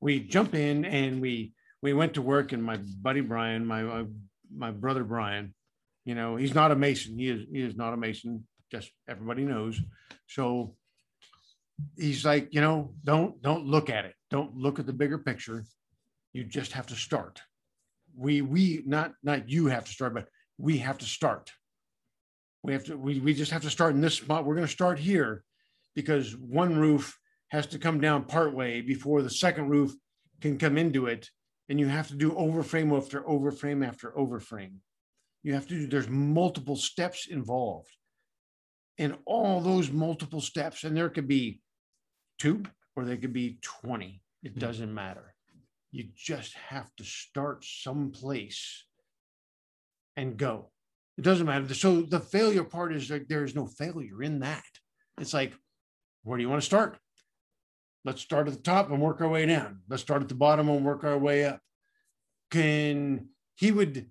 We 0.00 0.20
jump 0.20 0.54
in 0.54 0.86
and 0.86 1.20
we 1.20 1.52
we 1.82 1.92
went 1.92 2.14
to 2.14 2.22
work 2.22 2.52
and 2.52 2.62
my 2.64 2.78
buddy 2.78 3.20
Brian, 3.20 3.66
my 3.66 3.82
my, 3.82 4.04
my 4.52 4.70
brother 4.70 5.04
Brian, 5.04 5.54
you 6.06 6.14
know, 6.14 6.36
he's 6.36 6.54
not 6.54 6.72
a 6.72 6.76
mason. 6.76 7.18
He 7.18 7.28
is 7.28 7.46
he 7.52 7.60
is 7.60 7.76
not 7.76 7.92
a 7.92 7.98
mason. 7.98 8.46
Just 8.72 8.90
everybody 9.06 9.44
knows. 9.44 9.78
So 10.28 10.76
he's 11.98 12.24
like, 12.24 12.54
you 12.54 12.62
know, 12.62 12.94
don't 13.04 13.40
don't 13.42 13.66
look 13.66 13.90
at 13.90 14.06
it. 14.06 14.14
Don't 14.30 14.56
look 14.56 14.78
at 14.78 14.86
the 14.86 14.94
bigger 14.94 15.18
picture. 15.18 15.66
You 16.32 16.44
just 16.44 16.72
have 16.72 16.86
to 16.86 16.96
start. 16.96 17.42
We 18.16 18.40
we 18.40 18.82
not 18.86 19.12
not 19.22 19.50
you 19.50 19.66
have 19.66 19.84
to 19.84 19.92
start, 19.92 20.14
but 20.14 20.28
we 20.56 20.78
have 20.78 20.96
to 20.98 21.06
start. 21.06 21.52
We 22.62 22.72
have 22.72 22.84
to 22.84 22.96
we, 22.96 23.20
we 23.20 23.34
just 23.34 23.52
have 23.52 23.62
to 23.62 23.70
start 23.70 23.94
in 23.94 24.00
this 24.00 24.16
spot. 24.16 24.44
We're 24.44 24.54
going 24.54 24.66
to 24.66 24.72
start 24.72 24.98
here 24.98 25.44
because 25.94 26.36
one 26.36 26.76
roof 26.76 27.18
has 27.48 27.66
to 27.68 27.78
come 27.78 28.00
down 28.00 28.24
part 28.24 28.54
way 28.54 28.80
before 28.80 29.22
the 29.22 29.30
second 29.30 29.68
roof 29.68 29.92
can 30.40 30.58
come 30.58 30.78
into 30.78 31.06
it. 31.06 31.28
And 31.68 31.78
you 31.78 31.86
have 31.86 32.08
to 32.08 32.14
do 32.14 32.36
overframe 32.36 32.92
after 32.92 33.28
overframe 33.28 33.82
after 33.82 34.16
overframe. 34.18 34.80
You 35.42 35.54
have 35.54 35.66
to 35.68 35.74
do, 35.74 35.86
there's 35.86 36.08
multiple 36.08 36.76
steps 36.76 37.28
involved. 37.28 37.88
And 38.98 39.16
all 39.24 39.60
those 39.60 39.90
multiple 39.90 40.40
steps, 40.40 40.84
and 40.84 40.96
there 40.96 41.08
could 41.08 41.28
be 41.28 41.60
two 42.38 42.62
or 42.94 43.04
they 43.04 43.16
could 43.16 43.32
be 43.32 43.58
20. 43.62 44.20
It 44.42 44.54
Mhm. 44.56 44.58
doesn't 44.58 44.92
matter. 44.92 45.34
You 45.92 46.10
just 46.14 46.54
have 46.54 46.94
to 46.96 47.04
start 47.04 47.64
someplace 47.64 48.84
and 50.16 50.36
go. 50.36 50.72
It 51.20 51.24
doesn't 51.24 51.46
matter. 51.46 51.74
So 51.74 52.00
the 52.00 52.18
failure 52.18 52.64
part 52.64 52.94
is 52.94 53.10
like 53.10 53.28
there 53.28 53.44
is 53.44 53.54
no 53.54 53.66
failure 53.66 54.22
in 54.22 54.38
that. 54.38 54.64
It's 55.20 55.34
like, 55.34 55.52
where 56.22 56.38
do 56.38 56.42
you 56.42 56.48
want 56.48 56.62
to 56.62 56.66
start? 56.66 56.96
Let's 58.06 58.22
start 58.22 58.48
at 58.48 58.54
the 58.54 58.62
top 58.62 58.90
and 58.90 59.02
work 59.02 59.20
our 59.20 59.28
way 59.28 59.44
down. 59.44 59.80
Let's 59.86 60.00
start 60.00 60.22
at 60.22 60.30
the 60.30 60.34
bottom 60.34 60.70
and 60.70 60.82
work 60.82 61.04
our 61.04 61.18
way 61.18 61.44
up. 61.44 61.60
Can 62.50 63.28
he 63.56 63.70
would 63.70 64.06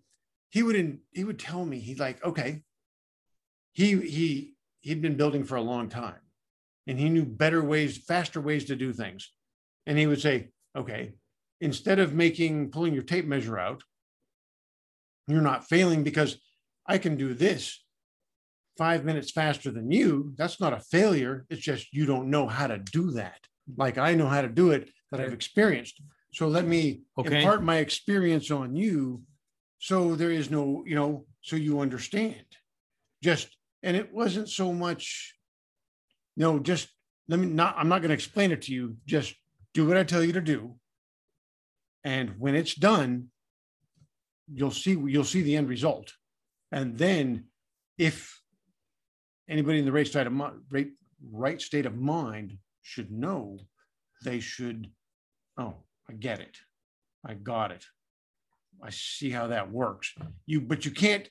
he 0.52 0.61
wouldn't 0.61 0.99
he 1.11 1.23
would 1.23 1.40
tell 1.40 1.65
me 1.65 1.80
he's 1.80 1.98
like 1.98 2.23
okay 2.23 2.61
he 3.72 3.99
he 4.02 4.53
he'd 4.81 5.02
been 5.02 5.18
building 5.18 5.44
for 5.44 5.56
a 5.56 5.64
long 5.64 5.90
time 5.90 6.22
and 6.86 6.99
he 6.99 7.10
knew 7.10 7.26
better 7.26 7.64
ways 7.64 7.98
faster 7.98 8.40
ways 8.40 8.65
to 8.65 8.76
do 8.76 8.94
things 8.94 9.31
and 9.88 9.98
he 9.98 10.06
would 10.06 10.22
say 10.22 10.49
okay 10.77 11.14
instead 11.60 11.98
of 11.98 12.14
making 12.14 12.69
pulling 12.69 12.94
your 12.94 13.02
tape 13.02 13.26
measure 13.26 13.57
out 13.57 13.81
you're 15.27 15.41
not 15.41 15.68
failing 15.68 16.03
because 16.03 16.38
i 16.89 16.97
can 16.97 17.15
do 17.15 17.33
this 17.33 17.81
five 18.77 19.03
minutes 19.03 19.29
faster 19.29 19.71
than 19.71 19.91
you. 19.91 20.33
That's 20.37 20.61
not 20.61 20.71
a 20.71 20.79
failure. 20.79 21.45
It's 21.49 21.61
just 21.61 21.93
you 21.93 22.05
don't 22.05 22.29
know 22.29 22.47
how 22.47 22.65
to 22.67 22.77
do 22.77 23.11
that. 23.11 23.39
Like 23.77 23.97
i 23.97 24.15
know 24.15 24.27
how 24.27 24.41
to 24.41 24.47
do 24.47 24.71
it 24.71 24.89
that 25.11 25.19
i've 25.21 25.33
experienced. 25.33 26.01
So 26.33 26.47
let 26.47 26.65
me 26.65 27.01
Okay. 27.17 27.41
impart 27.41 27.61
my 27.63 27.77
experience 27.77 28.49
on 28.51 28.75
you 28.75 29.23
so 29.79 30.15
there 30.15 30.31
is 30.31 30.49
no 30.49 30.83
you 30.89 30.95
know 30.95 31.25
so 31.41 31.55
you 31.55 31.79
understand. 31.79 32.45
Just 33.21 33.47
and 33.83 33.95
it 33.97 34.13
wasn't 34.13 34.49
so 34.49 34.73
much 34.73 35.35
no 36.37 36.59
just 36.59 36.87
let 37.27 37.39
me 37.39 37.47
not 37.47 37.75
i'm 37.77 37.89
not 37.89 38.01
going 38.01 38.09
to 38.15 38.21
explain 38.21 38.51
it 38.51 38.61
to 38.63 38.73
you. 38.73 38.95
Just 39.05 39.35
do 39.73 39.85
what 39.87 39.97
i 39.97 40.03
tell 40.03 40.23
you 40.23 40.33
to 40.33 40.41
do. 40.55 40.75
And 42.03 42.39
when 42.39 42.55
it's 42.55 42.75
done 42.75 43.27
you'll 44.57 44.71
see 44.83 44.91
you'll 45.13 45.31
see 45.35 45.43
the 45.43 45.57
end 45.57 45.69
result 45.69 46.13
and 46.71 46.97
then 46.97 47.45
if 47.97 48.41
anybody 49.49 49.79
in 49.79 49.85
the 49.85 49.91
right 49.91 50.07
state 50.07 50.27
of 50.27 50.33
mind 50.33 50.61
right, 50.71 50.89
right 51.31 51.61
state 51.61 51.85
of 51.85 51.95
mind 51.97 52.57
should 52.81 53.11
know 53.11 53.59
they 54.23 54.39
should 54.39 54.89
oh 55.57 55.75
i 56.09 56.13
get 56.13 56.39
it. 56.39 56.57
I 57.25 57.33
got 57.33 57.71
it. 57.71 57.83
I 58.81 58.91
see 58.91 59.29
how 59.29 59.47
that 59.47 59.71
works. 59.71 60.13
You 60.45 60.61
but 60.61 60.85
you 60.85 60.91
can't 60.91 61.29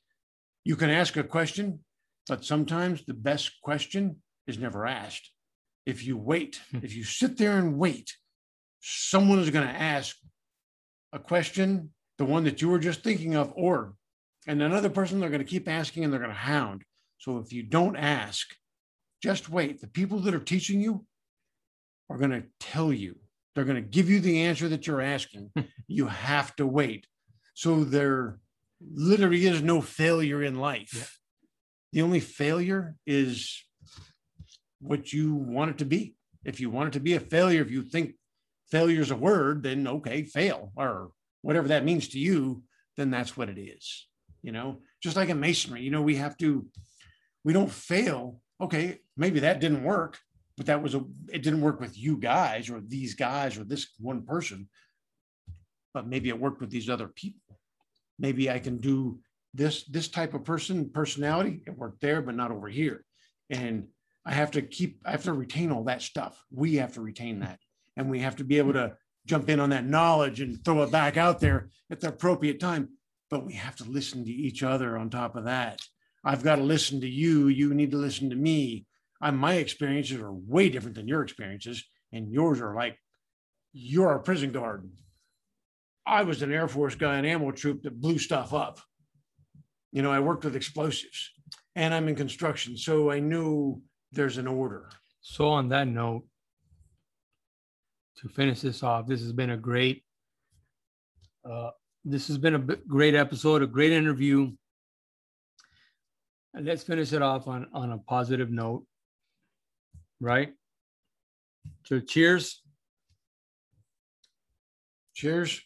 you 0.64 0.76
can 0.76 0.90
ask 0.90 1.16
a 1.16 1.22
question 1.24 1.80
but 2.28 2.44
sometimes 2.44 3.04
the 3.06 3.14
best 3.14 3.52
question 3.62 4.16
is 4.46 4.58
never 4.58 4.86
asked. 4.86 5.30
If 5.86 6.04
you 6.04 6.16
wait 6.18 6.60
Hmm. 6.70 6.80
if 6.82 6.94
you 6.94 7.04
sit 7.04 7.38
there 7.38 7.56
and 7.58 7.78
wait 7.78 8.16
someone 8.80 9.38
is 9.40 9.50
going 9.50 9.66
to 9.66 9.74
ask 9.74 10.16
a 11.12 11.18
question 11.18 11.90
the 12.18 12.24
one 12.24 12.44
that 12.44 12.60
you 12.60 12.68
were 12.68 12.78
just 12.78 13.02
thinking 13.02 13.34
of 13.34 13.52
or 13.56 13.94
and 14.48 14.62
another 14.62 14.88
person 14.88 15.20
they're 15.20 15.28
going 15.28 15.44
to 15.44 15.44
keep 15.44 15.68
asking 15.68 16.02
and 16.02 16.12
they're 16.12 16.20
going 16.20 16.32
to 16.32 16.36
hound. 16.36 16.82
So 17.18 17.38
if 17.38 17.52
you 17.52 17.62
don't 17.62 17.96
ask 17.96 18.48
just 19.22 19.48
wait. 19.48 19.80
The 19.80 19.88
people 19.88 20.20
that 20.20 20.34
are 20.34 20.40
teaching 20.40 20.80
you 20.80 21.04
are 22.10 22.18
going 22.18 22.30
to 22.30 22.44
tell 22.60 22.92
you. 22.92 23.16
They're 23.54 23.64
going 23.64 23.82
to 23.82 23.88
give 23.88 24.08
you 24.08 24.20
the 24.20 24.42
answer 24.42 24.68
that 24.68 24.86
you're 24.86 25.00
asking. 25.00 25.50
Hmm. 25.56 25.62
You 25.86 26.06
have 26.06 26.54
to 26.56 26.66
wait. 26.66 27.06
So 27.54 27.82
there 27.82 28.38
literally 28.80 29.46
is 29.46 29.62
no 29.62 29.80
failure 29.80 30.42
in 30.42 30.56
life. 30.56 30.94
Yeah. 30.94 31.04
the 31.92 32.02
only 32.02 32.20
failure 32.20 32.94
is 33.06 33.64
what 34.80 35.12
you 35.12 35.34
want 35.34 35.70
it 35.72 35.78
to 35.78 35.84
be. 35.84 36.14
If 36.44 36.60
you 36.60 36.70
want 36.70 36.88
it 36.88 36.92
to 36.92 37.00
be 37.00 37.14
a 37.14 37.20
failure 37.20 37.62
if 37.62 37.70
you 37.70 37.82
think 37.82 38.14
failure 38.70 39.00
is 39.00 39.10
a 39.10 39.16
word 39.16 39.62
then 39.62 39.86
okay 39.88 40.22
fail 40.22 40.72
or 40.76 41.10
whatever 41.42 41.68
that 41.68 41.84
means 41.84 42.08
to 42.08 42.18
you 42.18 42.62
then 42.96 43.10
that's 43.10 43.36
what 43.36 43.48
it 43.48 43.58
is 43.58 44.07
you 44.42 44.52
know 44.52 44.78
just 45.02 45.16
like 45.16 45.28
in 45.28 45.40
masonry 45.40 45.82
you 45.82 45.90
know 45.90 46.02
we 46.02 46.16
have 46.16 46.36
to 46.36 46.66
we 47.44 47.52
don't 47.52 47.70
fail. 47.70 48.40
Okay 48.60 49.00
maybe 49.16 49.40
that 49.40 49.60
didn't 49.60 49.84
work 49.84 50.18
but 50.58 50.66
that 50.66 50.82
was 50.82 50.94
a 50.94 51.04
it 51.32 51.42
didn't 51.42 51.62
work 51.62 51.80
with 51.80 51.96
you 51.96 52.16
guys 52.16 52.68
or 52.68 52.80
these 52.80 53.14
guys 53.14 53.56
or 53.56 53.64
this 53.64 53.86
one 54.00 54.22
person. 54.22 54.68
But 55.94 56.08
maybe 56.08 56.28
it 56.28 56.38
worked 56.38 56.60
with 56.60 56.70
these 56.70 56.90
other 56.90 57.06
people. 57.06 57.60
Maybe 58.18 58.50
i 58.50 58.58
can 58.58 58.78
do 58.78 59.20
this 59.54 59.84
this 59.84 60.08
type 60.08 60.34
of 60.34 60.44
person 60.44 60.90
personality. 60.90 61.62
It 61.66 61.78
worked 61.78 62.00
there 62.00 62.20
but 62.20 62.34
not 62.34 62.50
over 62.50 62.68
here. 62.68 63.04
And 63.48 63.86
i 64.26 64.32
have 64.32 64.50
to 64.50 64.62
keep 64.62 65.00
i 65.06 65.12
have 65.12 65.22
to 65.24 65.32
retain 65.32 65.70
all 65.70 65.84
that 65.84 66.02
stuff. 66.02 66.44
We 66.50 66.74
have 66.74 66.94
to 66.94 67.00
retain 67.00 67.40
that. 67.40 67.60
And 67.96 68.10
we 68.10 68.18
have 68.20 68.36
to 68.36 68.44
be 68.44 68.58
able 68.58 68.72
to 68.72 68.96
jump 69.26 69.48
in 69.48 69.60
on 69.60 69.70
that 69.70 69.86
knowledge 69.86 70.40
and 70.40 70.62
throw 70.64 70.82
it 70.82 70.90
back 70.90 71.16
out 71.16 71.38
there 71.38 71.68
at 71.90 72.00
the 72.00 72.08
appropriate 72.08 72.58
time 72.58 72.88
but 73.30 73.46
we 73.46 73.54
have 73.54 73.76
to 73.76 73.84
listen 73.84 74.24
to 74.24 74.30
each 74.30 74.62
other 74.62 74.96
on 74.96 75.10
top 75.10 75.36
of 75.36 75.44
that. 75.44 75.80
I've 76.24 76.42
got 76.42 76.56
to 76.56 76.62
listen 76.62 77.00
to 77.00 77.08
you 77.08 77.48
you 77.48 77.74
need 77.74 77.90
to 77.92 77.96
listen 77.96 78.30
to 78.30 78.36
me. 78.36 78.86
I, 79.20 79.30
my 79.30 79.54
experiences 79.54 80.18
are 80.18 80.32
way 80.32 80.68
different 80.68 80.96
than 80.96 81.08
your 81.08 81.22
experiences 81.22 81.84
and 82.12 82.32
yours 82.32 82.60
are 82.60 82.74
like 82.74 82.98
you're 83.72 84.12
a 84.12 84.22
prison 84.22 84.52
guard. 84.52 84.88
I 86.06 86.22
was 86.22 86.42
an 86.42 86.52
air 86.52 86.68
force 86.68 86.94
guy 86.94 87.16
an 87.16 87.24
ammo 87.24 87.50
troop 87.50 87.82
that 87.82 88.00
blew 88.00 88.18
stuff 88.18 88.52
up. 88.54 88.80
You 89.92 90.02
know 90.02 90.12
i 90.12 90.20
worked 90.20 90.44
with 90.44 90.56
explosives 90.56 91.32
and 91.74 91.94
i'm 91.94 92.08
in 92.08 92.14
construction 92.14 92.76
so 92.76 93.10
i 93.10 93.20
knew 93.20 93.80
there's 94.12 94.38
an 94.38 94.46
order. 94.46 94.88
So 95.20 95.48
on 95.48 95.68
that 95.70 95.88
note, 95.88 96.24
to 98.18 98.28
finish 98.28 98.60
this 98.60 98.82
off, 98.82 99.06
this 99.06 99.20
has 99.20 99.32
been 99.32 99.50
a 99.50 99.56
great, 99.56 100.04
uh, 101.48 101.70
this 102.04 102.28
has 102.28 102.38
been 102.38 102.54
a 102.54 102.58
great 102.58 103.14
episode, 103.14 103.62
a 103.62 103.66
great 103.66 103.92
interview. 103.92 104.50
And 106.54 106.66
let's 106.66 106.82
finish 106.82 107.12
it 107.12 107.22
off 107.22 107.46
on, 107.46 107.66
on 107.72 107.92
a 107.92 107.98
positive 107.98 108.50
note, 108.50 108.84
right? 110.20 110.52
So 111.84 112.00
cheers. 112.00 112.62
cheers 115.14 115.60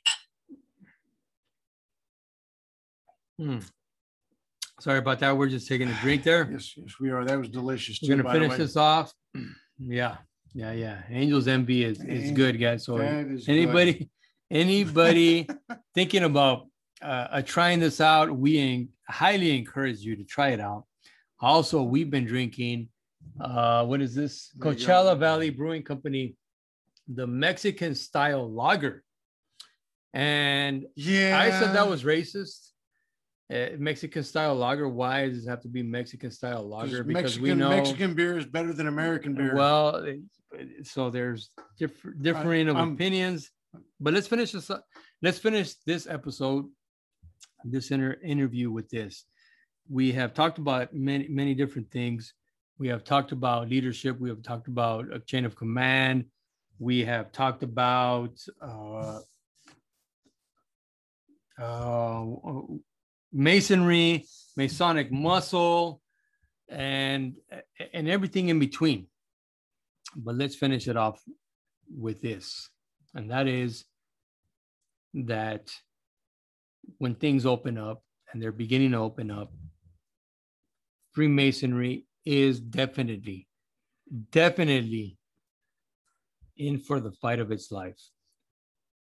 Hmm. 3.39 3.59
Sorry 4.81 4.99
about 4.99 5.19
that. 5.21 5.37
We're 5.37 5.49
just 5.49 5.69
taking 5.69 5.89
a 5.89 5.95
drink 5.95 6.23
there. 6.23 6.49
yes 6.51 6.75
yes 6.77 6.95
we 7.01 7.11
are 7.11 7.25
that 7.25 7.39
was 7.39 7.49
delicious 7.49 7.99
We're 8.03 8.17
too, 8.17 8.23
gonna 8.23 8.33
finish 8.33 8.57
this 8.57 8.77
off. 8.77 9.13
Yeah, 9.85 10.19
yeah, 10.55 10.71
yeah. 10.71 11.03
Angels 11.11 11.49
envy 11.49 11.83
is, 11.83 12.01
is 12.05 12.31
good, 12.31 12.61
guys. 12.61 12.85
So 12.85 12.99
is 12.99 13.47
good. 13.47 14.09
Anybody 14.53 15.49
thinking 15.95 16.23
about 16.25 16.67
uh, 17.03 17.27
uh, 17.31 17.43
trying 17.43 17.81
this 17.81 18.01
out 18.01 18.31
we 18.31 18.89
highly 19.09 19.57
encourage 19.57 20.01
you 20.01 20.15
to 20.15 20.25
try 20.25 20.51
it 20.51 20.61
out. 20.61 20.85
Also 21.41 21.83
we've 21.83 22.11
been 22.11 22.27
drinking 22.27 22.89
uh 23.41 23.85
what 23.85 24.01
is 24.01 24.15
this? 24.15 24.53
Coachella 24.59 25.19
valley 25.19 25.51
brewing 25.51 25.83
company 25.83 26.37
the 27.09 27.27
mexican 27.27 27.95
style 27.95 28.49
lager. 28.51 29.03
And 30.15 30.87
yeah 30.95 31.39
i 31.41 31.51
said 31.51 31.75
that 31.75 31.89
was 31.89 32.05
racist. 32.05 32.69
Uh, 33.53 33.71
mexican 33.79 34.23
style 34.23 34.55
lager? 34.55 34.89
Why 34.89 35.29
does 35.29 35.47
it 35.47 35.51
have 35.51 35.63
to 35.63 35.69
be 35.69 35.83
mexican 35.83 36.31
style 36.31 36.69
lager? 36.69 37.03
Because 37.03 37.39
Mexican, 37.39 37.43
we 37.43 37.55
know 37.55 37.71
Mexican 37.71 38.15
beer 38.15 38.39
is 38.39 38.47
better 38.47 38.73
than 38.73 38.87
American 38.87 39.35
beer. 39.35 39.55
well, 39.55 40.07
so 40.85 41.11
there's 41.11 41.51
different 41.79 42.23
differing 42.23 42.69
of 42.69 42.77
I'm- 42.77 42.93
opinions, 42.93 43.51
but 44.03 44.13
let's 44.13 44.27
finish 44.27 44.53
this. 44.53 44.71
Let's 45.23 45.39
finish 45.39 45.75
this 45.87 46.07
episode, 46.09 46.69
this 47.65 47.91
inter- 47.93 48.19
interview 48.23 48.71
with 48.71 48.91
this. 48.91 49.25
We 49.89 50.13
have 50.13 50.35
talked 50.35 50.59
about 50.59 50.93
many 50.93 51.29
many 51.29 51.55
different 51.55 51.91
things. 51.91 52.35
We 52.79 52.89
have 52.89 53.05
talked 53.05 53.31
about 53.31 53.69
leadership. 53.69 54.19
We 54.19 54.29
have 54.29 54.43
talked 54.43 54.67
about 54.67 55.13
a 55.13 55.21
chain 55.21 55.45
of 55.45 55.55
command. 55.55 56.25
We 56.79 57.05
have 57.05 57.31
talked 57.31 57.63
about 57.63 58.41
uh, 58.61 59.21
uh, 61.63 62.27
masonry, 63.33 64.27
Masonic 64.57 65.13
muscle, 65.13 66.03
and 66.69 67.37
and 67.93 68.09
everything 68.09 68.49
in 68.49 68.59
between. 68.59 69.07
But 70.17 70.35
let's 70.35 70.57
finish 70.57 70.89
it 70.89 70.97
off 70.97 71.23
with 71.89 72.21
this. 72.21 72.69
And 73.15 73.31
that 73.31 73.47
is 73.47 73.85
that 75.15 75.71
when 76.99 77.15
things 77.15 77.47
open 77.47 77.79
up 77.79 78.03
and 78.33 78.43
they're 78.43 78.53
beginning 78.53 78.93
to 78.93 78.99
open 78.99 79.31
up, 79.31 79.53
Freemasonry 81.13 82.07
is 82.25 82.61
definitely, 82.61 83.47
definitely 84.31 85.19
in 86.57 86.79
for 86.79 87.01
the 87.01 87.13
fight 87.13 87.39
of 87.39 87.51
its 87.51 87.71
life. 87.71 87.99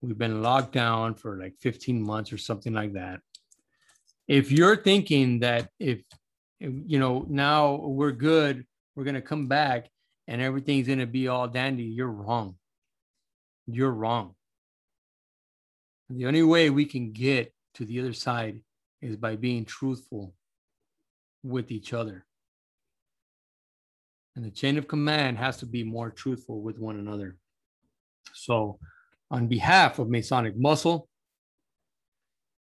We've 0.01 0.17
been 0.17 0.41
locked 0.41 0.73
down 0.73 1.15
for 1.15 1.39
like 1.39 1.55
15 1.59 2.01
months 2.01 2.31
or 2.31 2.37
something 2.37 2.73
like 2.73 2.93
that. 2.93 3.21
If 4.27 4.51
you're 4.51 4.75
thinking 4.75 5.39
that 5.39 5.69
if, 5.79 6.03
you 6.59 6.99
know, 6.99 7.25
now 7.29 7.75
we're 7.75 8.11
good, 8.11 8.65
we're 8.95 9.03
going 9.03 9.15
to 9.15 9.21
come 9.21 9.47
back 9.47 9.87
and 10.27 10.41
everything's 10.41 10.87
going 10.87 10.99
to 10.99 11.07
be 11.07 11.27
all 11.27 11.47
dandy, 11.47 11.83
you're 11.83 12.11
wrong. 12.11 12.55
You're 13.67 13.91
wrong. 13.91 14.35
The 16.09 16.25
only 16.25 16.43
way 16.43 16.69
we 16.69 16.85
can 16.85 17.11
get 17.11 17.53
to 17.75 17.85
the 17.85 17.99
other 17.99 18.13
side 18.13 18.61
is 19.01 19.15
by 19.15 19.35
being 19.35 19.65
truthful 19.65 20.33
with 21.43 21.71
each 21.71 21.93
other. 21.93 22.25
And 24.35 24.45
the 24.45 24.51
chain 24.51 24.77
of 24.77 24.87
command 24.87 25.37
has 25.37 25.57
to 25.57 25.65
be 25.65 25.83
more 25.83 26.09
truthful 26.09 26.61
with 26.61 26.77
one 26.77 26.99
another. 26.99 27.37
So, 28.33 28.79
on 29.31 29.47
behalf 29.47 29.97
of 29.97 30.09
Masonic 30.09 30.55
Muscle 30.57 31.07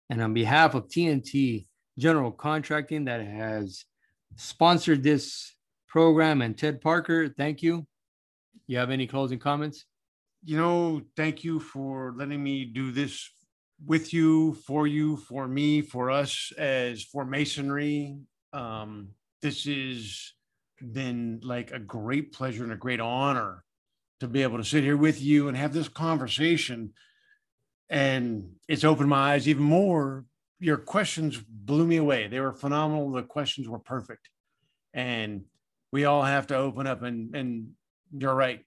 and 0.09 0.21
on 0.21 0.33
behalf 0.33 0.73
of 0.73 0.87
TNT 0.87 1.67
General 1.99 2.31
Contracting 2.31 3.05
that 3.05 3.21
has 3.25 3.85
sponsored 4.35 5.03
this 5.03 5.55
program 5.87 6.41
and 6.41 6.57
Ted 6.57 6.81
Parker, 6.81 7.29
thank 7.29 7.61
you. 7.61 7.85
You 8.67 8.77
have 8.77 8.89
any 8.89 9.05
closing 9.05 9.39
comments? 9.39 9.85
You 10.43 10.57
know, 10.57 11.01
thank 11.15 11.43
you 11.43 11.59
for 11.59 12.13
letting 12.17 12.41
me 12.41 12.65
do 12.65 12.91
this 12.91 13.29
with 13.83 14.13
you, 14.13 14.53
for 14.53 14.87
you, 14.87 15.17
for 15.17 15.47
me, 15.47 15.81
for 15.81 16.11
us 16.11 16.51
as 16.57 17.03
for 17.03 17.25
Masonry. 17.25 18.17
Um, 18.53 19.09
this 19.41 19.65
has 19.65 20.33
been 20.81 21.39
like 21.43 21.71
a 21.71 21.79
great 21.79 22.31
pleasure 22.31 22.63
and 22.63 22.73
a 22.73 22.77
great 22.77 22.99
honor 22.99 23.63
to 24.19 24.27
be 24.27 24.43
able 24.43 24.57
to 24.57 24.63
sit 24.63 24.83
here 24.83 24.97
with 24.97 25.21
you 25.21 25.47
and 25.47 25.57
have 25.57 25.73
this 25.73 25.89
conversation. 25.89 26.93
And 27.89 28.53
it's 28.67 28.83
opened 28.83 29.09
my 29.09 29.33
eyes 29.33 29.47
even 29.47 29.63
more. 29.63 30.25
Your 30.59 30.77
questions 30.77 31.37
blew 31.37 31.85
me 31.85 31.97
away. 31.97 32.27
They 32.27 32.39
were 32.39 32.53
phenomenal. 32.53 33.11
The 33.11 33.23
questions 33.23 33.67
were 33.67 33.79
perfect. 33.79 34.29
And 34.93 35.43
we 35.91 36.05
all 36.05 36.23
have 36.23 36.47
to 36.47 36.55
open 36.55 36.87
up 36.87 37.03
and 37.03 37.35
and 37.35 37.71
you're 38.17 38.33
right. 38.33 38.61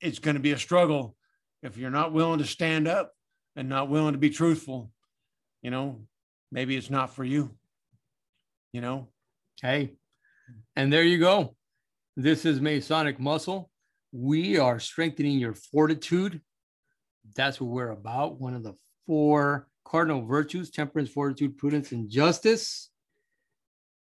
It's 0.00 0.18
going 0.18 0.34
to 0.34 0.40
be 0.40 0.52
a 0.52 0.58
struggle 0.58 1.16
if 1.62 1.76
you're 1.76 1.90
not 1.90 2.12
willing 2.12 2.38
to 2.38 2.46
stand 2.46 2.86
up 2.86 3.12
and 3.58 3.68
not 3.68 3.90
willing 3.90 4.12
to 4.12 4.18
be 4.18 4.30
truthful. 4.30 4.90
You 5.60 5.70
know, 5.70 6.00
maybe 6.50 6.76
it's 6.76 6.88
not 6.88 7.14
for 7.14 7.24
you. 7.24 7.50
You 8.72 8.80
know. 8.80 9.08
Hey, 9.60 9.92
and 10.76 10.90
there 10.90 11.02
you 11.02 11.18
go. 11.18 11.54
This 12.16 12.46
is 12.46 12.60
Masonic 12.60 13.20
Muscle 13.20 13.70
we 14.12 14.58
are 14.58 14.80
strengthening 14.80 15.38
your 15.38 15.54
fortitude. 15.54 16.40
That's 17.36 17.60
what 17.60 17.70
we're 17.70 17.90
about. 17.90 18.40
One 18.40 18.54
of 18.54 18.62
the 18.62 18.74
four 19.06 19.68
cardinal 19.84 20.24
virtues 20.24 20.70
temperance, 20.70 21.10
fortitude, 21.10 21.58
prudence, 21.58 21.92
and 21.92 22.08
justice. 22.08 22.90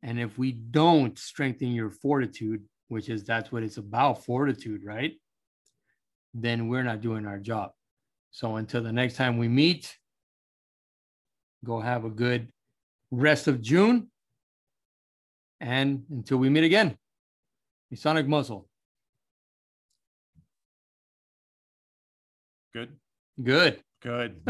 And 0.02 0.18
if 0.18 0.36
we 0.36 0.52
don't 0.52 1.16
strengthen 1.18 1.68
your 1.68 1.90
fortitude, 1.90 2.64
which 2.88 3.08
is 3.08 3.24
that's 3.24 3.52
what 3.52 3.62
it's 3.62 3.76
about 3.76 4.24
fortitude, 4.24 4.82
right? 4.84 5.12
Then 6.34 6.68
we're 6.68 6.82
not 6.82 7.00
doing 7.00 7.26
our 7.26 7.38
job. 7.38 7.70
So 8.32 8.56
until 8.56 8.82
the 8.82 8.92
next 8.92 9.16
time 9.16 9.36
we 9.36 9.46
meet, 9.46 9.96
go 11.64 11.80
have 11.80 12.04
a 12.04 12.10
good 12.10 12.48
rest 13.10 13.46
of 13.46 13.60
June. 13.60 14.08
And 15.60 16.04
until 16.10 16.38
we 16.38 16.48
meet 16.48 16.64
again, 16.64 16.96
Masonic 17.90 18.26
Muscle. 18.26 18.66
Good. 22.72 22.96
Good. 23.40 23.80
Good. 24.00 24.42